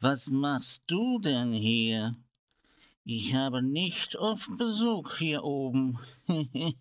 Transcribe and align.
Was 0.00 0.28
machst 0.28 0.82
du 0.88 1.18
denn 1.18 1.52
hier? 1.52 2.16
Ich 3.04 3.34
habe 3.34 3.62
nicht 3.62 4.14
oft 4.16 4.58
Besuch 4.58 5.16
hier 5.16 5.42
oben. 5.42 5.98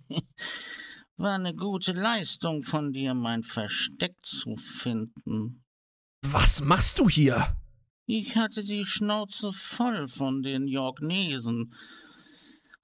War 1.18 1.36
eine 1.36 1.56
gute 1.56 1.94
Leistung 1.94 2.64
von 2.64 2.92
dir, 2.92 3.14
mein 3.14 3.44
Versteck 3.44 4.16
zu 4.22 4.58
finden. 4.58 5.64
Was 6.24 6.60
machst 6.60 7.00
du 7.00 7.08
hier? 7.08 7.56
Ich 8.06 8.36
hatte 8.36 8.66
die 8.66 8.86
Schnauze 8.86 9.54
voll 9.54 10.10
von 10.10 10.44
den 10.44 10.68
Jorgnesen. 10.68 11.74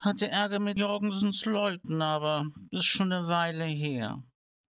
Hatte 0.00 0.28
Ärger 0.28 0.60
mit 0.60 0.78
Jorgensens 0.78 1.44
Leuten, 1.44 2.00
aber 2.00 2.46
ist 2.70 2.86
schon 2.86 3.12
eine 3.12 3.28
Weile 3.28 3.64
her. 3.64 4.24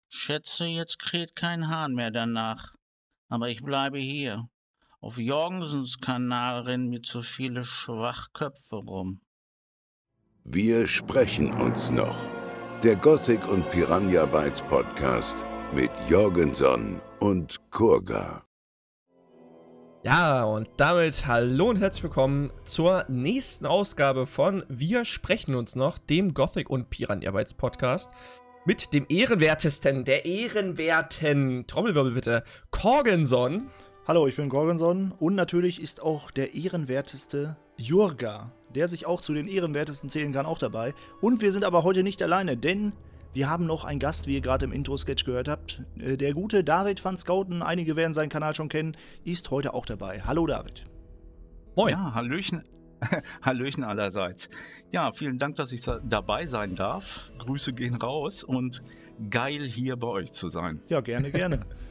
Schätze, 0.09 0.65
jetzt 0.65 0.97
kräht 0.97 1.35
kein 1.35 1.67
Hahn 1.67 1.93
mehr 1.93 2.09
danach. 2.09 2.73
Aber 3.29 3.49
ich 3.49 3.61
bleibe 3.61 3.99
hier. 3.99 4.49
Auf 5.03 5.17
Jorgensens 5.17 5.99
Kanal 5.99 6.61
rennen 6.61 6.89
mir 6.89 7.01
zu 7.01 7.23
viele 7.23 7.63
Schwachköpfe 7.63 8.75
rum. 8.75 9.19
Wir 10.43 10.85
sprechen 10.85 11.51
uns 11.51 11.89
noch. 11.89 12.15
Der 12.83 12.97
Gothic 12.97 13.47
und 13.47 13.67
Piranha 13.71 14.27
Bytes 14.27 14.61
Podcast 14.61 15.43
mit 15.73 15.89
Jorgenson 16.07 17.01
und 17.19 17.57
Kurga. 17.71 18.45
Ja, 20.03 20.43
und 20.43 20.69
damit 20.77 21.25
hallo 21.25 21.71
und 21.71 21.79
herzlich 21.79 22.03
willkommen 22.03 22.53
zur 22.63 23.03
nächsten 23.07 23.65
Ausgabe 23.65 24.27
von 24.27 24.63
Wir 24.69 25.03
sprechen 25.03 25.55
uns 25.55 25.75
noch, 25.75 25.97
dem 25.97 26.35
Gothic 26.35 26.69
und 26.69 26.91
Piranha 26.91 27.31
Bytes 27.31 27.55
Podcast 27.55 28.11
mit 28.65 28.93
dem 28.93 29.07
ehrenwertesten 29.09 30.05
der 30.05 30.25
ehrenwerten, 30.25 31.65
Trommelwirbel 31.65 32.11
bitte, 32.11 32.43
Korgenson. 32.69 33.71
Hallo, 34.07 34.25
ich 34.25 34.35
bin 34.35 34.49
Gorgonson 34.49 35.13
und 35.19 35.35
natürlich 35.35 35.79
ist 35.79 36.01
auch 36.01 36.31
der 36.31 36.55
ehrenwerteste 36.55 37.55
Jurga, 37.77 38.51
der 38.73 38.87
sich 38.87 39.05
auch 39.05 39.21
zu 39.21 39.35
den 39.35 39.47
ehrenwertesten 39.47 40.09
zählen 40.09 40.33
kann, 40.33 40.47
auch 40.47 40.57
dabei. 40.57 40.95
Und 41.21 41.43
wir 41.43 41.51
sind 41.51 41.63
aber 41.63 41.83
heute 41.83 42.01
nicht 42.01 42.19
alleine, 42.23 42.57
denn 42.57 42.93
wir 43.31 43.47
haben 43.47 43.67
noch 43.67 43.85
einen 43.85 43.99
Gast, 43.99 44.25
wie 44.25 44.33
ihr 44.33 44.41
gerade 44.41 44.65
im 44.65 44.71
Intro-Sketch 44.71 45.23
gehört 45.23 45.47
habt. 45.47 45.83
Äh, 45.99 46.17
der 46.17 46.33
gute 46.33 46.63
David 46.63 47.05
van 47.05 47.15
Scouten, 47.15 47.61
einige 47.61 47.95
werden 47.95 48.11
seinen 48.11 48.29
Kanal 48.29 48.55
schon 48.55 48.69
kennen, 48.69 48.97
ist 49.23 49.51
heute 49.51 49.75
auch 49.75 49.85
dabei. 49.85 50.23
Hallo 50.25 50.47
David. 50.47 50.83
Moin. 51.75 51.91
Ja, 51.91 52.15
Hallöchen. 52.15 52.63
Hallöchen 53.43 53.83
allerseits. 53.83 54.49
Ja, 54.91 55.11
vielen 55.11 55.37
Dank, 55.37 55.57
dass 55.57 55.71
ich 55.71 55.83
dabei 55.83 56.47
sein 56.47 56.75
darf. 56.75 57.29
Grüße 57.37 57.73
gehen 57.73 57.93
raus 57.93 58.43
und 58.43 58.81
geil 59.29 59.67
hier 59.67 59.95
bei 59.95 60.07
euch 60.07 60.31
zu 60.31 60.49
sein. 60.49 60.81
Ja, 60.89 61.01
gerne, 61.01 61.29
gerne. 61.29 61.61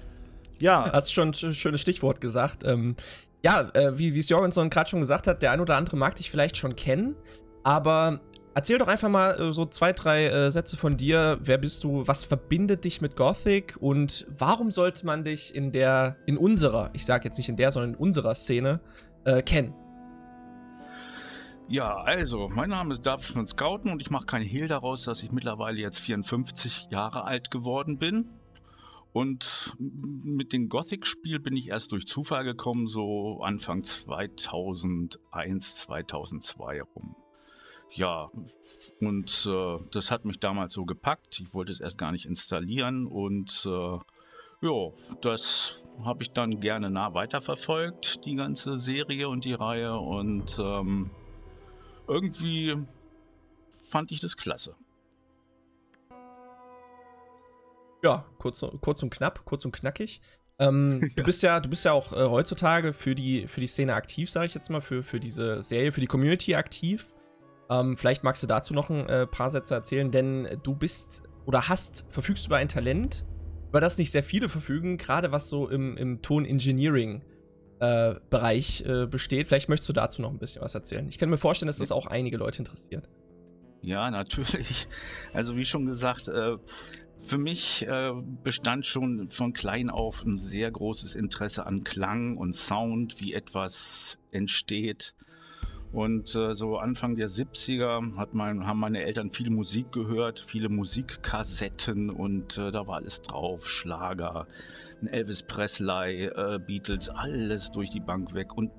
ja. 0.60 0.88
Hast 0.92 1.12
schon 1.12 1.28
ein 1.30 1.54
schönes 1.54 1.80
Stichwort 1.80 2.20
gesagt. 2.20 2.64
Ähm, 2.64 2.96
ja, 3.42 3.68
äh, 3.72 3.98
wie 3.98 4.16
es 4.18 4.28
Jorgenson 4.28 4.70
gerade 4.70 4.90
schon 4.90 5.00
gesagt 5.00 5.26
hat, 5.26 5.42
der 5.42 5.52
ein 5.52 5.60
oder 5.60 5.76
andere 5.76 5.96
mag 5.96 6.14
dich 6.16 6.30
vielleicht 6.30 6.56
schon 6.56 6.76
kennen, 6.76 7.16
aber 7.62 8.20
erzähl 8.54 8.78
doch 8.78 8.88
einfach 8.88 9.08
mal 9.08 9.40
äh, 9.40 9.52
so 9.52 9.66
zwei, 9.66 9.92
drei 9.92 10.26
äh, 10.26 10.50
Sätze 10.50 10.76
von 10.76 10.96
dir. 10.96 11.38
Wer 11.40 11.58
bist 11.58 11.84
du? 11.84 12.06
Was 12.06 12.24
verbindet 12.24 12.84
dich 12.84 13.00
mit 13.00 13.16
Gothic? 13.16 13.76
Und 13.80 14.26
warum 14.36 14.70
sollte 14.70 15.06
man 15.06 15.24
dich 15.24 15.54
in 15.54 15.72
der, 15.72 16.16
in 16.26 16.36
unserer, 16.36 16.90
ich 16.92 17.06
sage 17.06 17.24
jetzt 17.24 17.38
nicht 17.38 17.48
in 17.48 17.56
der, 17.56 17.70
sondern 17.70 17.94
in 17.94 17.96
unserer 17.96 18.34
Szene 18.34 18.80
äh, 19.24 19.42
kennen? 19.42 19.74
Ja, 21.68 21.98
also, 21.98 22.48
mein 22.48 22.70
Name 22.70 22.92
ist 22.92 23.06
David 23.06 23.26
von 23.26 23.46
Scouten 23.46 23.92
und 23.92 24.02
ich 24.02 24.10
mache 24.10 24.26
keinen 24.26 24.44
Hehl 24.44 24.66
daraus, 24.66 25.04
dass 25.04 25.22
ich 25.22 25.30
mittlerweile 25.30 25.78
jetzt 25.78 26.00
54 26.00 26.88
Jahre 26.90 27.22
alt 27.24 27.52
geworden 27.52 27.96
bin. 27.96 28.28
Und 29.12 29.74
mit 29.78 30.52
dem 30.52 30.68
Gothic-Spiel 30.68 31.40
bin 31.40 31.56
ich 31.56 31.68
erst 31.68 31.90
durch 31.92 32.06
Zufall 32.06 32.44
gekommen, 32.44 32.86
so 32.86 33.40
Anfang 33.42 33.82
2001, 33.82 35.76
2002 35.76 36.82
rum. 36.82 37.16
Ja, 37.90 38.30
und 39.00 39.48
äh, 39.50 39.78
das 39.90 40.10
hat 40.10 40.24
mich 40.24 40.38
damals 40.38 40.74
so 40.74 40.84
gepackt. 40.84 41.40
Ich 41.40 41.52
wollte 41.54 41.72
es 41.72 41.80
erst 41.80 41.98
gar 41.98 42.12
nicht 42.12 42.26
installieren 42.26 43.06
und 43.06 43.66
äh, 43.66 43.98
ja, 44.62 44.90
das 45.22 45.80
habe 46.04 46.22
ich 46.22 46.32
dann 46.32 46.60
gerne 46.60 46.90
nah 46.90 47.14
weiterverfolgt, 47.14 48.24
die 48.26 48.34
ganze 48.34 48.78
Serie 48.78 49.28
und 49.28 49.44
die 49.44 49.54
Reihe. 49.54 49.98
Und 49.98 50.58
ähm, 50.58 51.10
irgendwie 52.06 52.76
fand 53.84 54.12
ich 54.12 54.20
das 54.20 54.36
klasse. 54.36 54.76
Ja, 58.02 58.24
kurz, 58.38 58.64
kurz 58.80 59.02
und 59.02 59.10
knapp, 59.10 59.44
kurz 59.44 59.64
und 59.64 59.72
knackig. 59.72 60.20
Ähm, 60.58 61.00
ja. 61.02 61.08
Du 61.16 61.22
bist 61.24 61.42
ja, 61.42 61.60
du 61.60 61.68
bist 61.68 61.84
ja 61.84 61.92
auch 61.92 62.12
äh, 62.12 62.26
heutzutage 62.26 62.92
für 62.92 63.14
die, 63.14 63.46
für 63.46 63.60
die 63.60 63.66
Szene 63.66 63.94
aktiv, 63.94 64.30
sage 64.30 64.46
ich 64.46 64.54
jetzt 64.54 64.70
mal, 64.70 64.80
für, 64.80 65.02
für 65.02 65.20
diese 65.20 65.62
Serie, 65.62 65.92
für 65.92 66.00
die 66.00 66.06
Community 66.06 66.54
aktiv. 66.54 67.14
Ähm, 67.70 67.96
vielleicht 67.96 68.24
magst 68.24 68.42
du 68.42 68.46
dazu 68.46 68.74
noch 68.74 68.90
ein 68.90 69.08
äh, 69.08 69.26
paar 69.26 69.50
Sätze 69.50 69.74
erzählen, 69.74 70.10
denn 70.10 70.58
du 70.62 70.74
bist 70.74 71.22
oder 71.46 71.68
hast, 71.68 72.04
verfügst 72.08 72.46
über 72.46 72.56
ein 72.56 72.68
Talent, 72.68 73.24
über 73.68 73.80
das 73.80 73.96
nicht 73.96 74.10
sehr 74.10 74.24
viele 74.24 74.48
verfügen, 74.48 74.98
gerade 74.98 75.32
was 75.32 75.48
so 75.48 75.68
im, 75.68 75.96
im 75.96 76.22
Ton-Engineering 76.22 77.22
äh, 77.80 78.10
äh, 78.10 79.06
besteht. 79.06 79.48
Vielleicht 79.48 79.68
möchtest 79.68 79.88
du 79.88 79.92
dazu 79.92 80.20
noch 80.20 80.30
ein 80.30 80.38
bisschen 80.38 80.62
was 80.62 80.74
erzählen. 80.74 81.08
Ich 81.08 81.18
kann 81.18 81.30
mir 81.30 81.38
vorstellen, 81.38 81.68
dass 81.68 81.78
das 81.78 81.92
auch 81.92 82.06
einige 82.06 82.36
Leute 82.36 82.58
interessiert. 82.58 83.08
Ja, 83.82 84.10
natürlich. 84.10 84.86
Also 85.32 85.56
wie 85.56 85.64
schon 85.64 85.86
gesagt, 85.86 86.28
äh, 86.28 86.56
für 87.22 87.38
mich 87.38 87.86
äh, 87.86 88.12
bestand 88.42 88.86
schon 88.86 89.30
von 89.30 89.52
klein 89.52 89.90
auf 89.90 90.24
ein 90.24 90.38
sehr 90.38 90.70
großes 90.70 91.14
Interesse 91.14 91.66
an 91.66 91.84
Klang 91.84 92.36
und 92.36 92.54
Sound, 92.54 93.20
wie 93.20 93.34
etwas 93.34 94.18
entsteht. 94.30 95.14
Und 95.92 96.36
äh, 96.36 96.54
so 96.54 96.78
Anfang 96.78 97.16
der 97.16 97.28
70er 97.28 98.16
hat 98.16 98.32
mein, 98.32 98.66
haben 98.66 98.78
meine 98.78 99.02
Eltern 99.02 99.32
viel 99.32 99.50
Musik 99.50 99.90
gehört, 99.90 100.44
viele 100.46 100.68
Musikkassetten 100.68 102.10
und 102.10 102.58
äh, 102.58 102.70
da 102.70 102.86
war 102.86 102.96
alles 102.96 103.22
drauf, 103.22 103.68
Schlager, 103.68 104.46
Elvis 105.04 105.42
Presley, 105.42 106.26
äh, 106.26 106.60
Beatles, 106.64 107.08
alles 107.08 107.72
durch 107.72 107.90
die 107.90 108.00
Bank 108.00 108.34
weg. 108.34 108.56
Und 108.56 108.70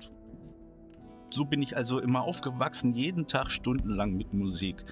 so 1.28 1.44
bin 1.44 1.60
ich 1.60 1.76
also 1.76 1.98
immer 1.98 2.22
aufgewachsen, 2.22 2.94
jeden 2.94 3.26
Tag 3.26 3.50
stundenlang 3.50 4.14
mit 4.16 4.32
Musik. 4.32 4.82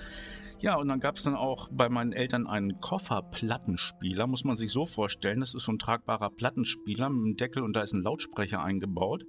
Ja, 0.61 0.77
und 0.77 0.89
dann 0.89 1.01
gab 1.01 1.17
es 1.17 1.23
dann 1.23 1.37
auch 1.37 1.69
bei 1.73 1.89
meinen 1.89 2.13
Eltern 2.13 2.47
einen 2.47 2.81
Kofferplattenspieler, 2.81 4.27
muss 4.27 4.45
man 4.45 4.57
sich 4.57 4.71
so 4.71 4.85
vorstellen. 4.85 5.41
Das 5.41 5.55
ist 5.55 5.65
so 5.65 5.73
ein 5.73 5.79
tragbarer 5.79 6.29
Plattenspieler 6.29 7.09
mit 7.09 7.25
einem 7.25 7.37
Deckel 7.37 7.63
und 7.63 7.75
da 7.75 7.81
ist 7.81 7.95
ein 7.95 8.03
Lautsprecher 8.03 8.63
eingebaut. 8.63 9.25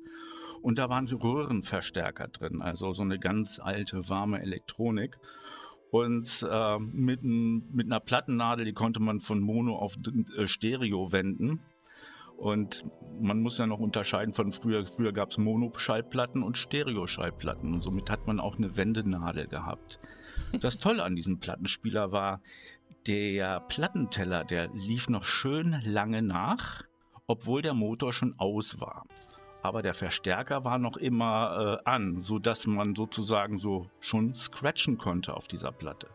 Und 0.62 0.78
da 0.78 0.90
waren 0.90 1.08
Röhrenverstärker 1.08 2.28
drin, 2.28 2.62
also 2.62 2.92
so 2.92 3.02
eine 3.02 3.18
ganz 3.18 3.60
alte, 3.60 4.10
warme 4.10 4.42
Elektronik. 4.42 5.18
Und 5.90 6.46
äh, 6.50 6.80
mit, 6.80 7.24
mit 7.24 7.86
einer 7.86 8.02
Plattennadel, 8.02 8.66
die 8.66 8.74
konnte 8.74 9.02
man 9.02 9.22
von 9.22 9.40
Mono 9.40 9.78
auf 9.78 9.96
äh, 10.38 10.48
Stereo 10.48 11.14
wenden. 11.14 11.62
Und 12.38 12.86
man 13.22 13.42
muss 13.42 13.58
ja 13.58 13.68
noch 13.68 13.80
unterscheiden 13.80 14.34
von 14.34 14.52
früher. 14.52 14.86
Früher 14.86 15.14
gab 15.14 15.32
es 15.32 15.38
Mono-Schallplatten 15.38 16.44
und 16.44 16.58
Stereo-Schallplatten. 16.58 17.74
Und 17.74 17.82
somit 17.82 18.10
hat 18.10 18.28
man 18.28 18.40
auch 18.40 18.58
eine 18.58 18.76
Wendenadel 18.76 19.48
gehabt. 19.48 20.00
Das 20.60 20.80
Tolle 20.80 21.04
an 21.04 21.16
diesem 21.16 21.40
Plattenspieler 21.40 22.12
war, 22.12 22.42
der 23.08 23.62
Plattenteller, 23.62 24.44
der 24.44 24.70
lief 24.74 25.10
noch 25.10 25.24
schön 25.24 25.82
lange 25.84 26.22
nach, 26.22 26.84
obwohl 27.26 27.62
der 27.62 27.74
Motor 27.74 28.14
schon 28.14 28.36
aus 28.38 28.80
war. 28.80 29.06
Aber 29.64 29.82
der 29.82 29.94
Verstärker 29.94 30.64
war 30.66 30.78
noch 30.78 30.98
immer 30.98 31.80
äh, 31.86 31.90
an, 31.90 32.20
sodass 32.20 32.68
man 32.68 32.96
sozusagen 32.96 33.60
so 33.60 33.90
schon 34.00 34.34
scratchen 34.34 34.98
konnte 34.98 35.36
auf 35.36 35.48
dieser 35.48 35.72
Platte. 35.72 36.08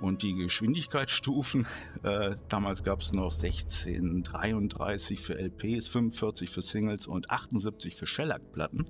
Und 0.00 0.22
die 0.22 0.34
Geschwindigkeitsstufen, 0.34 1.66
äh, 2.02 2.36
damals 2.48 2.82
gab 2.82 3.00
es 3.00 3.12
noch 3.12 3.30
16, 3.30 4.22
33 4.22 5.20
für 5.20 5.38
LPs, 5.38 5.88
45 5.88 6.48
für 6.50 6.62
Singles 6.62 7.06
und 7.06 7.30
78 7.30 7.94
für 7.94 8.06
Shellac-Platten. 8.06 8.86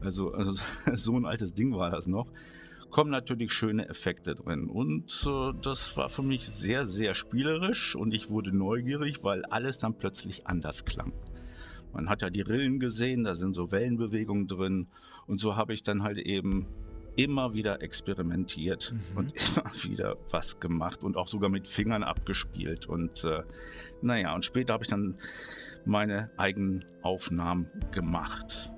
Also, 0.00 0.34
also, 0.34 0.62
so 0.94 1.16
ein 1.16 1.24
altes 1.24 1.54
Ding 1.54 1.74
war 1.74 1.90
das 1.90 2.06
noch. 2.06 2.26
Kommen 2.94 3.10
natürlich 3.10 3.52
schöne 3.52 3.88
Effekte 3.88 4.36
drin. 4.36 4.68
Und 4.68 5.26
äh, 5.26 5.52
das 5.60 5.96
war 5.96 6.08
für 6.08 6.22
mich 6.22 6.48
sehr, 6.48 6.86
sehr 6.86 7.14
spielerisch 7.14 7.96
und 7.96 8.14
ich 8.14 8.30
wurde 8.30 8.56
neugierig, 8.56 9.24
weil 9.24 9.44
alles 9.46 9.78
dann 9.78 9.98
plötzlich 9.98 10.46
anders 10.46 10.84
klang. 10.84 11.12
Man 11.92 12.08
hat 12.08 12.22
ja 12.22 12.30
die 12.30 12.42
Rillen 12.42 12.78
gesehen, 12.78 13.24
da 13.24 13.34
sind 13.34 13.54
so 13.54 13.72
Wellenbewegungen 13.72 14.46
drin. 14.46 14.86
Und 15.26 15.40
so 15.40 15.56
habe 15.56 15.74
ich 15.74 15.82
dann 15.82 16.04
halt 16.04 16.18
eben 16.18 16.66
immer 17.16 17.52
wieder 17.52 17.82
experimentiert 17.82 18.92
mhm. 18.92 19.16
und 19.16 19.32
immer 19.56 19.72
wieder 19.82 20.16
was 20.30 20.60
gemacht 20.60 21.02
und 21.02 21.16
auch 21.16 21.26
sogar 21.26 21.50
mit 21.50 21.66
Fingern 21.66 22.04
abgespielt. 22.04 22.86
Und 22.86 23.24
äh, 23.24 23.42
naja, 24.02 24.36
und 24.36 24.44
später 24.44 24.72
habe 24.72 24.84
ich 24.84 24.88
dann 24.88 25.18
meine 25.84 26.30
eigenen 26.36 26.84
Aufnahmen 27.02 27.66
gemacht. 27.90 28.70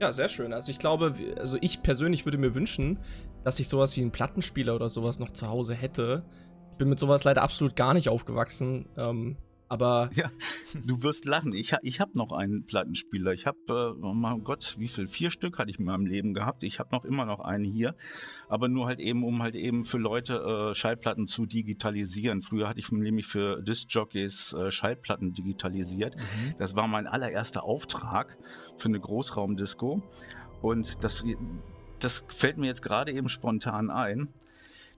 Ja, 0.00 0.12
sehr 0.12 0.30
schön. 0.30 0.54
Also 0.54 0.70
ich 0.70 0.78
glaube, 0.78 1.14
also 1.38 1.58
ich 1.60 1.82
persönlich 1.82 2.24
würde 2.24 2.38
mir 2.38 2.54
wünschen, 2.54 2.98
dass 3.44 3.60
ich 3.60 3.68
sowas 3.68 3.96
wie 3.96 4.00
einen 4.00 4.10
Plattenspieler 4.10 4.74
oder 4.74 4.88
sowas 4.88 5.18
noch 5.18 5.30
zu 5.30 5.48
Hause 5.48 5.74
hätte. 5.74 6.24
Ich 6.72 6.78
bin 6.78 6.88
mit 6.88 6.98
sowas 6.98 7.24
leider 7.24 7.42
absolut 7.42 7.76
gar 7.76 7.92
nicht 7.92 8.08
aufgewachsen. 8.08 8.88
Ähm, 8.96 9.36
Aber. 9.70 10.10
Ja, 10.14 10.30
du 10.84 11.02
wirst 11.04 11.24
lachen. 11.24 11.54
Ich, 11.54 11.74
ich 11.82 12.00
habe 12.00 12.10
noch 12.18 12.32
einen 12.32 12.66
Plattenspieler. 12.66 13.32
Ich 13.32 13.46
habe, 13.46 13.58
äh, 13.68 14.04
oh 14.04 14.12
mein 14.12 14.42
Gott, 14.42 14.74
wie 14.78 14.88
viel? 14.88 15.06
Vier 15.06 15.30
Stück 15.30 15.58
hatte 15.58 15.70
ich 15.70 15.78
in 15.78 15.84
meinem 15.84 16.06
Leben 16.06 16.34
gehabt. 16.34 16.64
Ich 16.64 16.80
habe 16.80 16.90
noch 16.92 17.04
immer 17.04 17.24
noch 17.24 17.38
einen 17.38 17.64
hier. 17.64 17.94
Aber 18.48 18.68
nur 18.68 18.88
halt 18.88 18.98
eben, 18.98 19.22
um 19.24 19.40
halt 19.42 19.54
eben 19.54 19.84
für 19.84 19.98
Leute 19.98 20.70
äh, 20.72 20.74
Schallplatten 20.74 21.28
zu 21.28 21.46
digitalisieren. 21.46 22.42
Früher 22.42 22.68
hatte 22.68 22.80
ich 22.80 22.90
nämlich 22.90 23.28
für 23.28 23.62
Disc-Jockeys 23.62 24.54
äh, 24.54 24.70
Schallplatten 24.72 25.34
digitalisiert. 25.34 26.16
Mhm. 26.16 26.58
Das 26.58 26.74
war 26.74 26.88
mein 26.88 27.06
allererster 27.06 27.62
Auftrag 27.62 28.36
für 28.76 28.88
eine 28.88 28.98
Großraumdisco. 28.98 30.02
Und 30.62 31.02
das, 31.04 31.24
das 32.00 32.24
fällt 32.26 32.58
mir 32.58 32.66
jetzt 32.66 32.82
gerade 32.82 33.12
eben 33.12 33.28
spontan 33.28 33.88
ein. 33.88 34.30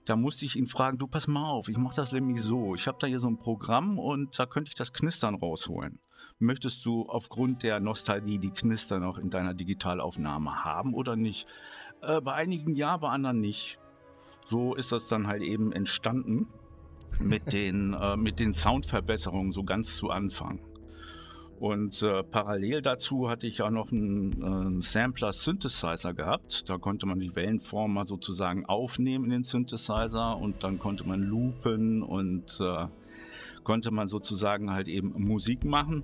Da 0.05 0.15
musste 0.15 0.45
ich 0.45 0.57
ihn 0.57 0.67
fragen, 0.67 0.97
du 0.97 1.07
pass 1.07 1.27
mal 1.27 1.49
auf, 1.49 1.69
ich 1.69 1.77
mache 1.77 1.95
das 1.95 2.11
nämlich 2.11 2.41
so. 2.41 2.75
Ich 2.75 2.87
habe 2.87 2.97
da 2.99 3.07
hier 3.07 3.19
so 3.19 3.27
ein 3.27 3.37
Programm 3.37 3.97
und 3.97 4.37
da 4.37 4.45
könnte 4.45 4.69
ich 4.69 4.75
das 4.75 4.91
Knistern 4.91 5.35
rausholen. 5.35 5.99
Möchtest 6.39 6.85
du 6.85 7.07
aufgrund 7.07 7.63
der 7.63 7.79
Nostalgie 7.79 8.37
die 8.37 8.49
Knister 8.49 8.99
noch 8.99 9.17
in 9.17 9.29
deiner 9.29 9.53
Digitalaufnahme 9.53 10.65
haben 10.65 10.93
oder 10.93 11.15
nicht? 11.15 11.47
Äh, 12.01 12.19
bei 12.19 12.33
einigen 12.33 12.75
ja, 12.75 12.97
bei 12.97 13.09
anderen 13.09 13.39
nicht. 13.39 13.79
So 14.45 14.75
ist 14.75 14.91
das 14.91 15.07
dann 15.07 15.27
halt 15.27 15.41
eben 15.41 15.71
entstanden 15.71 16.47
mit 17.19 17.53
den, 17.53 17.93
äh, 17.93 18.17
mit 18.17 18.39
den 18.39 18.53
Soundverbesserungen 18.53 19.53
so 19.53 19.63
ganz 19.63 19.95
zu 19.95 20.09
Anfang. 20.09 20.59
Und 21.59 22.03
äh, 22.03 22.23
parallel 22.23 22.81
dazu 22.81 23.29
hatte 23.29 23.47
ich 23.47 23.61
auch 23.61 23.69
noch 23.69 23.91
einen, 23.91 24.79
äh, 24.79 24.81
Sampler-Synthesizer 24.81 26.13
gehabt. 26.13 26.69
Da 26.69 26.77
konnte 26.77 27.05
man 27.05 27.19
die 27.19 27.35
Wellenform 27.35 27.93
mal 27.93 28.07
sozusagen 28.07 28.65
aufnehmen 28.65 29.25
in 29.25 29.31
den 29.31 29.43
Synthesizer 29.43 30.37
und 30.37 30.63
dann 30.63 30.79
konnte 30.79 31.07
man 31.07 31.21
loopen 31.21 32.03
und 32.03 32.59
äh, 32.59 32.87
konnte 33.63 33.91
man 33.91 34.07
sozusagen 34.07 34.71
halt 34.71 34.87
eben 34.87 35.13
Musik 35.15 35.63
machen. 35.65 36.03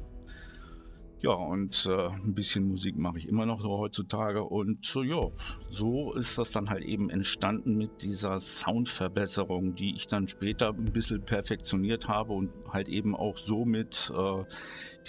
Ja, 1.21 1.31
und 1.31 1.86
äh, 1.86 2.07
ein 2.07 2.33
bisschen 2.33 2.66
Musik 2.66 2.98
mache 2.98 3.18
ich 3.18 3.27
immer 3.27 3.45
noch 3.45 3.60
so 3.60 3.77
heutzutage. 3.77 4.42
Und 4.42 4.95
äh, 4.95 5.04
ja, 5.04 5.21
so 5.69 6.13
ist 6.13 6.38
das 6.38 6.51
dann 6.51 6.69
halt 6.69 6.83
eben 6.86 7.10
entstanden 7.10 7.75
mit 7.75 8.04
dieser 8.04 8.39
Soundverbesserung, 8.39 9.75
die 9.75 9.95
ich 9.95 10.07
dann 10.07 10.30
später 10.30 10.69
ein 10.69 10.94
bisschen 10.94 11.21
perfektioniert 11.21 12.07
habe 12.07 12.31
und 12.31 12.51
halt 12.69 12.88
eben 12.88 13.18
auch 13.18 13.38
somit 13.38 14.13
äh, 14.16 14.44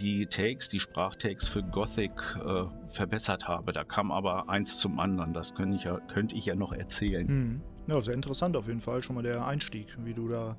die 0.01 0.27
Takes, 0.27 0.69
die 0.69 0.81
Sprachtakes 0.81 1.47
für 1.47 1.63
Gothic 1.63 2.11
äh, 2.45 2.65
verbessert 2.89 3.47
habe. 3.47 3.71
Da 3.71 3.85
kam 3.85 4.11
aber 4.11 4.49
eins 4.49 4.79
zum 4.79 4.99
anderen. 4.99 5.33
Das 5.33 5.55
könnte 5.55 5.77
ich 5.77 5.85
ja, 5.85 6.01
könnte 6.13 6.35
ich 6.35 6.45
ja 6.47 6.57
noch 6.57 6.73
erzählen. 6.73 7.29
Hm. 7.29 7.61
Ja, 7.87 8.03
sehr 8.03 8.15
interessant 8.15 8.57
auf 8.57 8.67
jeden 8.67 8.81
Fall 8.81 9.01
schon 9.03 9.15
mal 9.15 9.23
der 9.23 9.47
Einstieg, 9.47 9.97
wie 10.05 10.15
du 10.15 10.29
da, 10.29 10.57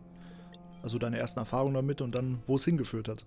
also 0.82 0.98
deine 0.98 1.18
ersten 1.18 1.40
Erfahrungen 1.40 1.74
damit 1.74 2.02
und 2.02 2.16
dann, 2.16 2.42
wo 2.48 2.56
es 2.56 2.64
hingeführt 2.64 3.10
hat. 3.10 3.26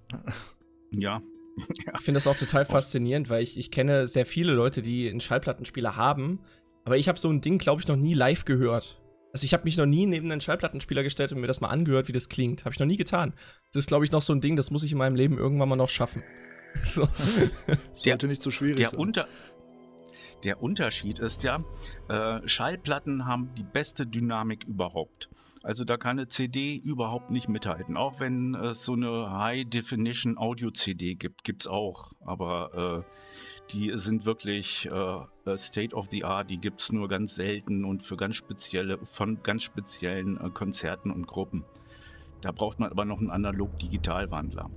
ja, 0.90 1.20
Ich 1.96 2.04
finde 2.04 2.18
das 2.18 2.26
auch 2.26 2.36
total 2.36 2.64
faszinierend, 2.64 3.30
weil 3.30 3.42
ich, 3.42 3.58
ich 3.58 3.70
kenne 3.70 4.08
sehr 4.08 4.26
viele 4.26 4.52
Leute, 4.52 4.82
die 4.82 5.08
einen 5.08 5.20
Schallplattenspieler 5.20 5.96
haben, 5.96 6.40
aber 6.84 6.96
ich 6.96 7.08
habe 7.08 7.18
so 7.18 7.30
ein 7.30 7.40
Ding, 7.40 7.58
glaube 7.58 7.80
ich, 7.80 7.88
noch 7.88 7.96
nie 7.96 8.14
live 8.14 8.44
gehört. 8.44 9.00
Also 9.32 9.44
ich 9.44 9.52
habe 9.52 9.64
mich 9.64 9.76
noch 9.76 9.86
nie 9.86 10.06
neben 10.06 10.30
einen 10.30 10.40
Schallplattenspieler 10.40 11.02
gestellt 11.02 11.32
und 11.32 11.40
mir 11.40 11.46
das 11.46 11.60
mal 11.60 11.68
angehört, 11.68 12.08
wie 12.08 12.12
das 12.12 12.28
klingt. 12.28 12.64
Habe 12.64 12.72
ich 12.72 12.78
noch 12.78 12.86
nie 12.86 12.96
getan. 12.96 13.34
Das 13.72 13.80
ist, 13.80 13.88
glaube 13.88 14.04
ich, 14.04 14.12
noch 14.12 14.22
so 14.22 14.32
ein 14.32 14.40
Ding, 14.40 14.54
das 14.56 14.70
muss 14.70 14.84
ich 14.84 14.92
in 14.92 14.98
meinem 14.98 15.16
Leben 15.16 15.38
irgendwann 15.38 15.68
mal 15.68 15.76
noch 15.76 15.88
schaffen. 15.88 16.22
So. 16.82 17.06
Sollte 17.94 18.26
nicht 18.26 18.42
so 18.42 18.50
schwierig 18.50 18.78
der 18.78 18.88
sein. 18.88 18.98
Unter 18.98 19.28
der 20.42 20.60
Unterschied 20.60 21.20
ist 21.20 21.44
ja, 21.44 21.64
äh, 22.08 22.46
Schallplatten 22.48 23.26
haben 23.26 23.54
die 23.56 23.62
beste 23.62 24.06
Dynamik 24.06 24.64
überhaupt. 24.64 25.30
Also 25.64 25.84
da 25.84 25.96
kann 25.96 26.18
eine 26.18 26.28
CD 26.28 26.76
überhaupt 26.76 27.30
nicht 27.30 27.48
mithalten. 27.48 27.96
Auch 27.96 28.20
wenn 28.20 28.54
es 28.54 28.84
so 28.84 28.92
eine 28.92 29.30
High-Definition 29.30 30.36
Audio-CD 30.36 31.14
gibt, 31.14 31.42
gibt 31.42 31.62
es 31.62 31.66
auch. 31.66 32.12
Aber 32.20 33.04
äh, 33.06 33.72
die 33.72 33.90
sind 33.94 34.26
wirklich 34.26 34.86
äh, 34.92 35.56
State 35.56 35.96
of 35.96 36.08
the 36.10 36.22
Art, 36.22 36.50
die 36.50 36.58
gibt 36.58 36.82
es 36.82 36.92
nur 36.92 37.08
ganz 37.08 37.34
selten 37.34 37.86
und 37.86 38.02
für 38.02 38.18
ganz 38.18 38.36
spezielle, 38.36 38.98
von 39.06 39.42
ganz 39.42 39.62
speziellen 39.62 40.38
äh, 40.38 40.50
Konzerten 40.50 41.10
und 41.10 41.26
Gruppen. 41.26 41.64
Da 42.42 42.52
braucht 42.52 42.78
man 42.78 42.90
aber 42.90 43.06
noch 43.06 43.18
einen 43.18 43.30
Analog-Digital-Wandler. 43.30 44.70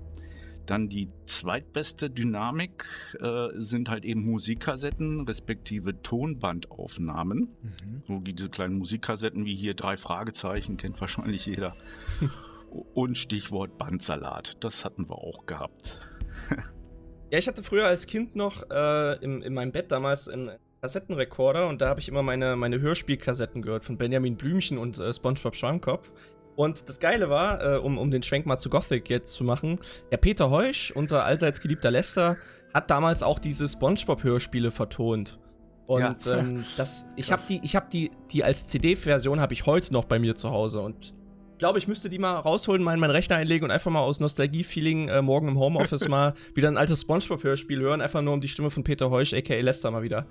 Dann 0.67 0.89
die 0.89 1.09
zweitbeste 1.25 2.09
Dynamik 2.09 2.85
äh, 3.19 3.47
sind 3.55 3.89
halt 3.89 4.05
eben 4.05 4.23
Musikkassetten, 4.23 5.21
respektive 5.21 6.01
Tonbandaufnahmen. 6.01 7.39
Mhm. 7.39 8.03
So 8.05 8.25
wie 8.25 8.33
diese 8.33 8.49
kleinen 8.49 8.77
Musikkassetten 8.77 9.45
wie 9.45 9.55
hier 9.55 9.73
drei 9.73 9.97
Fragezeichen, 9.97 10.77
kennt 10.77 10.99
wahrscheinlich 11.01 11.45
jeder. 11.45 11.75
Und 12.93 13.17
Stichwort 13.17 13.77
Bandsalat, 13.77 14.63
das 14.63 14.83
hatten 14.83 15.09
wir 15.09 15.15
auch 15.15 15.45
gehabt. 15.45 16.01
ja, 17.31 17.39
ich 17.39 17.47
hatte 17.47 17.63
früher 17.63 17.87
als 17.87 18.05
Kind 18.05 18.35
noch 18.35 18.69
äh, 18.69 19.23
in, 19.23 19.41
in 19.41 19.53
meinem 19.53 19.71
Bett 19.71 19.89
damals 19.89 20.27
einen 20.27 20.51
Kassettenrekorder 20.81 21.69
und 21.69 21.81
da 21.81 21.89
habe 21.89 21.99
ich 21.99 22.09
immer 22.09 22.23
meine, 22.23 22.55
meine 22.55 22.79
Hörspielkassetten 22.81 23.61
gehört 23.61 23.85
von 23.85 23.97
Benjamin 23.97 24.35
Blümchen 24.35 24.77
und 24.77 24.99
äh, 24.99 25.11
SpongeBob 25.11 25.55
Schwammkopf. 25.55 26.11
Und 26.57 26.89
das 26.89 26.99
Geile 26.99 27.29
war, 27.29 27.75
äh, 27.75 27.77
um, 27.77 27.99
um 27.99 28.09
den 28.09 28.23
Schwenk 28.23 28.47
mal 28.47 28.57
zu 28.57 28.71
Gothic 28.71 29.11
jetzt 29.11 29.33
zu 29.33 29.43
machen, 29.43 29.79
der 30.11 30.17
Peter 30.17 30.49
Heusch, 30.49 30.91
unser 30.91 31.23
allseits 31.23 31.61
geliebter 31.61 31.91
Lester, 31.91 32.37
hat 32.73 32.89
damals 32.89 33.21
auch 33.21 33.37
diese 33.37 33.67
Spongebob-Hörspiele 33.67 34.71
vertont. 34.71 35.39
Und 35.85 36.25
ja. 36.25 36.39
ähm, 36.39 36.65
das, 36.75 37.05
ich 37.15 37.31
habe 37.31 37.41
die, 37.47 37.61
ich 37.63 37.75
habe 37.75 37.85
die, 37.93 38.09
die 38.31 38.43
als 38.43 38.65
CD-Version 38.65 39.39
habe 39.39 39.53
ich 39.53 39.67
heute 39.67 39.93
noch 39.93 40.05
bei 40.05 40.17
mir 40.17 40.35
zu 40.35 40.49
Hause 40.49 40.81
und 40.81 41.13
ich 41.53 41.59
glaube, 41.59 41.77
ich 41.77 41.87
müsste 41.87 42.09
die 42.09 42.19
mal 42.19 42.35
rausholen, 42.35 42.83
mal 42.83 42.95
in 42.95 42.99
meinen 42.99 43.11
Rechner 43.11 43.35
einlegen 43.35 43.65
und 43.65 43.71
einfach 43.71 43.91
mal 43.91 44.01
aus 44.01 44.19
Nostalgie-Feeling 44.19 45.09
äh, 45.09 45.21
morgen 45.21 45.47
im 45.49 45.59
Homeoffice 45.59 46.07
mal 46.09 46.33
wieder 46.55 46.69
ein 46.69 46.77
altes 46.77 47.01
Spongebob-Hörspiel 47.01 47.79
hören, 47.79 48.01
einfach 48.01 48.23
nur 48.23 48.33
um 48.33 48.41
die 48.41 48.47
Stimme 48.47 48.71
von 48.71 48.83
Peter 48.83 49.11
Heusch, 49.11 49.33
aka 49.33 49.59
Lester, 49.59 49.91
mal 49.91 50.01
wieder 50.01 50.25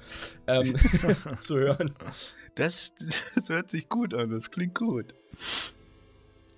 ähm, 0.49 0.75
zu 1.40 1.56
hören. 1.56 1.94
Das, 2.56 2.94
das 3.34 3.49
hört 3.49 3.70
sich 3.70 3.88
gut 3.88 4.12
an, 4.12 4.31
das 4.31 4.50
klingt 4.50 4.75
gut. 4.75 5.14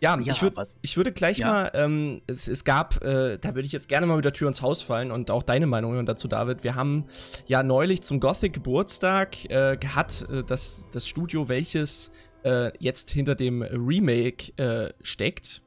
Ja, 0.01 0.19
ja 0.21 0.33
ich, 0.33 0.43
würd, 0.43 0.55
ich 0.83 0.97
würde 0.97 1.13
gleich 1.13 1.39
ja. 1.39 1.49
mal, 1.49 1.71
ähm, 1.75 2.23
es, 2.27 2.49
es 2.49 2.65
gab, 2.65 3.03
äh, 3.03 3.39
da 3.39 3.55
würde 3.55 3.67
ich 3.67 3.73
jetzt 3.73 3.89
gerne 3.89 4.07
mal 4.07 4.17
mit 4.17 4.25
der 4.25 4.33
Tür 4.33 4.49
ins 4.49 4.63
Haus 4.63 4.83
fallen 4.83 5.11
und 5.11 5.31
auch 5.31 5.43
deine 5.43 5.67
Meinung 5.67 5.93
hören 5.93 6.07
dazu, 6.07 6.29
David. 6.29 6.65
Wir 6.65 6.75
haben 6.75 7.07
ja 7.47 7.63
neulich 7.63 8.03
zum 8.03 8.21
Gothic 8.21 8.53
Geburtstag 8.53 9.45
äh, 9.51 9.77
hat 9.95 10.27
äh, 10.31 10.45
das, 10.45 10.91
das 10.91 11.09
Studio, 11.09 11.49
welches 11.49 12.11
äh, 12.45 12.71
jetzt 12.79 13.11
hinter 13.11 13.35
dem 13.35 13.63
Remake 13.63 14.53
äh, 14.57 14.93
steckt, 15.03 15.63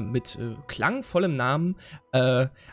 mit 0.00 0.38
klangvollem 0.68 1.36
Namen 1.36 1.76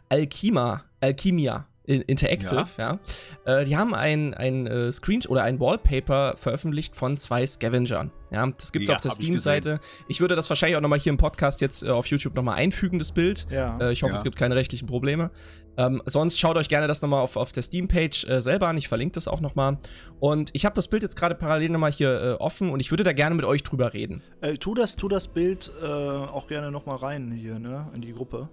Alchima, 0.08 0.86
Alchimia 1.02 1.68
Interactive, 1.86 2.66
ja. 2.78 3.00
ja. 3.46 3.60
Äh, 3.60 3.66
die 3.66 3.76
haben 3.76 3.94
ein, 3.94 4.34
ein 4.34 4.68
äh, 4.68 4.92
Screen 4.92 5.22
oder 5.28 5.44
ein 5.44 5.60
Wallpaper 5.60 6.36
veröffentlicht 6.38 6.96
von 6.96 7.18
zwei 7.18 7.46
Scavengern. 7.46 8.12
Ja, 8.32 8.48
das 8.48 8.72
gibt's 8.72 8.88
ja, 8.88 8.96
auf 8.96 9.02
der 9.02 9.12
Steam-Seite. 9.12 9.80
Ich, 10.04 10.16
ich, 10.16 10.22
würde 10.22 10.36
das 10.36 10.50
wahrscheinlich 10.50 10.78
auch 10.78 10.82
nochmal 10.82 11.00
hier 11.00 11.12
im 11.12 11.18
Podcast 11.18 11.62
jetzt 11.62 11.84
äh, 11.84 11.90
auf 11.90 12.08
YouTube 12.08 12.36
nochmal 12.36 12.56
einfügen, 12.56 13.00
das 13.00 13.12
Bild. 13.12 13.46
Ja. 13.52 13.78
Äh, 13.80 13.92
ich 13.92 14.02
hoffe, 14.02 14.14
ja. 14.14 14.18
es 14.18 14.24
gibt 14.24 14.38
keine 14.38 14.56
rechtlichen 14.56 14.88
Probleme. 14.88 15.30
Ähm, 15.76 16.02
sonst 16.06 16.40
schaut 16.40 16.56
euch 16.56 16.70
gerne 16.70 16.88
das 16.88 17.02
nochmal 17.02 17.22
auf, 17.22 17.36
auf 17.36 17.52
der 17.52 17.62
Steam-Page 17.62 18.26
äh, 18.30 18.42
selber 18.42 18.70
an. 18.70 18.78
Ich 18.78 18.88
verlinke 18.88 19.16
das 19.16 19.28
auch 19.28 19.42
nochmal. 19.42 19.78
Und 20.20 20.52
ich 20.54 20.66
habe 20.66 20.76
das 20.76 20.88
Bild 20.88 21.04
jetzt 21.04 21.18
gerade 21.18 21.36
parallel 21.36 21.70
nochmal 21.70 21.92
hier 21.92 22.22
äh, 22.22 22.32
offen 22.34 22.72
und 22.72 22.80
ich 22.80 22.92
würde 22.92 23.04
da 23.04 23.12
gerne 23.12 23.36
mit 23.36 23.46
euch 23.46 23.62
drüber 23.62 23.94
reden. 23.94 24.24
tu 24.60 24.74
das, 24.74 24.96
tu 24.96 25.10
das 25.10 25.28
Bild 25.28 25.72
auch 25.84 26.48
gerne 26.48 26.72
nochmal 26.72 26.98
rein 26.98 27.32
hier, 27.32 27.60
ne, 27.60 27.92
in 27.94 28.02
die 28.02 28.14
Gruppe. 28.14 28.50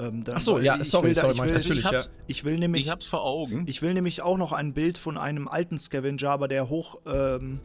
Ähm, 0.00 0.24
dann, 0.24 0.36
Ach 0.36 0.40
so, 0.40 0.58
ja, 0.58 0.82
sorry, 0.82 1.12
da, 1.12 1.22
sorry, 1.22 1.34
ich 1.34 1.42
will, 1.42 1.52
natürlich, 1.52 1.84
ich 1.84 1.90
ja. 1.90 2.04
Ich 2.26 2.44
will 2.44 2.58
nämlich. 2.58 2.82
Ich 2.84 2.90
hab's 2.90 3.06
vor 3.06 3.24
Augen. 3.24 3.64
Ich 3.66 3.82
will 3.82 3.94
nämlich 3.94 4.22
auch 4.22 4.38
noch 4.38 4.52
ein 4.52 4.72
Bild 4.72 4.98
von 4.98 5.18
einem 5.18 5.48
alten 5.48 5.78
Scavenger, 5.78 6.30
aber 6.30 6.48
der 6.48 6.68
hoch, 6.68 7.00
ähm, 7.06 7.60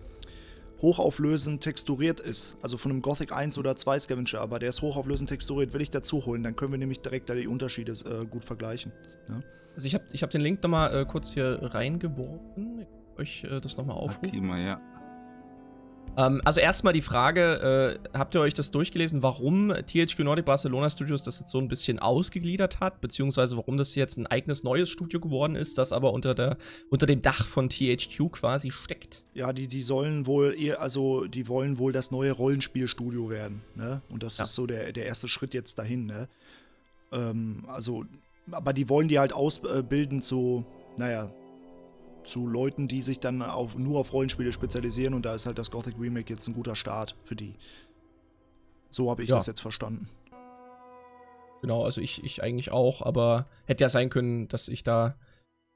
hochauflösend 0.82 1.62
texturiert 1.62 2.20
ist. 2.20 2.58
Also 2.62 2.78
von 2.78 2.92
einem 2.92 3.02
Gothic 3.02 3.32
1 3.32 3.58
oder 3.58 3.76
2 3.76 4.00
Scavenger, 4.00 4.42
aber 4.42 4.60
der 4.60 4.70
ist 4.70 4.82
hochauflösend 4.82 5.30
texturiert, 5.30 5.74
will 5.74 5.82
ich 5.82 5.90
dazu 5.90 6.26
holen. 6.26 6.44
Dann 6.44 6.56
können 6.56 6.72
wir 6.72 6.80
nämlich 6.80 7.02
direkt 7.02 7.30
da 7.30 7.36
die 7.36 7.48
Unterschiede 7.48 7.94
äh, 7.94 8.26
gut 8.26 8.44
vergleichen. 8.44 8.92
Ja? 9.30 9.42
Also 9.76 9.88
ich 9.88 9.94
habe 9.94 10.06
ich 10.12 10.24
hab 10.24 10.30
den 10.30 10.42
Link 10.42 10.62
nochmal 10.64 10.96
äh, 10.96 11.06
kurz 11.06 11.34
hier 11.34 11.60
reingeworfen. 11.62 12.86
Euch 13.18 13.44
äh, 13.46 13.62
das 13.62 13.78
nochmal 13.78 13.98
aufrufen. 13.98 14.28
Akima, 14.28 14.58
ja. 14.60 14.82
Ähm, 16.18 16.42
also 16.46 16.60
erstmal 16.60 16.94
die 16.94 17.02
Frage, 17.02 18.00
äh, 18.14 18.18
habt 18.18 18.36
ihr 18.36 18.42
euch 18.42 18.54
das 18.54 18.72
durchgelesen, 18.72 19.24
warum 19.24 19.74
THQ 19.74 20.20
Nordic 20.20 20.46
Barcelona 20.46 20.90
Studios 20.90 21.24
das 21.24 21.40
jetzt 21.40 21.52
so 21.52 21.60
ein 21.60 21.68
bisschen 21.68 22.00
ausgegliedert 22.00 22.80
hat, 22.80 23.02
beziehungsweise 23.02 23.58
warum 23.58 23.78
das 23.78 23.96
jetzt 23.96 24.18
ein 24.18 24.28
eigenes 24.28 24.64
neues 24.64 24.90
Studio 24.90 25.20
geworden 25.20 25.56
ist, 25.56 25.78
das 25.78 25.92
aber 25.92 26.14
unter, 26.14 26.34
der, 26.34 26.58
unter 26.90 27.06
dem 27.06 27.22
Dach 27.22 27.46
von 27.46 27.70
THQ 27.70 28.32
quasi 28.32 28.72
steckt? 28.72 29.24
Ja, 29.34 29.52
die, 29.52 29.68
die 29.68 29.82
sollen 29.82 30.26
wohl 30.26 30.56
eher, 30.58 30.82
also 30.82 31.26
die 31.26 31.48
wollen 31.48 31.78
wohl 31.78 31.92
das 31.92 32.12
neue 32.12 32.32
Rollenspielstudio 32.32 33.30
werden, 33.30 33.62
ne? 33.76 34.02
Und 34.10 34.24
das 34.24 34.38
ja. 34.38 34.46
ist 34.46 34.56
so 34.56 34.66
der, 34.66 34.94
der 34.94 35.06
erste 35.06 35.28
Schritt 35.28 35.54
jetzt 35.54 35.78
dahin, 35.78 36.06
ne? 36.06 36.30
Ähm, 37.12 37.66
also, 37.68 38.06
aber 38.52 38.74
die 38.74 38.88
wollen 38.90 39.08
die 39.08 39.20
halt 39.20 39.34
ausbilden 39.34 40.22
zu, 40.22 40.66
naja, 40.98 41.32
zu 42.26 42.48
Leuten, 42.48 42.88
die 42.88 43.02
sich 43.02 43.20
dann 43.20 43.42
auf, 43.42 43.78
nur 43.78 44.00
auf 44.00 44.14
Rollenspiele 44.14 44.52
spezialisieren 44.52 45.14
und 45.14 45.26
da 45.26 45.34
ist 45.36 45.46
halt 45.46 45.58
das 45.58 45.72
Gothic 45.72 45.96
Remake 46.00 46.32
jetzt 46.34 46.48
ein 46.48 46.54
guter 46.54 46.76
Start 46.76 47.16
für 47.24 47.36
die. 47.36 47.56
So 48.92 49.10
habe 49.10 49.24
ich 49.24 49.30
ja. 49.30 49.36
das 49.36 49.48
jetzt 49.48 49.62
verstanden. 49.62 50.08
genau. 51.62 51.84
Also 51.84 52.02
ich, 52.02 52.24
ich 52.24 52.44
eigentlich 52.44 52.72
auch, 52.72 53.02
aber 53.02 53.46
hätte 53.66 53.84
ja 53.84 53.90
sein 53.90 54.10
können, 54.10 54.48
dass 54.48 54.68
ich 54.68 54.84
da 54.84 55.16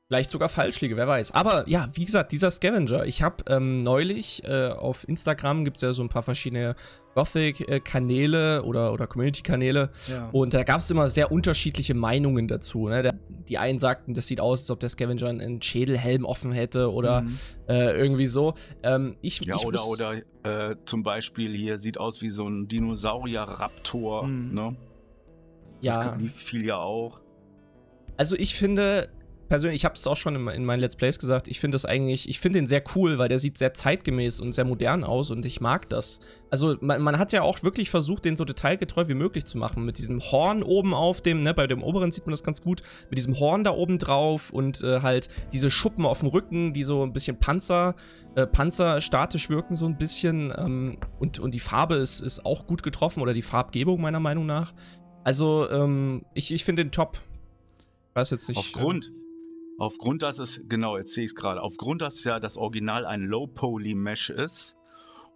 vielleicht 0.09 0.31
sogar 0.31 0.49
falsch 0.49 0.81
liege, 0.81 0.97
wer 0.97 1.07
weiß. 1.07 1.33
Aber 1.33 1.69
ja, 1.69 1.87
wie 1.93 2.03
gesagt, 2.03 2.31
dieser 2.31 2.49
Scavenger. 2.49 3.05
Ich 3.05 3.21
habe 3.21 3.43
ähm, 3.47 3.83
neulich 3.83 4.43
äh, 4.43 4.69
auf 4.69 5.07
Instagram 5.07 5.63
gibt 5.63 5.77
es 5.77 5.83
ja 5.83 5.93
so 5.93 6.01
ein 6.01 6.09
paar 6.09 6.23
verschiedene 6.23 6.75
Gothic-Kanäle 7.13 8.63
oder, 8.63 8.91
oder 8.91 9.05
Community-Kanäle. 9.05 9.91
Ja. 10.07 10.29
Und 10.31 10.55
da 10.55 10.63
gab 10.63 10.79
es 10.79 10.89
immer 10.89 11.09
sehr 11.09 11.31
unterschiedliche 11.31 11.93
Meinungen 11.93 12.47
dazu. 12.47 12.87
Ne? 12.87 13.03
Der, 13.03 13.13
die 13.47 13.59
einen 13.59 13.77
sagten, 13.77 14.15
das 14.15 14.25
sieht 14.25 14.41
aus, 14.41 14.61
als 14.61 14.71
ob 14.71 14.79
der 14.79 14.89
Scavenger 14.89 15.27
einen 15.27 15.61
Schädelhelm 15.61 16.25
offen 16.25 16.53
hätte 16.53 16.91
oder 16.91 17.21
mhm. 17.21 17.37
äh, 17.67 17.91
irgendwie 17.91 18.27
so. 18.27 18.55
Ähm, 18.81 19.15
ich, 19.21 19.45
ja, 19.45 19.57
ich 19.57 19.65
oder, 19.67 19.85
oder 19.85 20.13
äh, 20.41 20.75
zum 20.85 21.03
Beispiel 21.03 21.55
hier 21.55 21.77
sieht 21.77 21.99
aus 21.99 22.23
wie 22.23 22.31
so 22.31 22.47
ein 22.47 22.67
Dinosaurier-Raptor. 22.67 24.25
Mhm. 24.25 24.53
Ne? 24.55 24.75
Ja. 25.81 26.17
Das 26.17 26.31
fiel 26.33 26.65
ja 26.65 26.77
auch. 26.77 27.19
Also 28.17 28.35
ich 28.35 28.55
finde, 28.55 29.07
persönlich, 29.49 29.81
ich 29.81 29.85
habe 29.85 29.95
es 29.95 30.07
auch 30.07 30.15
schon 30.15 30.35
in, 30.35 30.47
in, 30.47 30.63
meinen 30.63 30.79
Let's 30.79 30.95
Plays 30.95 31.19
gesagt, 31.19 31.47
ich 31.47 31.59
finde 31.59 31.75
das 31.75 31.85
eigentlich, 31.85 32.29
ich 32.29 32.39
finde 32.39 32.59
den 32.59 32.67
sehr 32.67 32.83
cool, 32.95 33.17
weil 33.17 33.27
der 33.27 33.39
sieht 33.39 33.57
sehr 33.57 33.73
zeitgemäß 33.73 34.39
und 34.39 34.53
sehr 34.53 34.63
modern 34.63 35.03
aus 35.03 35.31
und 35.31 35.45
ich 35.45 35.59
mag 35.59 35.89
das. 35.89 36.19
Also 36.49 36.77
man, 36.79 37.01
man, 37.01 37.17
hat 37.17 37.31
ja 37.33 37.41
auch 37.41 37.63
wirklich 37.63 37.89
versucht, 37.89 38.25
den 38.25 38.37
so 38.37 38.45
detailgetreu 38.45 39.07
wie 39.07 39.15
möglich 39.15 39.45
zu 39.45 39.57
machen. 39.57 39.83
Mit 39.83 39.97
diesem 39.97 40.21
Horn 40.21 40.63
oben 40.63 40.93
auf 40.93 41.21
dem, 41.21 41.43
ne, 41.43 41.53
bei 41.53 41.67
dem 41.67 41.83
oberen 41.83 42.11
sieht 42.11 42.25
man 42.25 42.31
das 42.31 42.43
ganz 42.43 42.61
gut, 42.61 42.83
mit 43.09 43.17
diesem 43.17 43.39
Horn 43.39 43.63
da 43.63 43.71
oben 43.71 43.97
drauf 43.97 44.51
und 44.51 44.81
äh, 44.83 45.01
halt 45.01 45.27
diese 45.51 45.69
Schuppen 45.69 46.05
auf 46.05 46.19
dem 46.19 46.29
Rücken, 46.29 46.71
die 46.71 46.83
so 46.83 47.03
ein 47.03 47.11
bisschen 47.11 47.37
Panzer, 47.39 47.95
äh, 48.35 48.45
panzerstatisch 48.45 49.49
wirken, 49.49 49.73
so 49.73 49.87
ein 49.87 49.97
bisschen. 49.97 50.53
Ähm, 50.55 50.97
und, 51.19 51.39
und 51.39 51.53
die 51.53 51.59
Farbe 51.59 51.95
ist, 51.95 52.21
ist 52.21 52.45
auch 52.45 52.67
gut 52.67 52.83
getroffen 52.83 53.21
oder 53.21 53.33
die 53.33 53.41
Farbgebung 53.41 53.99
meiner 53.99 54.19
Meinung 54.19 54.45
nach. 54.45 54.73
Also, 55.23 55.69
ähm, 55.69 56.23
ich, 56.33 56.53
ich 56.53 56.63
finde 56.63 56.83
den 56.83 56.91
top. 56.91 57.19
Weiß 58.13 58.29
jetzt 58.31 58.47
nicht. 58.47 58.57
Aufgrund, 58.57 59.05
äh, 59.05 59.18
Aufgrund, 59.79 60.21
dass 60.21 60.39
es, 60.39 60.62
genau, 60.67 60.98
jetzt 60.98 61.13
sehe 61.13 61.24
ich 61.24 61.31
es 61.31 61.36
gerade, 61.36 61.62
aufgrund, 61.62 62.01
dass 62.01 62.24
ja 62.25 62.39
das 62.41 62.57
Original 62.57 63.05
ein 63.05 63.21
Low-Poly-Mesh 63.21 64.29
ist 64.29 64.75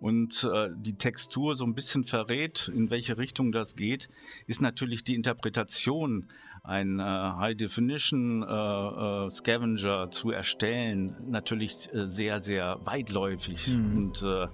und 0.02 0.44
äh, 0.54 0.70
die 0.76 0.96
Textur 0.96 1.56
so 1.56 1.64
ein 1.64 1.74
bisschen 1.74 2.04
verrät, 2.04 2.70
in 2.76 2.90
welche 2.90 3.18
Richtung 3.18 3.54
das 3.54 3.78
geht, 3.78 4.10
ist 4.46 4.62
natürlich 4.62 5.06
die 5.06 5.16
Interpretation, 5.16 6.28
ein 6.62 7.00
äh, 7.00 7.04
High-Definition 7.04 8.44
äh, 8.44 8.46
äh 8.46 9.30
Scavenger 9.30 10.12
zu 10.12 10.32
erstellen, 10.32 11.16
natürlich 11.30 11.90
äh, 11.94 12.08
sehr, 12.08 12.42
sehr 12.42 12.80
weitläufig. 12.84 13.70
Mhm. 13.70 13.98
Und 13.98 14.24
äh, 14.24 14.48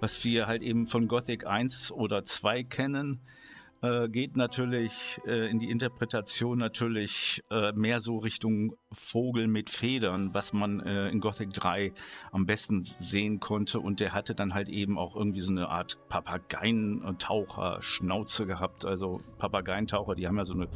was 0.00 0.24
wir 0.24 0.46
halt 0.46 0.62
eben 0.62 0.86
von 0.86 1.08
Gothic 1.08 1.46
1 1.46 1.92
oder 1.92 2.24
2 2.24 2.62
kennen, 2.64 3.20
äh, 3.82 4.08
geht 4.08 4.36
natürlich 4.36 5.20
äh, 5.26 5.50
in 5.50 5.58
die 5.58 5.68
Interpretation 5.70 6.56
natürlich 6.58 7.42
äh, 7.50 7.72
mehr 7.72 8.00
so 8.00 8.16
Richtung 8.18 8.76
Vogel 8.90 9.46
mit 9.48 9.68
Federn, 9.70 10.32
was 10.32 10.54
man 10.54 10.80
äh, 10.80 11.10
in 11.10 11.20
Gothic 11.20 11.52
3 11.52 11.92
am 12.32 12.46
besten 12.46 12.80
sehen 12.82 13.38
konnte. 13.38 13.78
Und 13.80 14.00
der 14.00 14.14
hatte 14.14 14.34
dann 14.34 14.54
halt 14.54 14.70
eben 14.70 14.96
auch 14.98 15.14
irgendwie 15.14 15.42
so 15.42 15.50
eine 15.50 15.68
Art 15.68 15.98
Papageientaucher-Schnauze 16.08 18.46
gehabt. 18.46 18.86
Also 18.86 19.20
Papageientaucher, 19.38 20.14
die 20.14 20.26
haben 20.26 20.38
ja 20.38 20.44
so 20.44 20.54
eine 20.54 20.68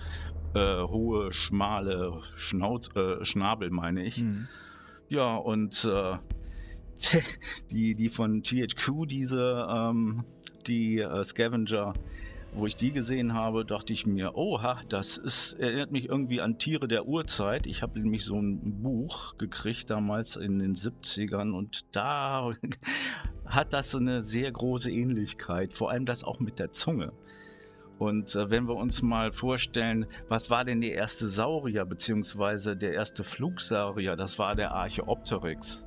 äh, 0.54 0.82
hohe, 0.86 1.32
schmale 1.32 2.20
Schnauz, 2.36 2.94
äh, 2.96 3.24
Schnabel, 3.24 3.70
meine 3.70 4.04
ich. 4.04 4.18
Mhm. 4.18 4.46
Ja, 5.08 5.36
und 5.36 5.84
die, 7.70 7.94
die 7.94 8.08
von 8.10 8.42
THQ, 8.42 9.06
diese, 9.06 9.66
ähm, 9.68 10.24
die 10.66 11.02
Scavenger, 11.24 11.94
wo 12.52 12.66
ich 12.66 12.76
die 12.76 12.92
gesehen 12.92 13.34
habe, 13.34 13.64
dachte 13.64 13.92
ich 13.92 14.06
mir, 14.06 14.34
oha, 14.34 14.80
das 14.88 15.16
ist, 15.16 15.54
erinnert 15.54 15.92
mich 15.92 16.08
irgendwie 16.08 16.40
an 16.40 16.58
Tiere 16.58 16.88
der 16.88 17.06
Urzeit. 17.06 17.66
Ich 17.66 17.82
habe 17.82 17.98
nämlich 18.00 18.24
so 18.24 18.40
ein 18.40 18.82
Buch 18.82 19.36
gekriegt 19.38 19.90
damals 19.90 20.36
in 20.36 20.58
den 20.58 20.74
70ern 20.74 21.52
und 21.52 21.94
da 21.94 22.52
hat 23.46 23.72
das 23.72 23.94
eine 23.94 24.22
sehr 24.22 24.50
große 24.50 24.90
Ähnlichkeit, 24.90 25.72
vor 25.72 25.90
allem 25.90 26.06
das 26.06 26.24
auch 26.24 26.40
mit 26.40 26.58
der 26.58 26.72
Zunge. 26.72 27.12
Und 27.98 28.34
äh, 28.34 28.50
wenn 28.50 28.66
wir 28.66 28.76
uns 28.76 29.02
mal 29.02 29.30
vorstellen, 29.30 30.06
was 30.28 30.48
war 30.48 30.64
denn 30.64 30.80
der 30.80 30.94
erste 30.94 31.28
Saurier, 31.28 31.84
beziehungsweise 31.84 32.74
der 32.74 32.94
erste 32.94 33.24
Flugsaurier, 33.24 34.16
das 34.16 34.38
war 34.38 34.56
der 34.56 34.72
Archeopteryx. 34.72 35.86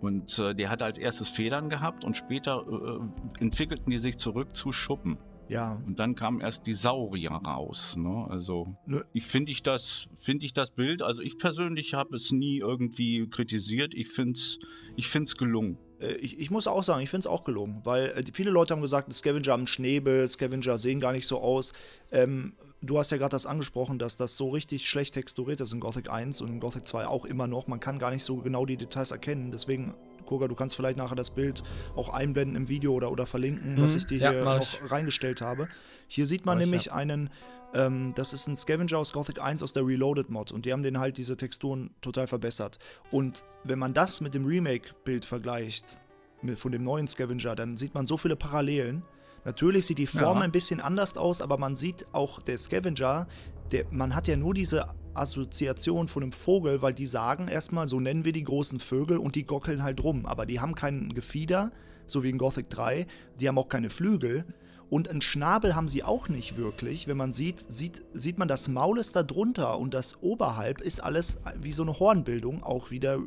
Und 0.00 0.38
äh, 0.38 0.54
der 0.54 0.70
hat 0.70 0.82
als 0.82 0.96
erstes 0.96 1.28
Federn 1.28 1.68
gehabt 1.68 2.04
und 2.04 2.16
später 2.16 2.64
äh, 2.68 3.42
entwickelten 3.42 3.90
die 3.90 3.98
sich 3.98 4.16
zurück 4.16 4.54
zu 4.54 4.70
Schuppen. 4.70 5.18
Ja. 5.48 5.80
Und 5.86 5.98
dann 5.98 6.14
kam 6.14 6.40
erst 6.40 6.66
die 6.66 6.74
Saurier 6.74 7.30
raus. 7.32 7.96
Ne? 7.96 8.26
Also 8.28 8.74
ne. 8.86 9.04
ich 9.12 9.26
finde 9.26 9.52
ich 9.52 9.62
das, 9.62 10.06
finde 10.14 10.46
ich 10.46 10.52
das 10.52 10.70
Bild, 10.70 11.02
also 11.02 11.22
ich 11.22 11.38
persönlich 11.38 11.94
habe 11.94 12.16
es 12.16 12.32
nie 12.32 12.58
irgendwie 12.58 13.28
kritisiert. 13.28 13.94
Ich 13.94 14.08
finde 14.10 14.38
es 14.38 14.58
ich 14.96 15.08
find's 15.08 15.36
gelungen. 15.36 15.78
Äh, 16.00 16.14
ich, 16.14 16.38
ich, 16.38 16.50
muss 16.50 16.66
auch 16.66 16.82
sagen, 16.82 17.02
ich 17.02 17.10
finde 17.10 17.20
es 17.20 17.26
auch 17.26 17.44
gelungen, 17.44 17.80
weil 17.84 18.06
äh, 18.06 18.22
viele 18.32 18.50
Leute 18.50 18.74
haben 18.74 18.82
gesagt, 18.82 19.12
Scavenger 19.12 19.52
haben 19.52 19.66
Schnäbel, 19.66 20.28
Scavenger 20.28 20.78
sehen 20.78 21.00
gar 21.00 21.12
nicht 21.12 21.26
so 21.26 21.40
aus. 21.40 21.72
Ähm, 22.12 22.54
du 22.80 22.98
hast 22.98 23.10
ja 23.10 23.16
gerade 23.16 23.30
das 23.30 23.46
angesprochen, 23.46 23.98
dass 23.98 24.16
das 24.16 24.36
so 24.36 24.50
richtig 24.50 24.88
schlecht 24.88 25.14
texturiert 25.14 25.60
ist 25.60 25.72
in 25.72 25.80
Gothic 25.80 26.10
1 26.10 26.40
und 26.40 26.48
in 26.48 26.60
Gothic 26.60 26.86
2 26.86 27.06
auch 27.06 27.24
immer 27.24 27.46
noch. 27.46 27.66
Man 27.66 27.80
kann 27.80 27.98
gar 27.98 28.10
nicht 28.10 28.24
so 28.24 28.36
genau 28.38 28.66
die 28.66 28.76
Details 28.76 29.10
erkennen. 29.10 29.50
Deswegen 29.50 29.94
Koga, 30.34 30.48
du 30.48 30.56
kannst 30.56 30.74
vielleicht 30.74 30.98
nachher 30.98 31.14
das 31.14 31.30
Bild 31.30 31.62
auch 31.94 32.08
einblenden 32.08 32.56
im 32.56 32.68
Video 32.68 32.92
oder, 32.92 33.12
oder 33.12 33.24
verlinken, 33.24 33.76
mhm. 33.76 33.80
was 33.80 33.94
ich 33.94 34.04
dir 34.04 34.18
hier 34.18 34.32
ja, 34.32 34.44
noch 34.44 34.62
ich. 34.62 34.90
reingestellt 34.90 35.40
habe. 35.40 35.68
Hier 36.08 36.26
sieht 36.26 36.44
man 36.44 36.58
mach 36.58 36.64
nämlich 36.64 36.80
ich, 36.80 36.86
ja. 36.86 36.94
einen, 36.94 37.30
ähm, 37.72 38.14
das 38.16 38.32
ist 38.32 38.48
ein 38.48 38.56
Scavenger 38.56 38.98
aus 38.98 39.12
Gothic 39.12 39.40
1 39.40 39.62
aus 39.62 39.72
der 39.74 39.86
Reloaded 39.86 40.30
Mod 40.30 40.50
und 40.50 40.64
die 40.64 40.72
haben 40.72 40.82
den 40.82 40.98
halt 40.98 41.18
diese 41.18 41.36
Texturen 41.36 41.90
total 42.00 42.26
verbessert. 42.26 42.80
Und 43.12 43.44
wenn 43.62 43.78
man 43.78 43.94
das 43.94 44.20
mit 44.20 44.34
dem 44.34 44.44
Remake-Bild 44.44 45.24
vergleicht, 45.24 46.00
mit, 46.42 46.58
von 46.58 46.72
dem 46.72 46.82
neuen 46.82 47.06
Scavenger, 47.06 47.54
dann 47.54 47.76
sieht 47.76 47.94
man 47.94 48.04
so 48.04 48.16
viele 48.16 48.34
Parallelen. 48.34 49.04
Natürlich 49.44 49.86
sieht 49.86 49.98
die 49.98 50.08
Form 50.08 50.38
ja. 50.38 50.44
ein 50.44 50.50
bisschen 50.50 50.80
anders 50.80 51.16
aus, 51.16 51.42
aber 51.42 51.58
man 51.58 51.76
sieht 51.76 52.06
auch 52.10 52.40
der 52.40 52.58
Scavenger, 52.58 53.28
der, 53.72 53.86
man 53.90 54.14
hat 54.14 54.28
ja 54.28 54.36
nur 54.36 54.54
diese 54.54 54.86
Assoziation 55.14 56.08
von 56.08 56.22
einem 56.22 56.32
Vogel, 56.32 56.82
weil 56.82 56.92
die 56.92 57.06
sagen 57.06 57.48
erstmal, 57.48 57.88
so 57.88 58.00
nennen 58.00 58.24
wir 58.24 58.32
die 58.32 58.44
großen 58.44 58.80
Vögel 58.80 59.18
und 59.18 59.34
die 59.36 59.44
gockeln 59.44 59.82
halt 59.82 60.02
rum. 60.02 60.26
Aber 60.26 60.46
die 60.46 60.60
haben 60.60 60.74
kein 60.74 61.10
Gefieder, 61.10 61.72
so 62.06 62.22
wie 62.22 62.30
in 62.30 62.38
Gothic 62.38 62.68
3. 62.70 63.06
Die 63.40 63.48
haben 63.48 63.58
auch 63.58 63.68
keine 63.68 63.90
Flügel. 63.90 64.44
Und 64.90 65.08
einen 65.08 65.22
Schnabel 65.22 65.74
haben 65.74 65.88
sie 65.88 66.02
auch 66.02 66.28
nicht 66.28 66.56
wirklich. 66.56 67.08
Wenn 67.08 67.16
man 67.16 67.32
sieht, 67.32 67.58
sieht, 67.58 68.04
sieht 68.12 68.38
man, 68.38 68.48
das 68.48 68.68
Maul 68.68 68.98
ist 68.98 69.16
da 69.16 69.22
drunter 69.22 69.78
und 69.78 69.94
das 69.94 70.22
oberhalb 70.22 70.80
ist 70.80 71.00
alles 71.00 71.38
wie 71.60 71.72
so 71.72 71.82
eine 71.82 71.98
Hornbildung, 71.98 72.62
auch 72.62 72.90
wieder, 72.90 73.18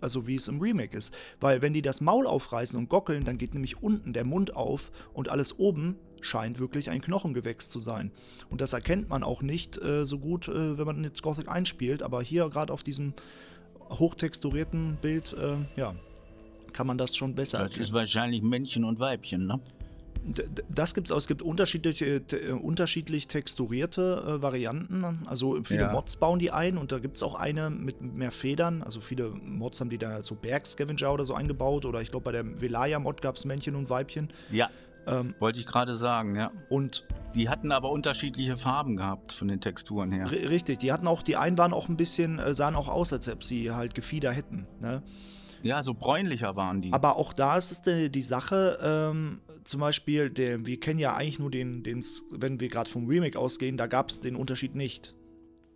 also 0.00 0.26
wie 0.26 0.36
es 0.36 0.48
im 0.48 0.60
Remake 0.60 0.96
ist. 0.96 1.14
Weil 1.38 1.62
wenn 1.62 1.74
die 1.74 1.82
das 1.82 2.00
Maul 2.00 2.26
aufreißen 2.26 2.78
und 2.78 2.88
gockeln, 2.88 3.24
dann 3.24 3.38
geht 3.38 3.54
nämlich 3.54 3.82
unten 3.82 4.12
der 4.12 4.24
Mund 4.24 4.56
auf 4.56 4.90
und 5.12 5.28
alles 5.28 5.58
oben 5.58 5.96
scheint 6.22 6.58
wirklich 6.58 6.90
ein 6.90 7.02
Knochengewächs 7.02 7.68
zu 7.68 7.80
sein. 7.80 8.10
Und 8.48 8.60
das 8.60 8.72
erkennt 8.72 9.08
man 9.10 9.22
auch 9.22 9.42
nicht 9.42 9.82
äh, 9.82 10.06
so 10.06 10.18
gut, 10.18 10.48
äh, 10.48 10.78
wenn 10.78 10.86
man 10.86 11.04
jetzt 11.04 11.22
Gothic 11.22 11.48
einspielt, 11.48 12.02
aber 12.02 12.22
hier 12.22 12.48
gerade 12.48 12.72
auf 12.72 12.82
diesem 12.82 13.12
hochtexturierten 13.90 14.96
Bild, 15.02 15.34
äh, 15.34 15.56
ja, 15.76 15.94
kann 16.72 16.86
man 16.86 16.96
das 16.96 17.14
schon 17.14 17.34
besser 17.34 17.58
das 17.58 17.64
erkennen. 17.64 17.80
Das 17.80 17.88
ist 17.88 17.94
wahrscheinlich 17.94 18.42
Männchen 18.42 18.84
und 18.84 18.98
Weibchen, 18.98 19.46
ne? 19.46 19.60
Das 20.68 20.94
gibt 20.94 21.08
es 21.08 21.12
auch. 21.12 21.16
Es 21.16 21.26
gibt 21.26 21.42
unterschiedliche, 21.42 22.24
te, 22.24 22.54
unterschiedlich 22.54 23.26
texturierte 23.26 24.38
äh, 24.38 24.42
Varianten. 24.42 25.04
Also 25.26 25.58
viele 25.64 25.82
ja. 25.82 25.92
Mods 25.92 26.14
bauen 26.14 26.38
die 26.38 26.52
ein 26.52 26.78
und 26.78 26.92
da 26.92 27.00
gibt 27.00 27.16
es 27.16 27.24
auch 27.24 27.34
eine 27.34 27.70
mit 27.70 28.00
mehr 28.00 28.30
Federn. 28.30 28.82
Also 28.82 29.00
viele 29.00 29.30
Mods 29.30 29.80
haben 29.80 29.90
die 29.90 29.98
dann 29.98 30.12
als 30.12 30.28
so 30.28 30.36
Berg-Scavenger 30.36 31.12
oder 31.12 31.24
so 31.24 31.34
eingebaut. 31.34 31.86
Oder 31.86 32.00
ich 32.02 32.12
glaube, 32.12 32.24
bei 32.24 32.32
der 32.32 32.60
Velaya-Mod 32.60 33.20
gab 33.20 33.34
es 33.34 33.44
Männchen 33.46 33.74
und 33.74 33.90
Weibchen. 33.90 34.28
Ja. 34.52 34.70
Ähm, 35.06 35.34
Wollte 35.38 35.60
ich 35.60 35.66
gerade 35.66 35.96
sagen, 35.96 36.36
ja. 36.36 36.52
Und 36.68 37.06
die 37.34 37.48
hatten 37.48 37.72
aber 37.72 37.90
unterschiedliche 37.90 38.56
Farben 38.56 38.96
gehabt 38.96 39.32
von 39.32 39.48
den 39.48 39.60
Texturen 39.60 40.12
her. 40.12 40.30
Richtig, 40.30 40.78
die 40.78 40.92
hatten 40.92 41.06
auch, 41.06 41.22
die 41.22 41.36
einen 41.36 41.58
waren 41.58 41.72
auch 41.72 41.88
ein 41.88 41.96
bisschen, 41.96 42.38
äh, 42.38 42.54
sahen 42.54 42.74
auch 42.74 42.88
aus, 42.88 43.12
als 43.12 43.28
ob 43.28 43.42
sie 43.42 43.72
halt 43.72 43.94
Gefieder 43.94 44.32
hätten. 44.32 44.66
Ne? 44.80 45.02
Ja, 45.62 45.82
so 45.82 45.94
bräunlicher 45.94 46.56
waren 46.56 46.82
die. 46.82 46.92
Aber 46.92 47.16
auch 47.16 47.32
da 47.32 47.56
ist 47.56 47.70
es 47.70 47.82
die, 47.82 48.10
die 48.10 48.22
Sache, 48.22 48.78
ähm, 48.82 49.40
zum 49.64 49.80
Beispiel, 49.80 50.28
der, 50.30 50.66
wir 50.66 50.80
kennen 50.80 50.98
ja 50.98 51.14
eigentlich 51.14 51.38
nur 51.38 51.50
den, 51.50 51.82
den 51.82 52.04
wenn 52.30 52.60
wir 52.60 52.68
gerade 52.68 52.90
vom 52.90 53.06
Remake 53.06 53.38
ausgehen, 53.38 53.76
da 53.76 53.86
gab 53.86 54.10
es 54.10 54.20
den 54.20 54.36
Unterschied 54.36 54.74
nicht. 54.74 55.14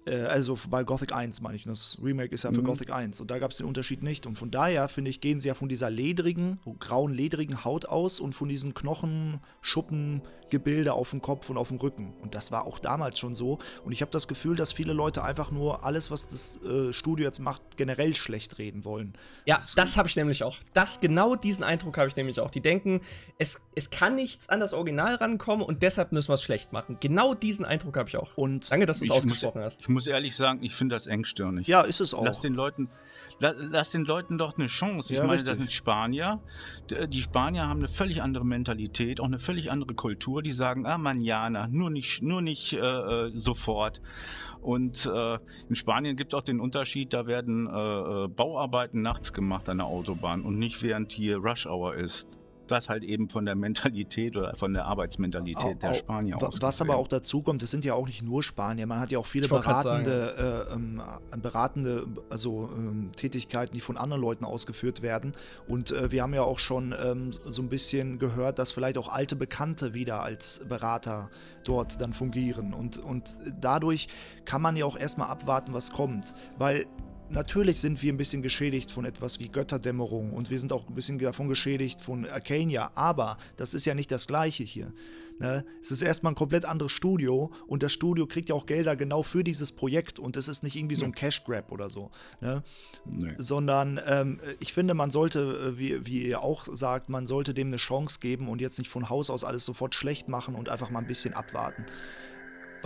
Äh, 0.06 0.20
also 0.22 0.56
bei 0.70 0.84
Gothic 0.84 1.12
1 1.12 1.40
meine 1.40 1.56
ich. 1.56 1.64
Das 1.64 1.98
Remake 2.02 2.34
ist 2.34 2.44
ja 2.44 2.52
für 2.52 2.60
Mhm. 2.62 2.66
Gothic 2.66 2.90
1 2.92 3.20
und 3.20 3.30
da 3.30 3.38
gab 3.38 3.50
es 3.50 3.58
den 3.58 3.66
Unterschied 3.66 4.02
nicht. 4.02 4.26
Und 4.26 4.36
von 4.38 4.50
daher, 4.50 4.88
finde 4.88 5.10
ich, 5.10 5.20
gehen 5.20 5.40
sie 5.40 5.48
ja 5.48 5.54
von 5.54 5.68
dieser 5.68 5.90
ledrigen, 5.90 6.60
grauen, 6.78 7.12
ledrigen 7.12 7.64
Haut 7.64 7.86
aus 7.86 8.20
und 8.20 8.32
von 8.32 8.48
diesen 8.48 8.72
Knochenschuppengebilde 8.74 10.92
auf 10.92 11.10
dem 11.10 11.20
Kopf 11.22 11.50
und 11.50 11.56
auf 11.58 11.68
dem 11.68 11.78
Rücken. 11.78 12.14
Und 12.22 12.34
das 12.34 12.52
war 12.52 12.64
auch 12.66 12.78
damals 12.78 13.18
schon 13.18 13.34
so. 13.34 13.58
Und 13.84 13.92
ich 13.92 14.00
habe 14.00 14.10
das 14.12 14.28
Gefühl, 14.28 14.56
dass 14.56 14.72
viele 14.72 14.92
Leute 14.92 15.22
einfach 15.24 15.50
nur 15.50 15.84
alles, 15.84 16.10
was 16.10 16.26
das 16.28 16.60
äh, 16.62 16.92
Studio 16.92 17.26
jetzt 17.26 17.40
macht, 17.40 17.62
generell 17.76 18.14
schlecht 18.14 18.58
reden 18.58 18.84
wollen. 18.84 19.14
Ja, 19.44 19.56
Das- 19.56 19.74
das, 19.74 19.96
habe 19.96 20.08
ich 20.08 20.16
nämlich 20.16 20.42
auch. 20.44 20.56
Das, 20.72 21.00
genau 21.00 21.34
diesen 21.36 21.64
Eindruck 21.64 21.98
habe 21.98 22.08
ich 22.08 22.16
nämlich 22.16 22.40
auch. 22.40 22.50
Die 22.50 22.60
denken, 22.60 23.00
es, 23.38 23.60
es 23.76 23.90
kann 23.90 24.16
nichts 24.16 24.48
an 24.48 24.58
das 24.58 24.72
Original 24.72 25.14
rankommen 25.14 25.64
und 25.64 25.82
deshalb 25.82 26.10
müssen 26.10 26.30
wir 26.30 26.34
es 26.34 26.42
schlecht 26.42 26.72
machen. 26.72 26.96
Genau 26.98 27.34
diesen 27.34 27.64
Eindruck 27.64 27.96
habe 27.96 28.08
ich 28.08 28.16
auch. 28.16 28.36
Und 28.36 28.68
Danke, 28.72 28.86
dass 28.86 28.98
du 28.98 29.04
es 29.04 29.10
Ich 29.10 29.14
muss- 29.14 29.24
ausgesprochen 29.26 29.62
hast. 29.62 29.80
Ich 29.80 29.88
muss 29.88 30.06
ehrlich 30.06 30.34
sagen, 30.34 30.60
ich 30.62 30.74
finde 30.74 30.96
das 30.96 31.06
engstirnig. 31.06 31.66
ja, 31.68 31.82
ist 31.82 32.00
es 32.00 32.12
auch. 32.14 32.24
Lass 32.24 32.40
den 32.40 32.54
Leuten. 32.54 32.88
la- 33.38 33.52
Lass 33.56 33.90
den 33.90 34.06
Leuten 34.06 34.38
doch 34.38 34.56
eine 34.56 34.66
Chance. 34.66 35.12
Ich 35.12 35.18
Ja, 35.18 35.24
meine, 35.24 35.34
richtig. 35.34 35.50
das 35.50 35.58
sind 35.58 35.70
Spanier. 35.70 36.40
Die 37.08 37.20
Spanier 37.20 37.68
haben 37.68 37.80
eine 37.80 37.88
völlig 37.88 38.22
andere 38.22 38.46
Mentalität, 38.46 39.20
auch 39.20 39.26
eine 39.26 39.38
völlig 39.38 39.70
andere 39.70 39.92
Kultur. 39.94 40.40
Die 40.42 40.52
sagen, 40.52 40.86
ah, 40.86 40.96
manana, 40.96 41.68
nur 41.68 41.90
nicht, 41.90 42.22
nur 42.22 42.40
nicht 42.40 42.72
äh, 42.72 42.78
äh, 42.78 43.32
sofort. 43.34 44.00
Und 44.62 45.04
äh, 45.06 45.38
in 45.68 45.74
Spanien 45.76 46.16
gibt 46.16 46.32
es 46.32 46.38
auch 46.38 46.42
den 46.42 46.60
Unterschied, 46.60 47.12
da 47.12 47.26
werden 47.26 47.66
äh, 47.66 48.24
äh, 48.24 48.28
Bauarbeiten 48.28 49.02
nachts 49.02 49.34
gemacht 49.34 49.68
an 49.68 49.78
der 49.78 49.86
Autobahn 49.86 50.40
und 50.42 50.58
nicht 50.58 50.82
während 50.82 51.12
hier 51.12 51.36
Rush 51.36 51.66
Hour 51.66 51.94
ist. 51.94 52.26
Das 52.66 52.88
halt 52.88 53.04
eben 53.04 53.28
von 53.28 53.44
der 53.46 53.54
Mentalität 53.54 54.36
oder 54.36 54.56
von 54.56 54.72
der 54.74 54.86
Arbeitsmentalität 54.86 55.82
der 55.82 55.94
Spanier 55.94 56.36
aus. 56.36 56.60
Was 56.60 56.80
aber 56.80 56.96
auch 56.96 57.08
dazu 57.08 57.42
kommt, 57.42 57.62
es 57.62 57.70
sind 57.70 57.84
ja 57.84 57.94
auch 57.94 58.06
nicht 58.06 58.22
nur 58.22 58.42
Spanier, 58.42 58.86
man 58.86 59.00
hat 59.00 59.10
ja 59.10 59.18
auch 59.18 59.26
viele 59.26 59.48
beratende, 59.48 60.66
äh, 60.70 60.74
ähm, 60.74 61.02
beratende 61.40 62.06
also, 62.30 62.70
ähm, 62.76 63.10
Tätigkeiten, 63.14 63.74
die 63.74 63.80
von 63.80 63.96
anderen 63.96 64.22
Leuten 64.22 64.44
ausgeführt 64.44 65.02
werden. 65.02 65.32
Und 65.68 65.90
äh, 65.92 66.10
wir 66.10 66.22
haben 66.22 66.34
ja 66.34 66.42
auch 66.42 66.58
schon 66.58 66.94
ähm, 67.04 67.30
so 67.44 67.62
ein 67.62 67.68
bisschen 67.68 68.18
gehört, 68.18 68.58
dass 68.58 68.72
vielleicht 68.72 68.98
auch 68.98 69.08
alte 69.08 69.36
Bekannte 69.36 69.94
wieder 69.94 70.22
als 70.22 70.62
Berater 70.68 71.28
dort 71.64 72.00
dann 72.00 72.12
fungieren. 72.12 72.72
Und, 72.72 72.98
und 72.98 73.36
dadurch 73.60 74.08
kann 74.44 74.62
man 74.62 74.76
ja 74.76 74.84
auch 74.84 74.98
erstmal 74.98 75.28
abwarten, 75.28 75.72
was 75.72 75.92
kommt. 75.92 76.34
Weil 76.58 76.86
Natürlich 77.28 77.80
sind 77.80 78.02
wir 78.02 78.12
ein 78.12 78.16
bisschen 78.16 78.40
geschädigt 78.40 78.90
von 78.90 79.04
etwas 79.04 79.40
wie 79.40 79.48
Götterdämmerung 79.48 80.32
und 80.32 80.50
wir 80.50 80.60
sind 80.60 80.72
auch 80.72 80.86
ein 80.88 80.94
bisschen 80.94 81.18
davon 81.18 81.48
geschädigt 81.48 82.00
von 82.00 82.28
Arcania, 82.28 82.92
aber 82.94 83.36
das 83.56 83.74
ist 83.74 83.84
ja 83.84 83.94
nicht 83.94 84.12
das 84.12 84.26
gleiche 84.26 84.62
hier. 84.62 84.92
Ne? 85.38 85.64
Es 85.82 85.90
ist 85.90 86.02
erstmal 86.02 86.32
ein 86.32 86.36
komplett 86.36 86.64
anderes 86.64 86.92
Studio 86.92 87.52
und 87.66 87.82
das 87.82 87.92
Studio 87.92 88.26
kriegt 88.26 88.48
ja 88.48 88.54
auch 88.54 88.64
Gelder 88.64 88.96
genau 88.96 89.22
für 89.22 89.44
dieses 89.44 89.72
Projekt 89.72 90.18
und 90.18 90.36
es 90.36 90.48
ist 90.48 90.62
nicht 90.62 90.76
irgendwie 90.76 90.94
so 90.94 91.04
ein 91.04 91.12
Cash 91.12 91.44
Grab 91.44 91.72
oder 91.72 91.90
so. 91.90 92.10
Ne? 92.40 92.62
Nee. 93.04 93.34
Sondern 93.38 94.00
ähm, 94.06 94.40
ich 94.60 94.72
finde, 94.72 94.94
man 94.94 95.10
sollte, 95.10 95.74
äh, 95.74 95.78
wie, 95.78 96.06
wie 96.06 96.26
ihr 96.28 96.42
auch 96.42 96.66
sagt, 96.72 97.08
man 97.08 97.26
sollte 97.26 97.52
dem 97.52 97.68
eine 97.68 97.76
Chance 97.76 98.20
geben 98.20 98.48
und 98.48 98.60
jetzt 98.60 98.78
nicht 98.78 98.88
von 98.88 99.10
Haus 99.10 99.28
aus 99.28 99.44
alles 99.44 99.64
sofort 99.64 99.94
schlecht 99.94 100.28
machen 100.28 100.54
und 100.54 100.68
einfach 100.68 100.90
mal 100.90 101.00
ein 101.00 101.06
bisschen 101.06 101.34
abwarten. 101.34 101.84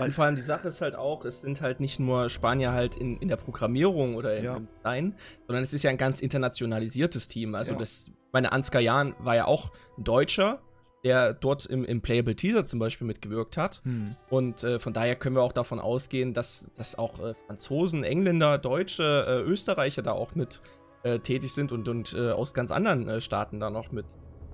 Weil- 0.00 0.07
Und 0.07 0.12
vor 0.12 0.25
allem 0.25 0.37
die 0.37 0.42
Sache 0.42 0.69
ist 0.69 0.80
halt 0.80 0.97
auch, 0.97 1.25
es 1.25 1.40
sind 1.42 1.61
halt 1.61 1.78
nicht 1.80 2.00
nur 2.00 2.28
Spanier 2.30 2.73
halt 2.73 2.97
in, 2.97 3.16
in 3.19 3.28
der 3.28 3.37
Programmierung 3.37 4.16
oder 4.16 4.37
im, 4.37 4.45
Ja. 4.45 4.57
im 4.57 4.69
Design, 4.78 5.14
sondern 5.47 5.62
es 5.62 5.73
ist 5.73 5.83
ja 5.85 5.90
ein 5.90 5.99
ganz 5.99 6.21
internationalisiertes 6.21 7.28
Team. 7.28 7.54
Also 7.54 7.73
Ja. 7.75 7.78
das, 7.78 8.11
meine 8.33 8.52
Ansgar 8.52 8.83
Jahn 8.83 9.14
war 9.21 9.37
ja 9.37 9.45
auch 9.47 9.71
ein 9.99 10.04
Deutscher, 10.04 10.61
der 11.02 11.33
dort 11.33 11.64
im, 11.64 11.85
im 11.87 12.02
Playable 12.02 12.37
Teaser 12.37 12.66
zum 12.66 12.78
Beispiel 12.78 13.07
mitgewirkt 13.07 13.57
hat. 13.57 13.80
Hm. 13.85 14.16
Und 14.28 14.62
äh, 14.64 14.78
von 14.78 14.92
daher 14.92 15.16
können 15.16 15.35
wir 15.35 15.42
auch 15.42 15.52
davon 15.52 15.78
ausgehen, 15.80 16.35
dass, 16.35 16.66
dass 16.76 16.99
auch 16.99 17.19
äh, 17.21 17.33
Franzosen, 17.47 18.04
Engländer, 18.04 18.59
Deutsche, 18.59 19.25
äh, 19.26 19.40
Österreicher 19.40 20.02
da 20.02 20.12
auch 20.12 20.35
mit 20.35 20.61
äh, 21.02 21.19
tätig 21.19 21.54
sind 21.54 21.73
und, 21.73 21.88
und 21.88 22.12
äh, 22.14 22.33
aus 22.33 22.52
ganz 22.52 22.71
anderen 22.71 23.09
äh, 23.09 23.21
Staaten 23.23 23.61
da 23.61 23.71
noch 23.71 23.92
mit 23.92 24.04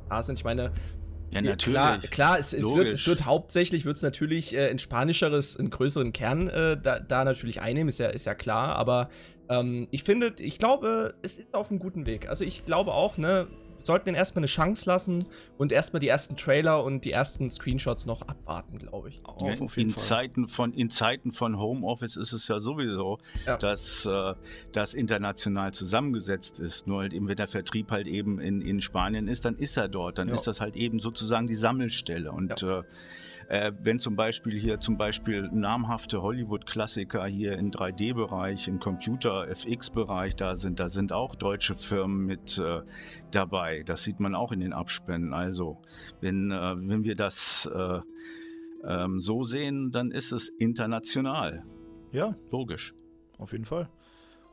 da 0.09 0.23
sind. 0.23 0.39
Ich 0.39 0.45
meine, 0.45 0.71
Ja, 1.31 1.43
natürlich. 1.43 1.75
Klar, 1.75 1.99
klar 1.99 2.39
es, 2.39 2.53
es, 2.53 2.65
wird, 2.65 2.91
es 2.91 3.07
wird 3.07 3.25
hauptsächlich 3.25 3.85
wird's 3.85 4.03
natürlich 4.03 4.55
äh, 4.55 4.69
ein 4.71 4.79
spanischeres, 4.79 5.57
einen 5.57 5.71
größeren 5.71 6.13
Kern 6.13 6.49
äh, 6.49 6.81
da, 6.81 7.01
da 7.01 7.25
natürlich 7.25 7.61
einnehmen, 7.61 7.89
ist 7.89 7.99
ja, 7.99 8.09
ist 8.09 8.27
ja 8.27 8.35
klar. 8.35 8.77
Aber 8.77 9.09
ähm, 9.49 9.89
ich 9.91 10.05
finde, 10.05 10.33
ich 10.39 10.59
glaube, 10.59 11.15
es 11.23 11.39
ist 11.39 11.55
auf 11.55 11.71
einem 11.71 11.79
guten 11.79 12.07
Weg. 12.07 12.29
Also 12.29 12.45
ich 12.45 12.65
glaube 12.65 12.93
auch, 12.93 13.19
ne, 13.19 13.49
sollten 13.87 14.07
den 14.07 14.15
erstmal 14.15 14.41
eine 14.41 14.47
Chance 14.49 14.89
lassen 14.89 15.25
und 15.57 15.73
erstmal 15.73 16.01
die 16.01 16.09
ersten 16.09 16.37
Trailer 16.37 16.85
und 16.85 17.05
die 17.05 17.13
ersten 17.13 17.49
Screenshots 17.49 18.05
noch 18.07 18.23
abwarten, 18.23 18.79
glaube 18.79 19.09
ich. 19.09 19.25
Auf, 19.25 19.41
Ja, 19.41 19.59
auf 19.61 19.77
jeden 19.77 19.89
in, 19.91 19.95
Fall. 19.95 20.03
Zeiten 20.05 20.49
von, 20.49 20.73
in 20.73 20.91
Zeiten 20.91 21.33
von 21.33 21.59
Homeoffice 21.59 22.17
ist 22.17 22.33
es 22.33 22.49
ja 22.49 22.61
sowieso, 22.61 23.19
Ja. 23.47 23.57
dass 23.57 24.05
äh, 24.07 24.35
das 24.73 24.95
international 24.95 25.73
zusammengesetzt 25.73 26.61
ist. 26.61 26.87
Nur 26.87 27.01
halt 27.01 27.13
eben, 27.15 27.29
wenn 27.29 27.37
der 27.37 27.49
Vertrieb 27.49 27.91
halt 27.91 28.07
eben 28.07 28.39
in, 28.41 28.61
in 28.61 28.81
Spanien 28.81 29.29
ist, 29.29 29.45
dann 29.45 29.57
ist 29.57 29.77
er 29.77 29.89
dort. 29.89 30.19
Dann 30.19 30.29
Ja. 30.29 30.35
ist 30.35 30.47
das 30.47 30.61
halt 30.61 30.77
eben 30.77 30.99
sozusagen 30.99 31.47
die 31.47 31.55
Sammelstelle. 31.55 32.33
Und 32.33 32.63
äh, 32.63 32.83
äh, 33.49 33.73
wenn 33.81 33.99
zum 33.99 34.17
Beispiel 34.17 34.59
hier 34.59 34.81
zum 34.81 34.97
Beispiel 34.97 35.49
namhafte 35.53 36.23
Hollywood-Klassiker 36.23 37.27
hier 37.27 37.57
im 37.59 37.71
3D-Bereich, 37.71 38.69
im 38.69 38.81
Computer-FX-Bereich 38.81 40.37
da 40.37 40.57
sind, 40.57 40.81
da 40.81 40.89
sind 40.89 41.13
auch 41.13 41.35
deutsche 41.35 41.75
Firmen 41.75 42.27
mit 42.27 42.59
äh, 42.59 42.81
dabei. 43.31 43.83
Das 43.85 44.03
sieht 44.03 44.21
man 44.21 44.35
auch 44.35 44.53
in 44.53 44.61
den 44.61 44.73
Abspännen. 44.73 45.33
Also, 45.33 45.79
wenn, 46.21 46.51
äh, 46.51 46.75
wenn 46.77 47.05
wir 47.05 47.15
das 47.15 47.71
äh, 47.73 48.01
ähm, 48.85 49.21
so 49.21 49.43
sehen, 49.45 49.91
dann 49.93 50.11
ist 50.11 50.33
es 50.33 50.49
international. 50.49 51.65
Ja, 52.13 52.37
Logisch. 52.51 52.95
auf 53.39 53.53
jeden 53.53 53.65
Fall. 53.65 53.89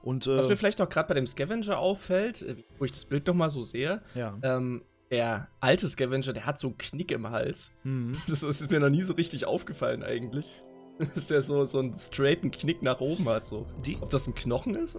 Und 0.01 0.27
Was 0.27 0.45
äh, 0.45 0.49
mir 0.49 0.57
vielleicht 0.57 0.79
noch 0.79 0.89
gerade 0.89 1.07
bei 1.07 1.13
dem 1.13 1.27
Scavenger 1.27 1.79
auffällt, 1.79 2.41
äh, 2.41 2.57
wo 2.77 2.85
ich 2.85 2.91
das 2.91 3.05
Bild 3.05 3.25
noch 3.25 3.35
mal 3.35 3.49
so 3.49 3.61
sehe, 3.61 4.01
ja. 4.15 4.37
ähm, 4.43 4.83
der 5.13 5.47
alte 5.59 5.87
Scavenger, 5.87 6.33
der 6.33 6.45
hat 6.45 6.59
so 6.59 6.67
einen 6.67 6.77
Knick 6.77 7.11
im 7.11 7.29
Hals. 7.29 7.71
Mhm. 7.83 8.17
Das 8.27 8.41
ist 8.43 8.69
mir 8.71 8.79
noch 8.79 8.89
nie 8.89 9.03
so 9.03 9.13
richtig 9.13 9.45
aufgefallen 9.45 10.03
eigentlich. 10.03 10.61
Dass 11.15 11.27
der 11.27 11.41
so, 11.41 11.65
so 11.65 11.79
einen 11.79 11.93
straighten 11.95 12.51
Knick 12.51 12.81
nach 12.81 12.99
oben 12.99 13.27
hat. 13.29 13.45
So. 13.45 13.65
Die, 13.85 13.97
Ob 14.01 14.09
das 14.09 14.27
ein 14.27 14.35
Knochen 14.35 14.75
ist? 14.75 14.97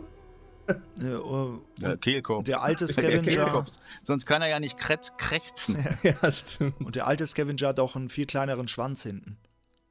äh, 0.67 0.73
äh, 1.05 1.49
Der 1.81 1.97
Kehlkopf. 1.97 2.45
der 2.45 2.63
alte 2.63 2.89
Scavenger. 2.89 3.67
Sonst 4.03 4.25
kann 4.27 4.41
er 4.43 4.49
ja 4.49 4.61
nicht 4.61 4.77
krächzen. 4.79 5.77
ja, 6.03 6.31
stimmt. 6.33 6.81
Und 6.81 6.97
der 6.97 7.07
alte 7.07 7.27
Scavenger 7.27 7.69
hat 7.69 7.81
auch 7.81 7.97
einen 7.97 8.09
viel 8.09 8.27
kleineren 8.27 8.67
Schwanz 8.69 9.03
hinten. 9.03 9.37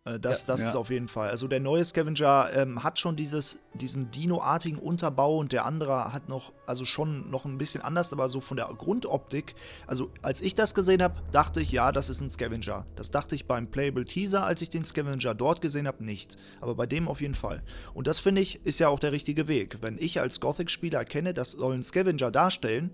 Äh, 0.06 0.20
Das, 0.20 0.46
das 0.46 0.62
Ja. 0.62 0.68
ist 0.70 0.76
auf 0.76 0.90
jeden 0.90 1.08
Fall. 1.08 1.30
Also 1.30 1.48
der 1.48 1.60
neue 1.60 1.84
Scavenger 1.84 2.50
ähm, 2.56 2.84
hat 2.84 3.00
schon 3.00 3.16
dieses, 3.16 3.60
diesen 3.74 4.12
Dino-artigen 4.12 4.78
Unterbau 4.78 5.38
und 5.38 5.52
der 5.54 5.66
andere 5.66 6.12
hat 6.14 6.28
noch, 6.30 6.52
also 6.66 6.84
schon 6.86 7.30
noch 7.30 7.46
ein 7.46 7.58
bisschen 7.58 7.82
anders, 7.82 8.12
aber 8.12 8.28
so 8.30 8.42
von 8.42 8.58
der 8.58 8.66
Grundoptik. 8.78 9.56
Also 9.88 10.12
als 10.22 10.42
ich 10.42 10.56
das 10.56 10.76
gesehen 10.76 11.02
habe, 11.02 11.22
dachte 11.32 11.62
ich, 11.62 11.72
ja, 11.72 11.92
das 11.92 12.10
ist 12.10 12.22
ein 12.22 12.30
Scavenger. 12.30 12.86
Das 12.96 13.12
dachte 13.12 13.36
ich 13.36 13.48
beim 13.48 13.68
Playable 13.72 14.04
Teaser, 14.06 14.46
als 14.46 14.62
ich 14.62 14.70
den 14.70 14.84
Scavenger 14.86 15.36
dort 15.36 15.62
gesehen 15.62 15.88
habe, 15.88 16.04
nicht. 16.04 16.38
Aber 16.60 16.76
bei 16.76 16.86
dem 16.86 17.08
auf 17.08 17.22
jeden 17.22 17.36
Fall. 17.36 17.64
Und 17.94 18.08
das 18.08 18.20
finde 18.20 18.42
ich, 18.42 18.66
ist 18.66 18.80
ja 18.80 18.90
auch 18.90 19.00
der 19.00 19.14
richtige 19.14 19.48
Weg. 19.48 19.78
Wenn 19.82 19.98
ich 19.98 20.20
als 20.20 20.40
Gothic-Spieler 20.42 21.00
erkenne, 21.00 21.34
das 21.34 21.52
soll 21.52 21.76
ein 21.76 21.84
Scavenger 21.84 22.30
darstellen, 22.32 22.94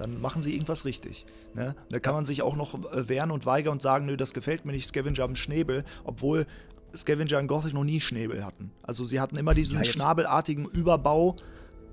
dann 0.00 0.20
machen 0.20 0.42
sie 0.42 0.52
irgendwas 0.54 0.84
richtig. 0.84 1.26
Ne? 1.54 1.74
Da 1.90 1.98
kann 1.98 2.14
man 2.14 2.24
sich 2.24 2.42
auch 2.42 2.56
noch 2.56 2.74
äh, 2.92 3.08
wehren 3.08 3.30
und 3.30 3.46
weigern 3.46 3.74
und 3.74 3.82
sagen, 3.82 4.06
nö, 4.06 4.16
das 4.16 4.34
gefällt 4.34 4.64
mir 4.64 4.72
nicht, 4.72 4.86
Scavenger 4.86 5.22
haben 5.22 5.36
Schnäbel, 5.36 5.84
obwohl 6.04 6.46
Scavenger 6.94 7.38
in 7.38 7.46
Gothic 7.46 7.74
noch 7.74 7.84
nie 7.84 8.00
Schnäbel 8.00 8.44
hatten. 8.44 8.72
Also 8.82 9.04
sie 9.04 9.20
hatten 9.20 9.36
immer 9.36 9.54
diesen 9.54 9.82
Ja, 9.82 9.92
schnabelartigen 9.92 10.64
Überbau 10.66 11.36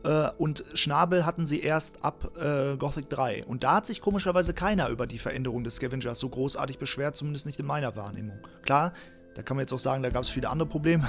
äh, 0.03 0.29
und 0.37 0.63
Schnabel 0.73 1.25
hatten 1.25 1.45
sie 1.45 1.59
erst 1.59 2.03
ab 2.03 2.31
äh, 2.39 2.77
Gothic 2.77 3.09
3. 3.09 3.45
Und 3.45 3.63
da 3.63 3.75
hat 3.75 3.85
sich 3.85 4.01
komischerweise 4.01 4.53
keiner 4.53 4.89
über 4.89 5.05
die 5.05 5.19
Veränderung 5.19 5.63
des 5.63 5.75
Scavengers 5.75 6.19
so 6.19 6.29
großartig 6.29 6.77
beschwert, 6.79 7.15
zumindest 7.15 7.45
nicht 7.45 7.59
in 7.59 7.65
meiner 7.65 7.95
Wahrnehmung. 7.95 8.39
Klar, 8.63 8.93
da 9.35 9.43
kann 9.43 9.57
man 9.57 9.61
jetzt 9.61 9.73
auch 9.73 9.79
sagen, 9.79 10.01
da 10.01 10.09
gab 10.09 10.23
es 10.23 10.29
viele 10.29 10.49
andere 10.49 10.67
Probleme. 10.67 11.07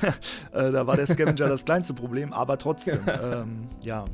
äh, 0.52 0.72
da 0.72 0.86
war 0.86 0.96
der 0.96 1.06
Scavenger 1.06 1.34
das 1.48 1.64
kleinste 1.64 1.94
Problem, 1.94 2.32
aber 2.32 2.58
trotzdem, 2.58 3.00
ähm, 3.22 3.68
ja. 3.82 4.06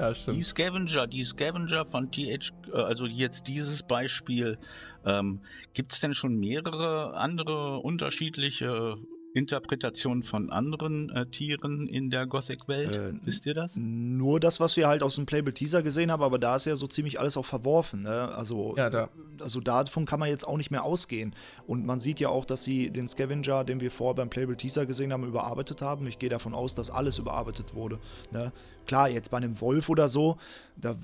Ja, 0.00 0.08
Die 0.10 0.14
stimmt. 0.14 0.44
Scavenger, 0.44 1.06
die 1.06 1.24
Scavenger 1.24 1.84
von 1.84 2.10
TH, 2.10 2.52
äh, 2.72 2.76
also 2.76 3.06
jetzt 3.06 3.46
dieses 3.48 3.82
Beispiel, 3.82 4.58
ähm, 5.04 5.40
gibt 5.74 5.92
es 5.92 6.00
denn 6.00 6.14
schon 6.14 6.36
mehrere 6.38 7.14
andere 7.16 7.78
unterschiedliche 7.78 8.96
Interpretationen 9.32 10.22
von 10.24 10.50
anderen 10.50 11.08
äh, 11.10 11.26
Tieren 11.26 11.86
in 11.86 12.10
der 12.10 12.26
Gothic-Welt? 12.26 12.92
Äh, 12.92 13.12
Wisst 13.24 13.46
ihr 13.46 13.54
das? 13.54 13.74
Nur 13.76 14.40
das, 14.40 14.58
was 14.60 14.76
wir 14.76 14.88
halt 14.88 15.02
aus 15.02 15.14
dem 15.14 15.26
Playable 15.26 15.54
Teaser 15.54 15.82
gesehen 15.82 16.10
haben, 16.10 16.22
aber 16.22 16.38
da 16.38 16.56
ist 16.56 16.66
ja 16.66 16.74
so 16.76 16.86
ziemlich 16.86 17.20
alles 17.20 17.36
auch 17.36 17.44
verworfen. 17.44 18.02
Ne? 18.02 18.10
Also, 18.34 18.74
Ja, 18.76 18.90
da. 18.90 19.08
also 19.40 19.60
davon 19.60 20.04
kann 20.04 20.18
man 20.20 20.28
jetzt 20.28 20.46
auch 20.46 20.56
nicht 20.56 20.70
mehr 20.70 20.82
ausgehen. 20.82 21.32
Und 21.66 21.86
man 21.86 22.00
sieht 22.00 22.18
ja 22.20 22.28
auch, 22.28 22.44
dass 22.44 22.64
sie 22.64 22.90
den 22.90 23.06
Scavenger, 23.06 23.64
den 23.64 23.80
wir 23.80 23.90
vorher 23.92 24.14
beim 24.16 24.30
Playable 24.30 24.56
Teaser 24.56 24.84
gesehen 24.86 25.12
haben, 25.12 25.24
überarbeitet 25.24 25.80
haben. 25.82 26.06
Ich 26.08 26.18
gehe 26.18 26.28
davon 26.30 26.52
aus, 26.54 26.74
dass 26.74 26.90
alles 26.90 27.18
überarbeitet 27.18 27.74
wurde. 27.74 27.98
Ne? 28.32 28.52
Klar, 28.90 29.08
jetzt 29.08 29.30
bei 29.30 29.36
einem 29.36 29.60
Wolf 29.60 29.88
oder 29.88 30.08
so, 30.08 30.36
da, 30.76 30.96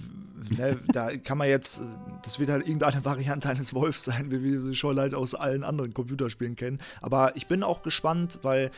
ne, 0.58 0.76
da 0.88 1.16
kann 1.18 1.38
man 1.38 1.46
jetzt, 1.46 1.82
das 2.24 2.40
wird 2.40 2.50
halt 2.50 2.66
irgendeine 2.66 3.04
Variante 3.04 3.48
eines 3.48 3.74
Wolfs 3.74 4.02
sein, 4.02 4.32
wie 4.32 4.42
wir 4.42 4.60
sie 4.60 4.74
schon 4.74 4.98
halt 4.98 5.14
aus 5.14 5.36
allen 5.36 5.62
anderen 5.62 5.94
Computerspielen 5.94 6.56
kennen. 6.56 6.80
Aber 7.00 7.36
ich 7.36 7.46
bin 7.46 7.62
auch 7.62 7.82
gespannt, 7.82 8.40
weil 8.42 8.72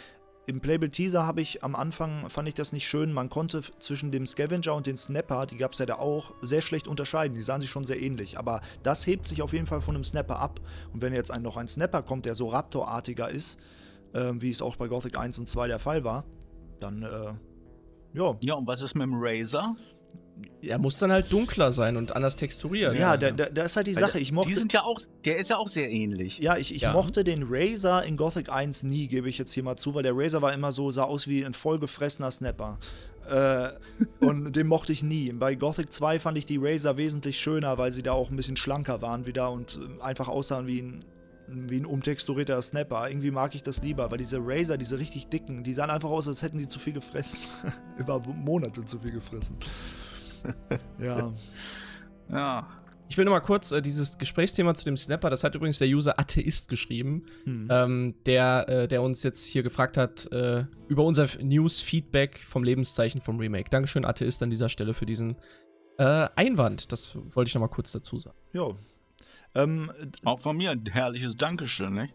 im 0.44 0.60
Playable 0.60 0.90
Teaser 0.90 1.26
habe 1.26 1.40
ich 1.40 1.64
am 1.64 1.74
Anfang, 1.74 2.28
fand 2.28 2.48
ich 2.48 2.54
das 2.54 2.74
nicht 2.74 2.86
schön, 2.86 3.10
man 3.10 3.30
konnte 3.30 3.62
zwischen 3.78 4.12
dem 4.12 4.26
Scavenger 4.26 4.74
und 4.74 4.84
dem 4.86 4.98
Snapper, 4.98 5.46
die 5.46 5.56
gab 5.56 5.72
es 5.72 5.78
ja 5.78 5.86
da 5.86 5.94
auch, 5.94 6.34
sehr 6.42 6.60
schlecht 6.60 6.86
unterscheiden. 6.86 7.32
Die 7.32 7.40
sahen 7.40 7.62
sich 7.62 7.70
schon 7.70 7.84
sehr 7.84 8.02
ähnlich. 8.02 8.38
Aber 8.38 8.60
das 8.82 9.06
hebt 9.06 9.24
sich 9.24 9.40
auf 9.40 9.54
jeden 9.54 9.66
Fall 9.66 9.80
von 9.80 9.94
einem 9.94 10.04
Snapper 10.04 10.38
ab. 10.38 10.60
Und 10.92 11.00
wenn 11.00 11.14
jetzt 11.14 11.30
ein, 11.30 11.40
noch 11.40 11.56
ein 11.56 11.68
Snapper 11.68 12.02
kommt, 12.02 12.26
der 12.26 12.34
so 12.34 12.48
Raptor-artiger 12.48 13.30
ist, 13.30 13.58
äh, 14.12 14.32
wie 14.34 14.50
es 14.50 14.60
auch 14.60 14.76
bei 14.76 14.86
Gothic 14.86 15.18
1 15.18 15.38
und 15.38 15.48
2 15.48 15.68
der 15.68 15.78
Fall 15.78 16.04
war, 16.04 16.26
dann, 16.78 17.04
äh, 17.04 17.32
ja. 18.14 18.36
Ja, 18.42 18.54
und 18.54 18.66
was 18.66 18.82
ist 18.82 18.94
mit 18.94 19.04
dem 19.04 19.14
Razer? 19.16 19.76
Er 20.62 20.78
muss 20.78 20.98
dann 20.98 21.10
halt 21.12 21.32
dunkler 21.32 21.72
sein 21.72 21.96
und 21.96 22.14
anders 22.14 22.36
texturiert. 22.36 22.96
Ja, 22.96 23.16
da, 23.16 23.30
da, 23.30 23.46
da 23.46 23.62
ist 23.62 23.76
halt 23.76 23.86
die 23.88 23.94
Weil 23.96 24.02
Sache. 24.02 24.18
Ich 24.20 24.32
mochte, 24.32 24.48
Die 24.48 24.54
sind 24.54 24.72
ja 24.72 24.82
auch, 24.82 25.00
der 25.24 25.38
ist 25.38 25.50
ja 25.50 25.56
auch 25.56 25.68
sehr 25.68 25.90
ähnlich. 25.90 26.38
Ja, 26.38 26.56
ich, 26.56 26.74
ich 26.74 26.82
Ja. 26.82 26.92
mochte 26.92 27.24
den 27.24 27.44
Razer 27.48 28.04
in 28.04 28.16
Gothic 28.16 28.50
1 28.50 28.84
nie, 28.84 29.08
gebe 29.08 29.28
ich 29.28 29.38
jetzt 29.38 29.52
hier 29.52 29.62
mal 29.64 29.76
zu, 29.76 29.94
weil 29.94 30.02
der 30.02 30.16
Razer 30.16 30.42
war 30.42 30.52
immer 30.52 30.70
so, 30.72 30.90
sah 30.90 31.04
aus 31.04 31.26
wie 31.28 31.44
ein 31.44 31.54
vollgefressener 31.54 32.30
Snapper. 32.30 32.78
Äh, 33.28 33.68
und 34.24 34.54
den 34.56 34.66
mochte 34.68 34.92
ich 34.92 35.02
nie. 35.02 35.32
Bei 35.32 35.54
Gothic 35.54 35.92
2 35.92 36.18
fand 36.18 36.38
ich 36.38 36.46
die 36.46 36.58
Razer 36.60 36.96
wesentlich 36.96 37.38
schöner, 37.38 37.76
weil 37.78 37.92
sie 37.92 38.02
da 38.02 38.12
auch 38.12 38.30
ein 38.30 38.36
bisschen 38.36 38.56
schlanker 38.56 39.02
waren 39.02 39.26
wieder 39.26 39.50
und 39.52 39.78
äh, 40.00 40.02
einfach 40.02 40.28
aussahen 40.28 40.66
wie 40.66 40.80
ein, 40.82 41.04
wie 41.50 41.80
ein 41.80 41.86
umtexturierter 41.86 42.60
Snapper. 42.62 43.08
Irgendwie 43.08 43.30
mag 43.30 43.54
ich 43.54 43.62
das 43.62 43.82
lieber, 43.82 44.10
weil 44.10 44.18
diese 44.18 44.38
Razer, 44.40 44.76
diese 44.76 44.98
richtig 44.98 45.28
dicken, 45.28 45.62
die 45.62 45.72
sahen 45.72 45.90
einfach 45.90 46.10
aus, 46.10 46.28
als 46.28 46.42
hätten 46.42 46.58
sie 46.58 46.68
zu 46.68 46.78
viel 46.78 46.92
gefressen. 46.92 47.44
Über 47.98 48.20
Monate 48.20 48.84
zu 48.84 48.98
viel 48.98 49.12
gefressen. 49.12 49.56
ja. 50.98 51.32
Ja. 52.30 52.68
Ich 53.10 53.16
will 53.16 53.24
nur 53.24 53.32
mal 53.32 53.40
kurz 53.40 53.72
äh, 53.72 53.80
dieses 53.80 54.18
Gesprächsthema 54.18 54.74
zu 54.74 54.84
dem 54.84 54.98
Snapper, 54.98 55.30
das 55.30 55.42
hat 55.42 55.54
übrigens 55.54 55.78
der 55.78 55.88
User 55.88 56.18
Atheist 56.18 56.68
geschrieben, 56.68 57.24
Hm. 57.44 57.68
ähm, 57.70 58.14
der, 58.26 58.68
äh, 58.68 58.88
der 58.88 59.00
uns 59.00 59.22
jetzt 59.22 59.46
hier 59.46 59.62
gefragt 59.62 59.96
hat 59.96 60.30
äh, 60.30 60.66
über 60.88 61.04
unser 61.04 61.26
News-Feedback 61.40 62.40
vom 62.46 62.64
Lebenszeichen 62.64 63.22
vom 63.22 63.38
Remake. 63.38 63.70
Dankeschön, 63.70 64.04
Atheist, 64.04 64.42
an 64.42 64.50
dieser 64.50 64.68
Stelle 64.68 64.92
für 64.92 65.06
diesen 65.06 65.36
äh, 65.96 66.28
Einwand. 66.36 66.92
Das 66.92 67.16
wollte 67.34 67.48
ich 67.48 67.54
noch 67.54 67.62
mal 67.62 67.68
kurz 67.68 67.92
dazu 67.92 68.18
sagen. 68.18 68.36
Ja. 68.52 68.74
Ähm, 69.58 69.90
Auch 70.24 70.40
von 70.40 70.56
mir 70.56 70.70
ein 70.70 70.84
herrliches 70.86 71.36
Dankeschön, 71.36 71.94
nicht? 71.94 72.14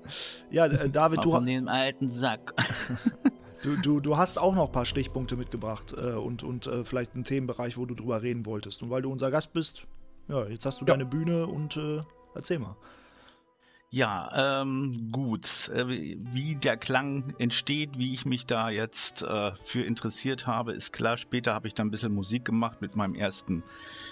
ja, 0.50 0.66
äh, 0.66 0.90
David, 0.90 1.20
Auch 1.20 1.22
du, 1.22 1.30
von 1.30 1.46
dem 1.46 1.68
alten 1.68 2.10
Sack. 2.10 2.54
Du, 3.62 3.76
du, 3.76 4.00
du 4.00 4.16
hast 4.16 4.38
auch 4.38 4.54
noch 4.54 4.68
ein 4.68 4.72
paar 4.72 4.86
Stichpunkte 4.86 5.36
mitgebracht 5.36 5.92
äh, 5.92 6.12
und, 6.12 6.42
und 6.42 6.66
äh, 6.66 6.82
vielleicht 6.82 7.12
einen 7.14 7.24
Themenbereich, 7.24 7.76
wo 7.76 7.84
du 7.84 7.94
drüber 7.94 8.22
reden 8.22 8.46
wolltest. 8.46 8.82
Und 8.82 8.88
weil 8.88 9.02
du 9.02 9.12
unser 9.12 9.30
Gast 9.30 9.52
bist, 9.52 9.86
ja, 10.28 10.46
jetzt 10.46 10.64
hast 10.64 10.80
du 10.80 10.86
Ja. 10.86 10.94
deine 10.94 11.04
Bühne 11.04 11.46
und 11.46 11.76
äh, 11.76 12.00
erzähl 12.34 12.58
mal. 12.58 12.74
Ja, 13.90 14.62
ähm, 14.62 15.10
gut. 15.12 15.68
Äh, 15.74 15.88
wie 15.88 16.54
der 16.54 16.78
Klang 16.78 17.34
entsteht, 17.38 17.98
wie 17.98 18.14
ich 18.14 18.24
mich 18.24 18.46
da 18.46 18.70
jetzt 18.70 19.22
äh, 19.24 19.52
für 19.62 19.82
interessiert 19.82 20.46
habe, 20.46 20.72
ist 20.72 20.94
klar. 20.94 21.18
Später 21.18 21.52
habe 21.52 21.68
ich 21.68 21.74
dann 21.74 21.88
ein 21.88 21.90
bisschen 21.90 22.14
Musik 22.14 22.46
gemacht 22.46 22.80
mit 22.80 22.96
meinem 22.96 23.14
ersten 23.14 23.62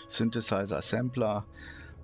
Synthesizer-Sampler. 0.09 1.47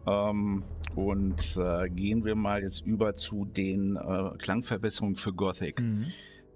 Ähm, 0.06 0.62
und 0.94 1.56
äh, 1.56 1.88
gehen 1.88 2.24
wir 2.24 2.34
mal 2.34 2.62
jetzt 2.62 2.84
über 2.86 3.14
zu 3.14 3.44
den 3.44 3.96
äh, 3.96 4.30
Klangverbesserungen 4.38 5.16
für 5.16 5.32
Gothic. 5.32 5.82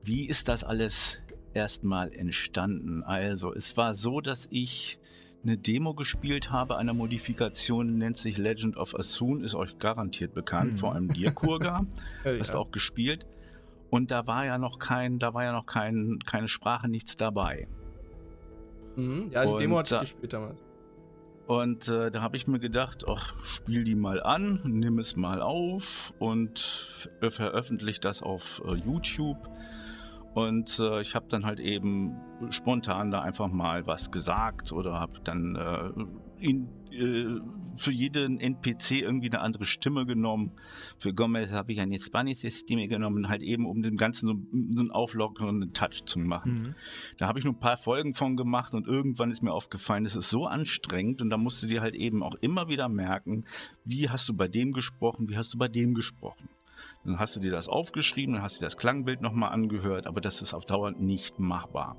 Wie 0.04 0.26
ist 0.28 0.48
das 0.48 0.62
alles 0.64 1.20
erstmal 1.54 2.12
entstanden? 2.12 3.02
Also, 3.02 3.52
es 3.54 3.76
war 3.76 3.94
so, 3.94 4.20
dass 4.20 4.46
ich 4.50 4.98
eine 5.42 5.56
Demo 5.56 5.94
gespielt 5.94 6.50
habe 6.50 6.76
einer 6.76 6.92
Modifikation, 6.94 7.96
nennt 7.98 8.16
sich 8.16 8.38
Legend 8.38 8.76
of 8.76 8.94
Asun, 8.94 9.42
ist 9.42 9.54
euch 9.54 9.78
garantiert 9.78 10.34
bekannt, 10.34 10.72
Mhm. 10.72 10.76
vor 10.76 10.94
allem 10.94 11.08
dir, 11.08 11.30
Kurga. 11.32 11.86
Hast 12.24 12.54
du 12.54 12.58
auch 12.58 12.70
gespielt. 12.70 13.24
Und 13.90 14.10
da 14.10 14.26
war 14.26 14.44
ja 14.44 14.58
noch 14.58 14.78
kein, 14.78 15.18
da 15.18 15.32
war 15.34 15.44
ja 15.44 15.52
noch 15.52 15.64
kein, 15.66 16.18
keine 16.26 16.48
Sprache, 16.48 16.88
nichts 16.88 17.16
dabei. 17.16 17.66
Mhm. 18.96 19.28
Ja, 19.30 19.46
die 19.46 19.56
Demo 19.56 19.78
hatte 19.78 19.90
da- 19.90 20.02
ich 20.02 20.10
gespielt 20.12 20.32
damals. 20.32 20.62
Und 21.48 21.88
äh, 21.88 22.10
da 22.10 22.20
habe 22.20 22.36
ich 22.36 22.46
mir 22.46 22.58
gedacht, 22.58 23.06
ach, 23.08 23.42
spiel 23.42 23.82
die 23.82 23.94
mal 23.94 24.22
an, 24.22 24.60
nimm 24.64 24.98
es 24.98 25.16
mal 25.16 25.40
auf 25.40 26.12
und 26.18 26.58
ver 26.58 27.30
veröffentliche 27.30 28.00
das 28.00 28.22
auf 28.22 28.60
äh, 28.66 28.74
YouTube. 28.74 29.48
Und 30.34 30.78
äh, 30.78 31.00
ich 31.00 31.14
habe 31.14 31.24
dann 31.30 31.46
halt 31.46 31.58
eben 31.58 32.20
spontan 32.50 33.10
da 33.10 33.22
einfach 33.22 33.48
mal 33.48 33.86
was 33.86 34.10
gesagt 34.10 34.72
oder 34.72 35.00
habe 35.00 35.20
dann 35.24 35.56
äh, 35.56 36.44
in, 36.46 36.68
äh, 36.98 37.40
für 37.76 37.92
jeden 37.92 38.40
NPC 38.40 39.02
irgendwie 39.02 39.30
eine 39.30 39.40
andere 39.40 39.64
Stimme 39.64 40.06
genommen. 40.06 40.52
Für 40.98 41.14
Gomez 41.14 41.50
habe 41.50 41.72
ich 41.72 41.80
eine 41.80 42.00
spanische 42.00 42.50
Stimme 42.50 42.88
genommen, 42.88 43.28
halt 43.28 43.42
eben 43.42 43.66
um 43.66 43.82
dem 43.82 43.96
Ganzen 43.96 44.26
so, 44.26 44.34
so 44.74 44.80
einen 44.80 44.90
auflockernden 44.90 45.72
Touch 45.72 46.04
zu 46.04 46.18
machen. 46.18 46.52
Mhm. 46.52 46.74
Da 47.18 47.28
habe 47.28 47.38
ich 47.38 47.44
nur 47.44 47.54
ein 47.54 47.60
paar 47.60 47.76
Folgen 47.76 48.14
von 48.14 48.36
gemacht 48.36 48.74
und 48.74 48.86
irgendwann 48.86 49.30
ist 49.30 49.42
mir 49.42 49.52
aufgefallen, 49.52 50.04
es 50.04 50.16
ist 50.16 50.30
so 50.30 50.46
anstrengend 50.46 51.22
und 51.22 51.30
da 51.30 51.36
musst 51.36 51.62
du 51.62 51.66
dir 51.66 51.80
halt 51.80 51.94
eben 51.94 52.22
auch 52.22 52.34
immer 52.40 52.68
wieder 52.68 52.88
merken, 52.88 53.44
wie 53.84 54.08
hast 54.08 54.28
du 54.28 54.34
bei 54.34 54.48
dem 54.48 54.72
gesprochen, 54.72 55.28
wie 55.28 55.36
hast 55.36 55.54
du 55.54 55.58
bei 55.58 55.68
dem 55.68 55.94
gesprochen. 55.94 56.48
Dann 57.04 57.18
hast 57.18 57.36
du 57.36 57.40
dir 57.40 57.50
das 57.50 57.68
aufgeschrieben, 57.68 58.34
dann 58.34 58.42
hast 58.42 58.56
du 58.56 58.60
dir 58.60 58.66
das 58.66 58.76
Klangbild 58.76 59.22
nochmal 59.22 59.52
angehört, 59.52 60.06
aber 60.06 60.20
das 60.20 60.42
ist 60.42 60.52
auf 60.52 60.64
Dauer 60.64 60.90
nicht 60.90 61.38
machbar. 61.38 61.96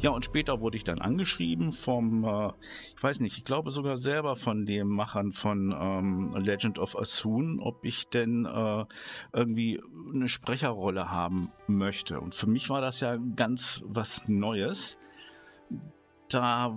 Ja, 0.00 0.10
und 0.10 0.24
später 0.24 0.60
wurde 0.60 0.78
ich 0.78 0.84
dann 0.84 0.98
angeschrieben 0.98 1.72
vom, 1.72 2.24
äh, 2.24 2.52
ich 2.96 3.02
weiß 3.02 3.20
nicht, 3.20 3.36
ich 3.36 3.44
glaube 3.44 3.70
sogar 3.70 3.98
selber 3.98 4.34
von 4.34 4.64
den 4.64 4.88
Machern 4.88 5.32
von 5.32 5.76
ähm, 5.78 6.30
Legend 6.42 6.78
of 6.78 6.98
Asun, 6.98 7.60
ob 7.60 7.84
ich 7.84 8.08
denn 8.08 8.46
äh, 8.46 8.86
irgendwie 9.34 9.82
eine 10.14 10.28
Sprecherrolle 10.28 11.10
haben 11.10 11.50
möchte. 11.66 12.18
Und 12.18 12.34
für 12.34 12.46
mich 12.46 12.70
war 12.70 12.80
das 12.80 13.00
ja 13.00 13.18
ganz 13.36 13.82
was 13.84 14.26
Neues. 14.26 14.96
Da 16.30 16.74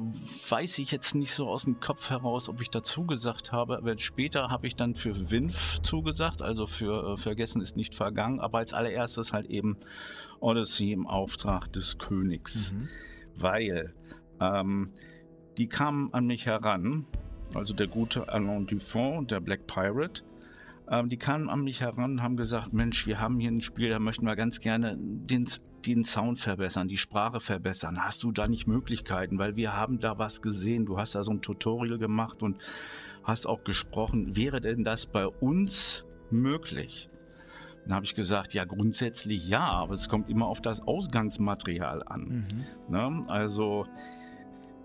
weiß 0.49 0.79
ich 0.79 0.91
jetzt 0.91 1.15
nicht 1.15 1.31
so 1.31 1.47
aus 1.47 1.63
dem 1.63 1.79
Kopf 1.79 2.09
heraus, 2.09 2.49
ob 2.49 2.59
ich 2.59 2.71
dazu 2.71 3.05
gesagt 3.05 3.53
habe, 3.53 3.77
aber 3.77 3.97
später 3.99 4.49
habe 4.49 4.67
ich 4.67 4.75
dann 4.75 4.95
für 4.95 5.31
WINF 5.31 5.79
zugesagt, 5.81 6.41
also 6.41 6.65
für 6.65 7.13
äh, 7.13 7.17
Vergessen 7.17 7.62
ist 7.62 7.77
nicht 7.77 7.95
vergangen, 7.95 8.41
aber 8.41 8.57
als 8.57 8.73
allererstes 8.73 9.31
halt 9.31 9.45
eben 9.45 9.77
Odyssey 10.41 10.91
im 10.91 11.07
Auftrag 11.07 11.71
des 11.71 11.99
Königs 11.99 12.73
Mhm. 12.73 12.89
Weil 13.38 13.93
ähm, 14.39 14.91
die 15.58 15.67
kamen 15.67 16.13
an 16.13 16.26
mich 16.26 16.46
heran, 16.46 17.06
also 17.54 17.74
der 17.74 17.88
gute 17.88 18.30
Alain 18.30 18.65
Dufont, 18.65 19.32
der 19.32 19.39
Black 19.39 19.67
Pirate, 19.67 20.24
ähm, 20.89 21.10
die 21.10 21.17
kamen 21.17 21.50
an 21.50 21.63
mich 21.63 21.82
heran 21.82 22.13
und 22.13 22.24
haben 22.24 22.38
gesagt, 22.38 22.74
Mensch, 22.74 23.08
wir 23.08 23.19
haben 23.19 23.39
hier 23.39 23.52
ein 23.52 23.62
Spiel, 23.62 23.89
da 23.89 24.00
möchten 24.00 24.26
wir 24.26 24.36
ganz 24.36 24.60
gerne 24.60 24.98
den, 24.98 25.48
den 25.86 26.04
Sound 26.04 26.39
verbessern, 26.39 26.88
die 26.88 26.98
Sprache 26.98 27.39
verbessern. 27.39 28.04
Hast 28.04 28.24
du 28.24 28.32
da 28.32 28.48
nicht 28.48 28.67
Möglichkeiten? 28.67 29.38
Weil 29.38 29.56
wir 29.56 29.74
haben 29.74 30.00
da 30.00 30.17
was 30.17 30.41
gesehen, 30.41 30.86
du 30.86 30.98
hast 30.98 31.15
da 31.15 31.24
so 31.24 31.32
ein 31.32 31.41
Tutorial 31.41 31.98
gemacht 31.98 32.43
und 32.43 32.58
hast 33.24 33.48
auch 33.48 33.63
gesprochen. 33.63 34.36
Wäre 34.36 34.60
denn 34.60 34.84
das 34.84 35.06
bei 35.06 35.28
uns 35.28 36.06
möglich? 36.30 37.10
Dann 37.84 37.96
habe 37.96 38.06
ich 38.06 38.15
gesagt, 38.15 38.54
ja, 38.54 38.63
grundsätzlich 38.63 39.48
ja, 39.48 39.65
aber 39.65 39.96
es 39.96 40.08
kommt 40.08 40.30
immer 40.30 40.48
auf 40.48 40.62
das 40.62 40.82
Ausgangsmaterial 40.88 42.02
an. 42.04 42.46
Mhm. 42.88 42.93
Ne? 42.93 43.26
Also, 43.28 43.86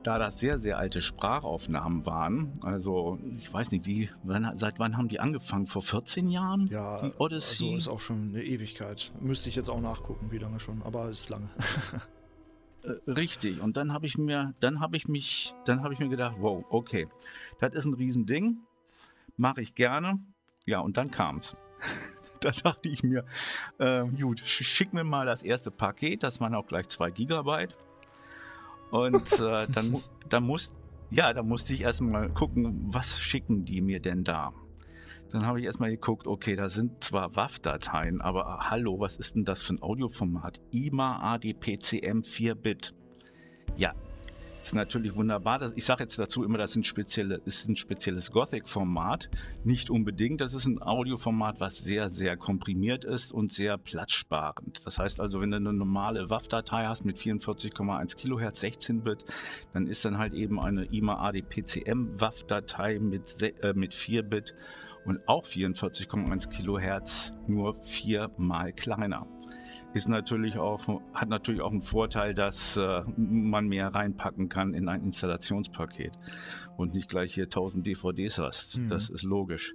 da 0.03 0.19
das 0.19 0.41
sehr, 0.41 0.59
sehr 0.59 0.79
alte 0.79 1.03
Sprachaufnahmen 1.03 2.07
waren, 2.07 2.59
also 2.63 3.19
ich 3.39 3.53
weiß 3.53 3.73
nicht, 3.73 3.87
wie, 3.87 4.11
wann, 4.23 4.51
seit 4.57 4.79
wann 4.79 4.97
haben 4.97 5.09
die 5.09 5.21
angefangen? 5.21 5.67
Vor 5.67 5.83
14 5.83 6.29
Jahren? 6.29 6.67
Ja, 6.69 7.03
Die 7.03 7.13
Odyssey? 7.19 7.67
also 7.67 7.77
ist 7.77 7.89
auch 7.89 8.01
schon 8.01 8.31
eine 8.31 8.43
Ewigkeit. 8.43 9.13
Müsste 9.21 9.49
ich 9.49 9.57
jetzt 9.57 9.69
auch 9.69 9.81
nachgucken, 9.81 10.31
wie 10.31 10.39
lange 10.39 10.61
schon, 10.61 10.83
aber 10.83 11.11
ist 11.11 11.29
lange. 11.29 11.49
Äh, 12.85 13.11
Richtig. 13.11 13.61
Und 13.61 13.77
dann 13.77 13.93
habe 13.93 14.07
ich 14.07 14.17
mir, 14.19 14.55
dann 14.61 14.79
habe 14.79 14.97
ich 14.97 15.09
mich, 15.09 15.53
dann 15.65 15.83
habe 15.83 15.93
ich 15.95 15.99
mir 15.99 16.09
gedacht, 16.09 16.37
wow, 16.39 16.65
okay, 16.71 17.09
das 17.59 17.75
ist 17.75 17.85
ein 17.87 17.95
Riesending, 17.95 18.59
mache 19.37 19.63
ich 19.63 19.75
gerne. 19.75 20.21
Ja, 20.65 20.79
und 20.79 20.97
dann 20.97 21.11
kam's. 21.11 21.57
da 22.45 22.51
dachte 22.51 22.89
ich 22.89 23.03
mir, 23.03 23.25
äh, 23.79 24.05
gut, 24.05 24.41
sch- 24.41 24.65
schick 24.65 24.93
mir 24.93 25.05
mal 25.05 25.27
das 25.27 25.43
erste 25.43 25.71
Paket, 25.71 26.23
das 26.23 26.41
waren 26.41 26.55
auch 26.55 26.67
gleich 26.67 26.89
zwei 26.89 27.11
Gigabyte. 27.11 27.77
Und 28.91 29.33
äh, 29.41 29.67
dann, 29.73 30.03
dann 30.29 30.45
muss, 30.45 30.73
ja, 31.11 31.33
da 31.33 31.43
musste 31.43 31.75
ich 31.75 31.83
erstmal 31.83 32.29
gucken, 32.31 32.87
was 32.89 33.21
schicken 33.21 33.65
die 33.65 33.81
mir 33.81 34.01
denn 34.01 34.25
da? 34.25 34.53
Dann 35.31 35.45
habe 35.45 35.61
ich 35.61 35.67
erstmal 35.67 35.91
geguckt, 35.91 36.27
okay, 36.27 36.57
da 36.57 36.71
sind 36.71 37.05
zwar 37.05 37.37
WAV-Dateien, 37.37 38.23
aber 38.23 38.47
ah, 38.47 38.71
hallo, 38.71 38.99
was 38.99 39.17
ist 39.17 39.35
denn 39.35 39.45
das 39.45 39.63
für 39.63 39.75
ein 39.75 39.83
Audioformat? 39.83 40.61
IMA 40.71 41.35
ADPCM 41.35 42.21
4-Bit. 42.21 42.95
Ja, 43.77 43.93
ist 44.69 44.75
natürlich 44.75 45.15
wunderbar. 45.17 45.59
Das- 45.59 45.73
Ich 45.77 45.85
sage 45.85 46.03
jetzt 46.05 46.19
dazu 46.19 46.45
immer, 46.45 46.59
das 46.59 46.71
ist 46.73 46.77
ein, 46.77 46.85
spezielle, 46.85 47.41
ist 47.45 47.69
ein 47.69 47.77
spezielles 47.77 48.31
Gothic-Format. 48.33 49.31
Nicht 49.65 49.91
unbedingt. 49.91 50.41
Das 50.41 50.55
ist 50.55 50.67
ein 50.67 50.81
Audioformat, 50.83 51.61
was 51.61 51.79
sehr, 51.79 52.09
sehr 52.09 52.37
komprimiert 52.37 53.05
ist 53.05 53.33
und 53.33 53.53
sehr 53.53 53.79
platzsparend. 53.79 54.85
Das 54.87 54.99
heißt 54.99 55.21
also, 55.21 55.41
wenn 55.41 55.51
du 55.51 55.57
eine 55.57 55.73
normale 55.73 56.29
WAV-Datei 56.31 56.87
hast 56.87 57.05
mit 57.05 57.19
44,1 57.19 58.17
Kilohertz 58.17 58.63
16-Bit, 58.63 59.25
dann 59.73 59.87
ist 59.87 60.05
dann 60.05 60.19
halt 60.19 60.35
eben 60.35 60.61
eine 60.61 60.85
IMA 60.85 61.17
ADPCM 61.29 62.21
WAV-Datei 62.21 62.99
mit, 62.99 63.41
äh, 63.43 63.73
mit 63.75 63.95
4-Bit 63.95 64.55
und 65.07 65.27
auch 65.29 65.47
44,1 65.47 66.51
Kilohertz 66.51 67.33
nur 67.47 67.75
viermal 67.83 68.73
kleiner. 68.73 69.27
Ist 69.95 70.09
natürlich 70.09 70.57
auch, 70.59 70.81
hat 71.15 71.29
natürlich 71.29 71.61
auch 71.61 71.71
einen 71.71 71.83
Vorteil, 71.83 72.35
dass 72.35 72.77
äh, 72.77 73.03
man 73.17 73.69
mehr 73.69 73.89
reinpacken 73.95 74.49
kann 74.49 74.75
in 74.75 74.89
ein 74.89 75.03
Installationspaket 75.03 76.13
und 76.77 76.95
nicht 76.95 77.09
gleich 77.09 77.35
hier 77.35 77.45
1000 77.45 77.87
DVDs 77.87 78.39
hast. 78.39 78.79
Mhm. 78.79 78.91
Das 78.91 79.09
ist 79.09 79.23
logisch. 79.23 79.75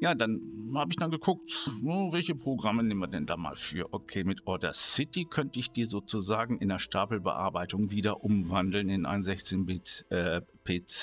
Ja, 0.00 0.14
dann 0.14 0.40
habe 0.74 0.90
ich 0.90 0.96
dann 0.96 1.10
geguckt, 1.10 1.70
oh, 1.84 2.10
welche 2.10 2.34
Programme 2.34 2.82
nehmen 2.82 3.00
wir 3.00 3.06
denn 3.06 3.26
da 3.26 3.36
mal 3.36 3.54
für? 3.54 3.92
Okay, 3.92 4.24
mit 4.24 4.46
Order 4.46 4.72
City 4.72 5.26
könnte 5.26 5.60
ich 5.60 5.72
die 5.72 5.84
sozusagen 5.84 6.56
in 6.58 6.70
der 6.70 6.78
Stapelbearbeitung 6.78 7.90
wieder 7.90 8.24
umwandeln 8.24 8.88
in 8.88 9.04
ein 9.04 9.22
16-Bit 9.22 10.06
äh, 10.08 10.40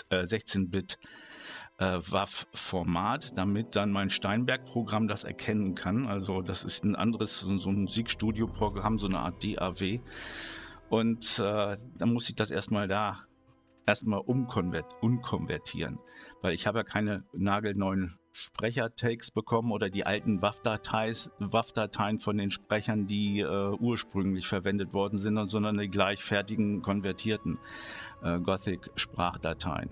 äh, 0.10 0.26
16 0.26 0.71
äh, 1.78 2.00
WAV-Format, 2.00 3.38
damit 3.38 3.76
dann 3.76 3.92
mein 3.92 4.10
Steinberg-Programm 4.10 5.08
das 5.08 5.24
erkennen 5.24 5.76
kann. 5.76 6.08
Also 6.08 6.42
das 6.42 6.63
ist 6.63 6.84
ein 6.84 6.96
anderes, 6.96 7.40
so 7.40 7.70
ein 7.70 7.82
Musikstudio-Programm, 7.82 8.98
so 8.98 9.08
eine 9.08 9.20
Art 9.20 9.44
DAW. 9.44 10.00
Und 10.90 11.40
äh, 11.40 11.76
dann 11.98 12.13
muss 12.13 12.30
ich 12.30 12.36
das 12.36 12.52
erstmal 12.52 12.88
da 12.88 13.20
erstmal 13.86 14.20
umkonvert 14.20 14.96
umkonvertieren, 15.02 16.00
weil 16.42 16.54
ich 16.54 16.68
habe 16.68 16.80
ja 16.80 16.84
keine 16.84 17.24
nagelneuen 17.34 18.20
Sprechertakes 18.34 19.32
bekommen 19.32 19.72
oder 19.72 19.90
die 19.90 20.06
alten 20.06 20.42
WAV-Dateien 20.42 22.20
von 22.20 22.38
den 22.38 22.52
Sprechern, 22.52 23.08
die 23.08 23.40
äh, 23.40 23.70
ursprünglich 23.80 24.48
verwendet 24.48 24.94
worden 24.94 25.18
sind, 25.18 25.48
sondern 25.48 25.78
die 25.78 25.88
gleichfertigen 25.88 26.84
konvertierten 26.84 27.58
äh, 28.22 28.40
Gothic-Sprachdateien. 28.40 29.90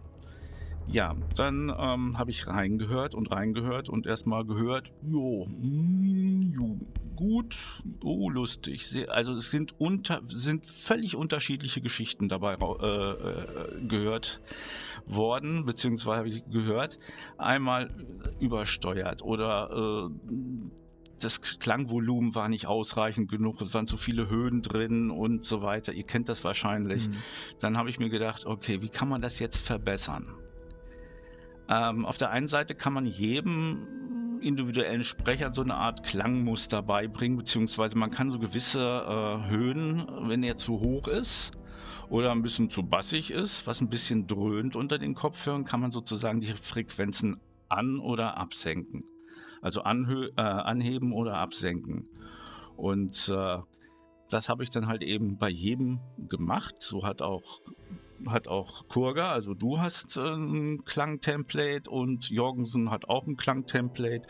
Ja, 0.88 1.16
dann 1.36 1.74
ähm, 1.78 2.18
habe 2.18 2.32
ich 2.32 2.48
reingehört 2.48 3.16
und 3.16 3.32
reingehört 3.32 3.90
und 3.90 4.06
erstmal 4.06 4.46
gehört, 4.46 4.92
jo, 5.02 5.46
mm, 5.48 6.54
jo, 6.54 6.80
gut, 7.16 7.58
oh, 8.04 8.30
lustig. 8.30 8.88
Sehr, 8.88 9.12
also 9.12 9.34
es 9.34 9.52
sind, 9.52 9.80
unter, 9.80 10.22
sind 10.28 10.66
völlig 10.66 11.16
unterschiedliche 11.16 11.82
Geschichten 11.82 12.30
dabei 12.30 12.54
äh, 12.54 13.12
äh, 13.12 13.88
gehört 13.88 14.42
worden, 15.06 15.66
beziehungsweise 15.66 16.18
habe 16.18 16.30
ich 16.30 16.44
gehört, 16.50 17.00
einmal 17.38 17.90
übersteuert 18.40 19.22
oder 19.24 20.12
äh, 20.12 20.70
das 21.20 21.42
Klangvolumen 21.60 22.36
war 22.36 22.50
nicht 22.50 22.68
ausreichend 22.68 23.32
genug, 23.32 23.62
es 23.62 23.74
waren 23.74 23.88
zu 23.88 23.98
viele 23.98 24.30
Höhen 24.30 24.62
drin 24.62 25.10
und 25.10 25.46
so 25.46 25.62
weiter. 25.62 25.94
Ihr 25.94 26.04
kennt 26.04 26.30
das 26.30 26.44
wahrscheinlich. 26.44 27.08
Mhm. 27.08 27.16
Dann 27.60 27.78
habe 27.78 27.90
ich 27.90 28.00
mir 28.00 28.10
gedacht, 28.10 28.46
okay, 28.46 28.82
wie 28.82 28.90
kann 28.90 29.08
man 29.08 29.22
das 29.22 29.40
jetzt 29.40 29.66
verbessern? 29.66 30.28
Ähm, 31.70 32.06
auf 32.06 32.18
der 32.18 32.30
einen 32.32 32.48
Seite 32.48 32.76
kann 32.76 32.94
man 32.94 33.06
jedem 33.06 34.40
individuellen 34.42 35.04
Sprecher 35.04 35.54
so 35.54 35.62
eine 35.62 35.76
Art 35.76 36.04
Klangmuster 36.04 36.82
beibringen, 36.82 37.38
beziehungsweise 37.38 37.98
man 37.98 38.12
kann 38.12 38.30
so 38.30 38.38
gewisse 38.38 38.82
äh, 38.82 39.50
Höhen, 39.50 40.06
wenn 40.28 40.44
er 40.44 40.58
zu 40.58 40.80
hoch 40.80 41.08
ist 41.08 41.52
oder 42.10 42.32
ein 42.32 42.44
bisschen 42.44 42.70
zu 42.70 42.84
bassig 42.84 43.32
ist, 43.32 43.66
was 43.66 43.82
ein 43.82 43.90
bisschen 43.90 44.28
dröhnt 44.28 44.76
unter 44.76 44.98
den 44.98 45.16
Kopfhörern, 45.16 45.64
kann 45.64 45.82
man 45.82 45.92
sozusagen 45.92 46.42
die 46.42 46.54
Frequenzen 46.54 47.40
an- 47.70 48.00
oder 48.00 48.38
absenken. 48.38 49.04
Also 49.62 49.82
äh, 49.82 50.42
anheben 50.42 51.12
oder 51.12 51.38
absenken. 51.38 52.08
Und 52.78 53.30
äh, 53.30 53.58
das 54.30 54.50
habe 54.50 54.64
ich 54.64 54.70
dann 54.70 54.88
halt 54.88 55.02
eben 55.02 55.38
bei 55.38 55.50
jedem 55.50 56.00
gemacht. 56.30 56.76
So 56.80 57.04
hat 57.04 57.22
auch 57.22 57.62
hat 58.28 58.48
auch 58.48 58.88
Kurga, 58.88 59.32
also 59.32 59.54
du 59.54 59.80
hast 59.80 60.18
äh, 60.18 60.22
ein 60.22 60.84
Klangtemplate 60.86 61.90
und 61.90 62.30
Jorgensen 62.30 62.92
hat 62.92 63.10
auch 63.10 63.28
ein 63.28 63.38
Klangtemplate, 63.38 64.28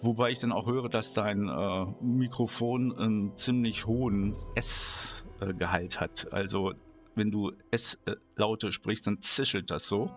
wobei 0.00 0.30
ich 0.30 0.38
dann 0.38 0.52
auch 0.52 0.66
höre, 0.66 0.88
dass 0.88 1.12
dein 1.12 1.48
äh, 1.48 1.86
Mikrofon 2.02 2.96
einen 2.96 3.36
ziemlich 3.36 3.86
hohen 3.86 4.36
S-Gehalt 4.54 6.00
hat. 6.00 6.32
Also 6.32 6.72
wenn 7.14 7.30
du 7.30 7.52
S-Laute 7.70 8.72
sprichst, 8.72 9.06
dann 9.06 9.20
zischelt 9.20 9.70
das 9.70 9.88
so. 9.88 10.10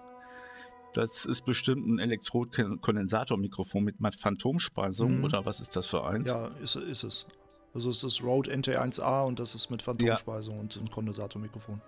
Das 0.93 1.25
ist 1.25 1.45
bestimmt 1.45 1.87
ein 1.87 1.99
Elektrodkondensatormikrofon 1.99 3.83
mit 3.83 3.95
Phantomspeisung 4.19 5.19
mhm. 5.19 5.23
oder 5.23 5.45
was 5.45 5.61
ist 5.61 5.75
das 5.75 5.87
für 5.87 6.03
eins? 6.03 6.29
Ja, 6.29 6.47
ist, 6.61 6.75
ist 6.75 7.03
es. 7.03 7.27
Also 7.73 7.91
es 7.91 8.03
ist 8.03 8.23
Rode 8.23 8.51
NT1A 8.51 9.27
und 9.27 9.39
das 9.39 9.53
ist 9.53 9.69
mit 9.69 9.81
Phantomspeisung 9.81 10.55
ja. 10.55 10.61
und 10.61 10.75
ein 10.77 10.89
Kondensatormikrofon. 10.89 11.81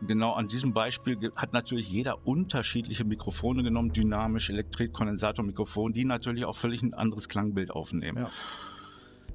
Genau 0.00 0.32
an 0.32 0.46
diesem 0.46 0.72
Beispiel 0.72 1.32
hat 1.34 1.52
natürlich 1.52 1.90
jeder 1.90 2.26
unterschiedliche 2.26 3.04
Mikrofone 3.04 3.64
genommen, 3.64 3.92
dynamisch, 3.92 4.48
Elektret-Kondensatormikrofon, 4.48 5.92
die 5.92 6.04
natürlich 6.04 6.44
auch 6.44 6.54
völlig 6.54 6.82
ein 6.82 6.94
anderes 6.94 7.28
Klangbild 7.28 7.72
aufnehmen. 7.72 8.18
Ja, 8.18 8.30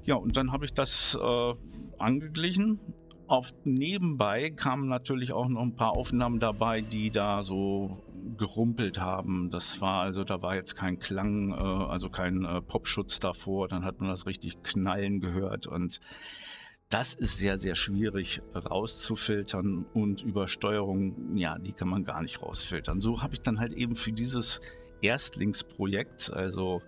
ja 0.04 0.14
und 0.14 0.36
dann 0.36 0.52
habe 0.52 0.64
ich 0.64 0.72
das 0.72 1.18
äh, 1.20 1.54
angeglichen. 1.98 2.80
Auf 3.26 3.52
nebenbei 3.64 4.50
kamen 4.50 4.88
natürlich 4.88 5.32
auch 5.32 5.48
noch 5.48 5.62
ein 5.62 5.76
paar 5.76 5.92
Aufnahmen 5.92 6.38
dabei, 6.38 6.80
die 6.80 7.10
da 7.10 7.42
so 7.42 8.02
gerumpelt 8.38 8.98
haben. 8.98 9.50
Das 9.50 9.80
war 9.80 10.02
also, 10.02 10.24
da 10.24 10.40
war 10.40 10.54
jetzt 10.54 10.76
kein 10.76 10.98
Klang, 10.98 11.52
äh, 11.52 11.54
also 11.54 12.08
kein 12.08 12.44
äh, 12.44 12.62
Popschutz 12.62 13.20
davor. 13.20 13.68
Dann 13.68 13.84
hat 13.84 14.00
man 14.00 14.08
das 14.08 14.26
richtig 14.26 14.62
knallen 14.62 15.20
gehört 15.20 15.66
und 15.66 16.00
das 16.94 17.12
ist 17.12 17.38
sehr, 17.38 17.58
sehr 17.58 17.74
schwierig 17.74 18.40
rauszufiltern 18.54 19.84
und 19.94 20.22
Übersteuerung, 20.22 21.36
ja, 21.36 21.58
die 21.58 21.72
kann 21.72 21.88
man 21.88 22.04
gar 22.04 22.22
nicht 22.22 22.40
rausfiltern. 22.40 23.00
So 23.00 23.20
habe 23.20 23.34
ich 23.34 23.40
dann 23.40 23.58
halt 23.58 23.72
eben 23.72 23.96
für 23.96 24.12
dieses 24.12 24.60
Erstlingsprojekt, 25.02 26.32
also 26.32 26.82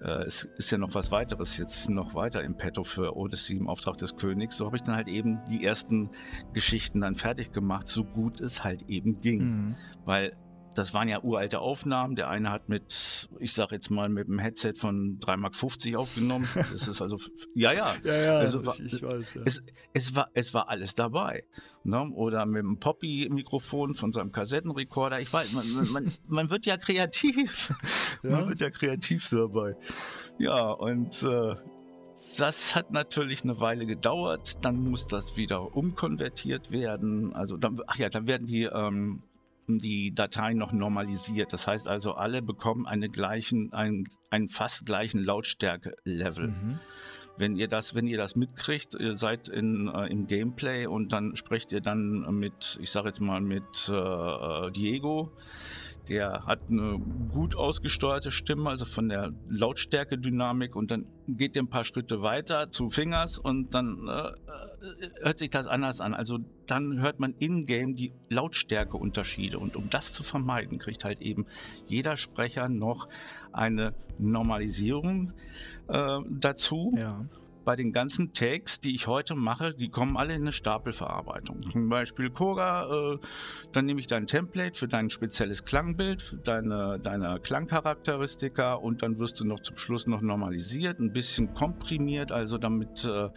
äh, 0.00 0.24
es 0.24 0.44
ist 0.56 0.72
ja 0.72 0.78
noch 0.78 0.94
was 0.94 1.12
weiteres 1.12 1.58
jetzt 1.58 1.90
noch 1.90 2.14
weiter 2.14 2.42
im 2.42 2.56
Petto 2.56 2.84
für 2.84 3.18
Odyssey 3.18 3.58
im 3.58 3.68
Auftrag 3.68 3.98
des 3.98 4.16
Königs, 4.16 4.56
so 4.56 4.64
habe 4.64 4.76
ich 4.76 4.82
dann 4.82 4.96
halt 4.96 5.08
eben 5.08 5.40
die 5.50 5.62
ersten 5.62 6.08
Geschichten 6.54 7.02
dann 7.02 7.14
fertig 7.14 7.52
gemacht, 7.52 7.86
so 7.86 8.02
gut 8.02 8.40
es 8.40 8.64
halt 8.64 8.88
eben 8.88 9.18
ging. 9.18 9.42
Mhm. 9.42 9.76
Weil 10.06 10.32
das 10.74 10.94
waren 10.94 11.08
ja 11.08 11.22
uralte 11.22 11.60
Aufnahmen. 11.60 12.16
Der 12.16 12.28
eine 12.28 12.50
hat 12.50 12.68
mit, 12.68 13.28
ich 13.38 13.52
sag 13.52 13.72
jetzt 13.72 13.90
mal, 13.90 14.08
mit 14.08 14.28
einem 14.28 14.38
Headset 14.38 14.74
von 14.76 15.18
3,50 15.20 15.36
Mark 15.92 16.00
aufgenommen. 16.00 16.48
Das 16.54 16.88
ist 16.88 17.02
also, 17.02 17.18
ja, 17.54 17.72
ja. 17.72 17.92
ja, 18.04 18.14
ja, 18.16 18.36
also, 18.38 18.62
ich, 18.62 18.94
ich, 18.94 19.02
weiß. 19.02 19.34
Ja. 19.34 19.42
Es, 19.44 19.62
es, 19.92 20.16
war, 20.16 20.28
es 20.34 20.54
war 20.54 20.68
alles 20.68 20.94
dabei. 20.94 21.44
Ne? 21.84 22.10
Oder 22.10 22.46
mit 22.46 22.60
einem 22.60 22.78
Poppy-Mikrofon 22.78 23.94
von 23.94 24.12
seinem 24.12 24.32
Kassettenrekorder. 24.32 25.20
Ich 25.20 25.32
weiß, 25.32 25.52
man, 25.52 25.92
man, 25.92 26.12
man 26.26 26.50
wird 26.50 26.66
ja 26.66 26.76
kreativ. 26.76 27.74
Ja? 28.22 28.30
Man 28.30 28.48
wird 28.48 28.60
ja 28.60 28.70
kreativ 28.70 29.28
dabei. 29.30 29.76
Ja, 30.38 30.70
und 30.70 31.22
äh, 31.22 31.54
das 32.38 32.74
hat 32.74 32.90
natürlich 32.90 33.44
eine 33.44 33.60
Weile 33.60 33.86
gedauert. 33.86 34.64
Dann 34.64 34.90
muss 34.90 35.06
das 35.06 35.36
wieder 35.36 35.76
umkonvertiert 35.76 36.70
werden. 36.70 37.34
Also, 37.34 37.56
dann, 37.56 37.78
ach 37.86 37.96
ja, 37.96 38.08
dann 38.08 38.26
werden 38.26 38.46
die 38.46 38.64
ähm, 38.64 39.22
die 39.66 40.14
Dateien 40.14 40.58
noch 40.58 40.72
normalisiert. 40.72 41.52
Das 41.52 41.66
heißt 41.66 41.88
also, 41.88 42.12
alle 42.12 42.42
bekommen 42.42 42.86
eine 42.86 43.08
gleichen, 43.08 43.72
einen, 43.72 44.08
einen 44.30 44.48
fast 44.48 44.86
gleichen 44.86 45.22
Lautstärke-Level. 45.22 46.48
Mhm. 46.48 46.78
Wenn 47.36 47.56
ihr 47.56 47.66
das, 47.66 47.94
wenn 47.94 48.06
ihr 48.06 48.16
das 48.16 48.36
mitkriegt, 48.36 48.94
ihr 48.94 49.16
seid 49.16 49.48
in, 49.48 49.88
äh, 49.88 50.06
im 50.06 50.26
Gameplay 50.26 50.86
und 50.86 51.12
dann 51.12 51.34
sprecht 51.34 51.72
ihr 51.72 51.80
dann 51.80 52.20
mit, 52.38 52.78
ich 52.80 52.90
sage 52.90 53.08
jetzt 53.08 53.20
mal 53.20 53.40
mit 53.40 53.88
äh, 53.88 54.70
Diego, 54.70 55.32
der 56.08 56.46
hat 56.46 56.70
eine 56.70 57.00
gut 57.32 57.56
ausgesteuerte 57.56 58.30
Stimme, 58.30 58.70
also 58.70 58.84
von 58.84 59.08
der 59.08 59.32
Lautstärke-Dynamik 59.48 60.76
und 60.76 60.90
dann 60.90 61.06
geht 61.26 61.56
ihr 61.56 61.62
ein 61.62 61.68
paar 61.68 61.84
Schritte 61.84 62.22
weiter 62.22 62.70
zu 62.70 62.90
Fingers 62.90 63.38
und 63.38 63.74
dann 63.74 64.08
äh, 64.08 64.32
hört 65.22 65.38
sich 65.38 65.50
das 65.50 65.66
anders 65.66 66.00
an. 66.00 66.14
Also 66.14 66.38
dann 66.66 67.00
hört 67.00 67.20
man 67.20 67.34
in-game 67.38 67.94
die 67.94 68.12
Lautstärke-Unterschiede 68.28 69.58
und 69.58 69.76
um 69.76 69.88
das 69.90 70.12
zu 70.12 70.22
vermeiden, 70.22 70.78
kriegt 70.78 71.04
halt 71.04 71.20
eben 71.20 71.46
jeder 71.86 72.16
Sprecher 72.16 72.68
noch 72.68 73.08
eine 73.52 73.94
Normalisierung 74.18 75.32
äh, 75.88 76.18
dazu. 76.30 76.94
Ja 76.96 77.24
bei 77.64 77.76
den 77.76 77.92
ganzen 77.92 78.32
Tags, 78.32 78.80
die 78.80 78.94
ich 78.94 79.06
heute 79.06 79.34
mache, 79.34 79.74
die 79.74 79.88
kommen 79.88 80.16
alle 80.16 80.34
in 80.34 80.42
eine 80.42 80.52
Stapelverarbeitung. 80.52 81.62
Zum 81.70 81.88
Beispiel 81.88 82.30
Koga, 82.30 83.14
äh, 83.14 83.18
dann 83.72 83.86
nehme 83.86 84.00
ich 84.00 84.06
dein 84.06 84.26
Template 84.26 84.78
für 84.78 84.88
dein 84.88 85.10
spezielles 85.10 85.64
Klangbild, 85.64 86.22
für 86.22 86.36
deine, 86.36 86.98
deine 87.02 87.40
Klangcharakteristika 87.40 88.74
und 88.74 89.02
dann 89.02 89.18
wirst 89.18 89.40
du 89.40 89.44
noch 89.44 89.60
zum 89.60 89.78
Schluss 89.78 90.06
noch 90.06 90.20
normalisiert, 90.20 91.00
ein 91.00 91.12
bisschen 91.12 91.54
komprimiert, 91.54 92.32
also 92.32 92.58
damit 92.58 93.04
äh, 93.04 93.28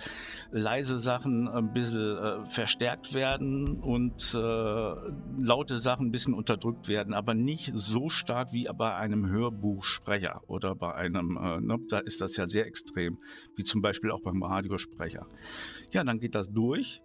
leise 0.52 1.00
Sachen 1.00 1.48
ein 1.48 1.74
bisschen 1.74 2.18
äh, 2.18 2.46
verstärkt 2.46 3.14
werden 3.14 3.80
und 3.80 4.34
äh, 4.34 4.94
laute 5.38 5.78
Sachen 5.78 6.08
ein 6.08 6.12
bisschen 6.12 6.34
unterdrückt 6.34 6.88
werden, 6.88 7.14
aber 7.14 7.34
nicht 7.34 7.72
so 7.74 8.10
stark 8.10 8.54
wie 8.54 8.68
bei 8.78 8.96
einem 8.96 9.30
Hörbuchsprecher 9.30 10.42
oder 10.48 10.76
bei 10.76 10.94
einem, 10.94 11.38
äh, 11.38 11.62
ne, 11.62 11.78
da 11.90 12.00
ist 12.00 12.22
das 12.22 12.38
ja 12.38 12.48
sehr 12.48 12.66
extrem, 12.66 13.18
wie 13.58 13.64
zum 13.64 13.82
Beispiel 13.82 14.12
auch 14.12 14.22
beim 14.22 14.42
Radiosprecher. 14.42 15.28
Ja, 15.92 16.04
dann 16.04 16.20
geht 16.20 16.36
das 16.36 16.50
durch 16.52 17.02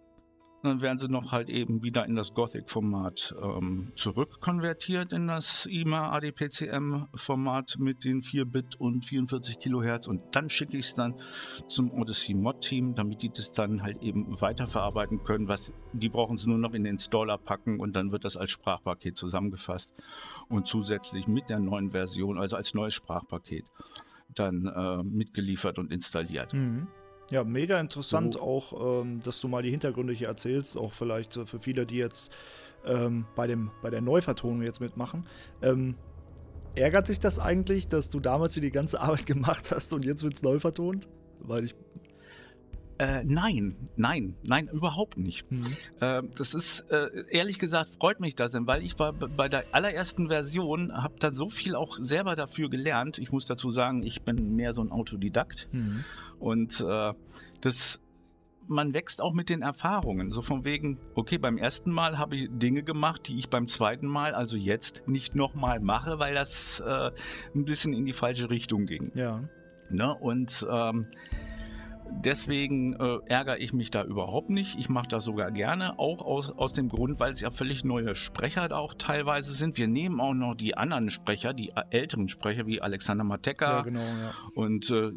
Dann 0.62 0.80
werden 0.80 0.98
sie 1.00 1.08
noch 1.08 1.32
halt 1.32 1.50
eben 1.50 1.82
wieder 1.82 2.06
in 2.06 2.14
das 2.14 2.34
Gothic-Format 2.34 3.34
ähm, 3.42 3.90
zurückkonvertiert, 3.96 5.12
in 5.12 5.26
das 5.26 5.66
IMA 5.66 6.12
ADPCM-Format 6.12 7.78
mit 7.80 8.04
den 8.04 8.20
4-Bit 8.20 8.76
und 8.78 9.04
44 9.04 9.58
Kilohertz. 9.58 10.06
Und 10.06 10.22
dann 10.36 10.48
schicke 10.48 10.76
ich 10.76 10.86
es 10.86 10.94
dann 10.94 11.16
zum 11.66 11.90
Odyssey 11.90 12.34
Mod-Team, 12.34 12.94
damit 12.94 13.22
die 13.22 13.30
das 13.30 13.50
dann 13.50 13.82
halt 13.82 14.02
eben 14.02 14.40
weiterverarbeiten 14.40 15.24
können. 15.24 15.48
Was, 15.48 15.72
die 15.92 16.08
brauchen 16.08 16.38
sie 16.38 16.48
nur 16.48 16.58
noch 16.58 16.74
in 16.74 16.84
den 16.84 16.92
Installer 16.92 17.38
packen 17.38 17.80
und 17.80 17.96
dann 17.96 18.12
wird 18.12 18.24
das 18.24 18.36
als 18.36 18.50
Sprachpaket 18.50 19.16
zusammengefasst 19.16 19.92
und 20.48 20.68
zusätzlich 20.68 21.26
mit 21.26 21.50
der 21.50 21.58
neuen 21.58 21.90
Version, 21.90 22.38
also 22.38 22.54
als 22.54 22.72
neues 22.72 22.94
Sprachpaket, 22.94 23.64
dann 24.34 24.66
äh, 24.66 25.02
mitgeliefert 25.02 25.78
und 25.78 25.92
installiert. 25.92 26.52
Mhm. 26.52 26.86
Ja, 27.30 27.44
mega 27.44 27.80
interessant 27.80 28.34
so. 28.34 28.40
auch, 28.40 29.02
ähm, 29.02 29.22
dass 29.22 29.40
du 29.40 29.48
mal 29.48 29.62
die 29.62 29.70
Hintergründe 29.70 30.12
hier 30.12 30.28
erzählst, 30.28 30.76
auch 30.76 30.92
vielleicht 30.92 31.36
äh, 31.36 31.46
für 31.46 31.58
viele, 31.58 31.86
die 31.86 31.96
jetzt 31.96 32.30
ähm, 32.84 33.26
bei, 33.36 33.46
dem, 33.46 33.70
bei 33.80 33.90
der 33.90 34.00
Neuvertonung 34.00 34.62
jetzt 34.62 34.80
mitmachen. 34.80 35.24
Ähm, 35.62 35.94
ärgert 36.74 37.06
sich 37.06 37.20
das 37.20 37.38
eigentlich, 37.38 37.88
dass 37.88 38.10
du 38.10 38.20
damals 38.20 38.54
hier 38.54 38.62
die 38.62 38.70
ganze 38.70 39.00
Arbeit 39.02 39.26
gemacht 39.26 39.70
hast 39.70 39.92
und 39.92 40.04
jetzt 40.04 40.22
wird 40.22 40.34
es 40.34 40.42
neu 40.42 40.58
vertont? 40.58 41.08
Weil 41.40 41.64
ich 41.64 41.74
äh, 43.02 43.24
nein, 43.24 43.74
nein, 43.96 44.36
nein, 44.44 44.68
überhaupt 44.68 45.18
nicht. 45.18 45.50
Mhm. 45.50 45.76
Äh, 45.98 46.22
das 46.38 46.54
ist, 46.54 46.82
äh, 46.90 47.24
ehrlich 47.30 47.58
gesagt, 47.58 47.90
freut 47.98 48.20
mich 48.20 48.36
das 48.36 48.52
denn, 48.52 48.68
weil 48.68 48.84
ich 48.84 48.94
bei, 48.94 49.10
bei 49.10 49.48
der 49.48 49.64
allerersten 49.72 50.28
Version 50.28 50.92
habe 50.94 51.14
dann 51.18 51.34
so 51.34 51.48
viel 51.48 51.74
auch 51.74 51.98
selber 52.00 52.36
dafür 52.36 52.70
gelernt. 52.70 53.18
Ich 53.18 53.32
muss 53.32 53.44
dazu 53.46 53.70
sagen, 53.70 54.04
ich 54.04 54.22
bin 54.22 54.54
mehr 54.54 54.72
so 54.72 54.82
ein 54.82 54.92
Autodidakt. 54.92 55.68
Mhm. 55.72 56.04
Und 56.38 56.80
äh, 56.80 57.12
das 57.60 58.00
man 58.68 58.94
wächst 58.94 59.20
auch 59.20 59.32
mit 59.32 59.48
den 59.48 59.62
Erfahrungen. 59.62 60.30
So 60.30 60.40
von 60.40 60.64
wegen, 60.64 60.96
okay, 61.16 61.36
beim 61.36 61.58
ersten 61.58 61.90
Mal 61.90 62.18
habe 62.18 62.36
ich 62.36 62.48
Dinge 62.52 62.84
gemacht, 62.84 63.26
die 63.26 63.36
ich 63.36 63.50
beim 63.50 63.66
zweiten 63.66 64.06
Mal, 64.06 64.36
also 64.36 64.56
jetzt, 64.56 65.02
nicht 65.08 65.34
nochmal 65.34 65.80
mache, 65.80 66.20
weil 66.20 66.34
das 66.34 66.78
äh, 66.78 67.10
ein 67.56 67.64
bisschen 67.64 67.92
in 67.92 68.06
die 68.06 68.12
falsche 68.12 68.50
Richtung 68.50 68.86
ging. 68.86 69.10
Ja. 69.14 69.42
Ne? 69.90 70.14
Und 70.14 70.64
ähm, 70.70 71.08
Deswegen 72.20 72.94
äh, 72.94 73.18
ärgere 73.26 73.58
ich 73.58 73.72
mich 73.72 73.90
da 73.90 74.04
überhaupt 74.04 74.50
nicht. 74.50 74.78
Ich 74.78 74.88
mache 74.88 75.08
das 75.08 75.24
sogar 75.24 75.50
gerne, 75.50 75.98
auch 75.98 76.22
aus, 76.22 76.50
aus 76.50 76.72
dem 76.72 76.88
Grund, 76.88 77.18
weil 77.18 77.32
es 77.32 77.40
ja 77.40 77.50
völlig 77.50 77.84
neue 77.84 78.14
Sprecher 78.14 78.68
da 78.68 78.76
auch 78.76 78.94
teilweise 78.94 79.52
sind. 79.54 79.76
Wir 79.76 79.88
nehmen 79.88 80.20
auch 80.20 80.34
noch 80.34 80.54
die 80.54 80.76
anderen 80.76 81.10
Sprecher, 81.10 81.52
die 81.52 81.72
älteren 81.90 82.28
Sprecher 82.28 82.66
wie 82.66 82.80
Alexander 82.80 83.24
Mateka. 83.24 83.78
Ja, 83.78 83.82
genau, 83.82 84.00
ja. 84.00 84.34
Und 84.54 84.90
äh, 84.90 85.10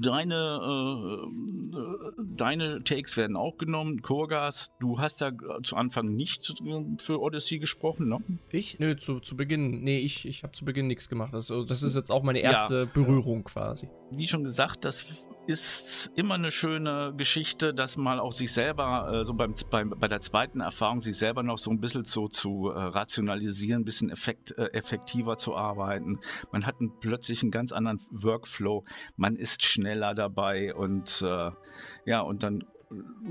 deine, 0.00 0.60
äh, 0.62 2.22
deine 2.36 2.84
Takes 2.84 3.16
werden 3.16 3.36
auch 3.36 3.56
genommen. 3.56 4.02
Kurgas, 4.02 4.72
du 4.80 4.98
hast 4.98 5.20
ja 5.20 5.32
zu 5.62 5.76
Anfang 5.76 6.14
nicht 6.14 6.54
für 6.98 7.20
Odyssey 7.20 7.58
gesprochen, 7.58 8.08
ne? 8.08 8.18
Ich? 8.50 8.78
Nö, 8.78 8.96
zu, 8.96 9.20
zu 9.20 9.36
Beginn, 9.36 9.82
nee, 9.82 9.98
ich, 9.98 10.26
ich 10.26 10.42
habe 10.42 10.52
zu 10.52 10.64
Beginn 10.64 10.86
nichts 10.86 11.08
gemacht. 11.08 11.34
Also, 11.34 11.64
das 11.64 11.82
ist 11.82 11.96
jetzt 11.96 12.10
auch 12.10 12.22
meine 12.22 12.40
erste 12.40 12.80
ja. 12.80 12.84
Berührung 12.92 13.44
quasi. 13.44 13.88
Wie 14.10 14.26
schon 14.26 14.44
gesagt, 14.44 14.84
das 14.84 15.06
ist 15.46 16.12
immer 16.14 16.34
eine 16.34 16.50
schöne 16.50 17.14
Geschichte, 17.16 17.74
dass 17.74 17.96
mal 17.96 18.20
auch 18.20 18.32
sich 18.32 18.52
selber, 18.52 19.10
äh, 19.12 19.24
so 19.24 19.34
beim, 19.34 19.54
beim, 19.70 19.90
bei 19.90 20.08
der 20.08 20.20
zweiten 20.20 20.60
Erfahrung, 20.60 21.00
sich 21.00 21.16
selber 21.16 21.42
noch 21.42 21.58
so 21.58 21.70
ein 21.70 21.80
bisschen 21.80 22.04
so 22.04 22.28
zu 22.28 22.70
äh, 22.70 22.78
rationalisieren, 22.78 23.82
ein 23.82 23.84
bisschen 23.84 24.10
effekt, 24.10 24.56
äh, 24.58 24.66
effektiver 24.72 25.36
zu 25.38 25.56
arbeiten. 25.56 26.20
Man 26.52 26.66
hat 26.66 26.80
einen, 26.80 26.92
plötzlich 27.00 27.42
einen 27.42 27.50
ganz 27.50 27.72
anderen 27.72 28.00
Workflow, 28.10 28.84
man 29.16 29.36
ist 29.36 29.64
schneller 29.64 30.14
dabei 30.14 30.74
und 30.74 31.22
äh, 31.22 31.50
ja, 32.04 32.20
und 32.20 32.42
dann 32.42 32.64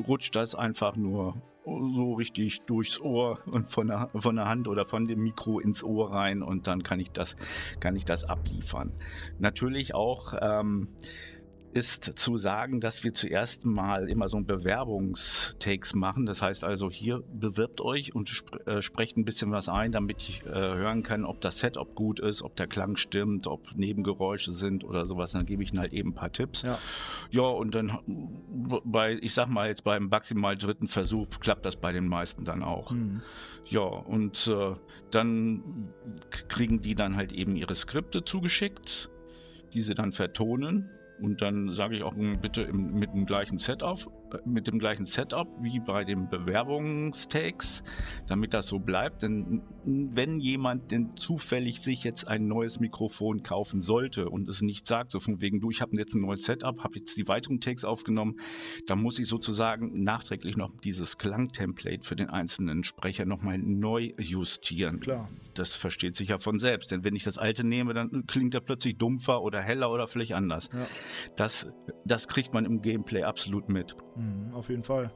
rutscht 0.07 0.35
das 0.35 0.55
einfach 0.55 0.95
nur 0.95 1.41
so 1.65 2.13
richtig 2.13 2.61
durchs 2.61 2.99
Ohr 2.99 3.39
und 3.45 3.69
von 3.69 3.87
der, 3.87 4.09
von 4.15 4.35
der 4.35 4.47
Hand 4.47 4.67
oder 4.67 4.85
von 4.85 5.07
dem 5.07 5.21
Mikro 5.21 5.59
ins 5.59 5.83
Ohr 5.83 6.11
rein 6.11 6.41
und 6.41 6.67
dann 6.67 6.83
kann 6.83 6.99
ich 6.99 7.11
das, 7.11 7.35
kann 7.79 7.95
ich 7.95 8.05
das 8.05 8.23
abliefern. 8.23 8.93
Natürlich 9.37 9.93
auch 9.93 10.33
ähm, 10.41 10.87
ist 11.73 12.17
zu 12.17 12.37
sagen, 12.37 12.81
dass 12.81 13.03
wir 13.03 13.13
zuerst 13.13 13.65
mal 13.65 14.09
immer 14.09 14.27
so 14.27 14.37
ein 14.37 14.45
Bewerbungstakes 14.45 15.93
machen. 15.93 16.25
Das 16.25 16.41
heißt 16.41 16.63
also, 16.63 16.89
hier 16.89 17.23
bewirbt 17.31 17.81
euch 17.81 18.15
und 18.15 18.29
sp 18.33 18.57
äh, 18.65 18.81
sprecht 18.81 19.17
ein 19.17 19.25
bisschen 19.25 19.51
was 19.51 19.69
ein, 19.69 19.91
damit 19.91 20.27
ich 20.27 20.45
äh, 20.45 20.49
hören 20.49 21.03
kann, 21.03 21.25
ob 21.25 21.41
das 21.41 21.59
Setup 21.59 21.93
gut 21.95 22.19
ist, 22.19 22.41
ob 22.41 22.55
der 22.55 22.67
Klang 22.67 22.95
stimmt, 22.95 23.45
ob 23.45 23.75
Nebengeräusche 23.75 24.53
sind 24.53 24.83
oder 24.83 25.05
sowas. 25.05 25.31
Dann 25.31 25.45
gebe 25.45 25.61
ich 25.61 25.71
ihnen 25.71 25.79
halt 25.79 25.93
eben 25.93 26.09
ein 26.09 26.15
paar 26.15 26.31
Tipps. 26.31 26.63
Ja, 26.63 26.79
ja 27.29 27.43
und 27.43 27.75
dann 27.75 27.99
bei, 28.83 29.17
ich 29.21 29.33
sag 29.33 29.47
mal 29.49 29.67
jetzt 29.67 29.83
beim 29.83 30.09
maximal 30.09 30.57
dritten 30.57 30.87
Versuch 30.87 31.27
klappt 31.39 31.65
das 31.65 31.75
bei 31.75 31.91
den 31.91 32.07
meisten 32.07 32.45
dann 32.45 32.63
auch. 32.63 32.91
Mhm. 32.91 33.21
Ja, 33.67 33.81
und 33.81 34.47
äh, 34.47 34.75
dann 35.11 35.91
kriegen 36.47 36.81
die 36.81 36.95
dann 36.95 37.15
halt 37.15 37.31
eben 37.31 37.55
ihre 37.55 37.75
Skripte 37.75 38.23
zugeschickt, 38.23 39.11
die 39.73 39.81
sie 39.81 39.93
dann 39.93 40.11
vertonen 40.11 40.89
und 41.21 41.41
dann 41.41 41.73
sage 41.73 41.97
ich 41.97 42.03
auch 42.03 42.13
bitte 42.41 42.61
im, 42.63 42.93
mit 42.93 43.13
dem 43.13 43.25
gleichen 43.25 43.57
Setup, 43.57 43.99
äh, 43.99 44.18
mit 44.45 44.67
dem 44.67 44.79
gleichen 44.79 45.05
Setup 45.05 45.47
wie 45.61 45.79
bei 45.79 46.03
den 46.03 46.29
Bewerbungstakes, 46.29 47.83
damit 48.27 48.53
das 48.53 48.67
so 48.67 48.79
bleibt. 48.79 49.21
Denn 49.21 49.61
wenn 49.85 50.39
jemand 50.39 50.91
denn 50.91 51.15
zufällig 51.15 51.81
sich 51.81 52.03
jetzt 52.03 52.27
ein 52.27 52.47
neues 52.47 52.79
Mikrofon 52.79 53.43
kaufen 53.43 53.81
sollte 53.81 54.29
und 54.29 54.49
es 54.49 54.61
nicht 54.61 54.87
sagt, 54.87 55.11
so 55.11 55.19
von 55.19 55.41
wegen, 55.41 55.59
du, 55.59 55.71
ich 55.71 55.81
habe 55.81 55.95
jetzt 55.97 56.15
ein 56.15 56.21
neues 56.21 56.43
Setup, 56.43 56.83
habe 56.83 56.97
jetzt 56.97 57.17
die 57.17 57.27
weiteren 57.27 57.59
Takes 57.59 57.85
aufgenommen, 57.85 58.39
dann 58.87 59.01
muss 59.01 59.19
ich 59.19 59.27
sozusagen 59.27 60.03
nachträglich 60.03 60.57
noch 60.57 60.71
dieses 60.83 61.17
Klangtemplate 61.17 62.03
für 62.03 62.15
den 62.15 62.29
einzelnen 62.29 62.83
Sprecher 62.83 63.25
nochmal 63.25 63.57
neu 63.57 64.13
justieren. 64.19 64.99
Klar. 64.99 65.29
Das 65.53 65.75
versteht 65.75 66.15
sich 66.15 66.29
ja 66.29 66.39
von 66.39 66.59
selbst. 66.59 66.91
Denn 66.91 67.03
wenn 67.03 67.15
ich 67.15 67.23
das 67.23 67.37
alte 67.37 67.63
nehme, 67.63 67.93
dann 67.93 68.25
klingt 68.27 68.53
er 68.53 68.61
plötzlich 68.61 68.97
dumpfer 68.97 69.41
oder 69.41 69.61
heller 69.61 69.91
oder 69.91 70.07
vielleicht 70.07 70.33
anders. 70.33 70.69
Ja. 70.73 70.87
Das, 71.35 71.71
das 72.05 72.27
kriegt 72.27 72.53
man 72.53 72.65
im 72.65 72.81
Gameplay 72.81 73.23
absolut 73.23 73.69
mit. 73.69 73.95
Mhm, 74.19 74.53
auf 74.53 74.69
jeden 74.69 74.83
Fall. 74.83 75.11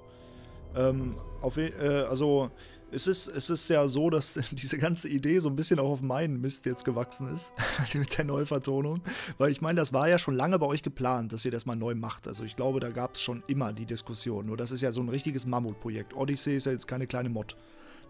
Ähm, 0.75 1.15
auf, 1.41 1.57
äh, 1.57 1.71
also 2.09 2.49
es 2.91 3.07
ist, 3.07 3.27
es 3.27 3.49
ist 3.49 3.69
ja 3.69 3.87
so, 3.87 4.09
dass 4.09 4.33
diese 4.51 4.77
ganze 4.77 5.09
Idee 5.09 5.39
so 5.39 5.49
ein 5.49 5.55
bisschen 5.55 5.79
auch 5.79 5.89
auf 5.89 6.01
meinen 6.01 6.39
Mist 6.39 6.65
jetzt 6.65 6.85
gewachsen 6.85 7.27
ist, 7.27 7.53
mit 7.93 8.17
der 8.17 8.25
Neuvertonung. 8.25 9.01
Weil 9.37 9.51
ich 9.51 9.61
meine, 9.61 9.79
das 9.79 9.93
war 9.93 10.07
ja 10.07 10.17
schon 10.17 10.35
lange 10.35 10.59
bei 10.59 10.65
euch 10.65 10.83
geplant, 10.83 11.33
dass 11.33 11.45
ihr 11.45 11.51
das 11.51 11.65
mal 11.65 11.75
neu 11.75 11.95
macht. 11.95 12.27
Also 12.27 12.43
ich 12.43 12.55
glaube, 12.55 12.79
da 12.79 12.89
gab 12.89 13.15
es 13.15 13.21
schon 13.21 13.43
immer 13.47 13.73
die 13.73 13.85
Diskussion. 13.85 14.45
Nur 14.45 14.57
das 14.57 14.71
ist 14.71 14.81
ja 14.81 14.91
so 14.91 15.01
ein 15.01 15.09
richtiges 15.09 15.45
Mammutprojekt. 15.45 16.15
Odyssey 16.15 16.55
ist 16.55 16.65
ja 16.65 16.71
jetzt 16.71 16.87
keine 16.87 17.07
kleine 17.07 17.29
Mod. 17.29 17.55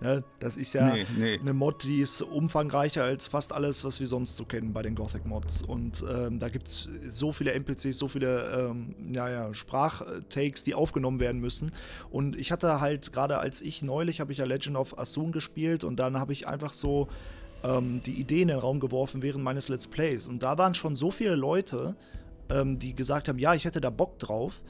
Ne? 0.04 0.22
Das 0.40 0.58
ist 0.58 0.74
ja 0.74 0.94
nee, 0.94 1.06
nee. 1.18 1.40
eine 1.40 1.54
Mod, 1.54 1.84
die 1.84 2.02
ist 2.02 2.22
umfangreicher 2.22 3.06
als 3.06 3.28
fast 3.28 3.54
alles, 3.54 3.86
was 3.86 4.02
wir 4.02 4.08
sonst 4.08 4.36
so 4.36 4.44
kennen 4.44 4.74
bei 4.74 4.82
den 4.82 4.96
Gothic-Mods. 4.96 5.64
Und 5.64 6.04
ähm, 6.14 6.40
da 6.40 6.50
gibt 6.50 6.68
es 6.68 6.90
so 7.10 7.32
viele 7.32 7.54
NPCs, 7.54 7.98
so 7.98 8.10
viele 8.10 8.72
ähm, 8.72 8.96
ja, 9.14 9.30
ja, 9.30 9.54
Sprachtakes, 9.54 10.66
die 10.66 10.76
aufgenommen 10.76 11.22
werden 11.22 11.40
müssen. 11.40 11.72
Und 12.12 12.38
ich 12.38 12.52
hatte 12.52 12.82
halt, 12.82 13.14
gerade 13.14 13.38
als 13.38 13.62
ich 13.62 13.82
neulich, 13.82 14.20
habe 14.20 14.34
ich 14.34 14.40
ja 14.40 14.46
Legend 14.46 14.76
of 14.76 15.00
Asun 15.00 15.32
gespielt 15.32 15.86
und 15.86 15.96
dann 16.02 16.20
habe 16.20 16.34
ich 16.34 16.50
einfach 16.50 16.74
so 16.74 17.08
ähm, 17.64 18.02
die 18.06 18.20
Idee 18.20 18.42
in 18.42 18.50
den 18.50 18.60
Raum 18.60 18.82
geworfen 18.82 19.22
während 19.22 19.46
meines 19.46 19.70
Let's 19.70 19.88
Plays. 19.88 20.28
Und 20.28 20.44
da 20.44 20.58
waren 20.58 20.74
schon 20.74 20.98
so 20.98 21.12
viele 21.12 21.36
Leute, 21.36 21.96
ähm, 22.50 22.78
die 22.78 22.94
gesagt 22.94 23.30
haben, 23.30 23.40
ja, 23.40 23.54
ich 23.54 23.64
hätte 23.64 23.80
da 23.80 23.90
Bock 23.90 24.20
drauf 24.20 24.64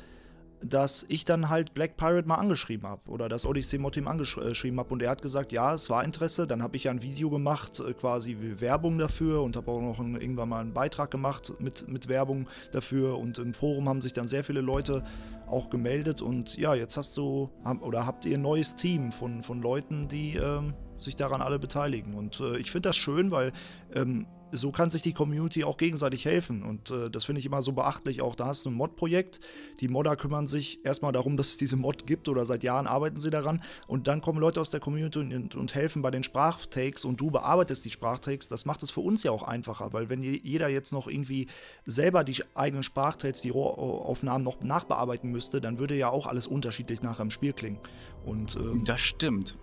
dass 0.63 1.05
ich 1.09 1.25
dann 1.25 1.49
halt 1.49 1.73
Black 1.73 1.97
Pirate 1.97 2.27
mal 2.27 2.35
angeschrieben 2.35 2.87
habe 2.87 3.09
oder 3.09 3.29
das 3.29 3.45
Odyssey 3.45 3.79
Mod 3.79 3.93
Team 3.93 4.07
angeschrieben 4.07 4.79
habe 4.79 4.93
und 4.93 5.01
er 5.01 5.09
hat 5.09 5.21
gesagt, 5.21 5.51
ja, 5.51 5.73
es 5.73 5.89
war 5.89 6.03
Interesse. 6.03 6.47
Dann 6.47 6.63
habe 6.63 6.75
ich 6.77 6.85
ja 6.85 6.91
ein 6.91 7.01
Video 7.01 7.29
gemacht, 7.29 7.79
äh, 7.79 7.93
quasi 7.93 8.37
Werbung 8.59 8.97
dafür 8.97 9.43
und 9.43 9.55
habe 9.55 9.71
auch 9.71 9.81
noch 9.81 9.99
ein, 9.99 10.15
irgendwann 10.15 10.49
mal 10.49 10.61
einen 10.61 10.73
Beitrag 10.73 11.11
gemacht 11.11 11.53
mit, 11.59 11.87
mit 11.87 12.07
Werbung 12.07 12.47
dafür 12.71 13.17
und 13.17 13.37
im 13.37 13.53
Forum 13.53 13.89
haben 13.89 14.01
sich 14.01 14.13
dann 14.13 14.27
sehr 14.27 14.43
viele 14.43 14.61
Leute 14.61 15.03
auch 15.47 15.69
gemeldet 15.69 16.21
und 16.21 16.57
ja, 16.57 16.73
jetzt 16.73 16.97
hast 16.97 17.17
du 17.17 17.49
oder 17.81 18.05
habt 18.05 18.25
ihr 18.25 18.37
ein 18.37 18.41
neues 18.41 18.75
Team 18.75 19.11
von, 19.11 19.41
von 19.41 19.61
Leuten, 19.61 20.07
die 20.07 20.35
ähm, 20.35 20.73
sich 20.97 21.15
daran 21.15 21.41
alle 21.41 21.59
beteiligen 21.59 22.13
und 22.13 22.39
äh, 22.39 22.57
ich 22.57 22.71
finde 22.71 22.89
das 22.89 22.95
schön, 22.95 23.29
weil 23.29 23.51
ähm, 23.93 24.25
so 24.53 24.71
kann 24.71 24.89
sich 24.89 25.01
die 25.01 25.13
Community 25.13 25.63
auch 25.63 25.77
gegenseitig 25.77 26.25
helfen. 26.25 26.63
Und 26.63 26.91
äh, 26.91 27.09
das 27.09 27.25
finde 27.25 27.39
ich 27.39 27.45
immer 27.45 27.61
so 27.63 27.73
beachtlich. 27.73 28.21
Auch 28.21 28.35
da 28.35 28.45
hast 28.45 28.65
du 28.65 28.69
ein 28.69 28.75
Mod-Projekt. 28.75 29.41
Die 29.79 29.87
Modder 29.87 30.15
kümmern 30.15 30.47
sich 30.47 30.85
erstmal 30.85 31.11
darum, 31.11 31.37
dass 31.37 31.49
es 31.49 31.57
diese 31.57 31.75
Mod 31.75 32.05
gibt 32.05 32.29
oder 32.29 32.45
seit 32.45 32.63
Jahren 32.63 32.87
arbeiten 32.87 33.17
sie 33.17 33.31
daran. 33.31 33.63
Und 33.87 34.07
dann 34.07 34.21
kommen 34.21 34.39
Leute 34.39 34.61
aus 34.61 34.69
der 34.69 34.79
Community 34.79 35.19
und, 35.19 35.55
und 35.55 35.75
helfen 35.75 36.01
bei 36.01 36.11
den 36.11 36.23
Sprachtakes 36.23 37.03
und 37.03 37.19
du 37.19 37.31
bearbeitest 37.31 37.83
die 37.85 37.89
Sprachtakes. 37.89 38.47
Das 38.47 38.65
macht 38.65 38.83
es 38.83 38.91
für 38.91 39.01
uns 39.01 39.23
ja 39.23 39.31
auch 39.31 39.43
einfacher, 39.43 39.91
weil 39.93 40.09
wenn 40.09 40.21
jeder 40.21 40.69
jetzt 40.69 40.93
noch 40.93 41.07
irgendwie 41.07 41.47
selber 41.85 42.23
die 42.23 42.43
eigenen 42.53 42.83
Sprachtakes, 42.83 43.41
die 43.41 43.49
Rohaufnahmen 43.49 44.43
noch 44.43 44.61
nachbearbeiten 44.61 45.31
müsste, 45.31 45.61
dann 45.61 45.79
würde 45.79 45.95
ja 45.95 46.09
auch 46.09 46.27
alles 46.27 46.47
unterschiedlich 46.47 47.01
nachher 47.01 47.23
im 47.23 47.31
Spiel 47.31 47.53
klingen. 47.53 47.79
Und, 48.25 48.55
ähm, 48.55 48.83
das 48.85 49.01
stimmt. 49.01 49.57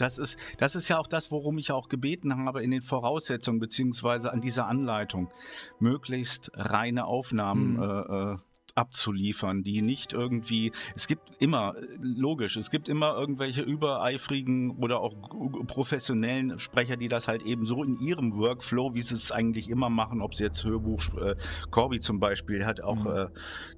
Das 0.00 0.18
ist, 0.18 0.36
das 0.58 0.74
ist 0.74 0.88
ja 0.88 0.98
auch 0.98 1.06
das, 1.06 1.30
worum 1.30 1.58
ich 1.58 1.72
auch 1.72 1.88
gebeten 1.88 2.34
habe 2.44 2.62
in 2.62 2.70
den 2.70 2.82
Voraussetzungen 2.82 3.60
beziehungsweise 3.60 4.32
an 4.32 4.40
dieser 4.40 4.66
Anleitung, 4.66 5.28
möglichst 5.78 6.50
reine 6.54 7.04
Aufnahmen 7.04 7.74
mhm. 7.74 7.82
äh, 7.82 8.32
äh 8.32 8.36
abzuliefern, 8.74 9.62
die 9.62 9.82
nicht 9.82 10.12
irgendwie, 10.12 10.72
es 10.94 11.06
gibt 11.06 11.30
immer, 11.38 11.74
logisch, 12.00 12.56
es 12.56 12.70
gibt 12.70 12.88
immer 12.88 13.16
irgendwelche 13.16 13.62
übereifrigen 13.62 14.70
oder 14.78 15.00
auch 15.00 15.14
professionellen 15.66 16.58
Sprecher, 16.58 16.96
die 16.96 17.08
das 17.08 17.28
halt 17.28 17.42
eben 17.42 17.66
so 17.66 17.82
in 17.82 17.98
ihrem 18.00 18.36
Workflow, 18.36 18.94
wie 18.94 19.02
sie 19.02 19.14
es 19.14 19.32
eigentlich 19.32 19.68
immer 19.68 19.90
machen, 19.90 20.20
ob 20.20 20.34
sie 20.34 20.44
jetzt 20.44 20.64
Hörbuch, 20.64 21.00
äh, 21.20 21.36
Corby 21.70 22.00
zum 22.00 22.20
Beispiel, 22.20 22.64
hat 22.66 22.80
auch, 22.80 23.04
mhm. 23.04 23.10
äh, 23.10 23.26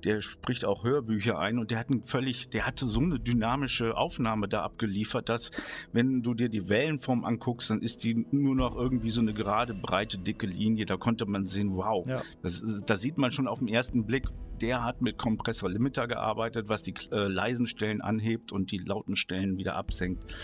der 0.04 0.20
spricht 0.20 0.64
auch 0.64 0.84
Hörbücher 0.84 1.38
ein 1.38 1.58
und 1.58 1.70
der 1.70 1.78
hat 1.78 1.90
einen 1.90 2.04
völlig, 2.04 2.50
der 2.50 2.66
hatte 2.66 2.86
so 2.86 3.00
eine 3.00 3.18
dynamische 3.18 3.96
Aufnahme 3.96 4.48
da 4.48 4.62
abgeliefert, 4.62 5.28
dass 5.28 5.50
wenn 5.92 6.22
du 6.22 6.34
dir 6.34 6.48
die 6.48 6.68
Wellenform 6.68 7.24
anguckst, 7.24 7.70
dann 7.70 7.82
ist 7.82 8.04
die 8.04 8.26
nur 8.30 8.54
noch 8.54 8.76
irgendwie 8.76 9.10
so 9.10 9.20
eine 9.20 9.34
gerade, 9.34 9.74
breite, 9.74 10.18
dicke 10.18 10.46
Linie, 10.46 10.86
da 10.86 10.96
konnte 10.96 11.26
man 11.26 11.44
sehen, 11.44 11.76
wow, 11.76 12.06
ja. 12.06 12.22
das, 12.42 12.62
da 12.86 12.96
sieht 12.96 13.18
man 13.18 13.30
schon 13.30 13.48
auf 13.48 13.58
den 13.58 13.68
ersten 13.68 14.04
Blick, 14.04 14.28
der 14.62 14.82
hat 14.84 15.02
mit 15.02 15.18
Kompressor 15.18 15.68
Limiter 15.68 16.06
gearbeitet, 16.06 16.68
was 16.68 16.82
die 16.82 16.94
äh, 17.10 17.26
leisen 17.26 17.66
Stellen 17.66 18.00
anhebt 18.00 18.52
und 18.52 18.70
die 18.70 18.78
lauten 18.78 19.16
Stellen 19.16 19.58
wieder 19.58 19.74
absenkt. 19.74 20.34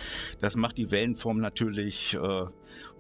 Das 0.41 0.57
macht 0.57 0.77
die 0.77 0.91
Wellenform 0.91 1.39
natürlich 1.39 2.15
äh, 2.15 2.47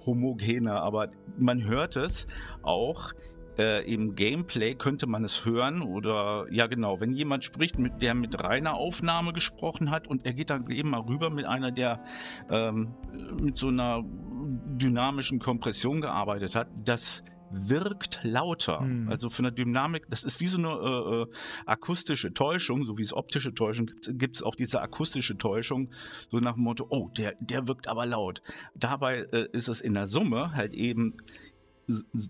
homogener, 0.06 0.80
aber 0.80 1.10
man 1.36 1.64
hört 1.64 1.96
es 1.96 2.26
auch. 2.62 3.12
Äh, 3.58 3.92
Im 3.92 4.14
Gameplay 4.14 4.76
könnte 4.76 5.08
man 5.08 5.24
es 5.24 5.44
hören 5.44 5.82
oder 5.82 6.46
ja 6.50 6.68
genau, 6.68 7.00
wenn 7.00 7.12
jemand 7.12 7.42
spricht, 7.42 7.76
mit 7.76 8.00
der 8.00 8.14
mit 8.14 8.40
reiner 8.40 8.74
Aufnahme 8.74 9.32
gesprochen 9.32 9.90
hat 9.90 10.06
und 10.06 10.24
er 10.24 10.32
geht 10.32 10.50
dann 10.50 10.70
eben 10.70 10.90
mal 10.90 11.00
rüber 11.00 11.28
mit 11.28 11.44
einer, 11.44 11.72
der 11.72 12.04
ähm, 12.50 12.94
mit 13.40 13.58
so 13.58 13.68
einer 13.68 14.04
dynamischen 14.04 15.40
Kompression 15.40 16.00
gearbeitet 16.00 16.54
hat, 16.54 16.68
das 16.84 17.24
wirkt 17.50 18.20
lauter. 18.22 18.80
Hm. 18.80 19.08
Also 19.08 19.30
von 19.30 19.44
der 19.44 19.52
Dynamik, 19.52 20.06
das 20.10 20.24
ist 20.24 20.40
wie 20.40 20.46
so 20.46 20.58
eine 20.58 20.68
äh, 20.68 21.22
äh 21.22 21.26
akustische 21.66 22.32
Täuschung, 22.32 22.84
so 22.84 22.98
wie 22.98 23.02
es 23.02 23.12
optische 23.12 23.54
Täuschung 23.54 23.86
gibt, 23.86 24.18
gibt 24.18 24.36
es 24.36 24.42
auch 24.42 24.54
diese 24.54 24.80
akustische 24.80 25.38
Täuschung, 25.38 25.90
so 26.30 26.38
nach 26.38 26.54
dem 26.54 26.64
Motto, 26.64 26.86
oh, 26.88 27.08
der, 27.16 27.34
der 27.40 27.68
wirkt 27.68 27.88
aber 27.88 28.06
laut. 28.06 28.42
Dabei 28.74 29.20
äh, 29.32 29.48
ist 29.52 29.68
es 29.68 29.80
in 29.80 29.94
der 29.94 30.06
Summe 30.06 30.52
halt 30.52 30.74
eben 30.74 31.16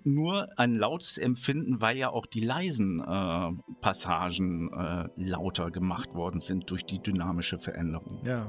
nur 0.05 0.49
ein 0.57 0.75
lautes 0.75 1.19
Empfinden, 1.19 1.81
weil 1.81 1.97
ja 1.97 2.11
auch 2.11 2.27
die 2.27 2.41
leisen 2.41 3.01
äh, 3.01 3.53
Passagen 3.81 4.73
äh, 4.73 5.09
lauter 5.17 5.71
gemacht 5.71 6.15
worden 6.15 6.41
sind 6.41 6.71
durch 6.71 6.85
die 6.85 7.01
dynamische 7.01 7.59
Veränderung. 7.59 8.21
Ja. 8.25 8.47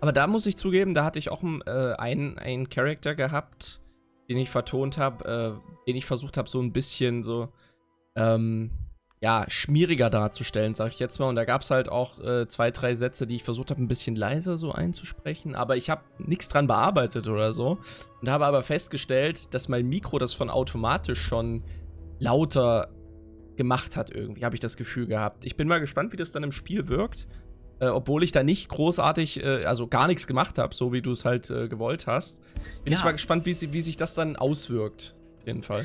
Aber 0.00 0.12
da 0.12 0.26
muss 0.26 0.46
ich 0.46 0.56
zugeben, 0.56 0.94
da 0.94 1.04
hatte 1.04 1.18
ich 1.18 1.30
auch 1.30 1.42
äh, 1.42 1.94
einen, 1.94 2.38
einen 2.38 2.68
Charakter 2.68 3.14
gehabt, 3.14 3.80
den 4.28 4.38
ich 4.38 4.50
vertont 4.50 4.98
habe, 4.98 5.58
äh, 5.58 5.86
den 5.86 5.96
ich 5.96 6.06
versucht 6.06 6.36
habe, 6.36 6.48
so 6.48 6.60
ein 6.60 6.72
bisschen 6.72 7.22
so, 7.22 7.48
ähm, 8.16 8.70
ja, 9.20 9.46
schmieriger 9.48 10.10
darzustellen, 10.10 10.74
sag 10.74 10.92
ich 10.92 10.98
jetzt 10.98 11.18
mal. 11.18 11.28
Und 11.28 11.36
da 11.36 11.46
gab 11.46 11.62
es 11.62 11.70
halt 11.70 11.88
auch 11.88 12.18
äh, 12.22 12.46
zwei, 12.46 12.70
drei 12.70 12.94
Sätze, 12.94 13.26
die 13.26 13.36
ich 13.36 13.42
versucht 13.42 13.70
habe, 13.70 13.82
ein 13.82 13.88
bisschen 13.88 14.16
leiser 14.16 14.58
so 14.58 14.72
einzusprechen. 14.72 15.54
Aber 15.54 15.76
ich 15.76 15.88
habe 15.88 16.02
nichts 16.18 16.48
dran 16.48 16.66
bearbeitet 16.66 17.26
oder 17.26 17.52
so. 17.52 17.78
Und 18.20 18.28
habe 18.28 18.44
aber 18.44 18.62
festgestellt, 18.62 19.54
dass 19.54 19.68
mein 19.68 19.86
Mikro 19.88 20.18
das 20.18 20.34
von 20.34 20.50
automatisch 20.50 21.22
schon 21.22 21.62
lauter 22.18 22.90
gemacht 23.56 23.96
hat 23.96 24.10
irgendwie, 24.10 24.44
habe 24.44 24.56
ich 24.56 24.60
das 24.60 24.76
Gefühl 24.76 25.06
gehabt. 25.06 25.44
Ich 25.46 25.56
bin 25.56 25.68
mal 25.68 25.80
gespannt, 25.80 26.12
wie 26.12 26.16
das 26.16 26.32
dann 26.32 26.42
im 26.42 26.52
Spiel 26.52 26.88
wirkt. 26.88 27.26
Äh, 27.84 27.88
obwohl 27.88 28.24
ich 28.24 28.32
da 28.32 28.42
nicht 28.42 28.68
großartig, 28.68 29.42
äh, 29.42 29.64
also 29.64 29.86
gar 29.86 30.06
nichts 30.06 30.26
gemacht 30.26 30.58
habe, 30.58 30.74
so 30.74 30.92
wie 30.92 31.02
du 31.02 31.10
es 31.10 31.24
halt 31.24 31.50
äh, 31.50 31.68
gewollt 31.68 32.06
hast. 32.06 32.40
Bin 32.82 32.92
ja. 32.92 32.98
ich 32.98 33.04
mal 33.04 33.12
gespannt, 33.12 33.44
wie, 33.46 33.72
wie 33.72 33.80
sich 33.80 33.96
das 33.96 34.14
dann 34.14 34.36
auswirkt. 34.36 35.14
Auf 35.40 35.46
jeden 35.46 35.62
Fall. 35.62 35.84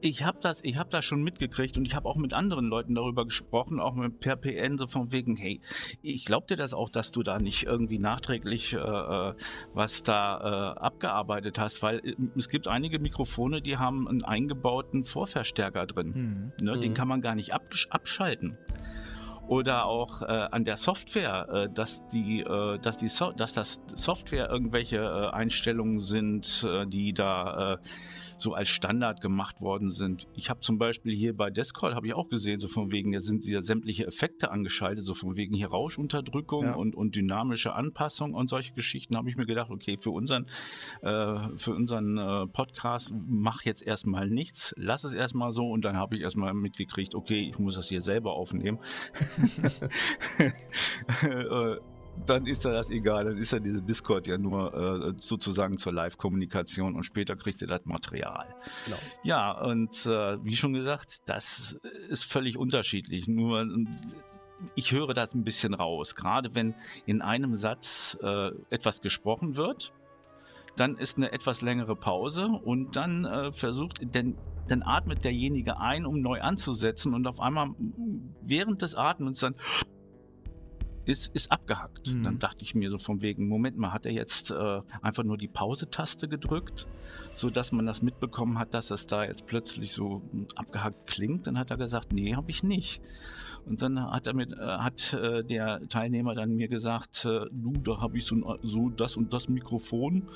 Ich 0.00 0.24
habe 0.24 0.38
das, 0.40 0.60
ich 0.62 0.76
das 0.90 1.04
schon 1.04 1.22
mitgekriegt 1.22 1.76
und 1.76 1.84
ich 1.84 1.94
habe 1.94 2.08
auch 2.08 2.16
mit 2.16 2.32
anderen 2.32 2.66
Leuten 2.66 2.94
darüber 2.94 3.24
gesprochen, 3.24 3.80
auch 3.80 3.94
mit 3.94 4.20
per 4.20 4.36
PN 4.36 4.78
so 4.78 4.86
von 4.86 5.10
wegen, 5.10 5.36
hey, 5.36 5.60
ich 6.02 6.24
glaube 6.24 6.46
dir 6.46 6.56
das 6.56 6.72
auch, 6.72 6.88
dass 6.88 7.10
du 7.10 7.24
da 7.24 7.38
nicht 7.38 7.64
irgendwie 7.64 7.98
nachträglich 7.98 8.74
äh, 8.74 8.78
äh 8.78 9.34
was 9.74 10.04
da 10.04 10.74
äh, 10.76 10.78
abgearbeitet 10.78 11.58
hast, 11.58 11.82
weil 11.82 11.98
äh, 11.98 12.14
es 12.36 12.48
gibt 12.48 12.68
einige 12.68 13.00
Mikrofone, 13.00 13.60
die 13.60 13.76
haben 13.76 14.06
einen 14.06 14.24
eingebauten 14.24 15.04
Vorverstärker 15.04 15.86
drin. 15.86 16.52
Mhm. 16.58 16.64
Ne, 16.64 16.78
den 16.78 16.90
mhm. 16.92 16.94
kann 16.94 17.08
man 17.08 17.20
gar 17.20 17.34
nicht 17.34 17.52
abschalten 17.52 18.56
oder 19.48 19.86
auch 19.86 20.22
äh, 20.22 20.26
an 20.26 20.64
der 20.64 20.76
Software, 20.76 21.48
äh, 21.50 21.68
dass 21.72 22.06
die, 22.08 22.40
äh, 22.40 22.78
dass 22.78 22.98
die 22.98 23.08
so 23.08 23.32
dass 23.32 23.54
das 23.54 23.80
Software 23.94 24.48
irgendwelche 24.50 24.98
äh, 24.98 25.34
Einstellungen 25.34 26.00
sind, 26.00 26.64
äh, 26.68 26.86
die 26.86 27.12
da 27.14 27.74
äh, 27.74 27.78
so 28.38 28.54
als 28.54 28.68
Standard 28.68 29.20
gemacht 29.20 29.60
worden 29.60 29.90
sind. 29.90 30.26
Ich 30.34 30.48
habe 30.48 30.60
zum 30.60 30.78
Beispiel 30.78 31.14
hier 31.14 31.36
bei 31.36 31.50
Discord 31.50 31.94
habe 31.94 32.06
ich 32.06 32.14
auch 32.14 32.28
gesehen, 32.28 32.60
so 32.60 32.68
von 32.68 32.90
wegen, 32.90 33.12
da 33.12 33.20
sind 33.20 33.44
ja 33.44 33.62
sämtliche 33.62 34.06
Effekte 34.06 34.50
angeschaltet, 34.50 35.04
so 35.04 35.14
von 35.14 35.36
wegen 35.36 35.54
hier 35.54 35.68
Rauschunterdrückung 35.68 36.64
ja. 36.64 36.74
und, 36.74 36.94
und 36.94 37.16
dynamische 37.16 37.74
Anpassung 37.74 38.34
und 38.34 38.48
solche 38.48 38.72
Geschichten. 38.72 39.16
habe 39.16 39.28
ich 39.28 39.36
mir 39.36 39.46
gedacht, 39.46 39.70
okay, 39.70 39.98
für 40.00 40.10
unseren, 40.10 40.46
äh, 41.02 41.56
für 41.56 41.74
unseren 41.74 42.16
äh, 42.16 42.46
Podcast 42.46 43.12
mach 43.12 43.64
jetzt 43.64 43.82
erstmal 43.82 44.30
nichts, 44.30 44.74
lass 44.76 45.04
es 45.04 45.12
erstmal 45.12 45.52
so 45.52 45.68
und 45.68 45.84
dann 45.84 45.96
habe 45.96 46.16
ich 46.16 46.22
erstmal 46.22 46.54
mitgekriegt, 46.54 47.14
okay, 47.14 47.48
ich 47.48 47.58
muss 47.58 47.74
das 47.74 47.88
hier 47.88 48.02
selber 48.02 48.34
aufnehmen. 48.34 48.78
dann 52.26 52.46
ist 52.46 52.64
da 52.64 52.72
das 52.72 52.90
egal. 52.90 53.24
Dann 53.24 53.36
ist 53.36 53.52
ja 53.52 53.58
diese 53.58 53.82
Discord 53.82 54.26
ja 54.26 54.38
nur 54.38 54.74
äh, 54.74 55.12
sozusagen 55.18 55.78
zur 55.78 55.92
Live-Kommunikation 55.92 56.94
und 56.94 57.04
später 57.04 57.36
kriegt 57.36 57.60
ihr 57.62 57.68
das 57.68 57.84
Material. 57.84 58.46
Genau. 58.84 58.98
Ja, 59.22 59.52
und 59.52 59.94
äh, 60.06 60.42
wie 60.44 60.56
schon 60.56 60.72
gesagt, 60.72 61.18
das 61.26 61.78
ist 62.08 62.24
völlig 62.24 62.56
unterschiedlich. 62.56 63.28
Nur 63.28 63.66
ich 64.74 64.92
höre 64.92 65.14
das 65.14 65.34
ein 65.34 65.44
bisschen 65.44 65.74
raus. 65.74 66.14
Gerade 66.14 66.54
wenn 66.54 66.74
in 67.06 67.22
einem 67.22 67.56
Satz 67.56 68.18
äh, 68.22 68.50
etwas 68.70 69.00
gesprochen 69.00 69.56
wird, 69.56 69.92
dann 70.76 70.96
ist 70.96 71.18
eine 71.18 71.32
etwas 71.32 71.60
längere 71.60 71.96
Pause 71.96 72.46
und 72.46 72.94
dann 72.96 73.24
äh, 73.24 73.52
versucht, 73.52 74.00
denn 74.14 74.36
dann 74.68 74.82
atmet 74.82 75.24
derjenige 75.24 75.78
ein, 75.78 76.04
um 76.06 76.20
neu 76.20 76.40
anzusetzen 76.40 77.14
und 77.14 77.26
auf 77.26 77.40
einmal 77.40 77.70
während 78.42 78.82
des 78.82 78.94
Atmens 78.94 79.40
dann 79.40 79.54
ist, 81.08 81.34
ist 81.34 81.50
abgehackt. 81.50 82.12
Mhm. 82.12 82.22
Dann 82.22 82.38
dachte 82.38 82.62
ich 82.62 82.74
mir 82.74 82.90
so 82.90 82.98
von 82.98 83.22
wegen, 83.22 83.48
Moment 83.48 83.78
mal, 83.78 83.92
hat 83.92 84.04
er 84.04 84.12
jetzt 84.12 84.50
äh, 84.50 84.80
einfach 85.00 85.24
nur 85.24 85.38
die 85.38 85.48
Pause-Taste 85.48 86.28
gedrückt, 86.28 86.86
sodass 87.34 87.72
man 87.72 87.86
das 87.86 88.02
mitbekommen 88.02 88.58
hat, 88.58 88.74
dass 88.74 88.90
es 88.90 89.06
da 89.06 89.24
jetzt 89.24 89.46
plötzlich 89.46 89.92
so 89.92 90.22
abgehackt 90.54 91.06
klingt. 91.06 91.46
Dann 91.46 91.58
hat 91.58 91.70
er 91.70 91.78
gesagt, 91.78 92.12
nee, 92.12 92.34
habe 92.34 92.50
ich 92.50 92.62
nicht. 92.62 93.00
Und 93.64 93.80
dann 93.80 93.98
hat 94.10 94.26
er 94.26 94.34
mit, 94.34 94.52
äh, 94.52 94.56
hat 94.56 95.14
äh, 95.14 95.42
der 95.42 95.80
Teilnehmer 95.88 96.34
dann 96.34 96.56
mir 96.56 96.68
gesagt, 96.68 97.24
äh, 97.24 97.46
du, 97.50 97.72
da 97.82 98.00
habe 98.00 98.18
ich 98.18 98.26
so, 98.26 98.58
so 98.62 98.90
das 98.90 99.16
und 99.16 99.32
das 99.32 99.48
Mikrofon. 99.48 100.28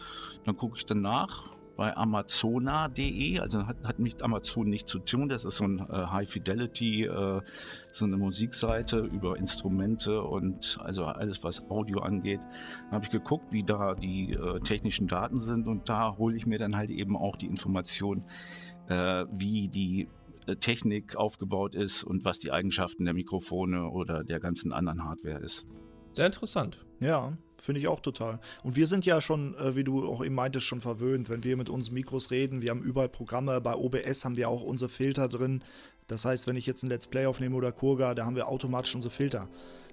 Dann 0.44 0.56
gucke 0.56 0.78
ich 0.78 0.86
dann 0.86 1.02
nach 1.02 1.50
bei 1.76 1.96
Amazona.de, 1.96 3.38
also 3.38 3.66
hat, 3.66 3.76
hat 3.84 3.98
mit 3.98 4.22
Amazon 4.22 4.68
nichts 4.68 4.90
zu 4.90 4.98
tun, 4.98 5.28
das 5.28 5.44
ist 5.44 5.56
so 5.56 5.64
ein 5.64 5.78
äh, 5.80 6.06
High 6.06 6.28
Fidelity, 6.28 7.04
äh, 7.04 7.40
so 7.92 8.04
eine 8.04 8.16
Musikseite 8.16 8.98
über 8.98 9.36
Instrumente 9.36 10.22
und 10.22 10.78
also 10.82 11.04
alles, 11.04 11.42
was 11.44 11.68
Audio 11.70 12.00
angeht. 12.00 12.40
Da 12.88 12.96
habe 12.96 13.04
ich 13.04 13.10
geguckt, 13.10 13.46
wie 13.50 13.62
da 13.62 13.94
die 13.94 14.32
äh, 14.32 14.60
technischen 14.60 15.08
Daten 15.08 15.40
sind 15.40 15.66
und 15.66 15.88
da 15.88 16.16
hole 16.16 16.36
ich 16.36 16.46
mir 16.46 16.58
dann 16.58 16.76
halt 16.76 16.90
eben 16.90 17.16
auch 17.16 17.36
die 17.36 17.46
Information, 17.46 18.24
äh, 18.88 19.24
wie 19.32 19.68
die 19.68 20.08
äh, 20.46 20.56
Technik 20.56 21.16
aufgebaut 21.16 21.74
ist 21.74 22.04
und 22.04 22.24
was 22.24 22.38
die 22.38 22.52
Eigenschaften 22.52 23.04
der 23.04 23.14
Mikrofone 23.14 23.88
oder 23.88 24.24
der 24.24 24.40
ganzen 24.40 24.72
anderen 24.72 25.04
Hardware 25.04 25.38
ist. 25.38 25.66
Sehr 26.12 26.26
interessant. 26.26 26.84
Ja, 27.00 27.32
finde 27.62 27.80
ich 27.80 27.86
auch 27.86 28.00
total. 28.00 28.40
Und 28.64 28.74
wir 28.74 28.88
sind 28.88 29.06
ja 29.06 29.20
schon, 29.20 29.54
äh, 29.54 29.76
wie 29.76 29.84
du 29.84 30.04
auch 30.06 30.24
eben 30.24 30.34
meintest, 30.34 30.66
schon 30.66 30.80
verwöhnt, 30.80 31.30
wenn 31.30 31.44
wir 31.44 31.56
mit 31.56 31.70
uns 31.70 31.92
Mikros 31.92 32.32
reden. 32.32 32.60
Wir 32.60 32.70
haben 32.70 32.82
überall 32.82 33.08
Programme. 33.08 33.60
Bei 33.60 33.74
OBS 33.74 34.24
haben 34.24 34.36
wir 34.36 34.48
auch 34.48 34.62
unsere 34.62 34.88
Filter 34.88 35.28
drin. 35.28 35.62
Das 36.08 36.24
heißt, 36.24 36.48
wenn 36.48 36.56
ich 36.56 36.66
jetzt 36.66 36.82
ein 36.82 36.88
Let's 36.88 37.06
Play 37.06 37.26
aufnehme 37.26 37.54
oder 37.54 37.70
Kurga, 37.70 38.14
da 38.14 38.26
haben 38.26 38.34
wir 38.34 38.48
automatisch 38.48 38.94
unsere 38.96 39.12
Filter. 39.12 39.48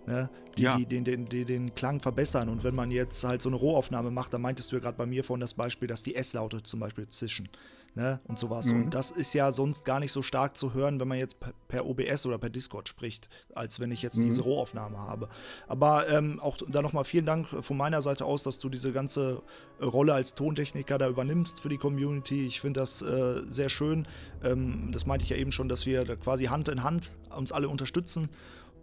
Ne, 0.07 0.29
die, 0.57 0.63
ja. 0.63 0.77
die, 0.77 0.87
den, 0.87 1.03
den, 1.03 1.25
den, 1.25 1.45
den 1.45 1.75
Klang 1.75 1.99
verbessern. 1.99 2.49
Und 2.49 2.63
wenn 2.63 2.73
man 2.73 2.89
jetzt 2.89 3.23
halt 3.23 3.43
so 3.43 3.49
eine 3.49 3.57
Rohaufnahme 3.57 4.09
macht, 4.09 4.33
dann 4.33 4.41
meintest 4.41 4.71
du 4.71 4.77
ja 4.77 4.81
gerade 4.81 4.97
bei 4.97 5.05
mir 5.05 5.23
vorhin 5.23 5.41
das 5.41 5.53
Beispiel, 5.53 5.87
dass 5.87 6.01
die 6.01 6.15
S-Laute 6.15 6.63
zum 6.63 6.79
Beispiel 6.79 7.07
zischen 7.07 7.49
ne? 7.95 8.19
und 8.27 8.39
sowas. 8.39 8.71
Mhm. 8.71 8.83
Und 8.83 8.93
das 8.93 9.11
ist 9.11 9.33
ja 9.33 9.51
sonst 9.51 9.85
gar 9.85 9.99
nicht 9.99 10.11
so 10.11 10.21
stark 10.21 10.57
zu 10.57 10.73
hören, 10.73 10.99
wenn 10.99 11.07
man 11.07 11.17
jetzt 11.17 11.37
per 11.67 11.85
OBS 11.85 12.25
oder 12.25 12.37
per 12.37 12.49
Discord 12.49 12.87
spricht, 12.87 13.29
als 13.53 13.79
wenn 13.79 13.91
ich 13.91 14.01
jetzt 14.01 14.17
mhm. 14.17 14.25
diese 14.25 14.41
Rohaufnahme 14.41 14.97
habe. 14.97 15.29
Aber 15.67 16.09
ähm, 16.09 16.39
auch 16.39 16.57
da 16.67 16.81
nochmal 16.81 17.05
vielen 17.05 17.25
Dank 17.25 17.47
von 17.47 17.77
meiner 17.77 18.01
Seite 18.01 18.25
aus, 18.25 18.43
dass 18.43 18.59
du 18.59 18.69
diese 18.69 18.91
ganze 18.91 19.41
Rolle 19.81 20.13
als 20.13 20.35
Tontechniker 20.35 20.97
da 20.97 21.07
übernimmst 21.07 21.61
für 21.61 21.69
die 21.69 21.77
Community. 21.77 22.45
Ich 22.45 22.61
finde 22.61 22.81
das 22.81 23.01
äh, 23.01 23.41
sehr 23.47 23.69
schön. 23.69 24.07
Ähm, 24.43 24.89
das 24.91 25.05
meinte 25.05 25.23
ich 25.23 25.29
ja 25.29 25.37
eben 25.37 25.51
schon, 25.51 25.69
dass 25.69 25.85
wir 25.85 26.05
da 26.05 26.15
quasi 26.15 26.45
Hand 26.45 26.67
in 26.67 26.83
Hand 26.83 27.11
uns 27.35 27.51
alle 27.51 27.69
unterstützen 27.69 28.29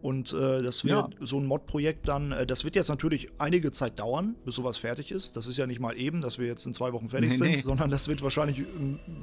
und 0.03 0.32
äh, 0.32 0.62
das 0.62 0.84
wird 0.84 1.14
ja. 1.14 1.26
so 1.26 1.38
ein 1.38 1.47
Mod-Projekt 1.47 2.09
dann, 2.09 2.32
äh, 2.32 2.47
das 2.47 2.64
wird 2.64 2.74
jetzt 2.74 2.88
natürlich 2.88 3.30
einige 3.38 3.72
Zeit 3.72 3.99
dauern, 3.99 4.36
bis 4.44 4.55
sowas 4.55 4.78
fertig 4.78 5.11
ist. 5.11 5.36
Das 5.36 5.47
ist 5.47 5.57
ja 5.57 5.66
nicht 5.66 5.80
mal 5.80 5.99
eben, 5.99 6.20
dass 6.20 6.38
wir 6.38 6.47
jetzt 6.47 6.66
in 6.66 6.74
zwei 6.74 6.92
Wochen 6.92 7.09
fertig 7.09 7.30
nee, 7.30 7.36
sind, 7.36 7.51
nee. 7.51 7.57
sondern 7.57 7.90
das 7.90 8.09
wird 8.09 8.22
wahrscheinlich 8.22 8.61
äh, 8.61 8.64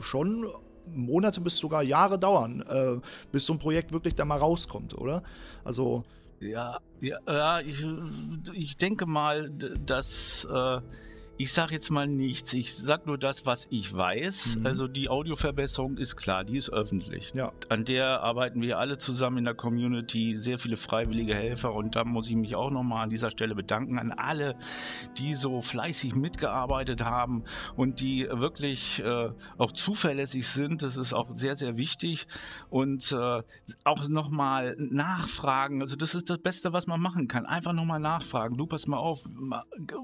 schon 0.02 0.48
Monate 0.94 1.42
bis 1.42 1.58
sogar 1.58 1.84
Jahre 1.84 2.20
dauern, 2.20 2.64
äh, 2.68 3.00
bis 3.32 3.46
so 3.46 3.54
ein 3.54 3.60
Projekt 3.60 3.94
wirklich 3.94 4.16
da 4.16 4.26
mal 4.26 4.38
rauskommt, 4.38 4.98
oder? 4.98 5.24
Also. 5.64 6.04
Ja, 6.40 6.80
ja, 7.00 7.18
ja 7.28 7.60
ich, 7.62 7.86
ich 8.54 8.78
denke 8.78 9.06
mal, 9.06 9.50
dass. 9.50 10.48
Ich 11.44 11.52
sage 11.52 11.74
jetzt 11.74 11.90
mal 11.90 12.08
nichts. 12.08 12.54
Ich 12.54 12.74
sage 12.74 13.04
nur 13.06 13.18
das, 13.18 13.46
was 13.46 13.68
ich 13.70 13.94
weiß. 13.94 14.60
Mhm. 14.60 14.66
Also 14.66 14.88
die 14.88 15.10
Audioverbesserung 15.10 15.98
ist 15.98 16.16
klar, 16.16 16.46
die 16.46 16.56
ist 16.56 16.70
öffentlich. 16.70 17.34
Ja. 17.36 17.52
An 17.68 17.84
der 17.84 18.22
arbeiten 18.22 18.62
wir 18.62 18.80
alle 18.80 18.98
zusammen 18.98 19.40
in 19.40 19.44
der 19.44 19.54
Community, 19.54 20.38
sehr 20.38 20.58
viele 20.58 20.78
freiwillige 20.78 21.36
Helfer. 21.36 21.74
Und 21.74 21.98
da 21.98 22.06
muss 22.06 22.30
ich 22.30 22.38
mich 22.38 22.56
auch 22.56 22.70
nochmal 22.70 23.04
an 23.04 23.10
dieser 23.10 23.30
Stelle 23.30 23.56
bedanken 23.56 24.00
an 24.00 24.14
alle, 24.14 24.56
die 25.18 25.34
so 25.34 25.62
fleißig 25.62 26.16
mitgearbeitet 26.16 27.04
haben 27.04 27.44
und 27.76 28.00
die 28.00 28.26
wirklich 28.32 29.04
äh, 29.04 29.32
auch 29.58 29.74
zuverlässig 29.74 30.48
sind. 30.48 30.82
Das 30.82 30.96
ist 30.96 31.12
auch 31.12 31.36
sehr, 31.36 31.58
sehr 31.58 31.76
wichtig. 31.76 32.26
Und 32.70 33.12
äh, 33.12 33.42
auch 33.84 34.08
nochmal 34.08 34.78
nachfragen. 34.78 35.82
Also 35.82 35.98
das 35.98 36.16
ist 36.16 36.30
das 36.30 36.38
Beste, 36.38 36.72
was 36.72 36.88
man 36.88 37.02
machen 37.02 37.28
kann. 37.28 37.46
Einfach 37.46 37.74
nochmal 37.74 38.00
nachfragen. 38.00 38.56
Du 38.56 38.66
pass 38.66 38.88
mal 38.88 38.96
auf, 38.96 39.26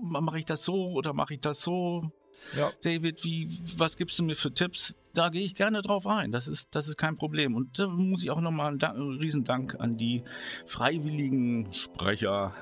mache 0.01 0.39
ich 0.39 0.43
das 0.43 0.65
so 0.65 0.87
oder 0.87 1.13
mache 1.13 1.28
ich 1.33 1.41
das 1.41 1.61
so? 1.61 2.11
Ja. 2.55 2.71
David, 2.81 3.23
wie, 3.23 3.49
was 3.77 3.97
gibst 3.97 4.17
du 4.19 4.23
mir 4.23 4.35
für 4.35 4.53
Tipps? 4.53 4.95
Da 5.13 5.29
gehe 5.29 5.43
ich 5.43 5.55
gerne 5.55 5.81
drauf 5.81 6.05
ein. 6.05 6.31
Das 6.31 6.47
ist, 6.47 6.73
das 6.75 6.87
ist 6.87 6.97
kein 6.97 7.15
Problem. 7.15 7.55
Und 7.55 7.79
da 7.79 7.87
muss 7.87 8.23
ich 8.23 8.31
auch 8.31 8.41
nochmal 8.41 8.71
einen, 8.71 8.81
einen 8.81 9.17
Riesendank 9.17 9.75
an 9.79 9.97
die 9.97 10.23
freiwilligen 10.65 11.73
Sprecher 11.73 12.53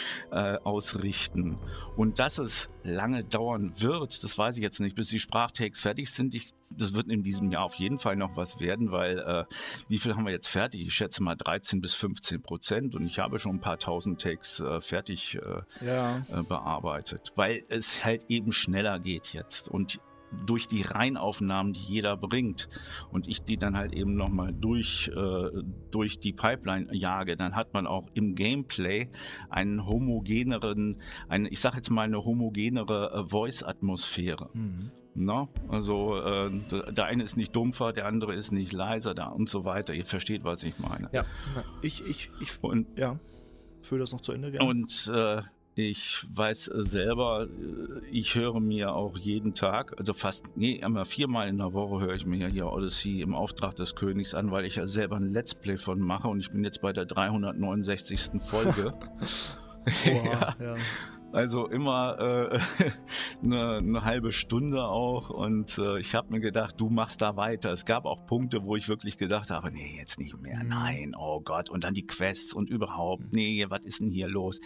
äh, 0.30 0.56
ausrichten. 0.58 1.58
Und 1.96 2.18
dass 2.18 2.38
es 2.38 2.68
lange 2.82 3.24
dauern 3.24 3.72
wird, 3.76 4.22
das 4.22 4.36
weiß 4.36 4.56
ich 4.56 4.62
jetzt 4.62 4.80
nicht, 4.80 4.96
bis 4.96 5.08
die 5.08 5.18
Sprachtags 5.18 5.80
fertig 5.80 6.10
sind. 6.10 6.34
Ich 6.34 6.52
das 6.70 6.94
wird 6.94 7.08
in 7.08 7.22
diesem 7.22 7.50
Jahr 7.50 7.64
auf 7.64 7.74
jeden 7.74 7.98
Fall 7.98 8.16
noch 8.16 8.36
was 8.36 8.60
werden, 8.60 8.90
weil 8.90 9.18
äh, 9.18 9.44
wie 9.88 9.98
viel 9.98 10.14
haben 10.14 10.24
wir 10.24 10.32
jetzt 10.32 10.48
fertig? 10.48 10.86
Ich 10.86 10.94
schätze 10.94 11.22
mal 11.22 11.34
13 11.34 11.80
bis 11.80 11.94
15 11.94 12.42
Prozent 12.42 12.94
und 12.94 13.04
ich 13.06 13.18
habe 13.18 13.38
schon 13.38 13.56
ein 13.56 13.60
paar 13.60 13.78
tausend 13.78 14.20
Takes 14.20 14.60
äh, 14.60 14.80
fertig 14.80 15.36
äh, 15.36 15.84
ja. 15.84 16.18
Äh, 16.32 16.42
bearbeitet, 16.42 17.32
weil 17.36 17.64
es 17.68 18.04
halt 18.04 18.26
eben 18.28 18.52
schneller 18.52 18.98
geht 19.00 19.32
jetzt 19.32 19.68
und 19.68 20.00
durch 20.46 20.68
die 20.68 20.82
Reinaufnahmen, 20.82 21.72
die 21.72 21.80
jeder 21.80 22.16
bringt 22.16 22.68
und 23.10 23.28
ich 23.28 23.42
die 23.42 23.56
dann 23.56 23.76
halt 23.76 23.92
eben 23.92 24.14
nochmal 24.14 24.52
durch, 24.52 25.10
äh, 25.14 25.62
durch 25.90 26.20
die 26.20 26.32
Pipeline 26.32 26.94
jage, 26.94 27.36
dann 27.36 27.54
hat 27.54 27.72
man 27.74 27.86
auch 27.86 28.06
im 28.14 28.34
Gameplay 28.34 29.08
einen 29.50 29.86
homogeneren, 29.86 31.00
eine, 31.28 31.48
ich 31.48 31.60
sag 31.60 31.74
jetzt 31.74 31.90
mal 31.90 32.02
eine 32.02 32.24
homogenere 32.24 33.24
äh, 33.24 33.28
Voice-Atmosphäre. 33.28 34.50
Mhm. 34.52 34.90
No? 35.14 35.48
Also 35.68 36.16
äh, 36.16 36.50
der 36.92 37.06
eine 37.06 37.24
ist 37.24 37.36
nicht 37.36 37.54
dumpfer, 37.56 37.92
der 37.92 38.06
andere 38.06 38.34
ist 38.34 38.52
nicht 38.52 38.72
leiser 38.72 39.14
da 39.14 39.26
und 39.26 39.48
so 39.48 39.64
weiter. 39.64 39.92
Ihr 39.94 40.04
versteht, 40.04 40.44
was 40.44 40.62
ich 40.62 40.78
meine. 40.78 41.08
Ja, 41.12 41.24
ich, 41.82 42.06
ich, 42.06 42.30
ich 42.40 42.62
und, 42.62 42.86
ja, 42.96 43.18
führe 43.82 44.00
das 44.00 44.12
noch 44.12 44.20
zu 44.20 44.32
Ende 44.32 44.52
gerne. 44.52 44.68
Und 44.68 45.10
äh, 45.12 45.42
ich 45.78 46.26
weiß 46.34 46.68
äh, 46.68 46.84
selber, 46.84 47.46
äh, 47.46 48.06
ich 48.10 48.34
höre 48.34 48.60
mir 48.60 48.94
auch 48.94 49.16
jeden 49.16 49.54
Tag, 49.54 49.94
also 49.98 50.12
fast, 50.12 50.56
nee, 50.56 50.76
immer 50.76 51.04
viermal 51.04 51.48
in 51.48 51.58
der 51.58 51.72
Woche 51.72 52.04
höre 52.04 52.14
ich 52.14 52.26
mir 52.26 52.48
hier 52.48 52.66
Odyssey 52.66 53.20
im 53.20 53.34
Auftrag 53.34 53.76
des 53.76 53.94
Königs 53.94 54.34
an, 54.34 54.50
weil 54.50 54.64
ich 54.64 54.76
ja 54.76 54.86
selber 54.86 55.16
ein 55.16 55.32
Let's 55.32 55.54
Play 55.54 55.76
von 55.76 56.00
mache 56.00 56.28
und 56.28 56.40
ich 56.40 56.50
bin 56.50 56.64
jetzt 56.64 56.80
bei 56.80 56.92
der 56.92 57.06
369. 57.06 58.40
Folge. 58.40 58.92
Boah, 60.04 60.24
ja. 60.24 60.54
ja. 60.58 60.76
Also 61.30 61.66
immer 61.68 62.16
äh, 62.18 62.58
eine, 63.42 63.76
eine, 63.78 64.04
halbe 64.04 64.32
Stunde 64.32 64.84
auch. 64.84 65.28
Und 65.28 65.78
äh, 65.78 65.98
ich 65.98 66.14
habe 66.14 66.32
mir 66.32 66.40
gedacht, 66.40 66.80
du 66.80 66.88
machst 66.88 67.20
da 67.20 67.36
weiter. 67.36 67.70
Es 67.70 67.84
gab 67.84 68.06
auch 68.06 68.24
Punkte, 68.26 68.64
wo 68.64 68.76
ich 68.76 68.88
wirklich 68.88 69.18
gedacht 69.18 69.50
habe, 69.50 69.70
nee, 69.70 69.94
jetzt 69.96 70.18
nicht 70.18 70.40
mehr. 70.40 70.62
Mhm. 70.62 70.68
Nein, 70.68 71.14
oh 71.18 71.40
Gott. 71.40 71.68
Und 71.68 71.84
dann 71.84 71.92
die 71.92 72.06
Quests 72.06 72.54
und 72.54 72.70
überhaupt, 72.70 73.24
mhm. 73.24 73.30
nee, 73.32 73.66
was 73.68 73.82
ist 73.82 74.00
denn 74.00 74.10
hier 74.10 74.28
los? 74.28 74.60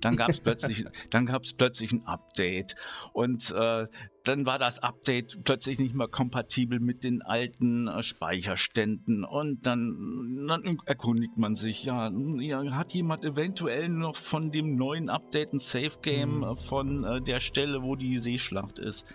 Dann 0.00 0.16
gab 0.16 0.30
es 0.30 0.40
plötzlich, 0.40 0.84
dann 1.10 1.26
gab 1.26 1.44
es 1.44 1.52
plötzlich 1.52 1.92
ein 1.92 2.04
Update. 2.04 2.74
Und 3.12 3.52
äh, 3.52 3.86
dann 4.28 4.44
war 4.44 4.58
das 4.58 4.78
Update 4.80 5.42
plötzlich 5.42 5.78
nicht 5.78 5.94
mehr 5.94 6.06
kompatibel 6.06 6.80
mit 6.80 7.02
den 7.02 7.22
alten 7.22 7.88
äh, 7.88 8.02
Speicherständen 8.02 9.24
und 9.24 9.66
dann, 9.66 10.46
dann, 10.46 10.78
erkundigt 10.84 11.38
man 11.38 11.54
sich, 11.54 11.84
ja, 11.84 12.10
ja, 12.38 12.62
hat 12.72 12.92
jemand 12.92 13.24
eventuell 13.24 13.88
noch 13.88 14.16
von 14.16 14.50
dem 14.50 14.76
neuen 14.76 15.08
Update 15.08 15.54
ein 15.54 15.58
Safe 15.58 15.98
Game 16.02 16.40
mhm. 16.40 16.56
von 16.56 17.04
äh, 17.04 17.22
der 17.22 17.40
Stelle, 17.40 17.82
wo 17.82 17.96
die 17.96 18.18
Seeschlacht 18.18 18.78
ist? 18.78 19.06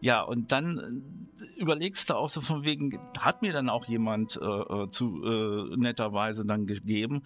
Ja, 0.00 0.22
und 0.22 0.52
dann 0.52 1.02
äh, 1.40 1.60
überlegst 1.60 2.10
du 2.10 2.14
auch 2.14 2.28
so 2.28 2.40
von 2.40 2.64
wegen, 2.64 2.98
hat 3.18 3.42
mir 3.42 3.52
dann 3.52 3.68
auch 3.68 3.86
jemand 3.86 4.38
äh, 4.40 4.44
äh 4.44 4.88
zu 4.90 5.24
äh, 5.24 5.76
netterweise 5.76 6.44
dann 6.44 6.66
gegeben. 6.66 7.22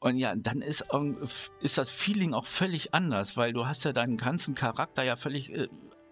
Und 0.00 0.18
ja, 0.18 0.34
dann 0.36 0.60
ist, 0.60 0.86
ist 1.60 1.78
das 1.78 1.90
Feeling 1.90 2.34
auch 2.34 2.46
völlig 2.46 2.92
anders, 2.92 3.36
weil 3.36 3.52
du 3.52 3.66
hast 3.66 3.84
ja 3.84 3.92
deinen 3.92 4.16
ganzen 4.16 4.54
Charakter 4.54 5.02
ja 5.02 5.16
völlig 5.16 5.50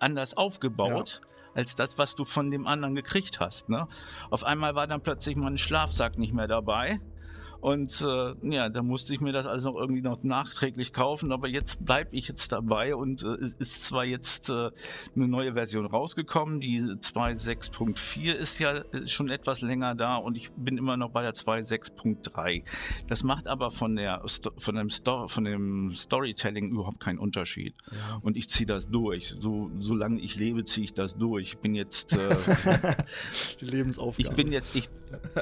anders 0.02 0.36
aufgebaut. 0.36 1.20
Ja. 1.22 1.28
Als 1.54 1.74
das, 1.74 1.98
was 1.98 2.14
du 2.14 2.24
von 2.24 2.50
dem 2.50 2.66
anderen 2.66 2.94
gekriegt 2.94 3.38
hast. 3.38 3.68
Ne? 3.68 3.86
Auf 4.30 4.42
einmal 4.42 4.74
war 4.74 4.86
dann 4.86 5.02
plötzlich 5.02 5.36
mal 5.36 5.50
ein 5.50 5.58
Schlafsack 5.58 6.16
nicht 6.16 6.32
mehr 6.32 6.48
dabei. 6.48 6.98
Und 7.62 8.04
äh, 8.04 8.34
ja, 8.52 8.68
da 8.68 8.82
musste 8.82 9.14
ich 9.14 9.20
mir 9.20 9.30
das 9.30 9.46
alles 9.46 9.62
noch 9.62 9.76
irgendwie 9.76 10.02
noch 10.02 10.20
nachträglich 10.24 10.92
kaufen. 10.92 11.30
Aber 11.30 11.46
jetzt 11.46 11.84
bleibe 11.84 12.10
ich 12.10 12.26
jetzt 12.26 12.50
dabei 12.50 12.96
und 12.96 13.22
äh, 13.22 13.36
ist 13.60 13.84
zwar 13.84 14.04
jetzt 14.04 14.50
äh, 14.50 14.70
eine 15.14 15.28
neue 15.28 15.52
Version 15.52 15.86
rausgekommen. 15.86 16.58
Die 16.58 16.80
2.6.4 16.80 18.32
ist 18.32 18.58
ja 18.58 18.82
schon 19.06 19.30
etwas 19.30 19.60
länger 19.60 19.94
da 19.94 20.16
und 20.16 20.36
ich 20.36 20.50
bin 20.50 20.76
immer 20.76 20.96
noch 20.96 21.10
bei 21.10 21.22
der 21.22 21.34
2.6.3. 21.34 22.64
Das 23.06 23.22
macht 23.22 23.46
aber 23.46 23.70
von, 23.70 23.94
der, 23.94 24.24
von, 24.58 24.74
dem, 24.74 24.90
Sto 24.90 25.28
von 25.28 25.44
dem 25.44 25.94
Storytelling 25.94 26.70
überhaupt 26.70 26.98
keinen 26.98 27.20
Unterschied. 27.20 27.76
Ja. 27.92 28.18
Und 28.22 28.36
ich 28.36 28.50
ziehe 28.50 28.66
das 28.66 28.88
durch. 28.88 29.36
So, 29.38 29.70
solange 29.78 30.20
ich 30.20 30.34
lebe, 30.34 30.64
ziehe 30.64 30.86
ich 30.86 30.94
das 30.94 31.16
durch. 31.16 31.52
Ich 31.52 31.58
bin 31.58 31.76
jetzt. 31.76 32.16
Äh, 32.16 32.34
Die 33.60 33.66
Lebensaufgabe. 33.66 34.28
Ich 34.28 34.34
bin 34.34 34.50
jetzt, 34.50 34.74
ich, 34.74 34.90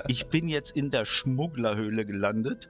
ich 0.08 0.26
bin 0.26 0.50
jetzt 0.50 0.76
in 0.76 0.90
der 0.90 1.06
Schmugglerhöhle 1.06 2.09
gelandet. 2.10 2.68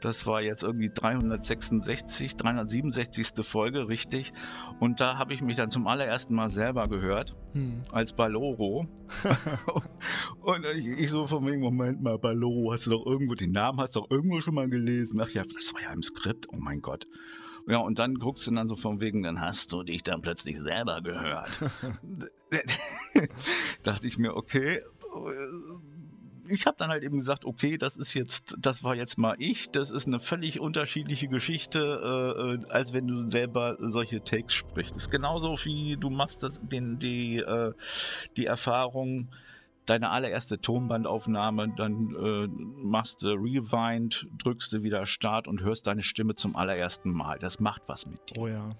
Das 0.00 0.26
war 0.26 0.40
jetzt 0.40 0.62
irgendwie 0.62 0.90
366, 0.90 2.36
367. 2.36 3.28
Folge, 3.42 3.88
richtig. 3.88 4.32
Und 4.80 5.00
da 5.00 5.18
habe 5.18 5.34
ich 5.34 5.40
mich 5.40 5.56
dann 5.56 5.70
zum 5.70 5.86
allerersten 5.86 6.34
Mal 6.34 6.50
selber 6.50 6.88
gehört, 6.88 7.34
hm. 7.52 7.82
als 7.92 8.12
Baloro. 8.12 8.86
und 10.40 10.64
ich, 10.76 10.86
ich, 10.86 11.10
so 11.10 11.26
von 11.26 11.46
wegen, 11.46 11.60
Moment 11.60 12.02
mal, 12.02 12.18
Baloro, 12.18 12.72
hast 12.72 12.86
du 12.86 12.90
doch 12.90 13.06
irgendwo, 13.06 13.34
den 13.34 13.52
Namen 13.52 13.80
hast 13.80 13.96
du 13.96 14.00
doch 14.00 14.10
irgendwo 14.10 14.40
schon 14.40 14.54
mal 14.54 14.68
gelesen. 14.68 15.20
Ach 15.20 15.30
ja, 15.30 15.42
das 15.42 15.74
war 15.74 15.82
ja 15.82 15.92
im 15.92 16.02
Skript, 16.02 16.46
oh 16.50 16.56
mein 16.58 16.80
Gott. 16.80 17.06
Ja, 17.66 17.78
und 17.78 17.98
dann 17.98 18.14
guckst 18.14 18.46
du 18.46 18.54
dann 18.54 18.66
so 18.66 18.76
von 18.76 19.00
wegen, 19.00 19.22
dann 19.22 19.40
hast 19.40 19.72
du 19.72 19.82
dich 19.82 20.02
dann 20.02 20.22
plötzlich 20.22 20.58
selber 20.58 21.02
gehört. 21.02 21.50
Dachte 23.82 24.06
ich 24.06 24.16
mir, 24.16 24.34
okay, 24.34 24.80
ich 26.50 26.66
habe 26.66 26.76
dann 26.78 26.90
halt 26.90 27.02
eben 27.02 27.18
gesagt, 27.18 27.44
okay, 27.44 27.78
das 27.78 27.96
ist 27.96 28.14
jetzt, 28.14 28.56
das 28.58 28.84
war 28.84 28.94
jetzt 28.94 29.18
mal 29.18 29.36
ich, 29.38 29.70
das 29.70 29.90
ist 29.90 30.06
eine 30.06 30.20
völlig 30.20 30.60
unterschiedliche 30.60 31.28
Geschichte, 31.28 31.78
äh, 31.78 32.54
äh 32.54 32.72
als 32.72 32.92
wenn 32.92 33.06
du 33.06 33.28
selber 33.28 33.76
solche 33.80 34.22
Takes 34.22 34.54
sprichst. 34.54 34.94
Das 34.94 35.04
ist 35.04 35.10
genauso 35.10 35.56
wie 35.64 35.96
du 35.96 36.10
machst 36.10 36.42
das, 36.42 36.60
den, 36.62 36.98
die, 36.98 37.38
äh, 37.38 37.72
die 38.36 38.46
Erfahrung, 38.46 39.28
deine 39.86 40.10
allererste 40.10 40.60
Tonbandaufnahme, 40.60 41.72
dann 41.76 42.14
äh, 42.14 42.48
machst 42.82 43.22
du 43.22 43.28
Rewind, 43.28 44.26
drückst 44.42 44.72
du 44.72 44.82
wieder 44.82 45.06
Start 45.06 45.48
und 45.48 45.62
hörst 45.62 45.86
deine 45.86 46.02
Stimme 46.02 46.34
zum 46.34 46.56
allerersten 46.56 47.10
Mal. 47.10 47.38
Das 47.38 47.58
macht 47.60 47.82
was 47.86 48.06
mit 48.06 48.18
dir. 48.30 48.40
Oh 48.40 48.48
ja. 48.48 48.70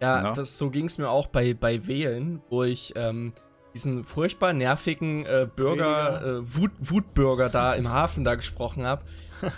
Ja, 0.00 0.22
ja? 0.22 0.32
Das, 0.32 0.58
so 0.58 0.70
ging 0.70 0.86
es 0.86 0.98
mir 0.98 1.08
auch 1.08 1.26
bei, 1.26 1.54
bei 1.54 1.86
Wählen, 1.86 2.40
wo 2.50 2.64
ich 2.64 2.92
ähm, 2.96 3.32
diesen 3.76 4.04
furchtbar 4.04 4.54
nervigen 4.54 5.26
äh, 5.26 5.46
Bürger, 5.54 6.24
äh, 6.24 6.56
Wut, 6.56 6.72
Wutbürger 6.80 7.50
da 7.50 7.74
im 7.74 7.90
Hafen 7.90 8.24
da 8.24 8.34
gesprochen 8.34 8.84
habe. 8.84 9.04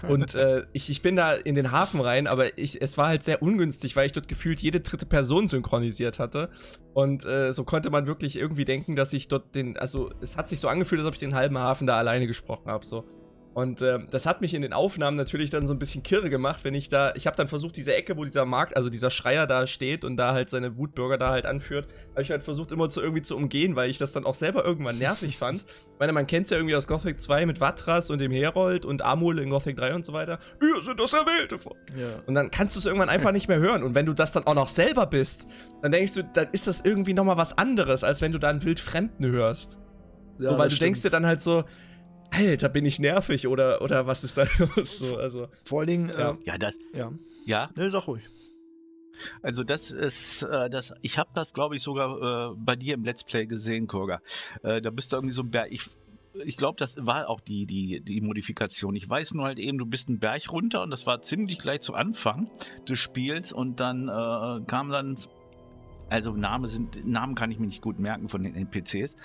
Und 0.09 0.35
äh, 0.35 0.65
ich, 0.73 0.91
ich 0.91 1.03
bin 1.03 1.15
da 1.15 1.35
in 1.35 1.55
den 1.55 1.71
Hafen 1.71 2.01
rein, 2.01 2.27
aber 2.27 2.59
ich, 2.59 2.83
es 2.83 2.99
war 2.99 3.07
halt 3.07 3.23
sehr 3.23 3.43
ungünstig, 3.43 3.95
weil 3.95 4.07
ich 4.07 4.13
dort 4.13 4.27
gefühlt 4.27 4.61
jede 4.61 4.81
dritte 4.81 5.07
Person 5.07 5.47
synchronisiert 5.47 6.19
hatte. 6.19 6.51
Und 6.95 7.25
äh, 7.25 7.53
so 7.53 7.63
konnte 7.63 7.91
man 7.91 8.09
wirklich 8.09 8.37
irgendwie 8.37 8.65
denken, 8.65 8.97
dass 8.97 9.13
ich 9.13 9.29
dort 9.29 9.55
den, 9.55 9.77
also 9.77 10.11
es 10.21 10.37
hat 10.37 10.49
sich 10.49 10.59
so 10.59 10.67
angefühlt, 10.67 11.01
als 11.01 11.07
ob 11.07 11.15
ich 11.15 11.21
den 11.21 11.37
halben 11.37 11.59
Hafen 11.59 11.87
da 11.87 11.97
alleine 11.97 12.27
gesprochen 12.27 12.71
habe. 12.71 12.85
So. 12.85 13.05
Und 13.59 13.83
äh, 13.83 13.99
das 14.09 14.25
hat 14.25 14.41
mich 14.41 14.55
in 14.55 14.63
den 14.63 14.73
Aufnahmen 14.73 15.17
natürlich 15.17 15.51
dann 15.51 15.67
so 15.67 15.75
ein 15.75 15.81
bisschen 15.81 16.05
kirre 16.05 16.31
gemacht, 16.31 16.63
wenn 16.63 16.75
ich 16.75 16.91
da, 16.91 17.13
ich 17.17 17.27
habe 17.27 17.37
dann 17.37 17.49
versucht, 17.49 17.77
diese 17.77 17.93
Ecke, 17.93 18.17
wo 18.17 18.25
dieser 18.25 18.45
Markt, 18.45 18.77
also 18.77 18.89
dieser 18.89 19.11
Schreier 19.11 19.49
da 19.49 19.67
steht 19.67 20.05
und 20.05 20.17
da 20.17 20.33
halt 20.33 20.49
seine 20.49 20.77
Wutbürger 20.77 21.19
da 21.19 21.31
halt 21.31 21.45
anführt, 21.45 21.89
habe 22.13 22.23
ich 22.23 22.31
halt 22.31 22.45
versucht 22.45 22.71
immer 22.71 22.89
zu 22.89 23.03
irgendwie 23.03 23.23
zu 23.23 23.35
umgehen, 23.35 23.75
weil 23.75 23.91
ich 23.91 23.99
das 23.99 24.13
dann 24.13 24.27
auch 24.27 24.35
selber 24.35 24.65
irgendwann 24.65 24.99
nervig 24.99 25.37
fand. 25.39 25.63
Ich 25.63 25.99
meine, 25.99 26.13
man 26.13 26.29
kennt 26.29 26.45
es 26.45 26.51
ja 26.51 26.57
irgendwie 26.57 26.77
aus 26.77 26.87
Gothic 26.87 27.21
2 27.21 27.47
mit 27.47 27.59
Vatras 27.59 28.11
und 28.11 28.21
dem 28.21 28.31
Herold 28.31 28.85
und 28.85 29.03
Amul 29.03 29.41
in 29.41 29.51
Gothic 29.51 29.77
3 29.77 29.93
und 29.93 30.05
so 30.05 30.13
weiter. 30.13 30.39
Wir 30.61 30.81
sind 30.81 31.01
das 31.01 31.13
Erwählte 31.13 31.59
von. 31.59 31.75
Ja. 31.97 32.07
Und 32.27 32.35
dann 32.35 32.53
kannst 32.53 32.77
du 32.77 32.79
es 32.79 32.87
irgendwann 32.87 33.09
einfach 33.09 33.33
nicht 33.33 33.49
mehr 33.49 33.59
hören. 33.59 33.83
Und 33.83 33.97
wenn 33.97 34.07
du 34.07 34.13
das 34.13 34.31
dann 34.31 34.47
auch 34.47 34.55
noch 34.55 34.69
selber 34.69 35.07
bist, 35.07 35.49
dann 35.83 35.91
denkst 35.91 36.15
du, 36.15 36.23
dann 36.23 36.47
ist 36.53 36.69
das 36.69 36.83
irgendwie 36.83 37.13
nochmal 37.13 37.37
was 37.37 37.59
anderes, 37.59 38.05
als 38.05 38.21
wenn 38.21 38.31
du 38.31 38.39
da 38.39 38.51
einen 38.51 38.63
Wildfremden 38.63 39.27
hörst. 39.27 39.81
Ja, 40.39 40.53
so, 40.53 40.59
weil 40.59 40.69
du 40.69 40.77
stimmt. 40.77 40.87
denkst 40.87 41.03
dir 41.03 41.11
dann 41.11 41.27
halt 41.27 41.41
so, 41.41 41.65
Alter, 42.31 42.69
bin 42.69 42.87
ich 42.87 42.99
nervig 42.99 43.47
oder, 43.47 43.83
oder 43.83 44.07
was 44.07 44.25
ist 44.25 44.37
da 44.37 44.47
los? 44.59 44.99
So, 44.99 45.17
also, 45.17 45.49
Vor 45.63 45.81
allen 45.81 45.89
Dingen, 45.89 46.09
ja, 46.11 46.33
äh, 46.33 46.37
ja 46.45 46.59
das. 46.59 46.79
Ja. 46.93 47.13
Ja? 47.47 47.71
Nee, 47.77 47.89
sag 47.89 48.07
ruhig. 48.07 48.29
Also 49.43 49.65
das 49.65 49.91
ist, 49.91 50.43
äh, 50.43 50.71
das, 50.71 50.95
ich 51.03 51.19
habe 51.19 51.31
das, 51.35 51.53
glaube 51.53 51.77
ich, 51.77 51.83
sogar 51.83 52.53
äh, 52.53 52.55
bei 52.57 52.77
dir 52.77 52.95
im 52.95 53.05
Let's 53.05 53.25
Play 53.25 53.47
gesehen, 53.47 53.87
Kurga. 53.87 54.21
Äh, 54.63 54.81
da 54.81 54.91
bist 54.91 55.13
du 55.13 55.17
irgendwie 55.17 55.35
so 55.35 55.43
ein 55.43 55.51
Berg. 55.51 55.69
Ich, 55.73 55.83
ich 56.45 56.57
glaube, 56.57 56.77
das 56.79 56.95
war 56.99 57.29
auch 57.29 57.41
die, 57.41 57.67
die, 57.67 58.01
die 58.01 58.21
Modifikation. 58.21 58.95
Ich 58.95 59.09
weiß 59.09 59.35
nur 59.35 59.47
halt 59.47 59.59
eben, 59.59 59.79
du 59.79 59.87
bist 59.87 60.09
einen 60.09 60.21
Berg 60.21 60.53
runter 60.53 60.83
und 60.83 60.91
das 60.91 61.07
war 61.07 61.23
ziemlich 61.23 61.59
gleich 61.59 61.81
zu 61.81 61.95
Anfang 61.95 62.51
des 62.89 62.99
Spiels 62.99 63.53
und 63.53 63.81
dann 63.81 64.09
äh, 64.09 64.65
kam 64.67 64.91
dann 64.91 65.17
also 66.11 66.33
Name 66.33 66.69
sind, 66.69 67.07
Namen 67.07 67.35
kann 67.35 67.51
ich 67.51 67.59
mir 67.59 67.67
nicht 67.67 67.83
gut 67.83 67.99
merken 67.99 68.29
von 68.29 68.43
den 68.43 68.55
NPCs. 68.55 69.17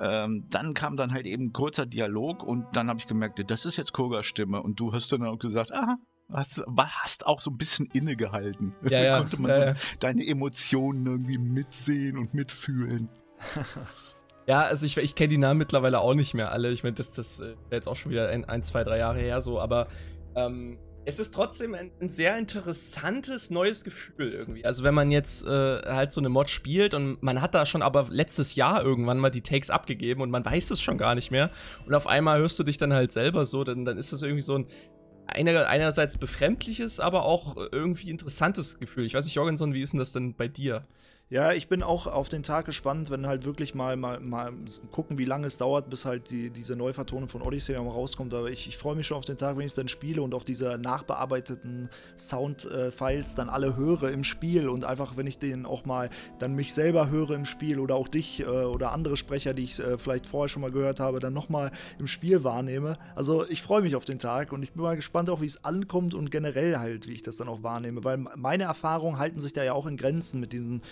Ähm, 0.00 0.46
dann 0.50 0.74
kam 0.74 0.96
dann 0.96 1.12
halt 1.12 1.26
eben 1.26 1.46
ein 1.46 1.52
kurzer 1.52 1.86
Dialog 1.86 2.42
und 2.42 2.64
dann 2.74 2.88
habe 2.88 2.98
ich 2.98 3.06
gemerkt, 3.06 3.42
das 3.48 3.64
ist 3.64 3.76
jetzt 3.76 3.92
Kurgas 3.92 4.26
Stimme 4.26 4.62
und 4.62 4.80
du 4.80 4.92
hast 4.92 5.12
dann 5.12 5.24
auch 5.24 5.38
gesagt, 5.38 5.72
aha, 5.72 5.96
Hast, 6.32 6.64
hast 6.76 7.24
auch 7.24 7.40
so 7.40 7.52
ein 7.52 7.56
bisschen 7.56 7.86
innegehalten. 7.92 8.74
Ja, 8.82 9.00
ja. 9.00 9.18
Konnte 9.20 9.40
man 9.40 9.50
ja, 9.50 9.74
so 9.74 9.80
deine 10.00 10.26
Emotionen 10.26 11.06
irgendwie 11.06 11.38
mitsehen 11.38 12.18
und 12.18 12.34
mitfühlen. 12.34 13.08
ja, 14.46 14.62
also 14.62 14.86
ich, 14.86 14.96
ich 14.96 15.14
kenne 15.14 15.28
die 15.28 15.38
Namen 15.38 15.58
mittlerweile 15.58 16.00
auch 16.00 16.14
nicht 16.14 16.34
mehr 16.34 16.50
alle. 16.50 16.72
Ich 16.72 16.82
meine, 16.82 16.96
das, 16.96 17.12
das 17.12 17.38
wäre 17.38 17.56
jetzt 17.70 17.86
auch 17.86 17.94
schon 17.94 18.10
wieder 18.10 18.28
ein, 18.28 18.44
ein, 18.44 18.64
zwei, 18.64 18.82
drei 18.82 18.98
Jahre 18.98 19.20
her 19.20 19.40
so, 19.40 19.60
aber 19.60 19.86
ähm, 20.34 20.78
es 21.06 21.20
ist 21.20 21.32
trotzdem 21.32 21.74
ein, 21.74 21.92
ein, 22.00 22.08
sehr 22.08 22.36
interessantes 22.36 23.50
neues 23.50 23.84
Gefühl 23.84 24.32
irgendwie. 24.32 24.64
Also 24.64 24.82
wenn 24.82 24.94
man 24.94 25.12
jetzt 25.12 25.44
äh, 25.44 25.48
halt 25.48 26.10
so 26.10 26.20
eine 26.20 26.28
Mod 26.28 26.50
spielt 26.50 26.94
und 26.94 27.22
man 27.22 27.40
hat 27.40 27.54
da 27.54 27.64
schon 27.64 27.80
aber 27.80 28.08
letztes 28.10 28.56
Jahr 28.56 28.84
irgendwann 28.84 29.18
mal 29.18 29.30
die 29.30 29.40
Takes 29.40 29.70
abgegeben 29.70 30.20
und 30.20 30.30
man 30.30 30.44
weiß 30.44 30.72
es 30.72 30.82
schon 30.82 30.98
gar 30.98 31.14
nicht 31.14 31.30
mehr 31.30 31.50
und 31.86 31.94
auf 31.94 32.08
einmal 32.08 32.40
hörst 32.40 32.58
du 32.58 32.64
dich 32.64 32.76
dann 32.76 32.92
halt 32.92 33.12
selber 33.12 33.44
so, 33.44 33.62
dann, 33.62 33.84
dann 33.84 33.98
ist 33.98 34.12
das 34.12 34.22
irgendwie 34.22 34.42
so 34.42 34.56
ein 34.56 34.66
einer, 35.28 35.66
einerseits 35.66 36.18
befremdliches, 36.18 37.00
aber 37.00 37.24
auch 37.24 37.56
irgendwie 37.72 38.10
interessantes 38.10 38.78
Gefühl. 38.78 39.06
Ich 39.06 39.14
weiß 39.14 39.24
nicht, 39.24 39.34
Jorgenson, 39.34 39.74
wie 39.74 39.82
ist 39.82 39.92
denn 39.92 39.98
das 39.98 40.12
denn 40.12 40.34
bei 40.34 40.46
dir? 40.46 40.84
Ja, 41.28 41.52
ich 41.52 41.66
bin 41.66 41.82
auch 41.82 42.06
auf 42.06 42.28
den 42.28 42.44
Tag 42.44 42.66
gespannt, 42.66 43.10
wenn 43.10 43.26
halt 43.26 43.44
wirklich 43.44 43.74
mal, 43.74 43.96
mal, 43.96 44.20
mal 44.20 44.52
gucken, 44.92 45.18
wie 45.18 45.24
lange 45.24 45.48
es 45.48 45.58
dauert, 45.58 45.90
bis 45.90 46.04
halt 46.04 46.30
die, 46.30 46.50
diese 46.50 46.76
Neuvertonung 46.76 47.28
von 47.28 47.42
Odyssey 47.42 47.74
nochmal 47.74 47.94
rauskommt. 47.94 48.32
Aber 48.32 48.48
ich, 48.48 48.68
ich 48.68 48.76
freue 48.76 48.94
mich 48.94 49.08
schon 49.08 49.16
auf 49.16 49.24
den 49.24 49.36
Tag, 49.36 49.56
wenn 49.56 49.62
ich 49.62 49.72
es 49.72 49.74
dann 49.74 49.88
spiele 49.88 50.22
und 50.22 50.34
auch 50.34 50.44
diese 50.44 50.78
nachbearbeiteten 50.78 51.88
Soundfiles 52.16 53.34
dann 53.34 53.48
alle 53.48 53.74
höre 53.74 54.04
im 54.12 54.22
Spiel 54.22 54.68
und 54.68 54.84
einfach, 54.84 55.16
wenn 55.16 55.26
ich 55.26 55.40
den 55.40 55.66
auch 55.66 55.84
mal 55.84 56.10
dann 56.38 56.54
mich 56.54 56.72
selber 56.72 57.10
höre 57.10 57.30
im 57.30 57.44
Spiel 57.44 57.80
oder 57.80 57.96
auch 57.96 58.06
dich 58.06 58.42
äh, 58.42 58.44
oder 58.44 58.92
andere 58.92 59.16
Sprecher, 59.16 59.52
die 59.52 59.64
ich 59.64 59.80
äh, 59.80 59.98
vielleicht 59.98 60.28
vorher 60.28 60.48
schon 60.48 60.62
mal 60.62 60.70
gehört 60.70 61.00
habe, 61.00 61.18
dann 61.18 61.32
nochmal 61.32 61.72
im 61.98 62.06
Spiel 62.06 62.44
wahrnehme. 62.44 62.98
Also 63.16 63.44
ich 63.48 63.62
freue 63.62 63.82
mich 63.82 63.96
auf 63.96 64.04
den 64.04 64.20
Tag 64.20 64.52
und 64.52 64.62
ich 64.62 64.74
bin 64.74 64.82
mal 64.84 64.94
gespannt 64.94 65.28
auch, 65.28 65.40
wie 65.40 65.46
es 65.46 65.64
ankommt 65.64 66.14
und 66.14 66.30
generell 66.30 66.78
halt, 66.78 67.08
wie 67.08 67.14
ich 67.14 67.22
das 67.22 67.36
dann 67.36 67.48
auch 67.48 67.64
wahrnehme, 67.64 68.04
weil 68.04 68.16
meine 68.16 68.62
Erfahrungen 68.62 69.18
halten 69.18 69.40
sich 69.40 69.52
da 69.52 69.64
ja 69.64 69.72
auch 69.72 69.86
in 69.86 69.96
Grenzen 69.96 70.38
mit 70.38 70.52
diesen 70.52 70.82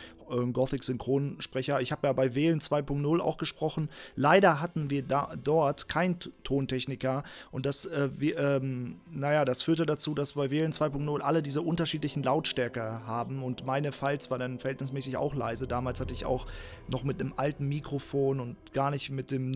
Gothic-Synchronsprecher. 0.53 1.81
Ich 1.81 1.93
habe 1.93 2.07
ja 2.07 2.13
bei 2.13 2.35
Wählen 2.35 2.61
2.0 2.61 3.21
auch 3.21 3.37
gesprochen. 3.37 3.89
Leider 4.17 4.61
hatten 4.61 4.91
wir 4.91 5.03
da, 5.03 5.35
dort 5.43 5.89
keinen 5.89 6.19
Tontechniker 6.43 7.23
und 7.51 7.67
das, 7.67 7.87
äh, 7.87 8.09
wir, 8.17 8.39
ähm, 8.39 8.97
naja, 9.11 9.45
das 9.45 9.63
führte 9.63 9.87
dazu, 9.87 10.15
dass 10.15 10.35
bei 10.35 10.51
Wählen 10.51 10.73
2.0 10.73 11.21
alle 11.21 11.43
diese 11.43 11.63
unterschiedlichen 11.63 12.23
Lautstärke 12.23 13.07
haben 13.07 13.43
und 13.43 13.67
meine 13.67 13.93
Files 13.93 14.31
war 14.31 14.39
dann 14.39 14.59
verhältnismäßig 14.59 15.17
auch 15.17 15.35
leise. 15.35 15.67
Damals 15.67 16.01
hatte 16.01 16.15
ich 16.15 16.25
auch 16.25 16.47
noch 16.89 17.05
mit 17.05 17.21
einem 17.21 17.35
alten 17.37 17.69
Mikrofon 17.69 18.41
und 18.41 18.73
gar 18.73 18.91
nicht 18.91 19.11
mit 19.11 19.31
dem, 19.31 19.53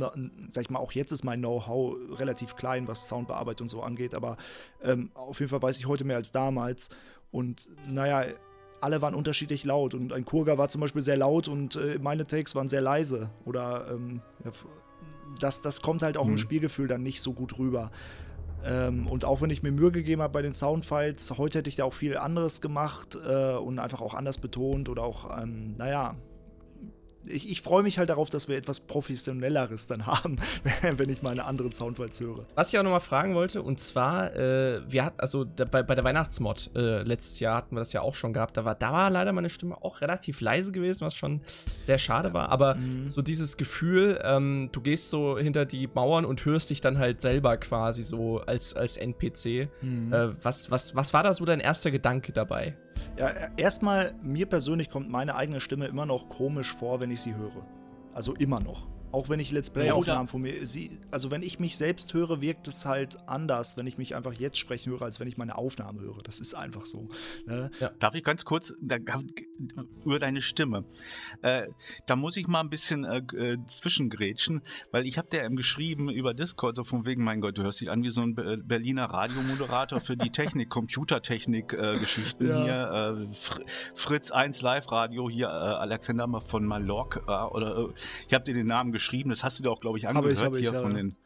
sag 0.51 0.63
ich 0.63 0.71
mal, 0.71 0.79
auch 0.79 0.93
jetzt 0.93 1.13
ist 1.13 1.25
mein 1.25 1.41
Know-how 1.41 1.97
relativ 2.19 2.57
klein, 2.57 2.89
was 2.89 3.09
Soundbearbeitung 3.09 3.69
so 3.69 3.83
angeht, 3.83 4.15
aber 4.15 4.37
ähm, 4.83 5.11
auf 5.15 5.41
jeden 5.41 5.51
Fall 5.51 5.63
weiß 5.63 5.79
ich 5.79 5.87
heute 5.87 6.05
mehr 6.05 6.17
als 6.17 6.33
damals. 6.33 6.89
Und 7.31 7.69
naja, 7.87 8.25
alle 8.81 9.03
waren 9.03 9.15
unterschiedlich 9.15 9.65
laut 9.65 9.95
und 9.95 10.13
ein 10.13 10.25
Kurga 10.25 10.59
war 10.59 10.69
zum 10.69 10.81
Beispiel 10.81 11.03
sehr 11.03 11.17
laut 11.17 11.49
und 11.49 11.77
äh, 11.77 11.99
meine 12.01 12.27
Takes 12.27 12.55
waren 12.55 12.69
sehr 12.69 12.81
leise. 12.81 13.31
Oder 13.45 13.87
ähm, 13.93 14.21
ja, 14.45 14.51
das, 15.41 15.63
das 15.63 15.83
kommt 15.83 16.03
halt 16.03 16.17
auch 16.17 16.25
mhm. 16.25 16.33
im 16.33 16.39
Spielgefühl 16.39 16.89
dann 16.89 17.03
nicht 17.03 17.21
so 17.21 17.33
gut 17.33 17.59
rüber. 17.59 17.91
Ähm, 18.65 19.07
und 19.07 19.25
auch 19.25 19.41
wenn 19.41 19.51
ich 19.51 19.63
mir 19.63 19.73
Mühe 19.73 19.93
gegeben 19.93 20.23
habe 20.23 20.33
bei 20.33 20.43
den 20.43 20.53
Soundfiles, 20.53 21.39
heute 21.39 21.59
hätte 21.59 21.71
ich 21.71 21.77
da 21.77 21.85
auch 21.85 21.95
viel 21.95 22.17
anderes 22.17 22.61
gemacht 22.61 23.17
äh, 23.27 23.57
und 23.57 23.79
einfach 23.79 24.01
auch 24.01 24.15
anders 24.15 24.39
betont 24.39 24.89
oder 24.89 25.03
auch, 25.03 25.41
ähm, 25.41 25.77
naja, 25.77 26.17
ich, 27.31 27.51
ich 27.51 27.63
freue 27.63 27.83
mich 27.83 27.99
halt 27.99 28.11
darauf, 28.11 28.31
dass 28.31 28.49
wir 28.49 28.57
etwas 28.57 28.81
Professionelleres 28.81 29.87
dann 29.87 30.07
haben, 30.07 30.39
wenn 30.97 31.11
ich 31.11 31.23
meine 31.23 31.45
anderen 31.45 31.73
Soundfiles 31.73 32.21
höre. 32.21 32.47
Was 32.55 32.73
ich 32.73 32.79
auch 32.79 32.83
nochmal 32.83 33.01
fragen 33.01 33.35
wollte, 33.35 33.63
und 33.63 33.81
zwar, 33.81 34.35
äh, 34.35 34.81
wir 34.89 35.05
hatten, 35.05 35.21
also 35.21 35.45
da, 35.45 35.65
bei, 35.65 35.83
bei 35.83 35.95
der 35.95 36.05
Weihnachtsmod 36.05 36.71
äh, 36.75 37.03
letztes 37.03 37.41
Jahr 37.41 37.57
hatten 37.57 37.75
wir 37.75 37.81
das 37.81 37.93
ja 37.93 38.03
auch 38.03 38.15
schon 38.15 38.33
gehabt, 38.33 38.57
da 38.57 38.65
war, 38.65 38.75
da 38.75 38.93
war 38.93 39.11
leider 39.11 39.33
meine 39.33 39.51
Stimme 39.51 39.83
auch 39.83 40.01
relativ 40.01 40.41
leise 40.41 40.73
gewesen, 40.73 41.05
was 41.05 41.15
schon 41.15 41.41
sehr 41.83 41.99
schade 41.99 42.33
war, 42.35 42.51
aber 42.51 42.77
mhm. 42.77 43.09
so 43.09 43.23
dieses 43.23 43.57
Gefühl, 43.57 44.21
ähm, 44.23 44.71
du 44.73 44.81
gehst 44.81 45.11
so 45.11 45.39
hinter 45.39 45.67
die 45.67 45.89
Mauern 45.93 46.25
und 46.25 46.45
hörst 46.45 46.71
dich 46.71 46.81
dann 46.81 46.99
halt 46.99 47.21
selber 47.21 47.57
quasi 47.57 48.03
so 48.03 48.41
als, 48.41 48.75
als 48.75 48.97
NPC. 48.97 49.69
Mhm. 49.81 50.13
Äh, 50.13 50.45
was, 50.45 50.71
was, 50.71 50.95
was 50.95 51.15
war 51.15 51.23
da 51.23 51.35
so 51.35 51.45
dein 51.45 51.61
erster 51.61 51.91
Gedanke 51.91 52.33
dabei? 52.33 52.77
Ja, 53.17 53.31
erstmal, 53.57 54.15
mir 54.23 54.47
persönlich 54.47 54.91
kommt 54.91 55.11
meine 55.11 55.35
eigene 55.35 55.61
Stimme 55.61 55.87
immer 55.87 56.07
noch 56.07 56.29
komisch 56.29 56.75
vor, 56.75 57.01
wenn 57.01 57.11
ich 57.11 57.21
sie 57.21 57.35
höre. 57.35 57.67
Also 58.13 58.35
immer 58.35 58.61
noch. 58.61 58.89
Auch 59.11 59.31
wenn 59.31 59.41
ich 59.41 59.53
Let's 59.53 59.71
Play-Aufnahmen 59.71 60.29
von 60.29 60.43
mir, 60.43 60.67
sie, 60.67 60.91
also 61.11 61.31
wenn 61.31 61.43
ich 61.43 61.59
mich 61.59 61.77
selbst 61.79 62.13
höre, 62.13 62.43
wirkt 62.43 62.69
es 62.69 62.85
halt 62.85 63.17
anders, 63.27 63.79
wenn 63.79 63.87
ich 63.87 63.97
mich 63.97 64.15
einfach 64.15 64.35
jetzt 64.35 64.59
sprechen 64.59 64.93
höre, 64.93 65.03
als 65.03 65.19
wenn 65.19 65.29
ich 65.29 65.39
meine 65.39 65.57
Aufnahme 65.57 66.03
höre. 66.03 66.19
Das 66.25 66.41
ist 66.41 66.55
einfach 66.55 66.85
so. 66.85 67.09
Ne? 67.47 67.71
Ja. 67.81 67.91
Darf 67.99 68.15
ich 68.15 68.23
ganz 68.23 68.45
kurz 68.45 68.75
da, 68.81 68.97
über 70.05 70.19
deine 70.19 70.43
Stimme? 70.43 70.85
Äh, 71.43 71.69
da 72.07 72.17
muss 72.17 72.37
ich 72.37 72.47
mal 72.49 72.61
ein 72.61 72.71
bisschen 72.71 73.05
äh, 73.05 73.19
äh 73.37 73.59
zwischengrätschen, 73.65 74.63
weil 74.91 75.07
ich 75.07 75.19
habe 75.19 75.29
dir 75.29 75.45
eben 75.45 75.57
geschrieben 75.57 76.11
über 76.11 76.35
Discord, 76.35 76.77
so 76.77 76.85
von 76.85 77.07
wegen, 77.07 77.25
mein 77.25 77.41
Gott, 77.41 77.57
du 77.57 77.63
hörst 77.63 77.81
dich 77.81 77.91
an 77.91 78.03
wie 78.03 78.11
so 78.11 78.23
ein 78.23 78.35
Berliner 78.35 79.07
Radiomoderator 79.07 80.01
für 80.01 80.17
die 80.17 80.31
Technik, 80.31 80.69
Computertechnik-Geschichten 80.69 82.45
äh, 82.45 82.49
ja. 82.49 82.65
hier. 82.65 83.29
Äh, 83.31 83.35
Fr 83.35 83.61
Fritz 83.95 84.31
1 84.31 84.63
Live-Radio 84.63 85.29
hier, 85.29 85.51
Alexander 85.51 86.29
von 86.41 86.65
Mallorca, 86.65 87.49
oder 87.49 87.89
ich 88.27 88.35
habe 88.35 88.45
dir 88.45 88.55
den 88.55 88.67
Namen 88.67 88.93
geschrieben 88.93 89.29
das 89.39 89.45
hast 89.45 89.59
du 89.59 89.63
dir 89.63 89.71
auch, 89.71 89.81
glaube 89.81 89.99
ich, 89.99 90.09
angehört 90.09 90.33
ich, 90.33 90.45
hab 90.45 90.57
hier 90.57 90.73
ich, 90.73 90.77
von 90.77 90.95
den. 90.95 91.17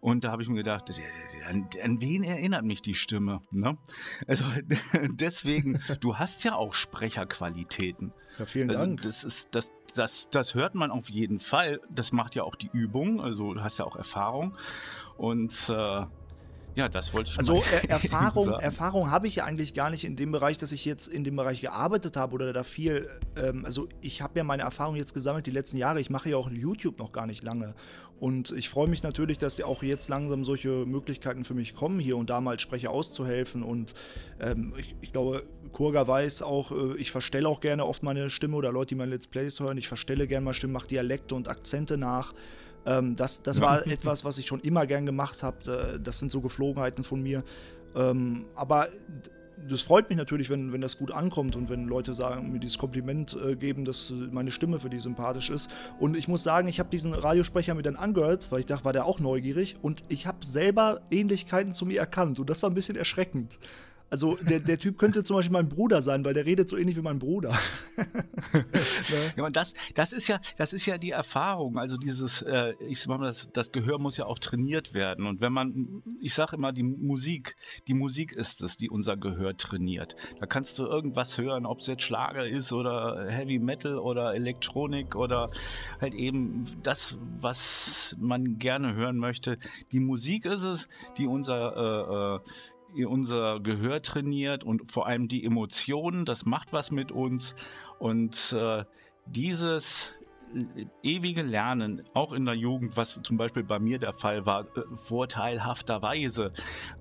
Und 0.00 0.24
da 0.24 0.30
habe 0.32 0.42
ich 0.42 0.48
mir 0.48 0.56
gedacht, 0.56 0.90
an, 1.46 1.68
an, 1.82 2.00
wen 2.00 2.22
erinnert 2.22 2.64
mich 2.64 2.80
die 2.80 2.94
Stimme? 2.94 3.40
Ne? 3.50 3.76
Also 4.26 4.44
deswegen, 5.10 5.82
du 6.00 6.16
hast 6.16 6.42
ja 6.44 6.54
auch 6.54 6.72
Sprecherqualitäten. 6.72 8.12
Ja, 8.40 8.46
vielen 8.46 8.70
also, 8.70 8.80
Dank. 8.80 9.02
Das 9.02 9.22
ist, 9.22 9.54
das, 9.54 9.70
das, 9.94 10.30
das 10.30 10.54
hört 10.54 10.74
man 10.74 10.90
auf 10.90 11.10
jeden 11.10 11.40
Fall. 11.40 11.78
Das 11.90 12.10
macht 12.10 12.34
ja 12.34 12.42
auch 12.42 12.56
die 12.56 12.70
Übung. 12.72 13.20
Also 13.20 13.52
du 13.52 13.62
hast 13.62 13.78
ja 13.78 13.84
auch 13.84 13.96
Erfahrung. 13.96 14.56
Und 15.18 15.52
äh, 15.68 16.06
ja, 16.74 16.88
das 16.88 17.12
wollte 17.12 17.30
ich 17.30 17.38
Also 17.38 17.62
er 17.72 17.90
Erfahrung, 17.90 18.50
Erfahrung 18.50 19.10
habe 19.10 19.26
ich 19.26 19.36
ja 19.36 19.44
eigentlich 19.44 19.74
gar 19.74 19.90
nicht 19.90 20.04
in 20.04 20.16
dem 20.16 20.32
Bereich, 20.32 20.58
dass 20.58 20.72
ich 20.72 20.84
jetzt 20.84 21.06
in 21.06 21.24
dem 21.24 21.36
Bereich 21.36 21.60
gearbeitet 21.60 22.16
habe 22.16 22.34
oder 22.34 22.52
da 22.52 22.62
viel. 22.62 23.08
Ähm, 23.36 23.64
also 23.64 23.88
ich 24.00 24.22
habe 24.22 24.38
ja 24.38 24.44
meine 24.44 24.62
Erfahrung 24.62 24.96
jetzt 24.96 25.14
gesammelt 25.14 25.46
die 25.46 25.50
letzten 25.50 25.78
Jahre. 25.78 26.00
Ich 26.00 26.10
mache 26.10 26.30
ja 26.30 26.36
auch 26.36 26.50
YouTube 26.50 26.98
noch 26.98 27.12
gar 27.12 27.26
nicht 27.26 27.42
lange. 27.42 27.74
Und 28.20 28.52
ich 28.52 28.68
freue 28.68 28.86
mich 28.86 29.02
natürlich, 29.02 29.38
dass 29.38 29.60
auch 29.62 29.82
jetzt 29.82 30.10
langsam 30.10 30.44
solche 30.44 30.84
Möglichkeiten 30.84 31.42
für 31.42 31.54
mich 31.54 31.74
kommen, 31.74 31.98
hier 31.98 32.18
und 32.18 32.28
da 32.28 32.42
mal 32.42 32.58
Sprecher 32.60 32.90
auszuhelfen. 32.90 33.62
Und 33.62 33.94
ähm, 34.40 34.74
ich, 34.76 34.94
ich, 35.00 35.12
glaube, 35.12 35.42
Kurga 35.72 36.06
weiß 36.06 36.42
auch, 36.42 36.70
äh, 36.70 36.96
ich 36.98 37.10
verstelle 37.10 37.48
auch 37.48 37.60
gerne 37.60 37.86
oft 37.86 38.02
meine 38.02 38.28
Stimme 38.28 38.56
oder 38.56 38.72
Leute, 38.72 38.90
die 38.90 38.94
meine 38.96 39.12
Let's 39.12 39.26
Plays 39.26 39.58
hören. 39.58 39.78
Ich 39.78 39.88
verstelle 39.88 40.26
gerne 40.26 40.44
mal 40.44 40.52
Stimmen, 40.52 40.74
mache 40.74 40.88
Dialekte 40.88 41.34
und 41.34 41.48
Akzente 41.48 41.96
nach. 41.96 42.34
Ähm, 42.86 43.16
das 43.16 43.42
das 43.42 43.60
war 43.60 43.86
etwas, 43.86 44.24
was 44.24 44.38
ich 44.38 44.46
schon 44.46 44.60
immer 44.60 44.86
gern 44.86 45.06
gemacht 45.06 45.42
habe. 45.42 46.00
Das 46.02 46.18
sind 46.18 46.30
so 46.30 46.40
Geflogenheiten 46.40 47.04
von 47.04 47.22
mir. 47.22 47.44
Ähm, 47.94 48.46
aber 48.54 48.88
das 49.68 49.82
freut 49.82 50.08
mich 50.08 50.16
natürlich, 50.16 50.50
wenn, 50.50 50.72
wenn 50.72 50.80
das 50.80 50.98
gut 50.98 51.10
ankommt 51.10 51.56
und 51.56 51.68
wenn 51.68 51.86
Leute 51.86 52.14
sagen, 52.14 52.52
mir 52.52 52.58
dieses 52.58 52.78
Kompliment 52.78 53.36
äh, 53.44 53.56
geben, 53.56 53.84
dass 53.84 54.12
meine 54.30 54.50
Stimme 54.50 54.80
für 54.80 54.88
die 54.88 54.98
sympathisch 54.98 55.50
ist. 55.50 55.70
Und 55.98 56.16
ich 56.16 56.28
muss 56.28 56.42
sagen, 56.42 56.68
ich 56.68 56.78
habe 56.78 56.88
diesen 56.88 57.12
Radiosprecher 57.12 57.74
mir 57.74 57.82
dann 57.82 57.96
angehört, 57.96 58.50
weil 58.50 58.60
ich 58.60 58.66
dachte, 58.66 58.84
war 58.84 58.92
der 58.92 59.04
auch 59.04 59.20
neugierig. 59.20 59.76
Und 59.82 60.02
ich 60.08 60.26
habe 60.26 60.44
selber 60.44 61.00
Ähnlichkeiten 61.10 61.72
zu 61.72 61.86
mir 61.86 61.98
erkannt. 62.00 62.38
Und 62.38 62.48
das 62.48 62.62
war 62.62 62.70
ein 62.70 62.74
bisschen 62.74 62.96
erschreckend. 62.96 63.58
Also 64.10 64.36
der, 64.42 64.58
der 64.58 64.76
Typ 64.76 64.98
könnte 64.98 65.22
zum 65.22 65.36
Beispiel 65.36 65.52
mein 65.52 65.68
Bruder 65.68 66.02
sein, 66.02 66.24
weil 66.24 66.34
der 66.34 66.44
redet 66.44 66.68
so 66.68 66.76
ähnlich 66.76 66.96
wie 66.96 67.02
mein 67.02 67.20
Bruder. 67.20 67.52
ja, 69.36 69.44
und 69.44 69.54
das, 69.54 69.74
das 69.94 70.12
ist 70.12 70.26
ja, 70.26 70.40
das 70.56 70.72
ist 70.72 70.84
ja 70.86 70.98
die 70.98 71.10
Erfahrung. 71.10 71.78
Also 71.78 71.96
dieses, 71.96 72.42
äh, 72.42 72.74
ich 72.80 73.00
sag 73.00 73.08
mal, 73.08 73.24
das, 73.24 73.52
das 73.52 73.70
Gehör 73.70 74.00
muss 74.00 74.16
ja 74.16 74.26
auch 74.26 74.40
trainiert 74.40 74.94
werden. 74.94 75.26
Und 75.26 75.40
wenn 75.40 75.52
man, 75.52 76.02
ich 76.20 76.34
sage 76.34 76.56
immer, 76.56 76.72
die 76.72 76.82
Musik, 76.82 77.54
die 77.86 77.94
Musik 77.94 78.32
ist 78.32 78.62
es, 78.62 78.76
die 78.76 78.90
unser 78.90 79.16
Gehör 79.16 79.56
trainiert. 79.56 80.16
Da 80.40 80.46
kannst 80.46 80.80
du 80.80 80.86
irgendwas 80.86 81.38
hören, 81.38 81.64
ob 81.64 81.78
es 81.78 81.86
jetzt 81.86 82.02
Schlager 82.02 82.48
ist 82.48 82.72
oder 82.72 83.26
Heavy 83.28 83.60
Metal 83.60 83.96
oder 83.96 84.34
Elektronik 84.34 85.14
oder 85.14 85.52
halt 86.00 86.14
eben 86.14 86.66
das, 86.82 87.16
was 87.40 88.16
man 88.18 88.58
gerne 88.58 88.94
hören 88.94 89.18
möchte. 89.18 89.56
Die 89.92 90.00
Musik 90.00 90.46
ist 90.46 90.64
es, 90.64 90.88
die 91.16 91.28
unser 91.28 91.76
äh, 91.76 92.36
äh 92.36 92.40
unser 92.94 93.60
Gehör 93.60 94.02
trainiert 94.02 94.64
und 94.64 94.90
vor 94.90 95.06
allem 95.06 95.28
die 95.28 95.44
Emotionen, 95.44 96.24
das 96.24 96.46
macht 96.46 96.72
was 96.72 96.90
mit 96.90 97.12
uns. 97.12 97.54
Und 97.98 98.52
äh, 98.52 98.84
dieses 99.26 100.12
ewige 101.02 101.42
Lernen, 101.42 102.02
auch 102.12 102.32
in 102.32 102.44
der 102.44 102.54
Jugend, 102.54 102.96
was 102.96 103.18
zum 103.22 103.36
Beispiel 103.36 103.62
bei 103.62 103.78
mir 103.78 103.98
der 103.98 104.12
Fall 104.12 104.46
war, 104.46 104.62
äh, 104.62 104.82
vorteilhafterweise, 104.96 106.52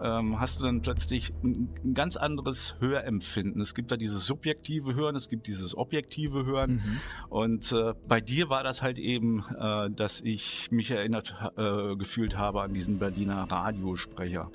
ähm, 0.02 0.40
hast 0.40 0.60
du 0.60 0.66
dann 0.66 0.82
plötzlich 0.82 1.34
ein, 1.44 1.70
ein, 1.84 1.94
ganz 1.94 2.18
anderes 2.18 2.76
Hörempfinden. 2.80 3.62
Es 3.62 3.74
gibt 3.74 3.92
da 3.92 3.98
dieses 3.98 4.26
subjektive 4.26 4.94
Hören, 4.94 5.16
es 5.16 5.30
gibt 5.30 5.48
dieses 5.48 5.76
objektive 5.76 6.46
Hören. 6.46 6.74
Mhm. 6.74 7.00
Und 7.30 7.72
äh, 7.72 7.94
bei 8.08 8.22
dir 8.22 8.50
war 8.50 8.64
das 8.64 8.82
halt 8.82 8.98
eben, 8.98 9.44
äh, 9.60 9.90
dass 9.90 10.22
ich 10.22 10.72
mich 10.72 10.92
erinnert 10.92 11.36
äh, 11.58 11.96
gefühlt 11.96 12.38
habe 12.38 12.62
an 12.62 12.74
diesen 12.74 13.00
Berliner 13.00 13.44
Radiosprecher. 13.50 14.52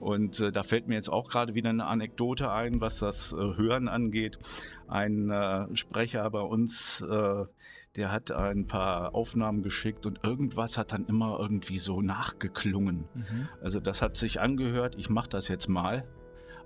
Und 0.00 0.40
äh, 0.40 0.50
da 0.50 0.62
fällt 0.62 0.88
mir 0.88 0.94
jetzt 0.94 1.10
auch 1.10 1.28
gerade 1.28 1.54
wieder 1.54 1.68
eine 1.68 1.86
Anekdote 1.86 2.50
ein, 2.50 2.80
was 2.80 2.98
das 2.98 3.32
äh, 3.32 3.36
Hören 3.36 3.86
angeht. 3.86 4.38
Ein 4.88 5.30
äh, 5.30 5.76
Sprecher 5.76 6.28
bei 6.30 6.40
uns, 6.40 7.02
äh, 7.02 7.44
der 7.96 8.10
hat 8.10 8.32
ein 8.32 8.66
paar 8.66 9.14
Aufnahmen 9.14 9.62
geschickt 9.62 10.06
und 10.06 10.24
irgendwas 10.24 10.78
hat 10.78 10.92
dann 10.92 11.06
immer 11.06 11.38
irgendwie 11.38 11.78
so 11.80 12.00
nachgeklungen. 12.00 13.04
Mhm. 13.14 13.48
Also 13.62 13.78
das 13.78 14.00
hat 14.00 14.16
sich 14.16 14.40
angehört, 14.40 14.94
ich 14.96 15.10
mache 15.10 15.28
das 15.28 15.48
jetzt 15.48 15.68
mal. 15.68 16.04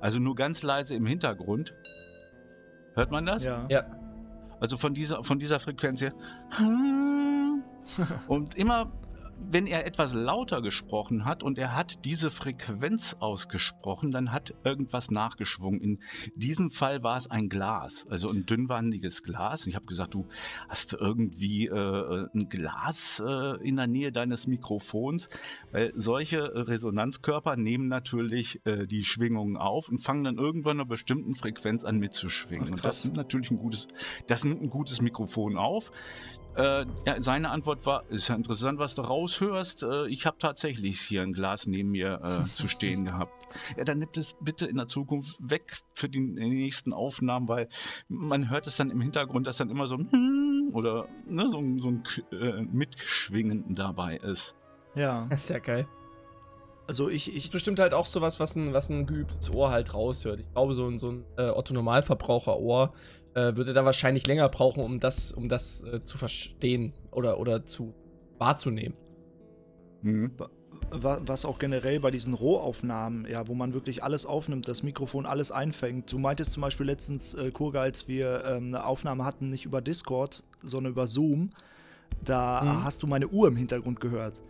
Also 0.01 0.21
nur 0.21 0.37
ganz 0.37 0.63
leise 0.63 0.95
im 0.95 1.07
Hintergrund. 1.07 1.75
Hört 2.95 3.11
man 3.11 3.27
das? 3.27 3.43
Ja. 3.43 3.67
ja. 3.69 3.85
Also 4.61 4.77
von 4.77 4.95
dieser, 4.95 5.25
von 5.25 5.41
dieser 5.41 5.59
Frequenz 5.59 6.01
hier. 6.01 6.15
Und 8.29 8.55
immer 8.55 8.93
wenn 9.39 9.67
er 9.67 9.87
etwas 9.87 10.15
lauter 10.15 10.63
gesprochen 10.63 11.25
hat 11.25 11.43
und 11.43 11.59
er 11.59 11.75
hat 11.75 12.05
diese 12.05 12.31
Frequenz 12.31 13.17
ausgesprochen, 13.21 14.11
dann 14.11 14.33
hat 14.33 14.55
irgendwas 14.65 15.11
nachgeschwungen. 15.11 15.81
In 15.81 15.99
diesem 16.35 16.71
Fall 16.71 17.03
war 17.03 17.17
es 17.17 17.31
ein 17.31 17.49
Glas, 17.49 18.07
also 18.09 18.29
ein 18.29 18.47
dünnwandiges 18.47 19.23
Glas. 19.23 19.65
Und 19.65 19.71
ich 19.71 19.77
habe 19.77 19.87
gesagt, 19.87 20.15
du 20.15 20.27
hast 20.69 20.95
irgendwie 20.95 21.67
äh, 21.67 22.27
ein 22.35 22.49
Glas 22.49 23.23
äh, 23.25 23.67
in 23.67 23.77
der 23.77 23.87
Nähe 23.87 24.13
deines 24.13 24.47
Mikrofons, 24.47 25.29
weil 25.73 25.93
solche 25.97 26.69
Resonanzkörper 26.69 27.57
nehmen 27.57 27.89
natürlich 27.89 28.61
äh, 28.65 28.87
die 28.87 29.05
Schwingungen 29.05 29.57
auf 29.57 29.89
und 29.89 29.99
fangen 29.99 30.25
dann 30.25 30.37
irgendwann 30.37 30.79
einer 30.81 30.89
bestimmten 30.89 31.35
Frequenz 31.35 31.85
an 31.85 31.99
mitzuschwingen. 31.99 32.67
Ach, 32.69 32.73
und 32.73 32.85
das 32.85 33.05
nimmt 33.05 33.17
natürlich 33.17 33.51
ein 33.51 33.59
gutes, 33.59 33.89
das 34.27 34.45
nimmt 34.45 34.63
ein 34.63 34.71
gutes 34.71 35.01
Mikrofon 35.01 35.57
auf. 35.57 35.91
Äh, 36.57 36.87
ja, 37.05 37.21
seine 37.21 37.51
Antwort 37.51 37.85
war, 37.85 38.05
ist 38.11 38.29
ja 38.29 38.37
interessant, 38.37 38.79
was 38.79 38.95
du 38.95 39.03
raushörst. 39.25 39.83
Äh, 39.83 40.09
ich 40.09 40.27
habe 40.27 40.37
tatsächlich 40.39 41.01
hier 41.01 41.23
ein 41.23 41.33
Glas 41.33 41.67
neben 41.67 41.91
mir 41.91 42.21
äh, 42.23 42.45
zu 42.45 42.69
stehen 42.69 43.05
gehabt. 43.07 43.33
Ja, 43.77 43.85
dann 43.85 43.99
nimmt 43.99 44.17
es 44.17 44.37
bitte 44.41 44.67
in 44.67 44.77
der 44.77 44.87
Zukunft 44.87 45.37
weg 45.41 45.79
für 45.95 46.09
die, 46.09 46.21
nächsten 46.21 46.93
Aufnahmen, 46.93 47.49
weil 47.49 47.69
man 48.09 48.51
hört 48.51 48.67
es 48.67 48.77
dann 48.77 48.91
im 48.91 49.01
Hintergrund, 49.01 49.47
dass 49.47 49.59
dann 49.59 49.71
immer 49.71 49.87
so 49.87 49.97
ein 49.97 50.71
oder 50.73 51.09
ne, 51.27 51.49
so, 51.51 51.61
so 51.79 51.89
ein 51.89 52.03
äh, 52.33 52.63
Mitschwingen 52.63 53.75
dabei 53.75 54.17
ist. 54.17 54.55
Ja. 54.95 55.27
Das 55.35 55.45
ist 55.45 55.51
ja 55.51 55.59
geil. 55.59 55.89
Also 56.87 57.09
ich, 57.09 57.29
ich. 57.29 57.35
Das 57.35 57.45
ist 57.47 57.53
bestimmt 57.53 57.79
halt 57.81 57.95
auch 57.95 58.07
so 58.07 58.21
was, 58.21 58.39
was 58.41 58.57
ein, 58.57 58.73
was 58.73 58.91
ein 58.91 59.07
geübtes 59.07 59.51
Ohr 59.51 59.71
halt 59.71 59.95
raushört. 59.95 60.41
Ich 60.41 60.53
glaube, 60.53 60.75
so 60.75 60.87
ein, 60.87 60.99
so 60.99 61.11
ein 61.11 61.25
äh, 61.37 61.49
Otto-Normalverbraucher-Ohr 61.49 62.93
äh, 63.35 63.57
würde 63.57 63.73
da 63.73 63.85
wahrscheinlich 63.85 64.27
länger 64.27 64.49
brauchen, 64.49 64.83
um 64.83 65.01
das, 65.01 65.33
um 65.33 65.49
das 65.49 65.83
äh, 65.83 66.03
zu 66.03 66.19
verstehen 66.19 66.93
oder, 67.11 67.39
oder 67.41 67.65
zu 67.65 67.95
wahrzunehmen. 68.39 68.97
Mhm. 70.05 70.33
Was 70.91 71.45
auch 71.45 71.59
generell 71.59 71.99
bei 71.99 72.11
diesen 72.11 72.35
Rohaufnahmen, 72.35 73.27
ja, 73.29 73.49
wo 73.49 73.55
man 73.55 73.73
wirklich 73.73 74.05
alles 74.05 74.27
aufnimmt, 74.27 74.69
das 74.69 74.83
Mikrofon 74.83 75.27
alles 75.27 75.51
einfängt. 75.51 76.13
Du 76.13 76.19
meintest 76.19 76.53
zum 76.53 76.61
Beispiel 76.61 76.87
letztens, 76.87 77.35
äh, 77.35 77.51
Kurga, 77.51 77.81
als 77.81 78.07
wir 78.07 78.45
ähm, 78.45 78.67
eine 78.67 78.85
Aufnahme 78.85 79.25
hatten, 79.25 79.49
nicht 79.49 79.65
über 79.65 79.81
Discord, 79.81 80.45
sondern 80.63 80.93
über 80.93 81.09
Zoom, 81.09 81.51
da 82.23 82.63
mhm. 82.63 82.85
hast 82.85 83.03
du 83.03 83.07
meine 83.07 83.29
Uhr 83.29 83.49
im 83.49 83.57
Hintergrund 83.57 83.99
gehört. 83.99 84.43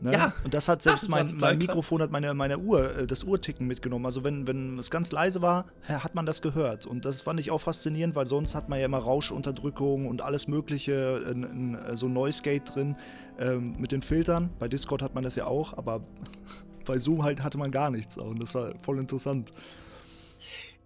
Ne? 0.00 0.12
Ja. 0.12 0.32
Und 0.44 0.52
das 0.52 0.68
hat 0.68 0.82
selbst 0.82 1.04
das 1.04 1.08
mein, 1.08 1.36
mein 1.38 1.58
Mikrofon 1.58 2.02
hat 2.02 2.10
meine, 2.10 2.34
meine 2.34 2.58
Uhr, 2.58 2.96
äh, 2.96 3.06
das 3.06 3.24
Uhrticken 3.24 3.66
mitgenommen. 3.66 4.04
Also 4.04 4.24
wenn, 4.24 4.46
wenn 4.46 4.78
es 4.78 4.90
ganz 4.90 5.10
leise 5.12 5.42
war, 5.42 5.66
hat 5.88 6.14
man 6.14 6.26
das 6.26 6.42
gehört. 6.42 6.86
Und 6.86 7.04
das 7.04 7.22
fand 7.22 7.40
ich 7.40 7.50
auch 7.50 7.60
faszinierend, 7.60 8.14
weil 8.14 8.26
sonst 8.26 8.54
hat 8.54 8.68
man 8.68 8.78
ja 8.78 8.86
immer 8.86 8.98
Rauschunterdrückung 8.98 10.06
und 10.06 10.22
alles 10.22 10.48
mögliche, 10.48 11.24
in, 11.30 11.42
in, 11.44 11.74
äh, 11.74 11.96
so 11.96 12.08
Noise 12.08 12.42
Gate 12.42 12.74
drin 12.74 12.96
ähm, 13.38 13.76
mit 13.78 13.92
den 13.92 14.02
Filtern. 14.02 14.50
Bei 14.58 14.68
Discord 14.68 15.02
hat 15.02 15.14
man 15.14 15.24
das 15.24 15.36
ja 15.36 15.46
auch, 15.46 15.76
aber 15.76 16.02
bei 16.84 16.98
Zoom 16.98 17.24
halt 17.24 17.42
hatte 17.42 17.58
man 17.58 17.70
gar 17.70 17.90
nichts. 17.90 18.18
Und 18.18 18.40
das 18.40 18.54
war 18.54 18.72
voll 18.80 18.98
interessant. 18.98 19.52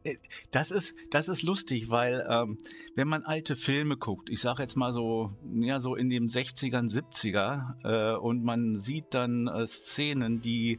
Äh, 0.05 0.17
das 0.51 0.71
ist, 0.71 0.95
das 1.11 1.29
ist 1.29 1.43
lustig, 1.43 1.91
weil 1.91 2.27
ähm, 2.29 2.59
wenn 2.95 3.09
man 3.09 3.25
alte 3.25 3.57
Filme 3.57 3.97
guckt, 3.97 4.31
ich 4.31 4.41
sage 4.41 4.63
jetzt 4.63 4.77
mal 4.77 4.93
so, 4.93 5.33
ja, 5.55 5.81
so 5.81 5.95
in 5.97 6.09
den 6.11 6.27
60ern, 6.27 6.91
70er, 6.91 8.15
äh, 8.15 8.17
und 8.17 8.45
man 8.45 8.79
sieht 8.79 9.15
dann 9.15 9.47
äh, 9.49 9.67
Szenen, 9.67 10.41
die, 10.41 10.79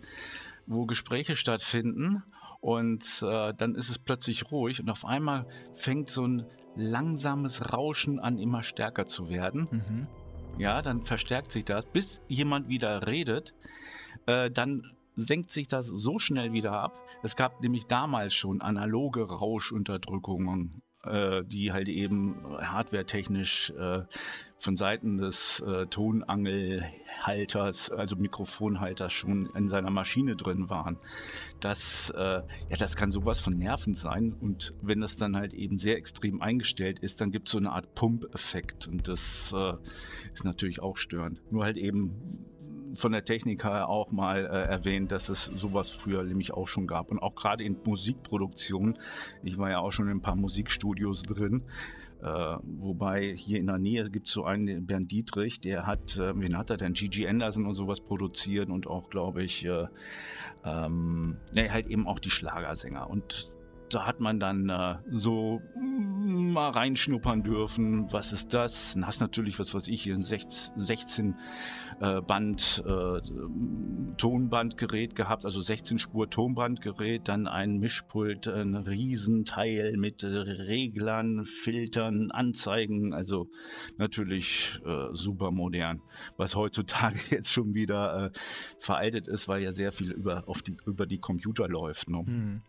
wo 0.65 0.85
Gespräche 0.85 1.35
stattfinden, 1.35 2.23
und 2.61 3.03
äh, 3.23 3.53
dann 3.55 3.73
ist 3.73 3.89
es 3.89 3.97
plötzlich 3.97 4.51
ruhig 4.51 4.79
und 4.79 4.89
auf 4.89 5.03
einmal 5.03 5.47
fängt 5.75 6.11
so 6.11 6.25
ein 6.25 6.45
langsames 6.75 7.73
Rauschen 7.73 8.19
an, 8.19 8.37
immer 8.37 8.61
stärker 8.61 9.07
zu 9.07 9.29
werden. 9.29 9.67
Mhm. 9.71 10.07
Ja, 10.59 10.83
dann 10.83 11.01
verstärkt 11.01 11.51
sich 11.51 11.65
das, 11.65 11.85
bis 11.85 12.21
jemand 12.27 12.69
wieder 12.69 13.07
redet. 13.07 13.55
Äh, 14.27 14.51
dann 14.51 14.83
senkt 15.15 15.51
sich 15.51 15.67
das 15.67 15.87
so 15.87 16.19
schnell 16.19 16.53
wieder 16.53 16.73
ab. 16.73 16.93
Es 17.23 17.35
gab 17.35 17.61
nämlich 17.61 17.87
damals 17.87 18.33
schon 18.33 18.61
analoge 18.61 19.23
Rauschunterdrückungen, 19.23 20.81
äh, 21.03 21.43
die 21.43 21.71
halt 21.71 21.89
eben 21.89 22.35
hardwaretechnisch 22.59 23.71
äh, 23.71 24.03
von 24.61 24.77
Seiten 24.77 25.17
des 25.17 25.59
äh, 25.61 25.87
Tonangelhalters, 25.87 27.91
also 27.91 28.15
Mikrofonhalters, 28.15 29.11
schon 29.11 29.49
in 29.55 29.69
seiner 29.69 29.89
Maschine 29.89 30.35
drin 30.35 30.69
waren. 30.69 30.97
Das, 31.59 32.11
äh, 32.15 32.19
ja, 32.19 32.77
das 32.77 32.95
kann 32.95 33.11
sowas 33.11 33.39
von 33.39 33.57
nervend 33.57 33.97
sein. 33.97 34.33
Und 34.39 34.73
wenn 34.81 35.01
das 35.01 35.15
dann 35.15 35.35
halt 35.35 35.53
eben 35.53 35.79
sehr 35.79 35.97
extrem 35.97 36.41
eingestellt 36.41 36.99
ist, 36.99 37.21
dann 37.21 37.31
gibt 37.31 37.47
es 37.47 37.53
so 37.53 37.57
eine 37.57 37.71
Art 37.71 37.95
Pumpeffekt. 37.95 38.87
Und 38.87 39.07
das 39.07 39.53
äh, 39.55 39.73
ist 40.31 40.45
natürlich 40.45 40.81
auch 40.81 40.97
störend. 40.97 41.41
Nur 41.51 41.63
halt 41.63 41.77
eben 41.77 42.45
von 42.95 43.11
der 43.11 43.23
Technik 43.23 43.63
her 43.63 43.89
auch 43.89 44.11
mal 44.11 44.45
äh, 44.45 44.69
erwähnt, 44.69 45.11
dass 45.11 45.29
es 45.29 45.45
sowas 45.45 45.91
früher 45.91 46.23
nämlich 46.23 46.53
auch 46.53 46.67
schon 46.67 46.87
gab. 46.87 47.11
Und 47.11 47.19
auch 47.19 47.35
gerade 47.35 47.63
in 47.63 47.77
Musikproduktionen. 47.85 48.97
Ich 49.43 49.57
war 49.57 49.69
ja 49.69 49.79
auch 49.79 49.91
schon 49.91 50.07
in 50.07 50.17
ein 50.17 50.21
paar 50.21 50.35
Musikstudios 50.35 51.23
drin. 51.23 51.63
Äh, 52.21 52.57
wobei 52.63 53.33
hier 53.35 53.59
in 53.59 53.67
der 53.67 53.79
Nähe 53.79 54.09
gibt 54.11 54.27
es 54.27 54.33
so 54.33 54.45
einen, 54.45 54.85
Bernd 54.85 55.11
Dietrich, 55.11 55.59
der 55.59 55.87
hat, 55.87 56.17
äh, 56.17 56.39
wen 56.39 56.55
hat 56.55 56.69
er 56.69 56.77
denn? 56.77 56.93
Gigi 56.93 57.27
Anderson 57.27 57.65
und 57.65 57.73
sowas 57.73 57.99
produziert 57.99 58.69
und 58.69 58.85
auch, 58.85 59.09
glaube 59.09 59.43
ich, 59.43 59.65
äh, 59.65 59.87
ähm, 60.63 61.37
ne, 61.53 61.71
halt 61.71 61.87
eben 61.87 62.07
auch 62.07 62.19
die 62.19 62.29
Schlagersänger. 62.29 63.09
Und 63.09 63.49
da 63.93 64.05
hat 64.05 64.19
man 64.19 64.39
dann 64.39 64.69
äh, 64.69 64.95
so 65.09 65.61
mm, 65.75 66.51
mal 66.51 66.69
reinschnuppern 66.69 67.43
dürfen. 67.43 68.11
Was 68.11 68.31
ist 68.31 68.53
das? 68.53 68.93
Dann 68.93 69.05
hast 69.05 69.21
natürlich, 69.21 69.59
was 69.59 69.73
weiß 69.73 69.87
ich, 69.87 70.07
ein 70.07 70.21
16, 70.21 71.35
äh, 72.01 72.21
Band 72.21 72.83
äh, 72.85 73.21
Tonbandgerät 74.17 75.15
gehabt, 75.15 75.45
also 75.45 75.61
16 75.61 75.99
Spur 75.99 76.29
Tonbandgerät, 76.29 77.27
dann 77.27 77.47
ein 77.47 77.77
Mischpult, 77.77 78.47
ein 78.47 78.75
Riesenteil 78.75 79.95
mit 79.97 80.23
Reglern, 80.23 81.45
Filtern, 81.45 82.31
Anzeigen, 82.31 83.13
also 83.13 83.49
natürlich 83.97 84.79
äh, 84.85 85.07
super 85.13 85.51
modern, 85.51 86.01
was 86.37 86.55
heutzutage 86.55 87.19
jetzt 87.29 87.51
schon 87.51 87.73
wieder 87.73 88.25
äh, 88.25 88.39
veraltet 88.79 89.27
ist, 89.27 89.47
weil 89.47 89.61
ja 89.61 89.71
sehr 89.71 89.91
viel 89.91 90.11
über, 90.11 90.47
auf 90.47 90.61
die, 90.61 90.77
über 90.85 91.05
die 91.05 91.19
Computer 91.19 91.67
läuft. 91.67 92.09
Ne? 92.09 92.23
Hm. 92.25 92.61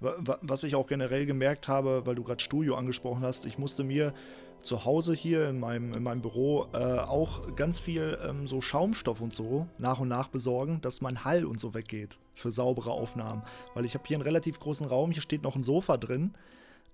Was 0.00 0.62
ich 0.62 0.74
auch 0.74 0.86
generell 0.86 1.26
gemerkt 1.26 1.66
habe, 1.66 2.06
weil 2.06 2.14
du 2.14 2.22
gerade 2.22 2.42
Studio 2.42 2.76
angesprochen 2.76 3.22
hast, 3.22 3.46
ich 3.46 3.58
musste 3.58 3.82
mir 3.82 4.12
zu 4.62 4.84
Hause 4.84 5.14
hier 5.14 5.48
in 5.48 5.60
meinem, 5.60 5.92
in 5.94 6.02
meinem 6.02 6.20
Büro 6.20 6.66
äh, 6.72 6.78
auch 6.78 7.54
ganz 7.54 7.80
viel 7.80 8.18
ähm, 8.28 8.46
so 8.46 8.60
Schaumstoff 8.60 9.20
und 9.20 9.32
so 9.32 9.66
nach 9.78 10.00
und 10.00 10.08
nach 10.08 10.28
besorgen, 10.28 10.80
dass 10.80 11.00
mein 11.00 11.24
Hall 11.24 11.44
und 11.44 11.60
so 11.60 11.74
weggeht 11.74 12.18
für 12.34 12.50
saubere 12.50 12.90
Aufnahmen. 12.90 13.42
Weil 13.74 13.84
ich 13.84 13.94
habe 13.94 14.04
hier 14.06 14.16
einen 14.16 14.24
relativ 14.24 14.58
großen 14.60 14.86
Raum, 14.86 15.12
hier 15.12 15.22
steht 15.22 15.42
noch 15.42 15.56
ein 15.56 15.62
Sofa 15.62 15.96
drin. 15.96 16.34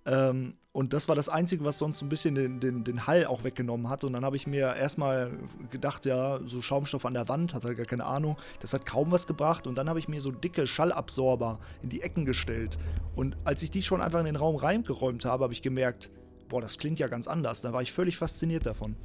Ähm, 0.06 0.54
und 0.72 0.92
das 0.92 1.08
war 1.08 1.14
das 1.14 1.28
Einzige, 1.28 1.64
was 1.64 1.78
sonst 1.78 2.02
ein 2.02 2.08
bisschen 2.08 2.34
den, 2.34 2.58
den, 2.58 2.82
den 2.82 3.06
Hall 3.06 3.26
auch 3.26 3.44
weggenommen 3.44 3.88
hat. 3.88 4.02
Und 4.02 4.12
dann 4.12 4.24
habe 4.24 4.36
ich 4.36 4.46
mir 4.46 4.74
erstmal 4.74 5.30
gedacht, 5.70 6.04
ja, 6.04 6.40
so 6.44 6.60
Schaumstoff 6.60 7.06
an 7.06 7.14
der 7.14 7.28
Wand, 7.28 7.54
hat 7.54 7.64
halt 7.64 7.76
gar 7.76 7.86
keine 7.86 8.04
Ahnung. 8.04 8.36
Das 8.60 8.74
hat 8.74 8.84
kaum 8.84 9.12
was 9.12 9.26
gebracht. 9.26 9.68
Und 9.68 9.78
dann 9.78 9.88
habe 9.88 10.00
ich 10.00 10.08
mir 10.08 10.20
so 10.20 10.32
dicke 10.32 10.66
Schallabsorber 10.66 11.60
in 11.82 11.90
die 11.90 12.02
Ecken 12.02 12.24
gestellt. 12.24 12.76
Und 13.14 13.36
als 13.44 13.62
ich 13.62 13.70
die 13.70 13.82
schon 13.82 14.02
einfach 14.02 14.18
in 14.18 14.26
den 14.26 14.36
Raum 14.36 14.56
reingeräumt 14.56 15.24
habe, 15.24 15.44
habe 15.44 15.52
ich 15.52 15.62
gemerkt, 15.62 16.10
boah, 16.48 16.60
das 16.60 16.76
klingt 16.78 16.98
ja 16.98 17.06
ganz 17.06 17.28
anders. 17.28 17.60
Da 17.60 17.72
war 17.72 17.80
ich 17.80 17.92
völlig 17.92 18.16
fasziniert 18.16 18.66
davon. 18.66 18.96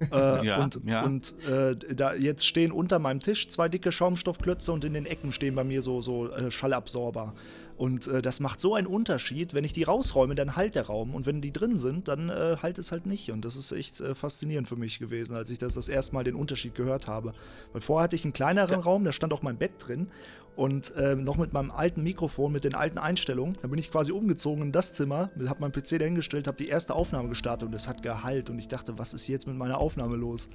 äh, 0.12 0.46
ja, 0.46 0.62
und 0.62 0.80
ja. 0.86 1.02
und 1.02 1.34
äh, 1.48 1.74
da 1.76 2.14
jetzt 2.14 2.46
stehen 2.46 2.70
unter 2.70 3.00
meinem 3.00 3.18
Tisch 3.18 3.48
zwei 3.48 3.68
dicke 3.68 3.90
Schaumstoffklötze 3.90 4.70
und 4.72 4.84
in 4.84 4.94
den 4.94 5.06
Ecken 5.06 5.32
stehen 5.32 5.56
bei 5.56 5.64
mir 5.64 5.82
so, 5.82 6.00
so 6.00 6.30
äh, 6.30 6.50
Schallabsorber. 6.50 7.34
Und 7.78 8.08
äh, 8.08 8.20
das 8.20 8.40
macht 8.40 8.58
so 8.58 8.74
einen 8.74 8.88
Unterschied. 8.88 9.54
Wenn 9.54 9.62
ich 9.62 9.72
die 9.72 9.84
rausräume, 9.84 10.34
dann 10.34 10.56
halt 10.56 10.74
der 10.74 10.86
Raum. 10.86 11.14
Und 11.14 11.26
wenn 11.26 11.40
die 11.40 11.52
drin 11.52 11.76
sind, 11.76 12.08
dann 12.08 12.28
äh, 12.28 12.56
halt 12.60 12.76
es 12.78 12.90
halt 12.90 13.06
nicht. 13.06 13.30
Und 13.30 13.44
das 13.44 13.54
ist 13.54 13.70
echt 13.70 14.00
äh, 14.00 14.16
faszinierend 14.16 14.68
für 14.68 14.74
mich 14.74 14.98
gewesen, 14.98 15.36
als 15.36 15.48
ich 15.48 15.58
das 15.58 15.74
das 15.74 15.88
erste 15.88 16.16
Mal 16.16 16.24
den 16.24 16.34
Unterschied 16.34 16.74
gehört 16.74 17.06
habe. 17.06 17.34
Weil 17.72 17.80
vorher 17.80 18.04
hatte 18.04 18.16
ich 18.16 18.24
einen 18.24 18.32
kleineren. 18.32 18.80
Raum, 18.80 19.04
da 19.04 19.12
stand 19.12 19.32
auch 19.32 19.42
mein 19.42 19.58
Bett 19.58 19.72
drin. 19.78 20.08
Und 20.56 20.94
äh, 20.96 21.14
noch 21.14 21.36
mit 21.36 21.52
meinem 21.52 21.70
alten 21.70 22.02
Mikrofon, 22.02 22.50
mit 22.50 22.64
den 22.64 22.74
alten 22.74 22.98
Einstellungen, 22.98 23.56
da 23.62 23.68
bin 23.68 23.78
ich 23.78 23.92
quasi 23.92 24.10
umgezogen 24.10 24.64
in 24.64 24.72
das 24.72 24.92
Zimmer, 24.92 25.30
habe 25.46 25.60
meinen 25.60 25.70
PC 25.70 26.00
dahingestellt, 26.00 26.48
habe 26.48 26.56
die 26.56 26.66
erste 26.66 26.96
Aufnahme 26.96 27.28
gestartet 27.28 27.68
und 27.68 27.74
es 27.74 27.86
hat 27.86 28.02
gehalt. 28.02 28.50
Und 28.50 28.58
ich 28.58 28.66
dachte, 28.66 28.98
was 28.98 29.14
ist 29.14 29.28
jetzt 29.28 29.46
mit 29.46 29.56
meiner 29.56 29.78
Aufnahme 29.78 30.16
los? 30.16 30.50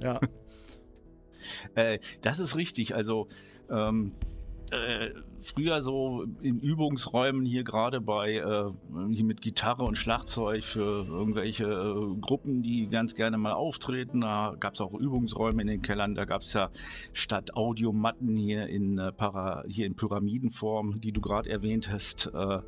Ja. 0.00 0.20
Äh, 1.74 1.98
das 2.22 2.38
ist 2.38 2.56
richtig. 2.56 2.94
Also, 2.94 3.28
ähm, 3.70 4.12
äh, 4.74 5.14
früher 5.42 5.82
so 5.82 6.24
in 6.42 6.60
Übungsräumen 6.60 7.44
hier 7.44 7.64
gerade 7.64 8.00
bei 8.00 8.34
äh, 8.34 8.70
hier 9.12 9.24
mit 9.24 9.40
Gitarre 9.40 9.84
und 9.84 9.96
Schlagzeug 9.96 10.64
für 10.64 11.06
irgendwelche 11.06 11.64
äh, 11.64 12.20
Gruppen, 12.20 12.62
die 12.62 12.88
ganz 12.88 13.14
gerne 13.14 13.38
mal 13.38 13.52
auftreten. 13.52 14.22
Da 14.22 14.56
gab 14.58 14.74
es 14.74 14.80
auch 14.80 14.94
Übungsräume 14.94 15.62
in 15.62 15.68
den 15.68 15.82
Kellern. 15.82 16.14
Da 16.14 16.24
gab 16.24 16.42
es 16.42 16.52
ja 16.52 16.70
statt 17.12 17.54
Audiomatten 17.56 18.36
hier 18.36 18.66
in 18.66 18.98
äh, 18.98 19.12
Para, 19.12 19.64
hier 19.68 19.86
in 19.86 19.94
Pyramidenform, 19.94 21.00
die 21.00 21.12
du 21.12 21.20
gerade 21.20 21.50
erwähnt 21.50 21.90
hast, 21.90 22.30
äh, 22.34 22.58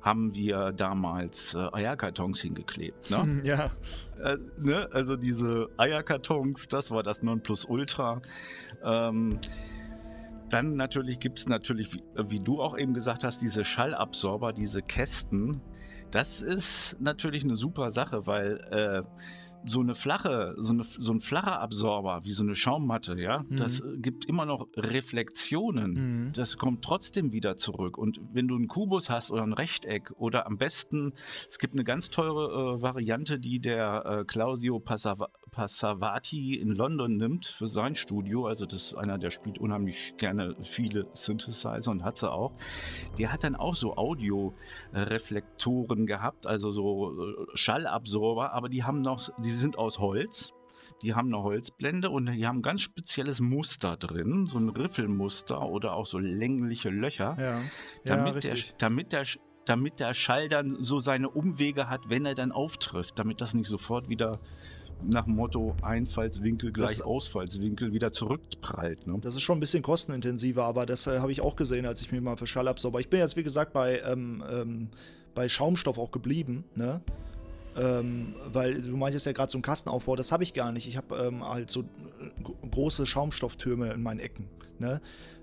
haben 0.00 0.34
wir 0.34 0.72
damals 0.72 1.54
äh, 1.54 1.58
Eierkartons 1.72 2.40
hingeklebt. 2.40 3.10
Ne? 3.10 3.42
Ja. 3.44 3.70
Äh, 4.22 4.36
ne? 4.58 4.88
Also 4.92 5.16
diese 5.16 5.68
Eierkartons, 5.76 6.68
das 6.68 6.90
war 6.90 7.02
das 7.02 7.22
Nonplusultra. 7.22 8.22
Ähm, 8.82 9.38
dann 10.50 10.76
natürlich 10.76 11.20
gibt 11.20 11.38
es 11.38 11.48
natürlich, 11.48 11.94
wie, 11.94 12.02
wie, 12.28 12.38
du 12.38 12.60
auch 12.60 12.76
eben 12.76 12.94
gesagt 12.94 13.24
hast, 13.24 13.40
diese 13.42 13.64
Schallabsorber, 13.64 14.52
diese 14.52 14.82
Kästen. 14.82 15.60
Das 16.10 16.42
ist 16.42 17.00
natürlich 17.00 17.44
eine 17.44 17.56
super 17.56 17.92
Sache, 17.92 18.26
weil 18.26 18.58
äh, 18.70 19.02
so 19.64 19.80
eine 19.80 19.94
flache, 19.94 20.54
so, 20.58 20.72
eine, 20.72 20.84
so 20.84 21.12
ein 21.12 21.20
flacher 21.20 21.60
Absorber, 21.60 22.20
wie 22.24 22.32
so 22.32 22.42
eine 22.42 22.54
Schaummatte, 22.54 23.20
ja, 23.20 23.44
mhm. 23.48 23.56
das 23.56 23.82
gibt 23.96 24.24
immer 24.26 24.46
noch 24.46 24.68
Reflexionen. 24.76 25.92
Mhm. 25.92 26.32
Das 26.32 26.56
kommt 26.56 26.82
trotzdem 26.82 27.32
wieder 27.32 27.56
zurück. 27.56 27.98
Und 27.98 28.20
wenn 28.32 28.48
du 28.48 28.56
einen 28.56 28.68
Kubus 28.68 29.10
hast 29.10 29.30
oder 29.30 29.42
ein 29.42 29.52
Rechteck 29.52 30.12
oder 30.16 30.46
am 30.46 30.56
besten, 30.56 31.12
es 31.48 31.58
gibt 31.58 31.74
eine 31.74 31.84
ganz 31.84 32.10
teure 32.10 32.76
äh, 32.78 32.82
Variante, 32.82 33.38
die 33.38 33.60
der 33.60 34.04
äh, 34.04 34.24
Claudio 34.24 34.80
Passav 34.80 35.20
Passavati 35.50 36.54
in 36.56 36.70
London 36.70 37.16
nimmt 37.16 37.46
für 37.46 37.68
sein 37.68 37.94
Studio. 37.94 38.46
Also 38.46 38.66
das 38.66 38.86
ist 38.86 38.94
einer, 38.94 39.16
der 39.18 39.30
spielt 39.30 39.58
unheimlich 39.58 40.14
gerne 40.16 40.56
viele 40.62 41.06
Synthesizer 41.12 41.90
und 41.90 42.02
hat 42.04 42.16
sie 42.16 42.30
auch. 42.30 42.52
Der 43.18 43.30
hat 43.32 43.44
dann 43.44 43.56
auch 43.56 43.74
so 43.74 43.96
Audio-Reflektoren 43.96 46.06
gehabt, 46.06 46.46
also 46.46 46.70
so 46.70 47.12
äh, 47.12 47.34
Schallabsorber, 47.54 48.52
aber 48.52 48.68
die 48.68 48.84
haben 48.84 49.00
noch, 49.02 49.28
die 49.38 49.50
sind 49.50 49.78
aus 49.78 49.98
Holz. 49.98 50.52
Die 51.02 51.14
haben 51.14 51.28
eine 51.28 51.42
Holzblende 51.42 52.10
und 52.10 52.26
die 52.26 52.46
haben 52.46 52.58
ein 52.58 52.62
ganz 52.62 52.82
spezielles 52.82 53.40
Muster 53.40 53.96
drin, 53.96 54.44
so 54.46 54.58
ein 54.58 54.68
Riffelmuster 54.68 55.62
oder 55.62 55.94
auch 55.94 56.04
so 56.04 56.18
längliche 56.18 56.90
Löcher, 56.90 57.36
ja, 57.38 57.62
damit, 58.04 58.44
ja, 58.44 58.52
der, 58.52 58.62
damit, 58.76 59.12
der, 59.12 59.24
damit 59.64 59.98
der 59.98 60.12
Schall 60.12 60.50
dann 60.50 60.84
so 60.84 60.98
seine 60.98 61.30
Umwege 61.30 61.88
hat, 61.88 62.10
wenn 62.10 62.26
er 62.26 62.34
dann 62.34 62.52
auftrifft, 62.52 63.18
damit 63.18 63.40
das 63.40 63.54
nicht 63.54 63.68
sofort 63.68 64.10
wieder 64.10 64.40
nach 65.08 65.24
dem 65.24 65.36
Motto 65.36 65.74
Einfallswinkel 65.82 66.72
gleich 66.72 66.98
das, 66.98 67.00
Ausfallswinkel 67.02 67.92
wieder 67.92 68.12
zurückprallt. 68.12 69.06
Ne? 69.06 69.18
Das 69.20 69.34
ist 69.34 69.42
schon 69.42 69.58
ein 69.58 69.60
bisschen 69.60 69.82
kostenintensiver, 69.82 70.64
aber 70.64 70.86
das 70.86 71.06
äh, 71.06 71.18
habe 71.18 71.32
ich 71.32 71.40
auch 71.40 71.56
gesehen, 71.56 71.86
als 71.86 72.00
ich 72.02 72.12
mir 72.12 72.20
mal 72.20 72.36
für 72.36 72.46
Schallabsorber. 72.46 73.00
Ich 73.00 73.08
bin 73.08 73.20
jetzt, 73.20 73.36
wie 73.36 73.42
gesagt, 73.42 73.72
bei, 73.72 74.00
ähm, 74.00 74.42
ähm, 74.50 74.88
bei 75.34 75.48
Schaumstoff 75.48 75.98
auch 75.98 76.10
geblieben, 76.10 76.64
ne? 76.74 77.00
Ähm, 77.76 78.34
weil 78.52 78.82
du 78.82 78.96
meintest 78.96 79.26
ja 79.26 79.32
gerade 79.32 79.50
so 79.50 79.56
einen 79.56 79.62
Kastenaufbau, 79.62 80.16
das 80.16 80.32
habe 80.32 80.42
ich 80.42 80.54
gar 80.54 80.72
nicht. 80.72 80.88
Ich 80.88 80.96
habe 80.96 81.16
ähm, 81.16 81.46
halt 81.46 81.70
so 81.70 81.82
äh, 81.82 82.68
große 82.68 83.06
Schaumstofftürme 83.06 83.92
in 83.92 84.02
meinen 84.02 84.18
Ecken. 84.18 84.48
Ne? 84.80 85.00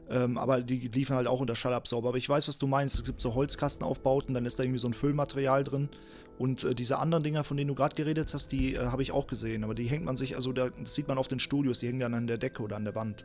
Ähm, 0.09 0.37
aber 0.37 0.61
die 0.61 0.89
liefen 0.89 1.15
halt 1.15 1.27
auch 1.27 1.39
unter 1.39 1.55
Schallabsorber. 1.55 2.09
Aber 2.09 2.17
ich 2.17 2.27
weiß, 2.27 2.47
was 2.47 2.57
du 2.57 2.67
meinst. 2.67 2.95
Es 2.95 3.03
gibt 3.03 3.21
so 3.21 3.33
Holzkastenaufbauten, 3.33 4.33
dann 4.33 4.45
ist 4.45 4.59
da 4.59 4.63
irgendwie 4.63 4.79
so 4.79 4.89
ein 4.89 4.93
Füllmaterial 4.93 5.63
drin. 5.63 5.89
Und 6.38 6.63
äh, 6.63 6.75
diese 6.75 6.99
anderen 6.99 7.23
Dinger, 7.23 7.43
von 7.43 7.57
denen 7.57 7.69
du 7.69 7.75
gerade 7.75 7.95
geredet 7.95 8.33
hast, 8.33 8.51
die 8.51 8.75
äh, 8.75 8.88
habe 8.88 9.01
ich 9.01 9.11
auch 9.11 9.27
gesehen. 9.27 9.63
Aber 9.63 9.73
die 9.73 9.85
hängt 9.85 10.05
man 10.05 10.15
sich, 10.15 10.35
also 10.35 10.53
da, 10.53 10.69
das 10.69 10.95
sieht 10.95 11.07
man 11.07 11.17
auf 11.17 11.27
den 11.27 11.39
Studios, 11.39 11.79
die 11.79 11.88
hängen 11.88 11.99
dann 11.99 12.13
an 12.13 12.27
der 12.27 12.38
Decke 12.38 12.61
oder 12.61 12.75
an 12.75 12.83
der 12.83 12.95
Wand. 12.95 13.23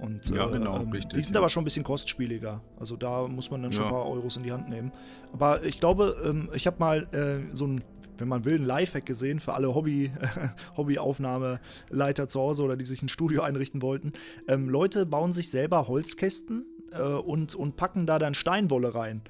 Und, 0.00 0.30
ja, 0.30 0.46
genau, 0.46 0.80
ähm, 0.80 0.90
richtig. 0.90 1.12
Die 1.12 1.22
sind 1.22 1.34
ja. 1.34 1.40
aber 1.40 1.50
schon 1.50 1.62
ein 1.62 1.64
bisschen 1.64 1.84
kostspieliger. 1.84 2.62
Also 2.78 2.96
da 2.96 3.28
muss 3.28 3.50
man 3.50 3.62
dann 3.62 3.72
schon 3.72 3.82
ja. 3.82 3.88
ein 3.88 3.92
paar 3.92 4.06
Euros 4.06 4.36
in 4.36 4.42
die 4.42 4.52
Hand 4.52 4.70
nehmen. 4.70 4.92
Aber 5.32 5.62
ich 5.64 5.78
glaube, 5.78 6.16
ähm, 6.24 6.48
ich 6.54 6.66
habe 6.66 6.78
mal 6.78 7.06
äh, 7.12 7.54
so 7.54 7.66
ein, 7.66 7.84
wenn 8.16 8.28
man 8.28 8.46
will, 8.46 8.58
ein 8.58 8.64
Lifehack 8.64 9.04
gesehen 9.04 9.40
für 9.40 9.52
alle 9.52 9.74
Hobby, 9.74 10.10
Hobbyaufnahmeleiter 10.78 12.28
zu 12.28 12.40
Hause 12.40 12.62
oder 12.62 12.76
die 12.76 12.86
sich 12.86 13.02
ein 13.02 13.08
Studio 13.08 13.42
einrichten 13.42 13.82
wollten. 13.82 14.12
Ähm, 14.48 14.70
Leute 14.70 15.04
bauen 15.04 15.32
sich 15.32 15.50
selber 15.50 15.86
Holzkästen 15.86 16.64
äh, 16.92 17.02
und, 17.02 17.54
und 17.54 17.76
packen 17.76 18.06
da 18.06 18.18
dann 18.18 18.32
Steinwolle 18.32 18.94
rein. 18.94 19.20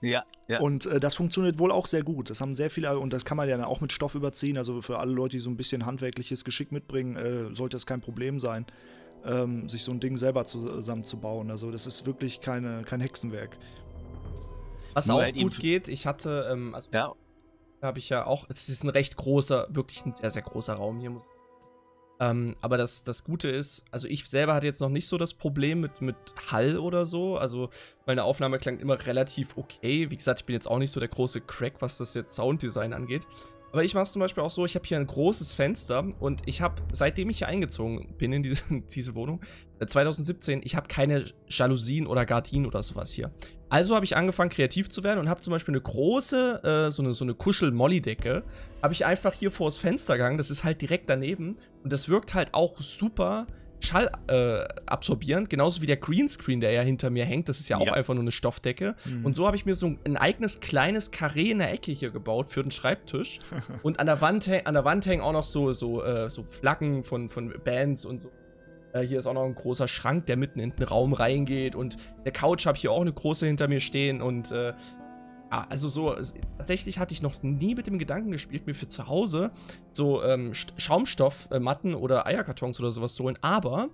Ja, 0.00 0.24
ja. 0.48 0.60
Und 0.60 0.86
äh, 0.86 1.00
das 1.00 1.14
funktioniert 1.14 1.58
wohl 1.58 1.72
auch 1.72 1.86
sehr 1.86 2.02
gut. 2.02 2.30
Das 2.30 2.40
haben 2.40 2.54
sehr 2.54 2.70
viele, 2.70 2.98
und 2.98 3.12
das 3.12 3.24
kann 3.24 3.36
man 3.36 3.48
ja 3.48 3.56
dann 3.56 3.66
auch 3.66 3.80
mit 3.80 3.92
Stoff 3.92 4.14
überziehen. 4.14 4.58
Also 4.58 4.82
für 4.82 4.98
alle 4.98 5.12
Leute, 5.12 5.36
die 5.36 5.38
so 5.38 5.50
ein 5.50 5.56
bisschen 5.56 5.86
handwerkliches 5.86 6.44
Geschick 6.44 6.72
mitbringen, 6.72 7.16
äh, 7.16 7.54
sollte 7.54 7.76
das 7.76 7.86
kein 7.86 8.00
Problem 8.00 8.38
sein, 8.38 8.66
ähm, 9.24 9.68
sich 9.68 9.84
so 9.84 9.92
ein 9.92 10.00
Ding 10.00 10.16
selber 10.16 10.44
zusammenzubauen. 10.44 11.50
Also 11.50 11.70
das 11.70 11.86
ist 11.86 12.06
wirklich 12.06 12.40
keine, 12.40 12.82
kein 12.82 13.00
Hexenwerk. 13.00 13.56
Was 14.94 15.10
auch 15.10 15.22
gut 15.32 15.58
geht, 15.58 15.88
ich 15.88 16.06
hatte, 16.06 16.48
ähm, 16.50 16.74
also 16.74 16.88
ja. 16.90 17.12
habe 17.82 17.98
ich 17.98 18.08
ja 18.08 18.24
auch, 18.24 18.46
es 18.48 18.68
ist 18.68 18.82
ein 18.82 18.88
recht 18.88 19.16
großer, 19.16 19.68
wirklich 19.70 20.06
ein 20.06 20.14
sehr, 20.14 20.30
sehr 20.30 20.42
großer 20.42 20.74
Raum 20.74 21.00
hier, 21.00 21.10
muss 21.10 21.22
ich 21.22 21.35
ähm, 22.18 22.56
aber 22.60 22.78
das, 22.78 23.02
das 23.02 23.24
Gute 23.24 23.48
ist, 23.48 23.84
also 23.90 24.08
ich 24.08 24.26
selber 24.26 24.54
hatte 24.54 24.66
jetzt 24.66 24.80
noch 24.80 24.88
nicht 24.88 25.06
so 25.06 25.18
das 25.18 25.34
Problem 25.34 25.80
mit, 25.80 26.00
mit 26.00 26.16
Hall 26.50 26.78
oder 26.78 27.04
so. 27.04 27.36
Also 27.36 27.68
meine 28.06 28.24
Aufnahme 28.24 28.58
klang 28.58 28.78
immer 28.78 29.04
relativ 29.06 29.56
okay. 29.56 30.10
Wie 30.10 30.16
gesagt, 30.16 30.40
ich 30.40 30.46
bin 30.46 30.54
jetzt 30.54 30.66
auch 30.66 30.78
nicht 30.78 30.90
so 30.90 31.00
der 31.00 31.10
große 31.10 31.42
Crack, 31.42 31.74
was 31.80 31.98
das 31.98 32.14
jetzt 32.14 32.34
Sounddesign 32.34 32.94
angeht. 32.94 33.26
Aber 33.72 33.84
ich 33.84 33.94
mache 33.94 34.04
es 34.04 34.12
zum 34.12 34.20
Beispiel 34.20 34.42
auch 34.42 34.50
so, 34.50 34.64
ich 34.64 34.74
habe 34.74 34.86
hier 34.86 34.96
ein 34.96 35.06
großes 35.06 35.52
Fenster 35.52 36.06
und 36.20 36.42
ich 36.46 36.60
habe, 36.60 36.82
seitdem 36.92 37.28
ich 37.30 37.38
hier 37.38 37.48
eingezogen 37.48 38.14
bin 38.16 38.32
in 38.32 38.42
diese, 38.42 38.62
diese 38.94 39.14
Wohnung, 39.14 39.40
2017, 39.84 40.60
äh, 40.60 40.64
ich 40.64 40.76
habe 40.76 40.88
keine 40.88 41.24
Jalousien 41.48 42.06
oder 42.06 42.24
Gardinen 42.24 42.66
oder 42.66 42.82
sowas 42.82 43.12
hier. 43.12 43.30
Also 43.68 43.94
habe 43.94 44.04
ich 44.04 44.16
angefangen, 44.16 44.50
kreativ 44.50 44.88
zu 44.88 45.02
werden 45.02 45.18
und 45.18 45.28
habe 45.28 45.40
zum 45.40 45.50
Beispiel 45.50 45.74
eine 45.74 45.82
große, 45.82 46.86
äh, 46.86 46.90
so 46.90 47.02
eine, 47.02 47.12
so 47.12 47.24
eine 47.24 47.34
Kuschel-Molly-Decke, 47.34 48.44
habe 48.82 48.94
ich 48.94 49.04
einfach 49.04 49.34
hier 49.34 49.50
vor 49.50 49.68
das 49.68 49.76
Fenster 49.76 50.16
gegangen, 50.16 50.38
das 50.38 50.50
ist 50.50 50.64
halt 50.64 50.80
direkt 50.80 51.10
daneben 51.10 51.58
und 51.82 51.92
das 51.92 52.08
wirkt 52.08 52.34
halt 52.34 52.54
auch 52.54 52.80
super 52.80 53.46
Schall 53.80 54.10
äh, 54.28 54.66
absorbierend, 54.86 55.50
genauso 55.50 55.82
wie 55.82 55.86
der 55.86 55.96
Greenscreen, 55.96 56.60
der 56.60 56.72
ja 56.72 56.82
hinter 56.82 57.10
mir 57.10 57.24
hängt. 57.24 57.48
Das 57.48 57.60
ist 57.60 57.68
ja 57.68 57.76
auch 57.76 57.86
ja. 57.86 57.92
einfach 57.92 58.14
nur 58.14 58.22
eine 58.22 58.32
Stoffdecke. 58.32 58.94
Mhm. 59.04 59.24
Und 59.24 59.34
so 59.34 59.46
habe 59.46 59.56
ich 59.56 59.66
mir 59.66 59.74
so 59.74 59.94
ein 60.04 60.16
eigenes 60.16 60.60
kleines 60.60 61.10
Karree 61.10 61.50
in 61.50 61.58
der 61.58 61.72
Ecke 61.72 61.92
hier 61.92 62.10
gebaut 62.10 62.50
für 62.50 62.62
den 62.62 62.70
Schreibtisch. 62.70 63.40
und 63.82 64.00
an 64.00 64.06
der 64.06 64.20
Wand, 64.20 64.48
an 64.64 64.74
der 64.74 64.84
Wand 64.84 65.06
hängen 65.06 65.22
auch 65.22 65.32
noch 65.32 65.44
so, 65.44 65.72
so, 65.72 66.02
äh, 66.02 66.30
so 66.30 66.42
Flaggen 66.42 67.02
von, 67.02 67.28
von 67.28 67.54
Bands 67.64 68.04
und 68.04 68.20
so. 68.20 68.30
Äh, 68.92 69.02
hier 69.02 69.18
ist 69.18 69.26
auch 69.26 69.34
noch 69.34 69.44
ein 69.44 69.54
großer 69.54 69.88
Schrank, 69.88 70.26
der 70.26 70.36
mitten 70.36 70.60
in 70.60 70.72
den 70.72 70.82
Raum 70.82 71.12
reingeht. 71.12 71.74
Und 71.74 71.96
der 72.24 72.32
Couch 72.32 72.66
habe 72.66 72.76
ich 72.76 72.82
hier 72.82 72.92
auch 72.92 73.00
eine 73.00 73.12
große 73.12 73.46
hinter 73.46 73.68
mir 73.68 73.80
stehen. 73.80 74.22
Und 74.22 74.52
äh, 74.52 74.72
ja, 75.50 75.66
also 75.68 75.88
so, 75.88 76.14
tatsächlich 76.58 76.98
hatte 76.98 77.14
ich 77.14 77.22
noch 77.22 77.42
nie 77.42 77.74
mit 77.74 77.86
dem 77.86 77.98
Gedanken 77.98 78.32
gespielt, 78.32 78.66
mir 78.66 78.74
für 78.74 78.88
zu 78.88 79.06
Hause 79.06 79.52
so 79.92 80.22
ähm, 80.22 80.52
Schaumstoffmatten 80.54 81.94
oder 81.94 82.26
Eierkartons 82.26 82.80
oder 82.80 82.90
sowas 82.90 83.14
zu 83.14 83.24
holen. 83.24 83.38
Aber 83.42 83.90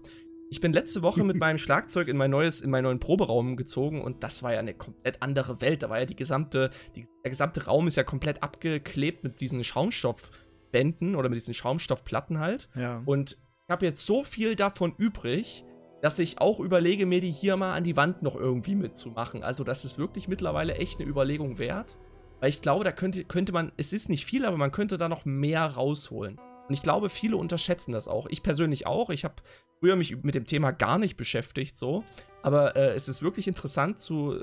ich 0.50 0.61
bin 0.61 0.72
letzte 0.72 1.03
Woche 1.03 1.24
mit 1.24 1.36
meinem 1.40 1.59
Schlagzeug 1.59 2.09
in 2.09 2.16
mein 2.16 2.30
neues, 2.30 2.61
in 2.61 2.70
meinen 2.70 2.84
neuen 2.84 3.00
Proberaum 3.00 3.57
gezogen 3.57 4.00
und 4.03 4.22
das 4.22 4.42
war 4.42 4.55
ja 4.55 4.61
eine 4.61 4.74
komplett 4.74 5.20
andere 5.20 5.61
Welt. 5.61 5.82
Da 5.82 5.90
war 5.90 5.98
ja 5.98 6.07
die 6.07 6.16
gesamte, 6.16 6.70
die, 6.96 7.07
der 7.22 7.30
gesamte 7.30 7.66
Raum 7.66 7.86
ist 7.86 7.96
ja 7.96 8.05
komplett 8.05 8.42
abgeklebt 8.42 9.22
mit 9.22 9.40
diesen 9.40 9.62
Schaumstoffbänden 9.62 11.16
oder 11.16 11.28
mit 11.28 11.36
diesen 11.36 11.55
Schaumstoffplatten 11.55 12.38
halt. 12.38 12.68
Ja. 12.74 13.03
Und 13.05 13.38
ich 13.66 13.70
habe 13.70 13.86
jetzt 13.86 14.07
so 14.07 14.24
viel 14.24 14.57
davon 14.57 14.94
übrig, 14.96 15.64
dass 16.03 16.18
ich 16.18 16.40
auch 16.40 16.59
überlege, 16.59 17.07
mir 17.07 17.20
die 17.20 17.30
hier 17.30 17.57
mal 17.57 17.74
an 17.74 17.84
die 17.84 17.96
Wand 17.96 18.22
noch 18.22 18.34
irgendwie 18.34 18.74
mitzumachen. 18.74 19.44
Also, 19.44 19.62
das 19.62 19.84
ist 19.84 19.98
wirklich 19.98 20.26
mittlerweile 20.26 20.74
echt 20.74 21.00
eine 21.00 21.09
Überlegung 21.09 21.59
wert. 21.59 21.96
Weil 22.40 22.48
ich 22.48 22.61
glaube, 22.61 22.82
da 22.82 22.90
könnte, 22.90 23.24
könnte 23.24 23.53
man, 23.53 23.70
es 23.76 23.92
ist 23.92 24.09
nicht 24.09 24.26
viel, 24.26 24.44
aber 24.44 24.57
man 24.57 24.72
könnte 24.72 24.98
da 24.98 25.09
noch 25.09 25.24
mehr 25.24 25.64
rausholen. 25.64 26.38
Und 26.68 26.74
ich 26.74 26.82
glaube, 26.82 27.09
viele 27.09 27.36
unterschätzen 27.36 27.92
das 27.92 28.09
auch. 28.09 28.26
Ich 28.30 28.42
persönlich 28.42 28.84
auch. 28.84 29.11
Ich 29.11 29.22
habe 29.22 29.36
früher 29.78 29.94
mich 29.94 30.24
mit 30.24 30.34
dem 30.34 30.44
Thema 30.44 30.72
gar 30.72 30.98
nicht 30.98 31.16
beschäftigt, 31.16 31.76
so. 31.76 32.03
Aber 32.42 32.74
äh, 32.74 32.94
es 32.94 33.07
ist 33.07 33.22
wirklich 33.22 33.46
interessant 33.46 34.00
zu, 34.00 34.42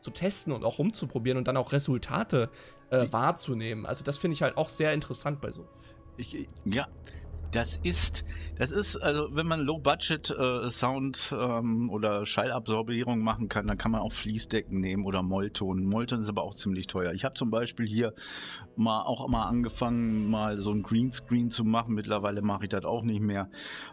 zu 0.00 0.10
testen 0.10 0.52
und 0.52 0.64
auch 0.64 0.80
rumzuprobieren 0.80 1.38
und 1.38 1.46
dann 1.46 1.56
auch 1.56 1.72
Resultate 1.72 2.50
äh, 2.90 3.06
wahrzunehmen. 3.12 3.86
Also, 3.86 4.02
das 4.02 4.18
finde 4.18 4.34
ich 4.34 4.42
halt 4.42 4.56
auch 4.56 4.68
sehr 4.68 4.92
interessant 4.92 5.40
bei 5.40 5.52
so. 5.52 5.68
Ich, 6.16 6.48
ja, 6.64 6.88
das 7.54 7.76
ist, 7.76 8.24
das 8.56 8.72
ist, 8.72 8.96
also 8.96 9.28
wenn 9.30 9.46
man 9.46 9.60
Low-Budget-Sound 9.60 11.32
äh, 11.32 11.36
ähm, 11.36 11.88
oder 11.90 12.26
Schallabsorbierung 12.26 13.20
machen 13.20 13.48
kann, 13.48 13.68
dann 13.68 13.78
kann 13.78 13.92
man 13.92 14.00
auch 14.00 14.12
Fließdecken 14.12 14.80
nehmen 14.80 15.04
oder 15.04 15.22
Mollton. 15.22 15.84
Mollton 15.84 16.22
ist 16.22 16.28
aber 16.28 16.42
auch 16.42 16.54
ziemlich 16.54 16.88
teuer. 16.88 17.12
Ich 17.12 17.24
habe 17.24 17.34
zum 17.34 17.50
Beispiel 17.50 17.86
hier 17.86 18.12
mal 18.76 19.02
auch 19.02 19.26
mal 19.28 19.46
angefangen, 19.46 20.28
mal 20.30 20.60
so 20.60 20.72
ein 20.72 20.82
Greenscreen 20.82 21.50
zu 21.50 21.64
machen. 21.64 21.94
Mittlerweile 21.94 22.42
mache 22.42 22.64
ich 22.64 22.70
das 22.70 22.84
auch 22.84 23.02
nicht 23.02 23.20
mehr. 23.20 23.48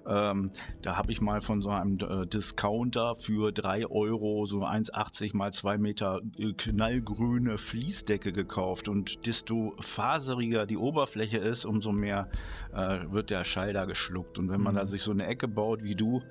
Ähm, 0.08 0.52
da 0.82 0.98
habe 0.98 1.12
ich 1.12 1.22
mal 1.22 1.42
von 1.42 1.62
so 1.62 1.70
einem 1.70 2.00
äh, 2.00 2.26
Discounter 2.26 3.16
für 3.16 3.52
3 3.52 3.86
Euro 3.88 4.46
so 4.48 4.64
1,80 4.64 5.36
mal 5.36 5.54
2 5.54 5.78
Meter 5.78 6.22
äh, 6.38 6.54
knallgrüne 6.54 7.60
Fließdecke 7.60 8.34
gekauft. 8.34 8.90
Und 8.90 9.28
desto 9.28 9.76
faseriger 9.80 10.66
die 10.66 10.78
Oberfläche 10.78 11.38
ist, 11.38 11.66
umso 11.66 11.92
mehr 11.92 12.30
äh, 12.74 13.00
wird 13.12 13.30
der 13.30 13.44
Schall 13.52 13.74
da 13.74 13.86
geschluckt. 13.86 14.40
Und 14.40 14.50
wenn 14.50 14.62
man 14.62 14.76
da 14.76 14.82
mhm. 14.82 14.88
sich 14.88 15.02
so 15.02 15.12
eine 15.12 15.28
Ecke 15.28 15.48
baut 15.48 15.84
wie 15.84 15.96
du, 15.96 16.22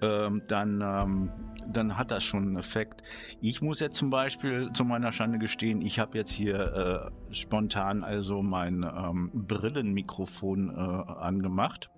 ähm, 0.00 0.42
dann, 0.48 0.80
ähm, 0.82 1.30
dann 1.66 1.98
hat 1.98 2.10
das 2.10 2.24
schon 2.24 2.44
einen 2.44 2.56
Effekt. 2.56 3.02
Ich 3.40 3.62
muss 3.62 3.80
jetzt 3.80 3.96
zum 3.96 4.10
Beispiel 4.10 4.70
zu 4.72 4.84
meiner 4.84 5.12
Schande 5.12 5.38
gestehen, 5.38 5.82
ich 5.82 5.98
habe 5.98 6.16
jetzt 6.16 6.32
hier 6.32 7.10
äh, 7.30 7.34
spontan 7.34 8.04
also 8.04 8.42
mein 8.42 8.82
ähm, 8.82 9.30
Brillenmikrofon 9.34 10.70
äh, 10.70 10.72
angemacht. 10.74 11.90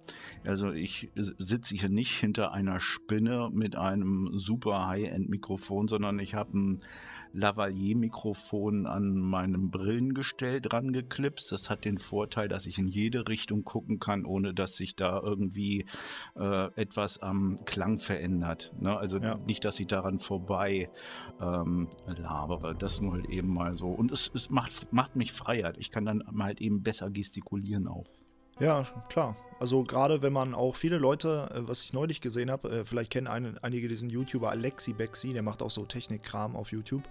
Also 0.45 0.73
ich 0.73 1.11
sitze 1.15 1.77
hier 1.77 1.89
nicht 1.89 2.13
hinter 2.13 2.53
einer 2.53 2.79
Spinne 2.79 3.51
mit 3.53 3.77
einem 3.77 4.31
super 4.35 4.87
High-End-Mikrofon, 4.87 5.89
sondern 5.89 6.19
ich 6.19 6.35
habe 6.35 6.57
ein 6.57 6.83
Lavalier-Mikrofon 7.33 8.87
an 8.87 9.17
meinem 9.17 9.71
Brillengestell 9.71 10.61
dran 10.61 10.93
geklipst. 10.93 11.53
Das 11.53 11.71
hat 11.71 11.85
den 11.85 11.99
Vorteil, 11.99 12.49
dass 12.49 12.67
ich 12.67 12.79
in 12.79 12.87
jede 12.87 13.29
Richtung 13.29 13.65
gucken 13.65 13.99
kann, 13.99 14.25
ohne 14.25 14.55
dass 14.55 14.77
sich 14.77 14.97
da 14.97 15.21
irgendwie 15.21 15.87
äh, 16.37 16.67
etwas 16.81 17.19
am 17.19 17.59
Klang 17.65 17.99
verändert. 17.99 18.73
Ne? 18.81 18.97
Also 18.97 19.19
ja. 19.19 19.37
nicht, 19.47 19.65
dass 19.65 19.81
ich 19.81 19.87
daran 19.87 20.19
vorbei 20.19 20.91
ähm, 21.41 21.89
labere. 22.07 22.75
Das 22.75 23.01
nur 23.01 23.13
halt 23.15 23.27
eben 23.27 23.53
mal 23.53 23.77
so. 23.77 23.89
Und 23.89 24.13
es, 24.13 24.31
es 24.35 24.51
macht, 24.51 24.93
macht 24.93 25.17
mich 25.17 25.33
Freiheit. 25.33 25.77
Ich 25.79 25.91
kann 25.91 26.05
dann 26.05 26.23
halt 26.39 26.61
eben 26.61 26.83
besser 26.83 27.11
gestikulieren 27.11 27.89
auch. 27.89 28.07
Ja, 28.59 28.85
klar. 29.09 29.37
Also 29.59 29.85
gerade 29.85 30.23
wenn 30.23 30.33
man 30.33 30.55
auch 30.55 30.77
viele 30.77 30.99
Leute, 30.99 31.51
äh, 31.55 31.69
was 31.69 31.83
ich 31.83 31.93
neulich 31.93 32.21
gesehen 32.21 32.51
habe, 32.51 32.71
äh, 32.71 32.85
vielleicht 32.85 33.11
kennen 33.11 33.27
ein, 33.27 33.59
einige 33.63 33.89
diesen 33.89 34.11
YouTuber 34.11 34.51
Alexi 34.51 34.93
Bexi, 34.93 35.33
der 35.33 35.43
macht 35.43 35.63
auch 35.63 35.71
so 35.71 35.85
Technikkram 35.85 36.57
auf 36.57 36.73
YouTube. 36.73 37.05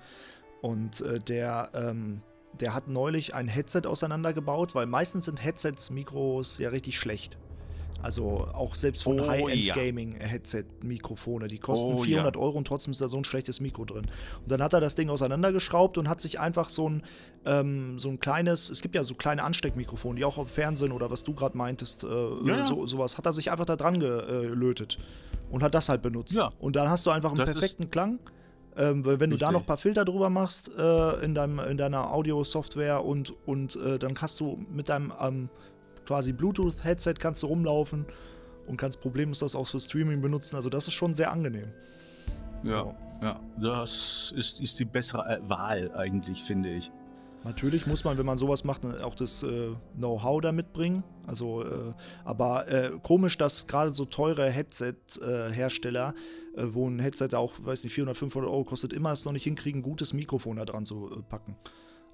Und 0.62 1.02
äh, 1.02 1.20
der, 1.20 1.70
ähm, 1.74 2.22
der 2.60 2.74
hat 2.74 2.88
neulich 2.88 3.36
ein 3.36 3.48
Headset 3.48 3.82
auseinandergebaut, 3.86 4.76
weil 4.76 4.86
meistens 4.86 5.26
sind 5.26 5.44
Headsets, 5.44 5.90
Mikros 5.90 6.60
ja 6.60 6.70
richtig 6.70 6.98
schlecht. 6.98 7.38
Also 8.06 8.48
auch 8.54 8.76
selbst 8.76 9.04
von 9.04 9.20
oh, 9.20 9.28
High-End-Gaming-Headset-Mikrofone, 9.28 11.48
die 11.48 11.58
kosten 11.58 11.96
oh, 11.96 12.04
400 12.04 12.36
ja. 12.36 12.42
Euro 12.42 12.56
und 12.56 12.68
trotzdem 12.68 12.92
ist 12.92 13.02
da 13.02 13.10
so 13.10 13.18
ein 13.18 13.24
schlechtes 13.24 13.62
Mikro 13.62 13.84
drin. 13.84 14.06
Und 14.44 14.52
dann 14.52 14.62
hat 14.62 14.74
er 14.74 14.80
das 14.80 14.94
Ding 14.94 15.10
auseinandergeschraubt 15.10 15.98
und 15.98 16.08
hat 16.08 16.22
sich 16.22 16.40
einfach 16.40 16.70
so 16.70 16.88
ein, 16.88 17.02
ähm, 17.48 17.98
so 17.98 18.10
ein 18.10 18.20
kleines, 18.20 18.70
es 18.70 18.84
gibt 18.84 18.94
ja 18.94 19.04
so 19.04 19.16
kleine 19.16 19.42
Ansteckmikrofone, 19.42 20.20
die 20.20 20.26
auch 20.26 20.38
im 20.38 20.46
Fernsehen 20.46 20.92
oder 20.92 21.10
was 21.10 21.24
du 21.24 21.34
gerade 21.34 21.58
meintest, 21.58 22.04
äh, 22.04 22.08
ja. 22.46 22.64
so, 22.64 22.86
sowas, 22.86 23.18
hat 23.18 23.26
er 23.26 23.34
sich 23.34 23.50
einfach 23.50 23.66
da 23.66 23.76
dran 23.76 24.00
gelötet 24.00 25.00
und 25.50 25.64
hat 25.64 25.74
das 25.74 25.90
halt 25.90 26.04
benutzt. 26.04 26.36
Ja. 26.36 26.52
Und 26.60 26.76
dann 26.76 26.92
hast 26.92 27.08
du 27.08 27.10
einfach 27.10 27.32
einen 27.32 27.40
das 27.40 27.54
perfekten 27.54 27.90
Klang. 27.90 28.20
Ähm, 28.78 29.04
wenn 29.04 29.14
Richtig. 29.14 29.30
du 29.32 29.38
da 29.38 29.52
noch 29.52 29.62
ein 29.62 29.66
paar 29.66 29.78
Filter 29.78 30.06
drüber 30.06 30.30
machst 30.30 30.70
äh, 30.78 31.26
in, 31.26 31.34
deinem, 31.34 31.58
in 31.58 31.78
deiner 31.78 32.14
Audio-Software 32.14 33.04
und, 33.04 33.34
und 33.48 33.76
äh, 33.78 33.98
dann 33.98 34.14
kannst 34.14 34.42
du 34.42 34.64
mit 34.72 34.90
deinem 34.90 35.12
ähm, 35.20 35.50
quasi 36.06 36.34
Bluetooth-Headset 36.34 37.16
kannst 37.20 37.44
du 37.44 37.48
rumlaufen 37.48 38.06
und 38.68 38.78
kannst 38.78 39.02
problemlos 39.02 39.40
das 39.40 39.56
auch 39.56 39.68
für 39.68 39.80
Streaming 39.80 40.22
benutzen. 40.22 40.56
Also 40.56 40.70
das 40.70 40.88
ist 40.88 40.94
schon 40.94 41.14
sehr 41.14 41.32
angenehm. 41.32 41.72
Ja, 42.64 42.96
ja, 43.22 43.40
das 43.62 44.34
ist, 44.36 44.60
ist 44.60 44.80
die 44.80 44.86
bessere 44.86 45.40
Wahl 45.48 45.92
eigentlich, 45.96 46.44
finde 46.44 46.74
ich. 46.74 46.92
Natürlich 47.44 47.86
muss 47.86 48.04
man, 48.04 48.18
wenn 48.18 48.26
man 48.26 48.40
sowas 48.40 48.64
macht, 48.64 48.84
auch 49.04 49.14
das 49.14 49.44
äh, 49.44 49.70
Know-how 49.96 50.42
da 50.42 50.52
mitbringen. 50.52 51.04
Also, 51.28 51.64
äh, 51.64 51.94
aber 52.24 52.68
äh, 52.68 52.90
komisch, 53.04 53.38
dass 53.38 53.68
gerade 53.68 53.94
so 53.94 54.06
teure 54.06 54.50
Headset-Hersteller, 54.50 56.16
äh, 56.56 56.64
wo 56.72 56.90
ein 56.90 56.98
Headset 56.98 57.30
auch, 57.36 57.54
weiß 57.60 57.84
nicht, 57.84 57.94
400, 57.94 58.18
500 58.18 58.50
Euro 58.50 58.64
kostet, 58.64 58.94
immer 58.94 59.12
es 59.12 59.26
noch 59.26 59.32
nicht 59.32 59.44
hinkriegen, 59.44 59.82
ein 59.82 59.84
gutes 59.84 60.14
Mikrofon 60.14 60.58
da 60.58 60.66
dran 60.66 60.86
zu 60.86 61.12
äh, 61.12 61.22
packen. 61.22 61.56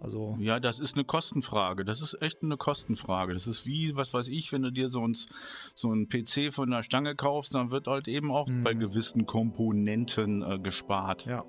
Also 0.02 0.36
ja, 0.40 0.60
das 0.60 0.80
ist 0.80 0.96
eine 0.96 1.06
Kostenfrage. 1.06 1.86
Das 1.86 2.02
ist 2.02 2.20
echt 2.22 2.42
eine 2.42 2.58
Kostenfrage. 2.58 3.34
Das 3.34 3.46
ist 3.46 3.68
wie, 3.68 3.96
was 3.96 4.14
weiß 4.14 4.28
ich, 4.30 4.52
wenn 4.52 4.64
du 4.64 4.72
dir 4.72 4.90
so 4.90 5.08
ein, 5.08 5.16
so 5.76 5.94
ein 5.94 6.10
PC 6.10 6.52
von 6.52 6.72
der 6.72 6.82
Stange 6.82 7.16
kaufst, 7.16 7.54
dann 7.54 7.70
wird 7.70 7.88
halt 7.88 8.08
eben 8.08 8.32
auch 8.32 8.48
mhm. 8.48 8.64
bei 8.64 8.74
gewissen 8.74 9.28
Komponenten 9.28 10.42
äh, 10.42 10.58
gespart. 10.58 11.28
Ja. 11.28 11.46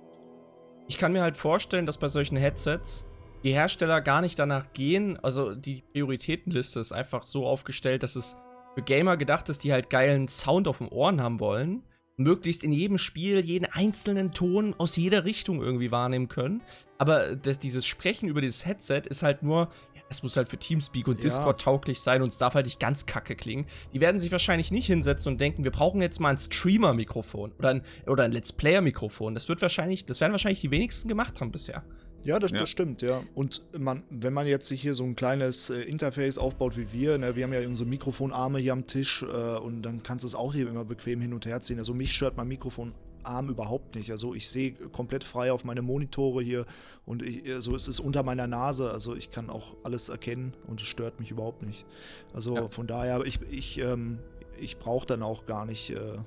Ich 0.87 0.99
kann 0.99 1.13
mir 1.13 1.23
halt 1.23 1.39
vorstellen, 1.39 1.87
dass 1.87 1.97
bei 1.97 2.09
solchen 2.09 2.37
Headsets 2.37 3.07
die 3.43 3.53
Hersteller 3.53 4.03
gar 4.03 4.21
nicht 4.21 4.39
danach 4.39 4.73
gehen. 4.75 5.19
Also 5.23 5.55
die 5.55 5.83
Prioritätenliste 5.93 6.79
ist 6.81 6.93
einfach 6.93 7.25
so 7.25 7.47
aufgestellt, 7.47 8.03
dass 8.03 8.17
es 8.17 8.37
für 8.75 8.83
Gamer 8.83 9.17
gedacht 9.17 9.49
ist, 9.49 9.65
die 9.65 9.73
halt 9.73 9.89
geilen 9.89 10.29
Sound 10.29 10.69
auf 10.69 10.79
den 10.79 10.89
Ohren 10.89 11.23
haben 11.23 11.41
wollen 11.41 11.83
möglichst 12.23 12.65
in 12.65 12.73
jedem 12.73 12.99
Spiel 12.99 13.41
jeden 13.41 13.67
einzelnen 13.67 14.33
Ton 14.33 14.75
aus 14.79 14.97
jeder 14.97 15.25
Richtung 15.25 15.63
irgendwie 15.63 15.91
wahrnehmen 15.91 16.29
können. 16.29 16.63
Aber 16.99 17.37
das, 17.37 17.59
dieses 17.59 17.87
Sprechen 17.87 18.29
über 18.29 18.41
dieses 18.41 18.65
Headset 18.65 19.03
ist 19.09 19.23
halt 19.23 19.43
nur, 19.43 19.69
es 20.13 20.23
muss 20.23 20.37
halt 20.37 20.49
für 20.49 20.59
Teamspeak 20.59 21.09
und 21.09 21.23
Discord 21.23 21.61
ja. 21.61 21.65
tauglich 21.65 22.01
sein 22.01 22.23
und 22.23 22.29
es 22.29 22.39
darf 22.39 22.55
halt 22.55 22.67
nicht 22.67 22.79
ganz 22.79 23.07
kacke 23.07 23.35
klingen. 23.35 23.67
Die 23.93 24.01
werden 24.01 24.21
sich 24.21 24.31
wahrscheinlich 24.31 24.71
nicht 24.71 24.87
hinsetzen 24.87 25.33
und 25.33 25.41
denken, 25.41 25.65
wir 25.65 25.71
brauchen 25.71 26.01
jetzt 26.03 26.21
mal 26.21 26.31
ein 26.31 26.39
Streamer-Mikrofon 26.39 27.53
oder 27.59 27.71
ein, 27.71 27.83
oder 28.07 28.25
ein 28.25 28.33
Let's 28.33 28.53
Player-Mikrofon. 28.53 29.35
Das 29.35 29.49
wird 29.49 29.63
wahrscheinlich, 29.63 30.05
das 30.05 30.21
werden 30.21 30.33
wahrscheinlich 30.33 30.61
die 30.61 30.71
wenigsten 30.71 31.09
gemacht 31.09 31.41
haben 31.41 31.51
bisher. 31.51 31.83
Ja 32.25 32.39
das, 32.39 32.53
ja. 32.53 32.59
das 32.59 32.69
stimmt, 32.69 33.03
ja. 33.03 33.23
Und 33.35 33.63
man, 33.79 34.05
wenn 34.11 34.33
man 34.33 34.47
jetzt 34.47 34.69
sich 34.69 34.81
hier 34.81 34.95
so 34.95 35.05
ein 35.05 35.17
kleines 35.17 35.71
äh, 35.71 35.83
Interface 35.83 36.39
aufbaut 36.39 36.77
wie 36.77 36.93
wir, 36.93 37.19
ne, 37.19 37.35
wir 37.35 37.45
haben 37.45 37.53
ja 37.53 37.67
unsere 37.67 37.89
Mikrofonarme 37.89 38.59
hier 38.59 38.73
am 38.73 38.87
Tisch 38.87 39.23
äh, 39.23 39.57
und 39.57 39.83
dann 39.83 40.03
kannst 40.03 40.25
du 40.25 40.29
es 40.29 40.35
auch 40.35 40.55
hier 40.55 40.69
immer 40.69 40.85
bequem 40.85 41.21
hin 41.21 41.33
und 41.33 41.47
her 41.47 41.61
ziehen. 41.61 41.79
Also 41.79 41.95
mich 41.95 42.13
stört 42.13 42.37
mein 42.37 42.49
Mikrofonarm 42.49 43.49
überhaupt 43.49 43.97
nicht. 43.97 44.11
Also 44.13 44.35
ich 44.35 44.49
sehe 44.49 44.73
komplett 44.73 45.25
frei 45.25 45.53
auf 45.53 45.65
meine 45.65 45.83
Monitore 45.83 46.43
hier 46.43 46.65
und 47.05 47.23
ich, 47.23 47.53
also 47.53 47.75
es 47.75 47.89
ist 47.89 47.99
unter 47.99 48.23
meiner 48.23 48.47
Nase. 48.47 48.91
Also 48.93 49.17
ich 49.17 49.31
kann 49.31 49.51
auch 49.51 49.77
alles 49.83 50.09
erkennen 50.09 50.55
und 50.69 50.81
es 50.81 50.87
stört 50.87 51.19
mich 51.19 51.31
überhaupt 51.31 51.63
nicht. 51.63 51.85
Also 52.33 52.55
ja. 52.55 52.69
von 52.69 52.87
daher, 52.87 53.25
ich, 53.25 53.41
ich, 53.51 53.79
ähm, 53.81 54.19
ich 54.61 54.79
brauche 54.79 55.07
dann 55.07 55.23
auch 55.23 55.47
gar 55.47 55.67
nicht, 55.67 55.91
äh, 55.91 56.19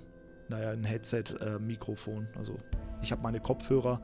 naja, 0.50 0.72
ein 0.72 0.84
Headset-Mikrofon. 0.84 2.28
Äh, 2.34 2.38
also 2.38 2.60
ich 3.02 3.12
habe 3.12 3.22
meine 3.22 3.40
Kopfhörer 3.40 4.02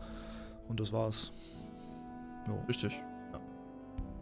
und 0.69 0.79
das 0.79 0.93
war's. 0.93 1.33
Jo. 2.47 2.63
Richtig. 2.67 3.01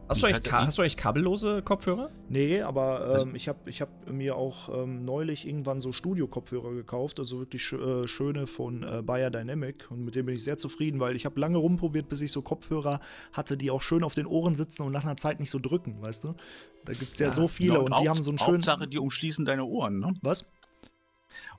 Hast 0.10 0.24
du, 0.24 0.26
eigentlich, 0.26 0.52
hast 0.52 0.78
du 0.80 0.82
eigentlich 0.82 0.98
kabellose 0.98 1.62
Kopfhörer? 1.62 2.10
Nee, 2.30 2.62
aber 2.62 3.22
ähm, 3.22 3.36
ich 3.36 3.48
habe 3.48 3.60
ich 3.70 3.80
hab 3.80 4.10
mir 4.10 4.38
auch 4.38 4.84
ähm, 4.84 5.06
neulich 5.06 5.48
irgendwann 5.48 5.82
so 5.82 5.92
Studio-Kopfhörer 5.92 6.74
gekauft, 6.74 7.20
also 7.20 7.38
wirklich 7.38 7.64
sch 7.64 7.74
äh, 7.74 8.08
schöne 8.08 8.48
von 8.48 8.82
äh, 8.82 9.04
Bayer 9.04 9.30
Dynamic 9.30 9.86
und 9.92 10.04
mit 10.04 10.16
denen 10.16 10.26
bin 10.26 10.36
ich 10.36 10.44
sehr 10.44 10.58
zufrieden, 10.58 11.00
weil 11.00 11.16
ich 11.16 11.28
habe 11.28 11.40
lange 11.40 11.60
rumprobiert, 11.60 12.10
bis 12.10 12.22
ich 12.22 12.32
so 12.32 12.42
Kopfhörer 12.42 13.02
hatte, 13.34 13.56
die 13.56 13.70
auch 13.70 13.84
schön 13.84 14.04
auf 14.04 14.16
den 14.16 14.26
Ohren 14.26 14.56
sitzen 14.56 14.82
und 14.82 14.94
nach 14.94 15.04
einer 15.04 15.16
Zeit 15.16 15.40
nicht 15.40 15.52
so 15.52 15.60
drücken, 15.60 16.02
weißt 16.02 16.24
du? 16.24 16.34
Da 16.86 16.94
gibt 16.94 17.12
es 17.12 17.20
ja, 17.20 17.28
ja, 17.28 17.32
so 17.32 17.48
viele 17.48 17.80
und, 17.80 17.92
und 17.92 18.00
die 18.00 18.10
haben 18.10 18.24
so 18.24 18.32
einen 18.32 18.40
schönen... 18.40 18.54
Hauptsache, 18.56 18.88
die 18.88 18.98
umschließen 18.98 19.46
deine 19.46 19.66
Ohren, 19.66 20.00
ne? 20.00 20.14
Was? 20.24 20.50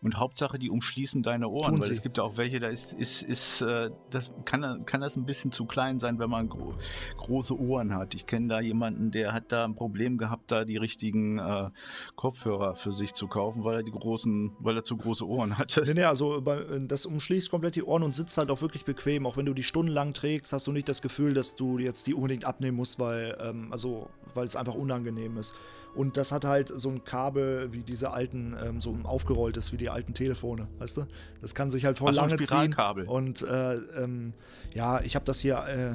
Und 0.03 0.16
Hauptsache, 0.16 0.59
die 0.59 0.70
umschließen 0.70 1.22
deine 1.22 1.48
Ohren, 1.48 1.72
Tun 1.72 1.80
weil 1.80 1.88
sie. 1.88 1.92
es 1.92 2.03
gibt 2.03 2.16
ja 2.16 2.24
auch 2.24 2.38
welche, 2.38 2.59
da 2.59 2.68
ist, 2.68 2.94
ist, 2.94 3.22
ist 3.22 3.61
äh, 3.61 3.90
das 4.09 4.32
kann, 4.46 4.86
kann 4.86 5.03
das 5.03 5.16
ein 5.16 5.26
bisschen 5.26 5.53
zu 5.53 5.66
klein 5.66 6.01
sein, 6.01 6.18
wenn 6.18 6.30
man 6.30 6.48
gro 6.48 6.74
große 7.18 7.59
Ohren 7.59 7.94
hat. 7.94 8.14
Ich 8.14 8.26
kenne 8.26 8.48
da 8.48 8.61
jemanden, 8.61 9.11
der 9.11 9.32
hat 9.32 9.53
da 9.53 9.64
ein 9.64 9.74
Problem 9.74 10.16
gehabt, 10.16 10.51
da 10.51 10.64
die 10.64 10.78
richtigen 10.78 11.38
äh, 11.38 11.68
Kopfhörer 12.16 12.76
für 12.76 12.92
sich 12.92 13.12
zu 13.12 13.28
kaufen, 13.28 13.62
weil 13.62 13.76
er 13.76 13.82
die 13.82 13.90
großen, 13.90 14.53
weil 14.59 14.76
er 14.76 14.84
zu 14.84 14.96
große 14.96 15.28
Ohren 15.28 15.59
hatte. 15.59 15.82
Nee, 15.84 15.94
nee, 15.94 16.05
also 16.05 16.40
das 16.40 17.05
umschließt 17.05 17.51
komplett 17.51 17.74
die 17.74 17.82
Ohren 17.82 18.03
und 18.03 18.14
sitzt 18.14 18.38
halt 18.38 18.51
auch 18.51 18.62
wirklich 18.62 18.86
bequem. 18.86 19.26
Auch 19.26 19.36
wenn 19.36 19.46
du 19.46 19.53
die 19.53 19.62
stundenlang 19.62 20.14
trägst, 20.14 20.53
hast 20.53 20.66
du 20.66 20.72
nicht 20.72 20.88
das 20.88 21.03
Gefühl, 21.03 21.34
dass 21.34 21.57
du 21.57 21.78
jetzt 21.78 22.07
die 22.07 22.14
unbedingt 22.14 22.46
abnehmen 22.46 22.78
musst, 22.78 22.98
weil, 22.98 23.36
ähm, 23.42 23.68
also, 23.70 24.09
weil 24.32 24.46
es 24.46 24.57
einfach 24.57 24.74
unangenehm 24.74 25.36
ist. 25.36 25.55
Und 25.95 26.16
das 26.16 26.30
hat 26.30 26.45
halt 26.45 26.68
so 26.68 26.88
ein 26.88 27.05
Kabel 27.05 27.72
wie 27.72 27.82
diese 27.82 28.12
alten, 28.12 28.57
ähm, 28.64 28.80
so 28.80 28.97
aufgerollt 29.03 29.57
ist 29.57 29.72
wie 29.72 29.76
die 29.76 29.91
alten 29.91 30.14
Telefone, 30.14 30.68
weißt 30.78 30.99
du? 30.99 31.07
Das 31.41 31.55
kann 31.55 31.70
sich 31.70 31.84
halt 31.84 31.99
voll 31.99 32.11
Ach 32.11 32.14
so, 32.14 32.20
ein 32.20 32.30
lange 32.30 32.43
ziehen. 32.43 32.76
Und 33.07 33.43
äh, 33.43 33.74
ähm, 34.03 34.34
ja, 34.72 35.01
ich 35.01 35.16
habe 35.16 35.24
das 35.24 35.41
hier 35.41 35.64
äh, 35.66 35.95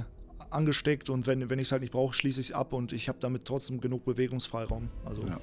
angesteckt 0.54 1.10
und 1.10 1.28
wenn, 1.28 1.50
wenn 1.50 1.60
ich 1.60 1.66
es 1.68 1.72
halt 1.72 1.82
nicht 1.82 1.92
brauche, 1.94 2.14
schließe 2.14 2.42
ich 2.42 2.48
es 2.48 2.52
ab 2.54 2.74
und 2.74 2.92
ich 2.92 3.08
habe 3.08 3.20
damit 3.22 3.46
trotzdem 3.46 3.80
genug 3.80 4.06
Bewegungsfreiraum. 4.06 4.90
Also 5.06 5.26
Ja. 5.28 5.40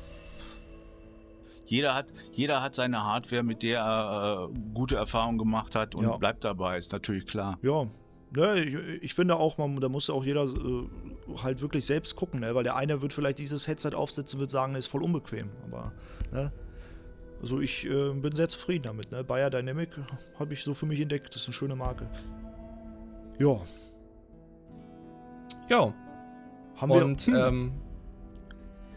Jeder 1.65 1.95
hat, 1.95 2.07
jeder 2.33 2.61
hat 2.61 2.75
seine 2.75 3.03
Hardware, 3.03 3.43
mit 3.43 3.63
der 3.63 3.81
er 3.81 4.49
äh, 4.51 4.59
gute 4.75 4.97
Erfahrungen 4.97 5.39
gemacht 5.39 5.75
hat 5.75 5.95
und 5.95 6.05
Ja. 6.05 6.17
bleibt 6.19 6.45
dabei, 6.45 6.77
ist 6.77 6.93
natürlich 6.93 7.27
klar. 7.27 7.59
Ja, 7.63 7.87
ne, 8.35 8.61
ich, 8.61 8.75
ich 9.03 9.15
finde 9.15 9.37
auch, 9.37 9.59
man, 9.59 9.81
da 9.81 9.89
muss 9.89 10.11
auch 10.11 10.25
jeder 10.25 10.45
äh, 10.45 10.89
halt 11.43 11.63
wirklich 11.63 11.87
selbst 11.87 12.17
gucken, 12.17 12.41
ne? 12.41 12.55
weil 12.55 12.65
der 12.65 12.77
eine 12.77 13.03
wird 13.03 13.13
vielleicht 13.13 13.39
dieses 13.39 13.67
Headset 13.69 13.95
aufsetzen, 13.95 14.41
wird 14.41 14.51
sagen, 14.51 14.75
ist 14.75 14.89
voll 14.89 15.03
unbequem, 15.03 15.49
aber 15.65 15.93
ne? 16.33 16.53
Also 17.41 17.61
ich 17.61 17.91
äh, 17.91 18.13
bin 18.13 18.35
sehr 18.37 18.49
zufrieden 18.49 18.85
damit, 18.85 19.11
ne? 19.11 19.25
Bayer 19.25 19.51
Dynamic 19.51 19.91
habe 20.39 20.55
ich 20.55 20.63
so 20.63 20.75
für 20.75 20.87
mich 20.87 21.01
entdeckt, 21.01 21.29
das 21.35 21.43
ist 21.43 21.49
eine 21.49 21.55
schöne 21.55 21.75
Marke. 21.77 22.09
Ja, 23.39 23.61
Ja, 25.69 25.93
haben 26.77 26.91
und 26.91 27.27
wir. 27.27 27.47
ähm, 27.47 27.73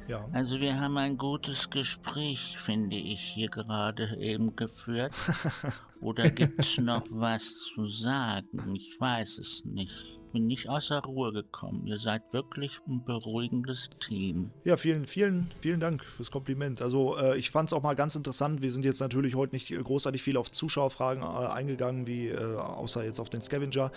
ja. 0.08 0.28
Also 0.34 0.60
wir 0.60 0.80
haben 0.80 0.97
ein 0.97 1.18
gutes 1.18 1.70
Gespräch, 1.70 2.56
finde 2.60 2.95
ich, 2.95 3.20
hier 3.20 3.49
gerade 3.49 4.18
eben 4.20 4.56
geführt. 4.56 5.14
Oder 6.01 6.30
gibt's 6.30 6.78
noch 6.78 7.03
was 7.10 7.72
zu 7.74 7.88
sagen? 7.88 8.76
Ich 8.76 8.99
weiß 8.99 9.39
es 9.39 9.66
nicht. 9.66 9.91
Bin 10.34 10.47
nicht 10.47 10.68
außer 10.68 10.99
Ruhe 10.99 11.32
gekommen. 11.32 11.88
Ihr 11.88 11.97
seid 11.97 12.22
wirklich 12.34 12.80
ein 12.89 13.06
beruhigendes 13.06 13.89
Team. 14.01 14.51
Ja, 14.66 14.76
vielen, 14.76 15.06
vielen, 15.06 15.49
vielen 15.62 15.80
Dank 15.80 16.03
fürs 16.03 16.30
Kompliment. 16.30 16.82
Also 16.82 17.18
äh, 17.18 17.38
ich 17.38 17.51
fand 17.51 17.70
es 17.70 17.74
auch 17.74 17.82
mal 17.82 17.95
ganz 17.95 18.16
interessant. 18.16 18.62
Wir 18.62 18.70
sind 18.70 18.84
jetzt 18.84 18.99
natürlich 18.99 19.36
heute 19.36 19.56
nicht 19.56 19.74
großartig 19.74 20.22
viel 20.22 20.36
auf 20.36 20.51
Zuschauerfragen 20.51 21.24
äh, 21.24 21.26
eingegangen, 21.26 22.06
wie 22.06 22.28
äh, 22.28 22.58
außer 22.58 23.06
jetzt 23.06 23.22
auf 23.22 23.30
den 23.30 23.39
Scavenger. 23.39 23.91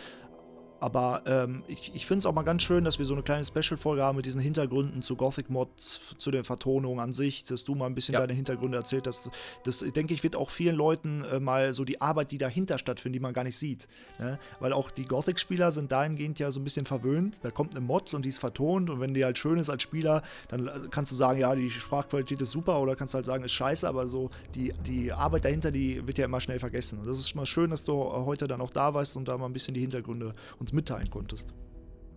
Aber 0.81 1.23
ähm, 1.27 1.63
ich, 1.67 1.93
ich 1.95 2.07
finde 2.07 2.19
es 2.19 2.27
auch 2.27 2.33
mal 2.33 2.43
ganz 2.43 2.63
schön, 2.63 2.85
dass 2.85 2.99
wir 2.99 3.07
so 3.07 3.15
eine 3.15 3.23
kleine 3.23 3.45
Special-Folge 3.45 4.03
haben 4.03 4.17
mit 4.17 4.27
diesen 4.27 4.41
Hintergründen 4.41 5.03
zu 5.03 5.17
Gothic-Mods, 5.17 6.17
zu 6.19 6.31
der 6.31 6.45
Vertonung 6.45 7.01
an 7.01 7.13
sich, 7.13 7.45
dass 7.45 7.65
du 7.65 7.75
mal 7.75 7.87
ein 7.87 7.95
bisschen 7.95 8.15
Ja. 8.15 8.21
deine 8.21 8.33
Hintergründe 8.35 8.79
erzählt 8.79 9.07
hast. 9.07 9.31
Das, 9.65 9.79
denke 9.79 10.15
ich, 10.15 10.23
wird 10.23 10.37
auch 10.37 10.51
vielen 10.51 10.77
Leuten 10.77 11.25
äh, 11.25 11.41
mal 11.41 11.75
so 11.75 11.85
die 11.85 12.01
Arbeit, 12.01 12.31
die 12.31 12.39
dahinter 12.39 12.79
stattfindet, 12.79 13.17
die 13.17 13.21
man 13.21 13.33
gar 13.33 13.45
nicht 13.45 13.59
sieht. 13.59 13.89
Ne? 14.19 14.39
Weil 14.61 14.73
auch 14.73 14.91
die 14.91 15.05
Gothic-Spieler 15.07 15.73
sind 15.73 15.91
dahingehend 15.91 16.39
ja 16.39 16.51
so 16.51 16.61
ein 16.61 16.65
bisschen 16.65 16.87
verwöhnt. 16.87 17.41
Da 17.43 17.51
kommt 17.51 17.75
eine 17.75 17.85
Mod 17.85 18.13
und 18.15 18.25
die 18.25 18.29
ist 18.29 18.39
vertont 18.39 18.89
und 18.91 19.01
wenn 19.01 19.15
die 19.15 19.25
halt 19.25 19.37
schön 19.39 19.59
ist 19.59 19.71
als 19.71 19.83
Spieler, 19.83 20.23
dann 20.49 20.69
äh, 20.69 20.71
kannst 20.91 21.11
du 21.11 21.17
sagen, 21.17 21.41
ja, 21.41 21.55
die 21.55 21.71
Sprachqualität 21.71 22.41
ist 22.41 22.53
super 22.53 22.81
oder 22.81 22.95
kannst 22.95 23.15
halt 23.15 23.25
sagen, 23.25 23.43
ist 23.45 23.53
scheiße, 23.53 23.89
aber 23.89 24.09
so 24.09 24.31
die, 24.55 24.73
die 24.87 25.13
Arbeit 25.13 25.45
dahinter, 25.45 25.71
die 25.73 26.07
wird 26.07 26.19
ja 26.19 26.27
immer 26.27 26.41
schnell 26.41 26.59
vergessen. 26.61 27.01
Und 27.01 27.07
das 27.09 27.19
ist 27.19 27.35
mal 27.35 27.47
schön, 27.47 27.71
dass 27.71 27.85
du 27.85 27.95
heute 27.95 28.47
dann 28.47 28.61
auch 28.61 28.71
da 28.71 28.95
warst 28.95 29.17
und 29.17 29.27
da 29.27 29.37
mal 29.37 29.47
ein 29.47 29.53
bisschen 29.53 29.75
die 29.75 29.81
Hintergründe 29.81 30.35
uns 30.69 30.73
mitteilen 30.73 31.09
konntest. 31.09 31.55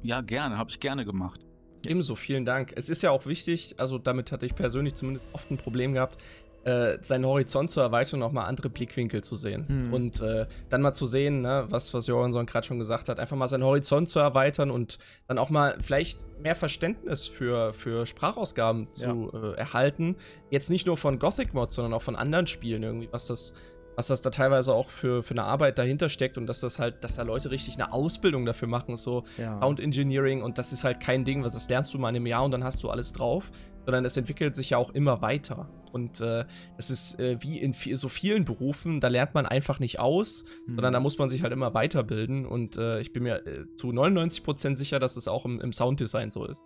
Ja, 0.04 0.22
gerne, 0.22 0.58
habe 0.58 0.70
ich 0.70 0.80
gerne 0.80 1.06
gemacht. 1.06 1.40
Ebenso, 1.88 2.16
vielen 2.16 2.46
Dank. 2.46 2.74
Es 2.76 2.90
ist 2.90 3.02
ja 3.02 3.12
auch 3.12 3.26
wichtig, 3.26 3.76
also 3.78 3.98
damit 3.98 4.32
hatte 4.32 4.46
ich 4.46 4.56
persönlich 4.56 4.94
zumindest 4.96 5.28
oft 5.34 5.50
ein 5.50 5.58
Problem 5.58 5.94
gehabt, 5.94 6.18
äh, 6.64 7.00
seinen 7.02 7.26
Horizont 7.26 7.72
zu 7.72 7.80
erweitern 7.80 8.22
und 8.22 8.28
auch 8.28 8.32
mal 8.32 8.44
andere 8.44 8.70
Blickwinkel 8.70 9.24
zu 9.24 9.36
sehen. 9.36 9.68
Hm. 9.68 9.94
Und 9.94 10.22
äh, 10.22 10.46
dann 10.70 10.82
mal 10.82 10.94
zu 10.94 11.08
sehen, 11.08 11.42
ne, 11.42 11.66
was, 11.70 11.92
was 11.94 12.06
Johansson 12.06 12.46
gerade 12.46 12.68
schon 12.68 12.78
gesagt 12.78 13.10
hat, 13.10 13.20
einfach 13.20 13.36
mal 13.36 13.48
seinen 13.48 13.64
Horizont 13.64 14.10
zu 14.10 14.20
erweitern 14.20 14.70
und 14.70 15.00
dann 15.28 15.40
auch 15.40 15.50
mal 15.50 15.78
vielleicht 15.82 16.26
mehr 16.40 16.54
Verständnis 16.54 17.28
für, 17.28 17.74
für 17.74 18.06
Sprachausgaben 18.06 18.92
zu 18.92 19.32
äh, 19.34 19.58
erhalten. 19.58 20.18
Jetzt 20.52 20.70
nicht 20.70 20.86
nur 20.86 20.98
von 20.98 21.18
Gothic 21.18 21.56
Mods, 21.56 21.76
sondern 21.76 21.94
auch 21.94 22.04
von 22.04 22.16
anderen 22.16 22.46
Spielen 22.46 22.84
irgendwie, 22.84 23.10
was 23.12 23.26
das 23.26 23.54
was 23.96 24.08
das 24.08 24.22
da 24.22 24.30
teilweise 24.30 24.74
auch 24.74 24.90
für, 24.90 25.22
für 25.24 25.32
eine 25.34 25.44
Arbeit 25.44 25.78
dahinter 25.78 26.10
steckt 26.10 26.38
und 26.38 26.48
dass 26.48 26.62
das 26.62 26.80
halt, 26.80 27.04
dass 27.04 27.16
da 27.16 27.24
Leute 27.24 27.52
richtig 27.52 27.76
eine 27.76 27.94
Ausbildung 27.94 28.46
dafür 28.46 28.68
machen, 28.68 28.98
so 28.98 29.24
Ja. 29.38 29.60
Sound 29.60 29.80
Engineering 29.80 30.42
und 30.42 30.58
das 30.58 30.72
ist 30.74 30.84
halt 30.84 31.00
kein 31.00 31.24
Ding, 31.26 31.44
was 31.44 31.54
das 31.54 31.70
lernst 31.70 31.94
du 31.94 31.98
mal 32.00 32.10
in 32.10 32.16
einem 32.16 32.26
Jahr 32.28 32.44
und 32.44 32.52
dann 32.52 32.64
hast 32.64 32.84
du 32.84 32.90
alles 32.90 33.12
drauf, 33.14 33.52
sondern 33.86 34.06
es 34.06 34.16
entwickelt 34.18 34.56
sich 34.56 34.72
ja 34.72 34.78
auch 34.78 34.92
immer 34.92 35.22
weiter. 35.22 35.70
Und 35.92 36.22
äh, 36.22 36.46
es 36.78 36.90
ist 36.90 37.20
äh, 37.20 37.38
wie 37.42 37.60
in 37.60 37.74
so 37.74 38.08
vielen 38.08 38.46
Berufen, 38.46 39.02
da 39.02 39.10
lernt 39.10 39.34
man 39.34 39.46
einfach 39.46 39.80
nicht 39.80 40.00
aus, 40.00 40.46
Hm. 40.66 40.76
sondern 40.76 40.94
da 40.94 41.00
muss 41.02 41.18
man 41.18 41.30
sich 41.30 41.44
halt 41.44 41.52
immer 41.52 41.74
weiterbilden 41.74 42.46
und 42.46 42.78
äh, 42.78 43.00
ich 43.02 43.12
bin 43.12 43.24
mir 43.24 43.46
äh, 43.46 43.66
zu 43.76 43.90
99% 43.90 44.76
sicher, 44.76 45.00
dass 45.00 45.18
es 45.18 45.28
auch 45.28 45.44
im, 45.46 45.60
im 45.60 45.74
Sounddesign 45.74 46.32
so 46.32 46.46
ist. 46.46 46.64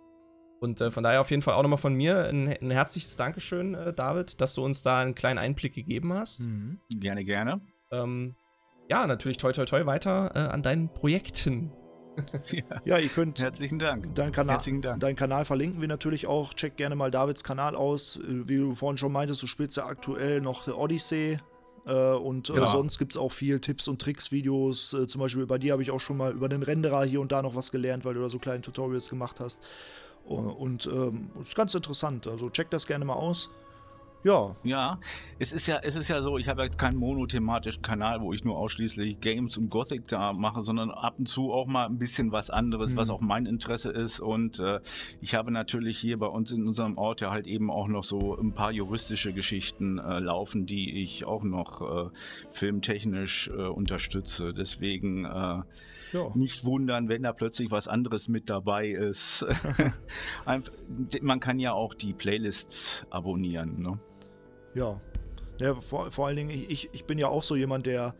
Und 0.60 0.80
äh, 0.80 0.90
von 0.90 1.02
daher 1.04 1.20
auf 1.20 1.30
jeden 1.30 1.42
Fall 1.42 1.54
auch 1.54 1.62
nochmal 1.62 1.78
von 1.78 1.92
mir 1.94 2.28
ein, 2.28 2.48
ein 2.48 2.70
herzliches 2.70 3.16
Dankeschön, 3.16 3.74
äh, 3.74 3.92
David, 3.92 4.40
dass 4.40 4.54
du 4.54 4.64
uns 4.64 4.82
da 4.82 5.00
einen 5.00 5.14
kleinen 5.14 5.38
Einblick 5.38 5.74
gegeben 5.74 6.12
hast. 6.14 6.40
Mhm. 6.40 6.78
Gerne, 6.98 7.24
gerne. 7.24 7.60
Ähm, 7.90 8.34
ja, 8.88 9.06
natürlich 9.06 9.36
toi 9.36 9.52
toi 9.52 9.64
toi 9.64 9.84
weiter 9.86 10.32
äh, 10.34 10.38
an 10.52 10.62
deinen 10.62 10.88
Projekten. 10.92 11.72
Ja. 12.50 12.62
Ja, 12.86 12.98
ihr 12.98 13.10
könnt 13.10 13.42
Herzlichen 13.42 13.78
Dank. 13.78 14.14
deinen 14.14 14.32
Kanal, 14.32 14.54
Herzlichen 14.54 14.80
Dank. 14.80 15.00
deinen 15.00 15.16
Kanal 15.16 15.44
verlinken 15.44 15.82
wir 15.82 15.88
natürlich 15.88 16.26
auch. 16.26 16.54
Check 16.54 16.78
gerne 16.78 16.96
mal 16.96 17.10
Davids 17.10 17.44
Kanal 17.44 17.76
aus. 17.76 18.16
Äh, 18.16 18.48
Wie 18.48 18.56
du 18.56 18.72
vorhin 18.74 18.96
schon 18.96 19.12
meintest, 19.12 19.42
du 19.42 19.46
spielst 19.46 19.76
ja 19.76 19.84
aktuell 19.84 20.40
noch 20.40 20.64
der 20.64 20.78
Odyssey. 20.78 21.38
Äh, 21.84 21.92
und 22.14 22.48
äh, 22.48 22.54
Genau. 22.54 22.64
sonst 22.64 22.96
gibt 22.96 23.12
es 23.12 23.18
auch 23.18 23.32
viel 23.32 23.60
Tipps 23.60 23.86
und 23.86 24.00
Tricks-Videos. 24.00 24.96
Zum 25.08 25.20
Beispiel 25.20 25.44
bei 25.44 25.58
dir 25.58 25.72
habe 25.72 25.82
ich 25.82 25.90
auch 25.90 26.00
schon 26.00 26.16
mal 26.16 26.32
über 26.32 26.48
den 26.48 26.62
Renderer 26.62 27.04
hier 27.04 27.20
und 27.20 27.32
da 27.32 27.42
noch 27.42 27.54
was 27.54 27.70
gelernt, 27.70 28.06
weil 28.06 28.14
du 28.14 28.22
da 28.22 28.30
so 28.30 28.38
kleine 28.38 28.62
Tutorials 28.62 29.10
gemacht 29.10 29.38
hast. 29.38 29.62
Und 30.26 30.86
ähm, 30.92 31.30
ist 31.40 31.54
ganz 31.56 31.74
interessant. 31.74 32.26
Also 32.26 32.50
check 32.50 32.70
das 32.70 32.86
gerne 32.86 33.04
mal 33.04 33.14
aus. 33.14 33.50
Ja, 34.24 34.56
Ja, 34.64 34.98
es 35.38 35.52
ist 35.52 35.68
ja, 35.68 35.78
es 35.84 35.94
ist 35.94 36.08
ja 36.08 36.20
so, 36.20 36.36
ich 36.36 36.48
habe 36.48 36.62
ja 36.64 36.68
keinen 36.68 36.96
monothematischen 36.96 37.80
Kanal, 37.82 38.20
wo 38.20 38.32
ich 38.32 38.42
nur 38.42 38.56
ausschließlich 38.56 39.20
Games 39.20 39.56
und 39.56 39.70
Gothic 39.70 40.08
da 40.08 40.32
mache, 40.32 40.64
sondern 40.64 40.90
ab 40.90 41.14
und 41.18 41.28
zu 41.28 41.52
auch 41.52 41.66
mal 41.66 41.86
ein 41.86 41.98
bisschen 41.98 42.32
was 42.32 42.50
anderes, 42.50 42.96
was 42.96 43.06
Mhm. 43.06 43.14
auch 43.14 43.20
mein 43.20 43.46
Interesse 43.46 43.90
ist. 43.92 44.18
Und 44.18 44.58
äh, 44.58 44.80
ich 45.20 45.36
habe 45.36 45.52
natürlich 45.52 45.98
hier 45.98 46.18
bei 46.18 46.26
uns 46.26 46.50
in 46.50 46.66
unserem 46.66 46.98
Ort 46.98 47.20
ja 47.20 47.30
halt 47.30 47.46
eben 47.46 47.70
auch 47.70 47.86
noch 47.86 48.02
so 48.02 48.36
ein 48.36 48.52
paar 48.52 48.72
juristische 48.72 49.32
Geschichten 49.32 49.98
äh, 49.98 50.18
laufen, 50.18 50.66
die 50.66 51.02
ich 51.02 51.24
auch 51.24 51.44
noch 51.44 52.06
äh, 52.06 52.10
filmtechnisch 52.50 53.48
äh, 53.56 53.66
unterstütze. 53.66 54.52
Deswegen 54.52 55.24
äh, 55.24 55.62
ja. 56.16 56.32
nicht 56.34 56.64
wundern, 56.64 57.08
wenn 57.08 57.22
da 57.22 57.32
plötzlich 57.32 57.70
was 57.70 57.88
anderes 57.88 58.28
mit 58.28 58.50
dabei 58.50 58.88
ist. 58.88 59.44
Man 61.22 61.40
kann 61.40 61.58
ja 61.58 61.72
auch 61.72 61.94
die 61.94 62.12
Playlists 62.12 63.04
abonnieren. 63.10 63.82
Ne? 63.82 63.98
Ja. 64.74 65.00
ja 65.58 65.74
vor, 65.74 66.10
vor 66.10 66.26
allen 66.26 66.36
Dingen, 66.36 66.50
ich, 66.50 66.70
ich, 66.70 66.90
ich 66.92 67.04
bin 67.04 67.18
ja 67.18 67.28
auch 67.28 67.42
so 67.42 67.56
jemand, 67.56 67.86
der. 67.86 68.14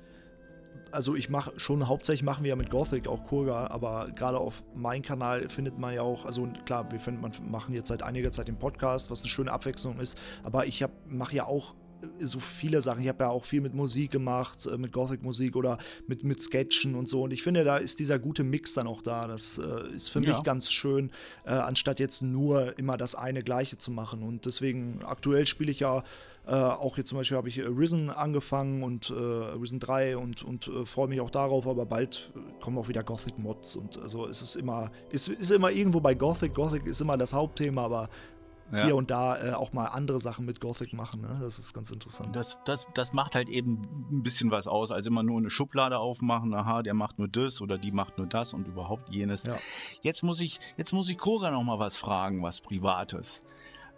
Also 0.92 1.16
ich 1.16 1.28
mache 1.28 1.59
schon 1.59 1.88
hauptsächlich 1.88 2.22
machen 2.22 2.44
wir 2.44 2.51
ja 2.51 2.57
mit 2.57 2.70
Gothic 2.70 3.09
auch 3.09 3.24
Kurga, 3.24 3.66
aber 3.66 4.09
gerade 4.14 4.38
auf 4.38 4.64
meinem 4.74 5.03
Kanal 5.03 5.49
findet 5.49 5.78
man 5.78 5.92
ja 5.92 6.03
auch, 6.03 6.24
also 6.24 6.49
klar, 6.64 6.90
wir 6.90 7.01
finden, 7.01 7.20
man 7.20 7.32
machen 7.51 7.74
jetzt 7.74 7.88
seit 7.88 8.03
einiger 8.03 8.30
Zeit 8.30 8.47
den 8.47 8.59
Podcast, 8.59 9.11
was 9.11 9.22
eine 9.22 9.28
schöne 9.28 9.51
Abwechslung 9.51 9.99
ist, 9.99 10.16
aber 10.44 10.66
ich 10.66 10.84
mache 11.09 11.34
ja 11.34 11.44
auch 11.44 11.74
so 12.19 12.41
viele 12.41 12.83
Sachen. 12.83 13.03
Ich 13.03 13.09
habe 13.09 13.25
ja 13.25 13.31
auch 13.31 13.45
viel 13.45 13.61
mit 13.61 13.75
Musik 13.75 14.11
gemacht, 14.11 14.67
äh, 14.67 14.77
mit 14.79 14.93
Gothic-Musik 14.93 15.57
oder 15.57 15.79
mit, 16.07 16.25
mit 16.25 16.41
Sketchen 16.41 16.95
und 16.95 17.09
so. 17.09 17.23
Und 17.23 17.33
ich 17.33 17.43
finde, 17.43 17.65
da 17.65 17.77
ist 17.77 17.99
dieser 17.99 18.19
gute 18.19 18.45
Mix 18.45 18.75
dann 18.75 18.87
auch 18.87 19.03
da. 19.03 19.27
Das 19.27 19.59
äh, 19.59 19.95
ist 19.95 20.09
für 20.09 20.23
Ja. 20.23 20.35
mich 20.35 20.43
ganz 20.43 20.71
schön, 20.73 21.11
äh, 21.45 21.51
anstatt 21.51 21.99
jetzt 21.99 22.23
nur 22.23 22.79
immer 22.79 22.97
das 22.97 23.15
eine 23.15 23.43
Gleiche 23.43 23.79
zu 23.79 23.91
machen. 23.91 24.23
Und 24.23 24.47
deswegen, 24.47 25.01
aktuell 25.05 25.47
spiele 25.47 25.71
ich 25.71 25.81
ja 25.81 26.03
äh, 26.49 26.53
auch 26.53 26.97
jetzt 26.97 27.09
zum 27.09 27.19
Beispiel 27.19 27.37
habe 27.37 27.49
ich 27.49 27.59
äh, 27.59 27.63
Risen 27.63 28.09
angefangen 28.09 28.85
und 28.85 29.11
äh, 29.11 29.15
Risen 29.15 29.81
3 29.81 30.17
und, 30.17 30.45
und 30.45 30.71
freue 30.85 31.09
mich 31.09 31.21
auch 31.21 31.31
darauf, 31.31 31.67
aber 31.67 31.87
bald 31.87 32.33
kommen 32.61 32.79
auch 32.79 32.87
wieder 32.87 33.03
Gothic-Mods 33.03 33.75
und 33.75 33.99
also 33.99 34.29
es 34.29 34.43
ist 34.43 34.55
immer, 34.55 34.93
es 35.11 35.27
ist 35.27 35.51
immer 35.51 35.73
irgendwo 35.73 35.99
bei 36.01 36.15
Gothic. 36.15 36.55
Gothic 36.55 36.87
ist 36.87 37.01
immer 37.01 37.17
das 37.17 37.33
Hauptthema, 37.35 37.85
aber 37.85 38.09
Ja. 38.73 38.85
hier 38.85 38.97
und 38.97 39.11
da 39.11 39.37
äh, 39.37 39.53
auch 39.53 39.73
mal 39.73 39.87
andere 39.87 40.19
Sachen 40.19 40.45
mit 40.45 40.61
Gothic 40.61 40.93
machen. 40.93 41.21
Ne? 41.21 41.39
Das 41.41 41.59
ist 41.59 41.73
ganz 41.73 41.91
interessant. 41.91 42.35
Das, 42.35 42.59
das, 42.64 42.87
das 42.95 43.12
macht 43.12 43.35
halt 43.35 43.49
eben 43.49 43.83
ein 44.11 44.23
bisschen 44.23 44.51
was 44.51 44.67
aus, 44.67 44.91
als 44.91 45.07
immer 45.07 45.23
nur 45.23 45.39
eine 45.39 45.51
Schublade 45.51 45.99
aufmachen, 45.99 46.53
aha, 46.53 46.83
der 46.83 46.95
macht 46.95 47.19
nur 47.19 47.29
das 47.29 47.61
oder 47.61 47.79
die 47.79 47.93
macht 47.93 48.19
nur 48.19 48.27
das 48.27 48.55
und 48.55 48.67
überhaupt 48.67 49.09
jenes. 49.11 49.45
Ja. 49.45 49.59
Jetzt 50.03 50.23
muss 50.23 50.41
ich, 50.41 50.59
jetzt 50.77 50.93
muss 50.93 51.09
ich 51.09 51.19
Koga 51.19 51.51
noch 51.51 51.62
mal 51.62 51.79
was 51.79 51.97
fragen, 51.97 52.43
was 52.43 52.61
Privates. 52.61 53.43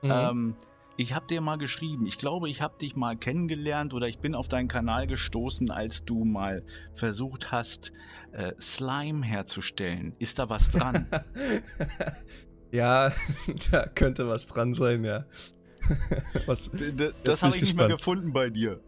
Mhm. 0.03 0.11
Ähm, 0.11 0.55
ich 1.01 1.15
habe 1.15 1.29
dir 1.29 1.41
mal 1.41 1.59
geschrieben, 1.59 2.07
ich 2.07 2.19
glaube, 2.19 2.51
ich 2.51 2.61
habe 2.61 2.77
dich 2.77 2.97
mal 2.97 3.17
kennengelernt 3.17 3.95
oder 3.95 4.09
ich 4.09 4.19
bin 4.19 4.35
auf 4.35 4.49
deinen 4.49 4.67
Kanal 4.67 5.07
gestoßen, 5.07 5.71
als 5.71 6.05
du 6.05 6.25
mal 6.25 6.65
versucht 6.93 7.53
hast, 7.53 7.93
äh, 8.33 8.53
Slime 8.61 9.25
herzustellen. 9.25 10.17
Ist 10.19 10.41
da 10.41 10.49
was 10.49 10.71
dran? 10.71 11.07
ja, 12.71 13.13
da 13.71 13.87
könnte 13.87 14.29
was 14.29 14.47
dran 14.47 14.75
sein, 14.75 15.05
ja. 15.05 15.25
was, 16.47 16.71
das 17.25 17.43
habe 17.43 17.55
ich 17.55 17.63
nicht 17.63 17.77
mehr 17.77 17.89
gefunden 17.89 18.33
bei 18.33 18.51
dir. 18.51 18.81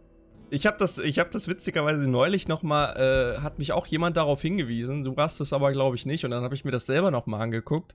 Ich 0.51 0.67
habe 0.67 0.77
das, 0.79 0.99
hab 0.99 1.31
das 1.31 1.47
witzigerweise 1.47 2.11
neulich 2.11 2.49
nochmal, 2.49 2.97
äh, 2.97 3.41
hat 3.41 3.61
mich 3.61 3.73
auch 3.73 3.87
jemand 3.87 4.17
darauf 4.17 4.43
hingewiesen. 4.43 5.05
Du 5.05 5.15
hast 5.17 5.39
es 5.41 5.53
aber, 5.53 5.71
glaube 5.71 5.95
ich, 5.95 6.07
nicht. 6.07 6.25
Und 6.25 6.33
dann 6.33 6.43
habe 6.43 6.57
ich 6.57 6.65
mir 6.65 6.73
das 6.73 6.87
selber 6.87 7.13
nochmal 7.13 7.41
angeguckt. 7.41 7.95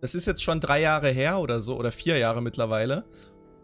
Das 0.00 0.14
ist 0.14 0.26
jetzt 0.26 0.42
schon 0.42 0.60
drei 0.60 0.80
Jahre 0.80 1.10
her 1.10 1.40
oder 1.40 1.60
so, 1.60 1.76
oder 1.76 1.90
vier 1.90 2.16
Jahre 2.18 2.40
mittlerweile. 2.40 3.04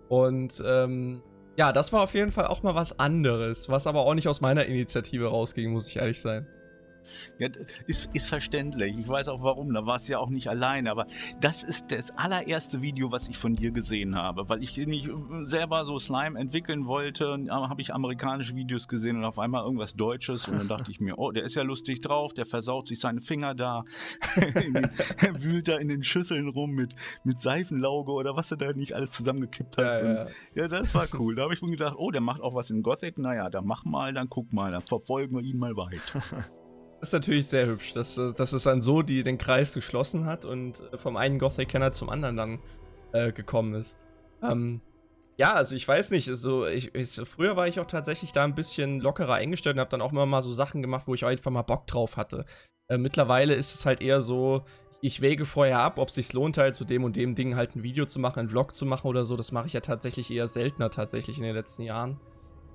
Und 0.08 0.60
ähm, 0.66 1.22
ja, 1.56 1.72
das 1.72 1.92
war 1.92 2.02
auf 2.02 2.14
jeden 2.14 2.32
Fall 2.32 2.46
auch 2.46 2.64
mal 2.64 2.74
was 2.74 2.98
anderes, 2.98 3.68
was 3.68 3.86
aber 3.86 4.00
auch 4.00 4.14
nicht 4.14 4.26
aus 4.26 4.40
meiner 4.40 4.64
Initiative 4.66 5.28
rausging, 5.28 5.70
muss 5.70 5.86
ich 5.86 5.96
ehrlich 5.96 6.20
sein. 6.20 6.48
Ja, 7.38 7.48
ist, 7.86 8.08
ist 8.12 8.28
verständlich. 8.28 8.96
Ich 8.98 9.08
weiß 9.08 9.28
auch 9.28 9.42
warum. 9.42 9.72
Da 9.72 9.86
war 9.86 9.96
es 9.96 10.08
ja 10.08 10.18
auch 10.18 10.30
nicht 10.30 10.48
alleine. 10.48 10.90
Aber 10.90 11.06
das 11.40 11.62
ist 11.62 11.90
das 11.90 12.10
allererste 12.16 12.82
Video, 12.82 13.12
was 13.12 13.28
ich 13.28 13.38
von 13.38 13.54
dir 13.54 13.70
gesehen 13.70 14.16
habe. 14.16 14.48
Weil 14.48 14.62
ich 14.62 14.76
nicht 14.76 15.08
selber 15.44 15.84
so 15.84 15.98
Slime 15.98 16.38
entwickeln 16.38 16.86
wollte, 16.86 17.38
habe 17.50 17.80
ich 17.80 17.94
amerikanische 17.94 18.54
Videos 18.54 18.88
gesehen 18.88 19.16
und 19.16 19.24
auf 19.24 19.38
einmal 19.38 19.64
irgendwas 19.64 19.94
Deutsches. 19.94 20.48
Und 20.48 20.58
dann 20.58 20.68
dachte 20.68 20.90
ich 20.90 21.00
mir, 21.00 21.18
oh, 21.18 21.30
der 21.30 21.44
ist 21.44 21.54
ja 21.54 21.62
lustig 21.62 22.00
drauf, 22.00 22.32
der 22.34 22.46
versaut 22.46 22.86
sich 22.86 23.00
seine 23.00 23.20
Finger 23.20 23.54
da, 23.54 23.84
den, 24.36 24.74
wühlt 25.42 25.68
da 25.68 25.76
in 25.76 25.88
den 25.88 26.02
Schüsseln 26.02 26.48
rum 26.48 26.72
mit, 26.72 26.94
mit 27.24 27.40
Seifenlauge 27.40 28.12
oder 28.12 28.36
was 28.36 28.48
du 28.48 28.56
da 28.56 28.72
nicht 28.72 28.94
alles 28.94 29.10
zusammengekippt 29.12 29.76
hast. 29.78 30.02
Ja, 30.02 30.14
ja. 30.14 30.26
ja 30.54 30.68
das 30.68 30.94
war 30.94 31.06
cool. 31.14 31.34
Da 31.34 31.42
habe 31.42 31.54
ich 31.54 31.62
mir 31.62 31.70
gedacht, 31.70 31.96
oh, 31.98 32.10
der 32.10 32.20
macht 32.20 32.40
auch 32.40 32.54
was 32.54 32.70
in 32.70 32.82
Gothic. 32.82 33.18
Naja, 33.18 33.50
dann 33.50 33.66
mach 33.66 33.84
mal, 33.84 34.12
dann 34.12 34.28
guck 34.28 34.52
mal, 34.52 34.70
dann 34.70 34.82
verfolgen 34.82 35.36
wir 35.36 35.42
ihn 35.42 35.58
mal 35.58 35.76
weiter. 35.76 36.22
ist 37.08 37.12
natürlich 37.12 37.46
sehr 37.46 37.66
hübsch, 37.66 37.92
dass, 37.94 38.14
dass 38.14 38.52
es 38.52 38.62
dann 38.64 38.82
so 38.82 39.02
die, 39.02 39.22
den 39.22 39.38
Kreis 39.38 39.72
geschlossen 39.72 40.26
hat 40.26 40.44
und 40.44 40.82
vom 40.96 41.16
einen 41.16 41.38
Gothic-Kenner 41.38 41.92
zum 41.92 42.08
anderen 42.08 42.36
dann 42.36 42.58
äh, 43.12 43.32
gekommen 43.32 43.74
ist. 43.74 43.96
Ähm, 44.42 44.80
ja, 45.36 45.54
also 45.54 45.74
ich 45.74 45.86
weiß 45.86 46.10
nicht, 46.10 46.26
so, 46.26 46.66
ich, 46.66 46.94
ich, 46.94 47.20
früher 47.28 47.56
war 47.56 47.66
ich 47.66 47.80
auch 47.80 47.86
tatsächlich 47.86 48.32
da 48.32 48.44
ein 48.44 48.54
bisschen 48.54 49.00
lockerer 49.00 49.34
eingestellt 49.34 49.76
und 49.76 49.80
habe 49.80 49.90
dann 49.90 50.02
auch 50.02 50.12
immer 50.12 50.26
mal 50.26 50.42
so 50.42 50.52
Sachen 50.52 50.82
gemacht, 50.82 51.06
wo 51.06 51.14
ich 51.14 51.24
einfach 51.24 51.50
mal 51.50 51.62
Bock 51.62 51.86
drauf 51.86 52.16
hatte. 52.16 52.44
Äh, 52.88 52.98
mittlerweile 52.98 53.54
ist 53.54 53.74
es 53.74 53.86
halt 53.86 54.00
eher 54.00 54.20
so, 54.20 54.64
ich 55.00 55.20
wäge 55.20 55.44
vorher 55.44 55.80
ab, 55.80 55.98
ob 55.98 56.08
es 56.08 56.14
sich 56.14 56.32
lohnt, 56.32 56.56
halt 56.56 56.74
zu 56.74 56.84
dem 56.84 57.04
und 57.04 57.16
dem 57.16 57.34
Ding 57.34 57.56
halt 57.56 57.74
ein 57.74 57.82
Video 57.82 58.06
zu 58.06 58.20
machen, 58.20 58.40
einen 58.40 58.48
Vlog 58.48 58.74
zu 58.74 58.86
machen 58.86 59.08
oder 59.08 59.24
so. 59.24 59.36
Das 59.36 59.52
mache 59.52 59.66
ich 59.66 59.72
ja 59.72 59.80
tatsächlich 59.80 60.30
eher 60.30 60.48
seltener 60.48 60.90
tatsächlich 60.90 61.38
in 61.38 61.44
den 61.44 61.54
letzten 61.54 61.82
Jahren. 61.82 62.20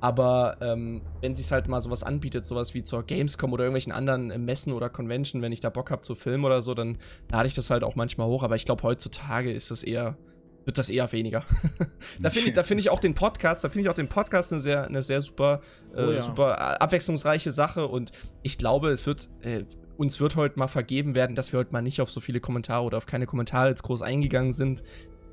Aber 0.02 0.58
ähm, 0.62 1.02
wenn 1.22 1.34
sich 1.34 1.52
halt 1.52 1.68
mal 1.68 1.82
sowas 1.82 2.04
anbietet, 2.04 2.46
sowas 2.46 2.74
wie 2.74 2.84
zur 2.84 3.04
Gamescom 3.04 3.52
oder 3.52 3.66
irgendwelchen 3.66 3.92
anderen 3.92 4.32
äh, 4.32 4.38
Messen 4.38 4.74
oder 4.74 4.90
Convention, 4.90 5.42
wenn 5.42 5.52
ich 5.52 5.60
da 5.60 5.70
Bock 5.70 5.92
habe 5.92 6.02
zu 6.02 6.16
filmen 6.16 6.46
oder 6.46 6.62
so, 6.62 6.74
dann 6.74 6.98
lade 7.30 7.48
ich 7.48 7.56
das 7.56 7.70
halt 7.70 7.84
auch 7.84 7.96
manchmal 7.96 8.28
hoch. 8.28 8.44
Aber 8.44 8.56
ich 8.56 8.66
glaube, 8.66 8.84
heutzutage 8.84 9.52
ist 9.52 9.72
das 9.72 9.84
eher, 9.84 10.18
wird 10.64 10.78
das 10.78 10.90
eher 10.90 11.12
weniger. 11.12 11.44
da 12.22 12.30
finde 12.30 12.50
ich, 12.50 12.54
da 12.54 12.64
ich 12.64 12.90
auch 12.90 13.00
den 13.00 13.14
Podcast, 13.14 13.64
da 13.64 13.70
finde 13.70 13.84
ich 13.84 13.90
auch 13.90 13.96
den 13.96 14.08
Podcast 14.08 14.54
eine 14.54 14.62
sehr, 14.62 14.86
eine 14.86 15.04
sehr 15.04 15.22
super, 15.22 15.60
äh, 15.94 16.04
oh 16.04 16.12
ja. 16.12 16.22
super 16.22 16.54
äh, 16.54 16.78
abwechslungsreiche 16.80 17.52
Sache. 17.52 17.88
Und 17.88 18.12
ich 18.42 18.58
glaube, 18.58 18.90
es 18.92 19.06
wird, 19.06 19.28
äh, 19.42 19.66
uns 19.98 20.22
wird 20.22 20.38
heute 20.38 20.58
mal 20.58 20.70
vergeben 20.70 21.14
werden, 21.14 21.36
dass 21.36 21.52
wir 21.52 21.60
heute 21.60 21.74
mal 21.74 21.82
nicht 21.82 22.00
auf 22.00 22.10
so 22.10 22.22
viele 22.22 22.40
Kommentare 22.40 22.84
oder 22.84 22.98
auf 22.98 23.06
keine 23.06 23.26
Kommentare 23.26 23.68
jetzt 23.68 23.84
groß 23.84 24.02
eingegangen 24.02 24.54
sind. 24.54 24.82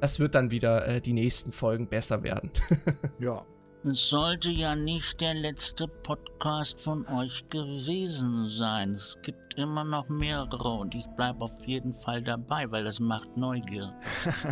Das 0.01 0.19
wird 0.19 0.35
dann 0.35 0.51
wieder 0.51 0.87
äh, 0.89 1.01
die 1.01 1.13
nächsten 1.13 1.53
Folgen 1.53 1.87
besser 1.87 2.25
werden. 2.25 2.51
ja, 3.21 3.47
es 3.85 4.09
sollte 4.09 4.51
ja 4.51 4.75
nicht 4.75 5.21
der 5.21 5.35
letzte 5.35 5.87
Podcast 5.87 6.81
von 6.81 7.07
euch 7.09 7.47
gewesen 7.49 8.49
sein. 8.49 8.95
Es 8.95 9.17
gibt 9.23 9.55
immer 9.55 9.85
noch 9.85 10.09
mehrere 10.09 10.69
und 10.69 10.95
ich 10.95 11.07
bleibe 11.17 11.45
auf 11.45 11.65
jeden 11.67 11.95
Fall 11.95 12.23
dabei, 12.23 12.71
weil 12.71 12.85
das 12.85 12.99
macht 13.01 13.37
Neugier. 13.37 13.95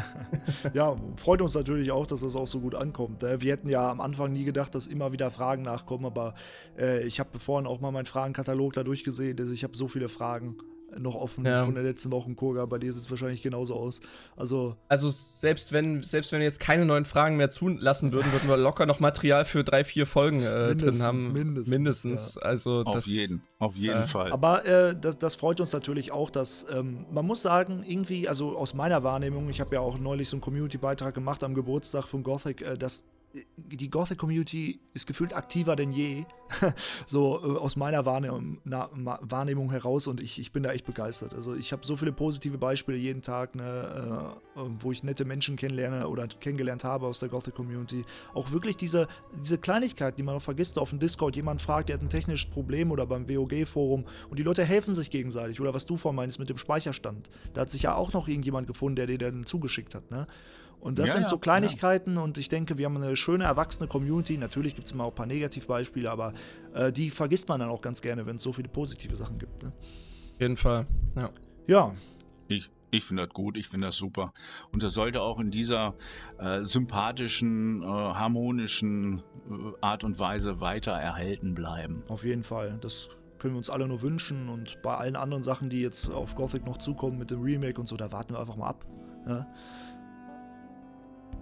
ja, 0.72 0.96
freut 1.16 1.42
uns 1.42 1.54
natürlich 1.54 1.90
auch, 1.90 2.06
dass 2.06 2.20
das 2.20 2.36
auch 2.36 2.46
so 2.46 2.60
gut 2.60 2.74
ankommt. 2.74 3.22
Äh, 3.22 3.40
wir 3.40 3.52
hätten 3.52 3.68
ja 3.68 3.90
am 3.90 4.00
Anfang 4.00 4.32
nie 4.32 4.44
gedacht, 4.44 4.74
dass 4.74 4.86
immer 4.86 5.12
wieder 5.12 5.30
Fragen 5.30 5.62
nachkommen, 5.62 6.06
aber 6.06 6.34
äh, 6.78 7.04
ich 7.06 7.18
habe 7.18 7.38
vorhin 7.38 7.66
auch 7.66 7.80
mal 7.80 7.90
meinen 7.90 8.06
Fragenkatalog 8.06 8.72
da 8.74 8.84
durchgesehen. 8.84 9.36
Also 9.38 9.52
ich 9.52 9.64
habe 9.64 9.76
so 9.76 9.88
viele 9.88 10.08
Fragen 10.08 10.58
noch 10.98 11.14
offen 11.14 11.44
ja. 11.44 11.64
von 11.64 11.74
der 11.74 11.84
letzten 11.84 12.10
Woche 12.12 12.32
Kurga. 12.34 12.66
Bei 12.66 12.78
dir 12.78 12.92
sieht 12.92 13.02
es 13.02 13.10
wahrscheinlich 13.10 13.42
genauso 13.42 13.74
aus. 13.74 14.00
Also, 14.36 14.76
also 14.88 15.10
selbst 15.10 15.72
wenn, 15.72 16.02
selbst 16.02 16.32
wenn 16.32 16.40
wir 16.40 16.46
jetzt 16.46 16.60
keine 16.60 16.84
neuen 16.84 17.04
Fragen 17.04 17.36
mehr 17.36 17.50
zulassen 17.50 18.12
würden, 18.12 18.32
würden 18.32 18.48
wir 18.48 18.56
locker 18.56 18.86
noch 18.86 19.00
Material 19.00 19.44
für 19.44 19.64
drei, 19.64 19.84
vier 19.84 20.06
Folgen 20.06 20.42
äh, 20.42 20.74
drin 20.74 21.02
haben. 21.02 21.18
Mindestens. 21.32 21.70
mindestens. 21.70 22.34
Ja. 22.36 22.42
Also 22.42 22.82
auf 22.84 22.94
das, 22.94 23.06
jeden, 23.06 23.42
auf 23.58 23.76
jeden 23.76 24.02
äh, 24.02 24.06
Fall. 24.06 24.32
Aber 24.32 24.64
äh, 24.66 24.94
das, 25.00 25.18
das 25.18 25.36
freut 25.36 25.60
uns 25.60 25.72
natürlich 25.72 26.12
auch, 26.12 26.30
dass 26.30 26.66
ähm, 26.74 27.06
man 27.10 27.26
muss 27.26 27.42
sagen, 27.42 27.82
irgendwie, 27.86 28.28
also 28.28 28.56
aus 28.56 28.74
meiner 28.74 29.02
Wahrnehmung, 29.02 29.48
ich 29.48 29.60
habe 29.60 29.74
ja 29.74 29.80
auch 29.80 29.98
neulich 29.98 30.28
so 30.28 30.36
einen 30.36 30.42
Community-Beitrag 30.42 31.14
gemacht 31.14 31.44
am 31.44 31.54
Geburtstag 31.54 32.04
von 32.04 32.22
Gothic, 32.22 32.62
äh, 32.62 32.76
dass 32.76 33.04
die 33.56 33.90
Gothic-Community 33.90 34.80
ist 34.92 35.06
gefühlt 35.06 35.34
aktiver 35.34 35.74
denn 35.74 35.90
je, 35.90 36.24
so 37.06 37.40
äh, 37.42 37.58
aus 37.58 37.76
meiner 37.76 38.06
Wahrnehmung, 38.06 39.70
heraus 39.70 40.06
und 40.06 40.20
ich, 40.20 40.38
ich 40.38 40.52
bin 40.52 40.62
da 40.62 40.72
echt 40.72 40.84
begeistert. 40.84 41.34
Also 41.34 41.54
ich 41.54 41.72
habe 41.72 41.84
so 41.84 41.96
viele 41.96 42.12
positive 42.12 42.58
Beispiele 42.58 42.96
jeden 42.96 43.22
Tag, 43.22 43.54
ne, 43.56 44.36
äh, 44.56 44.60
wo 44.78 44.92
ich 44.92 45.02
nette 45.02 45.24
Menschen 45.24 45.56
kennenlerne 45.56 46.08
oder 46.08 46.28
kennengelernt 46.28 46.84
habe 46.84 47.06
aus 47.06 47.18
der 47.18 47.28
Gothic-Community. 47.28 48.04
Auch 48.34 48.52
wirklich 48.52 48.76
diese, 48.76 49.08
diese 49.38 49.58
Kleinigkeit, 49.58 50.18
die 50.18 50.22
man 50.22 50.36
auch 50.36 50.42
vergisst, 50.42 50.78
auf 50.78 50.90
dem 50.90 51.00
Discord 51.00 51.34
jemand 51.34 51.60
fragt, 51.60 51.88
der 51.88 51.96
hat 51.96 52.02
ein 52.02 52.08
technisches 52.08 52.50
Problem 52.50 52.90
oder 52.92 53.06
beim 53.06 53.28
WOG-Forum 53.28 54.04
und 54.30 54.38
die 54.38 54.44
Leute 54.44 54.64
helfen 54.64 54.94
sich 54.94 55.10
gegenseitig 55.10 55.60
oder 55.60 55.74
was 55.74 55.86
du 55.86 55.96
vorhin 55.96 56.16
meinst 56.16 56.38
mit 56.38 56.50
dem 56.50 56.58
Speicherstand. 56.58 57.30
Da 57.52 57.62
hat 57.62 57.70
sich 57.70 57.82
ja 57.82 57.94
auch 57.96 58.12
noch 58.12 58.28
irgendjemand 58.28 58.66
gefunden, 58.66 58.96
der 58.96 59.06
dir 59.06 59.18
dann 59.18 59.44
zugeschickt 59.44 59.94
hat, 59.94 60.10
ne? 60.10 60.26
Und 60.84 60.98
das 60.98 61.08
ja, 61.08 61.12
sind 61.14 61.28
so 61.28 61.38
Kleinigkeiten 61.38 62.16
ja. 62.16 62.22
und 62.22 62.36
ich 62.36 62.50
denke, 62.50 62.76
wir 62.76 62.84
haben 62.84 62.98
eine 62.98 63.16
schöne, 63.16 63.44
erwachsene 63.44 63.88
Community. 63.88 64.36
Natürlich 64.36 64.74
gibt 64.74 64.86
es 64.86 64.92
immer 64.92 65.04
auch 65.04 65.12
ein 65.12 65.14
paar 65.14 65.24
Negativbeispiele, 65.24 66.10
aber 66.10 66.34
äh, 66.74 66.92
die 66.92 67.10
vergisst 67.10 67.48
man 67.48 67.58
dann 67.58 67.70
auch 67.70 67.80
ganz 67.80 68.02
gerne, 68.02 68.26
wenn 68.26 68.36
es 68.36 68.42
so 68.42 68.52
viele 68.52 68.68
positive 68.68 69.16
Sachen 69.16 69.38
gibt. 69.38 69.62
Ne? 69.62 69.72
Auf 70.34 70.40
jeden 70.40 70.58
Fall, 70.58 70.86
ja. 71.16 71.30
Ja. 71.66 71.94
Ich, 72.48 72.68
ich 72.90 73.02
finde 73.02 73.24
das 73.24 73.32
gut, 73.32 73.56
ich 73.56 73.66
finde 73.68 73.86
das 73.86 73.96
super. 73.96 74.34
Und 74.72 74.82
das 74.82 74.92
sollte 74.92 75.22
auch 75.22 75.40
in 75.40 75.50
dieser 75.50 75.94
äh, 76.38 76.66
sympathischen, 76.66 77.82
äh, 77.82 77.86
harmonischen 77.86 79.20
äh, 79.48 79.52
Art 79.80 80.04
und 80.04 80.18
Weise 80.18 80.60
weiter 80.60 80.92
erhalten 80.92 81.54
bleiben. 81.54 82.02
Auf 82.08 82.26
jeden 82.26 82.42
Fall. 82.42 82.76
Das 82.82 83.08
können 83.38 83.54
wir 83.54 83.58
uns 83.58 83.70
alle 83.70 83.88
nur 83.88 84.02
wünschen. 84.02 84.50
Und 84.50 84.82
bei 84.82 84.94
allen 84.94 85.16
anderen 85.16 85.42
Sachen, 85.42 85.70
die 85.70 85.80
jetzt 85.80 86.10
auf 86.10 86.34
Gothic 86.34 86.66
noch 86.66 86.76
zukommen 86.76 87.16
mit 87.16 87.30
dem 87.30 87.40
Remake 87.40 87.80
und 87.80 87.88
so, 87.88 87.96
da 87.96 88.12
warten 88.12 88.34
wir 88.34 88.40
einfach 88.40 88.56
mal 88.56 88.68
ab. 88.68 88.84
Ja? 89.26 89.32
Ne? 89.32 89.46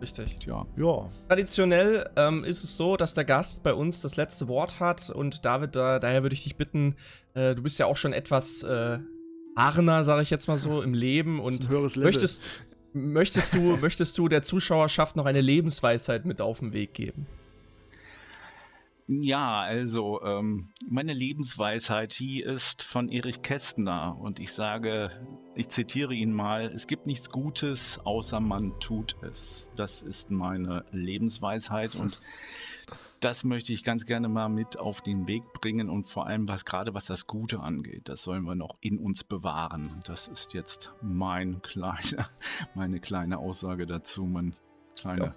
Richtig. 0.03 0.39
Ja. 0.47 0.67
ja. 0.77 1.11
Traditionell 1.29 2.11
ähm, 2.17 2.43
ist 2.43 2.65
es 2.65 2.77
so, 2.77 2.97
dass 2.97 3.15
der 3.15 3.25
Gast 3.25 3.63
bei 3.63 3.73
uns 3.73 4.03
das 4.03 4.17
letzte 4.17 4.49
Wort 4.49 4.81
hat. 4.81 5.11
Und 5.11 5.45
David, 5.45 5.77
da, 5.77 6.01
daher 6.01 6.23
würde 6.25 6.35
ich 6.35 6.43
dich 6.43 6.57
bitten, 6.57 6.97
äh, 7.35 7.55
du 7.55 7.63
bist 7.63 7.79
ja 7.79 7.87
auch 7.87 7.97
schon 7.97 8.13
etwas 8.13 8.65
äh, 8.65 8.99
Arner, 9.55 10.03
sage 10.03 10.23
ich 10.23 10.31
jetzt 10.31 10.49
mal 10.49 10.57
so, 10.57 10.83
im 10.83 10.93
Leben. 10.93 11.41
Und 11.41 11.71
möchtest, 11.71 12.45
möchtest, 12.93 13.55
du, 13.55 13.77
möchtest 13.77 14.19
du 14.19 14.29
der 14.29 14.43
Zuschauerschaft 14.43 15.15
noch 15.15 15.27
eine 15.27 15.41
Lebensweisheit 15.41 16.25
mit 16.25 16.41
auf 16.41 16.59
den 16.59 16.73
Weg 16.73 16.95
geben? 16.95 17.27
Ja, 19.07 19.61
also 19.61 20.23
ähm, 20.23 20.69
meine 20.89 21.13
Lebensweisheit, 21.13 22.19
die 22.19 22.41
ist 22.41 22.83
von 22.83 23.09
Erich 23.09 23.43
Kästner 23.43 24.17
und 24.19 24.39
ich 24.39 24.53
sage, 24.53 25.11
ich 25.55 25.69
zitiere 25.69 26.15
ihn 26.15 26.33
mal, 26.33 26.71
es 26.73 26.87
gibt 26.87 27.07
nichts 27.07 27.31
Gutes, 27.31 27.99
außer 28.05 28.41
man 28.41 28.79
tut 28.79 29.17
es. 29.23 29.69
Das 29.75 30.03
ist 30.03 30.31
meine 30.31 30.85
Lebensweisheit 30.93 31.95
und 31.97 32.21
das 33.19 33.45
möchte 33.45 33.73
ich 33.73 33.85
ganz 33.85 34.07
gerne 34.07 34.29
mal 34.29 34.49
mit 34.49 34.79
auf 34.79 35.01
den 35.01 35.27
Weg 35.27 35.53
bringen 35.53 35.89
und 35.91 36.09
vor 36.09 36.27
allem 36.27 36.49
was 36.49 36.65
gerade 36.65 36.95
was 36.95 37.07
das 37.07 37.27
Gute 37.27 37.61
angeht, 37.61 38.09
das 38.09 38.23
sollen 38.23 38.45
wir 38.45 38.55
noch 38.55 38.79
in 38.81 38.99
uns 38.99 39.25
bewahren. 39.25 40.01
Das 40.05 40.29
ist 40.29 40.55
jetzt 40.55 40.93
mein 41.03 41.61
kleine, 41.63 42.29
meine 42.75 43.01
kleine 43.01 43.39
Aussage 43.39 43.87
dazu, 43.87 44.25
meine 44.25 44.53
kleine 44.97 45.25
ja. 45.25 45.35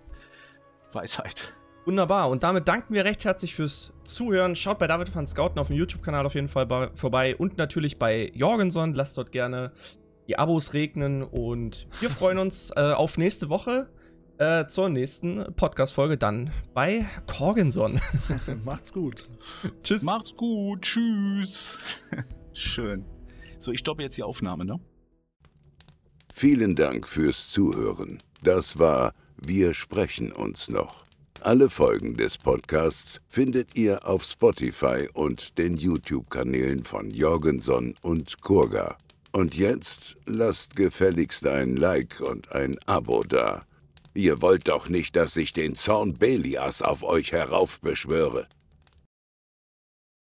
Weisheit. 0.93 1.53
Wunderbar. 1.85 2.29
Und 2.29 2.41
damit 2.41 2.67
danken 2.67 2.93
wir 2.95 3.05
recht 3.05 3.23
herzlich 3.25 3.53
fürs 3.53 3.93
Zuhören. 4.03 4.55
Schaut 4.55 4.79
bei 4.79 4.87
David 4.87 5.13
van 5.13 5.27
Scouten 5.27 5.59
auf 5.59 5.67
dem 5.67 5.75
YouTube-Kanal 5.75 6.25
auf 6.25 6.33
jeden 6.33 6.47
Fall 6.47 6.91
vorbei 6.95 7.35
und 7.35 7.57
natürlich 7.57 7.99
bei 7.99 8.31
Jorgenson. 8.33 8.93
Lasst 8.93 9.17
dort 9.17 9.31
gerne 9.31 9.71
die 10.27 10.39
Abos 10.39 10.73
regnen 10.73 11.21
und 11.21 11.87
wir 11.99 12.09
freuen 12.09 12.39
uns 12.39 12.71
äh, 12.75 12.93
auf 12.93 13.19
nächste 13.19 13.49
Woche 13.49 13.87
äh, 14.39 14.65
zur 14.65 14.89
nächsten 14.89 15.53
Podcast-Folge 15.55 16.17
dann 16.17 16.51
bei 16.73 17.05
Corgenson. 17.27 18.01
Macht's 18.65 18.91
gut. 18.91 19.29
Tschüss. 19.83 20.01
Macht's 20.01 20.35
gut. 20.35 20.81
Tschüss. 20.81 21.77
Schön. 22.53 23.05
So, 23.59 23.71
ich 23.71 23.79
stoppe 23.79 24.01
jetzt 24.01 24.17
die 24.17 24.23
Aufnahme, 24.23 24.65
ne? 24.65 24.79
Vielen 26.33 26.75
Dank 26.75 27.07
fürs 27.07 27.49
Zuhören. 27.49 28.17
Das 28.43 28.79
war 28.79 29.13
Wir 29.37 29.73
sprechen 29.73 30.31
uns 30.31 30.69
noch. 30.69 31.04
Alle 31.45 31.69
Folgen 31.69 32.17
des 32.17 32.39
Podcasts 32.39 33.21
findet 33.27 33.75
ihr 33.75 34.07
auf 34.07 34.23
Spotify 34.23 35.07
und 35.13 35.59
den 35.59 35.77
YouTube-Kanälen 35.77 36.83
von 36.83 37.11
Jorgenson 37.11 37.93
und 38.01 38.41
Kurga. 38.41 38.97
Und 39.31 39.55
jetzt 39.55 40.17
lasst 40.25 40.75
gefälligst 40.75 41.45
ein 41.45 41.75
Like 41.75 42.19
und 42.19 42.51
ein 42.51 42.79
Abo 42.87 43.21
da. 43.21 43.61
Ihr 44.15 44.41
wollt 44.41 44.69
doch 44.69 44.89
nicht, 44.89 45.15
dass 45.15 45.37
ich 45.37 45.53
den 45.53 45.75
Zorn 45.75 46.15
Belias 46.15 46.81
auf 46.81 47.03
euch 47.03 47.31
heraufbeschwöre. 47.31 48.47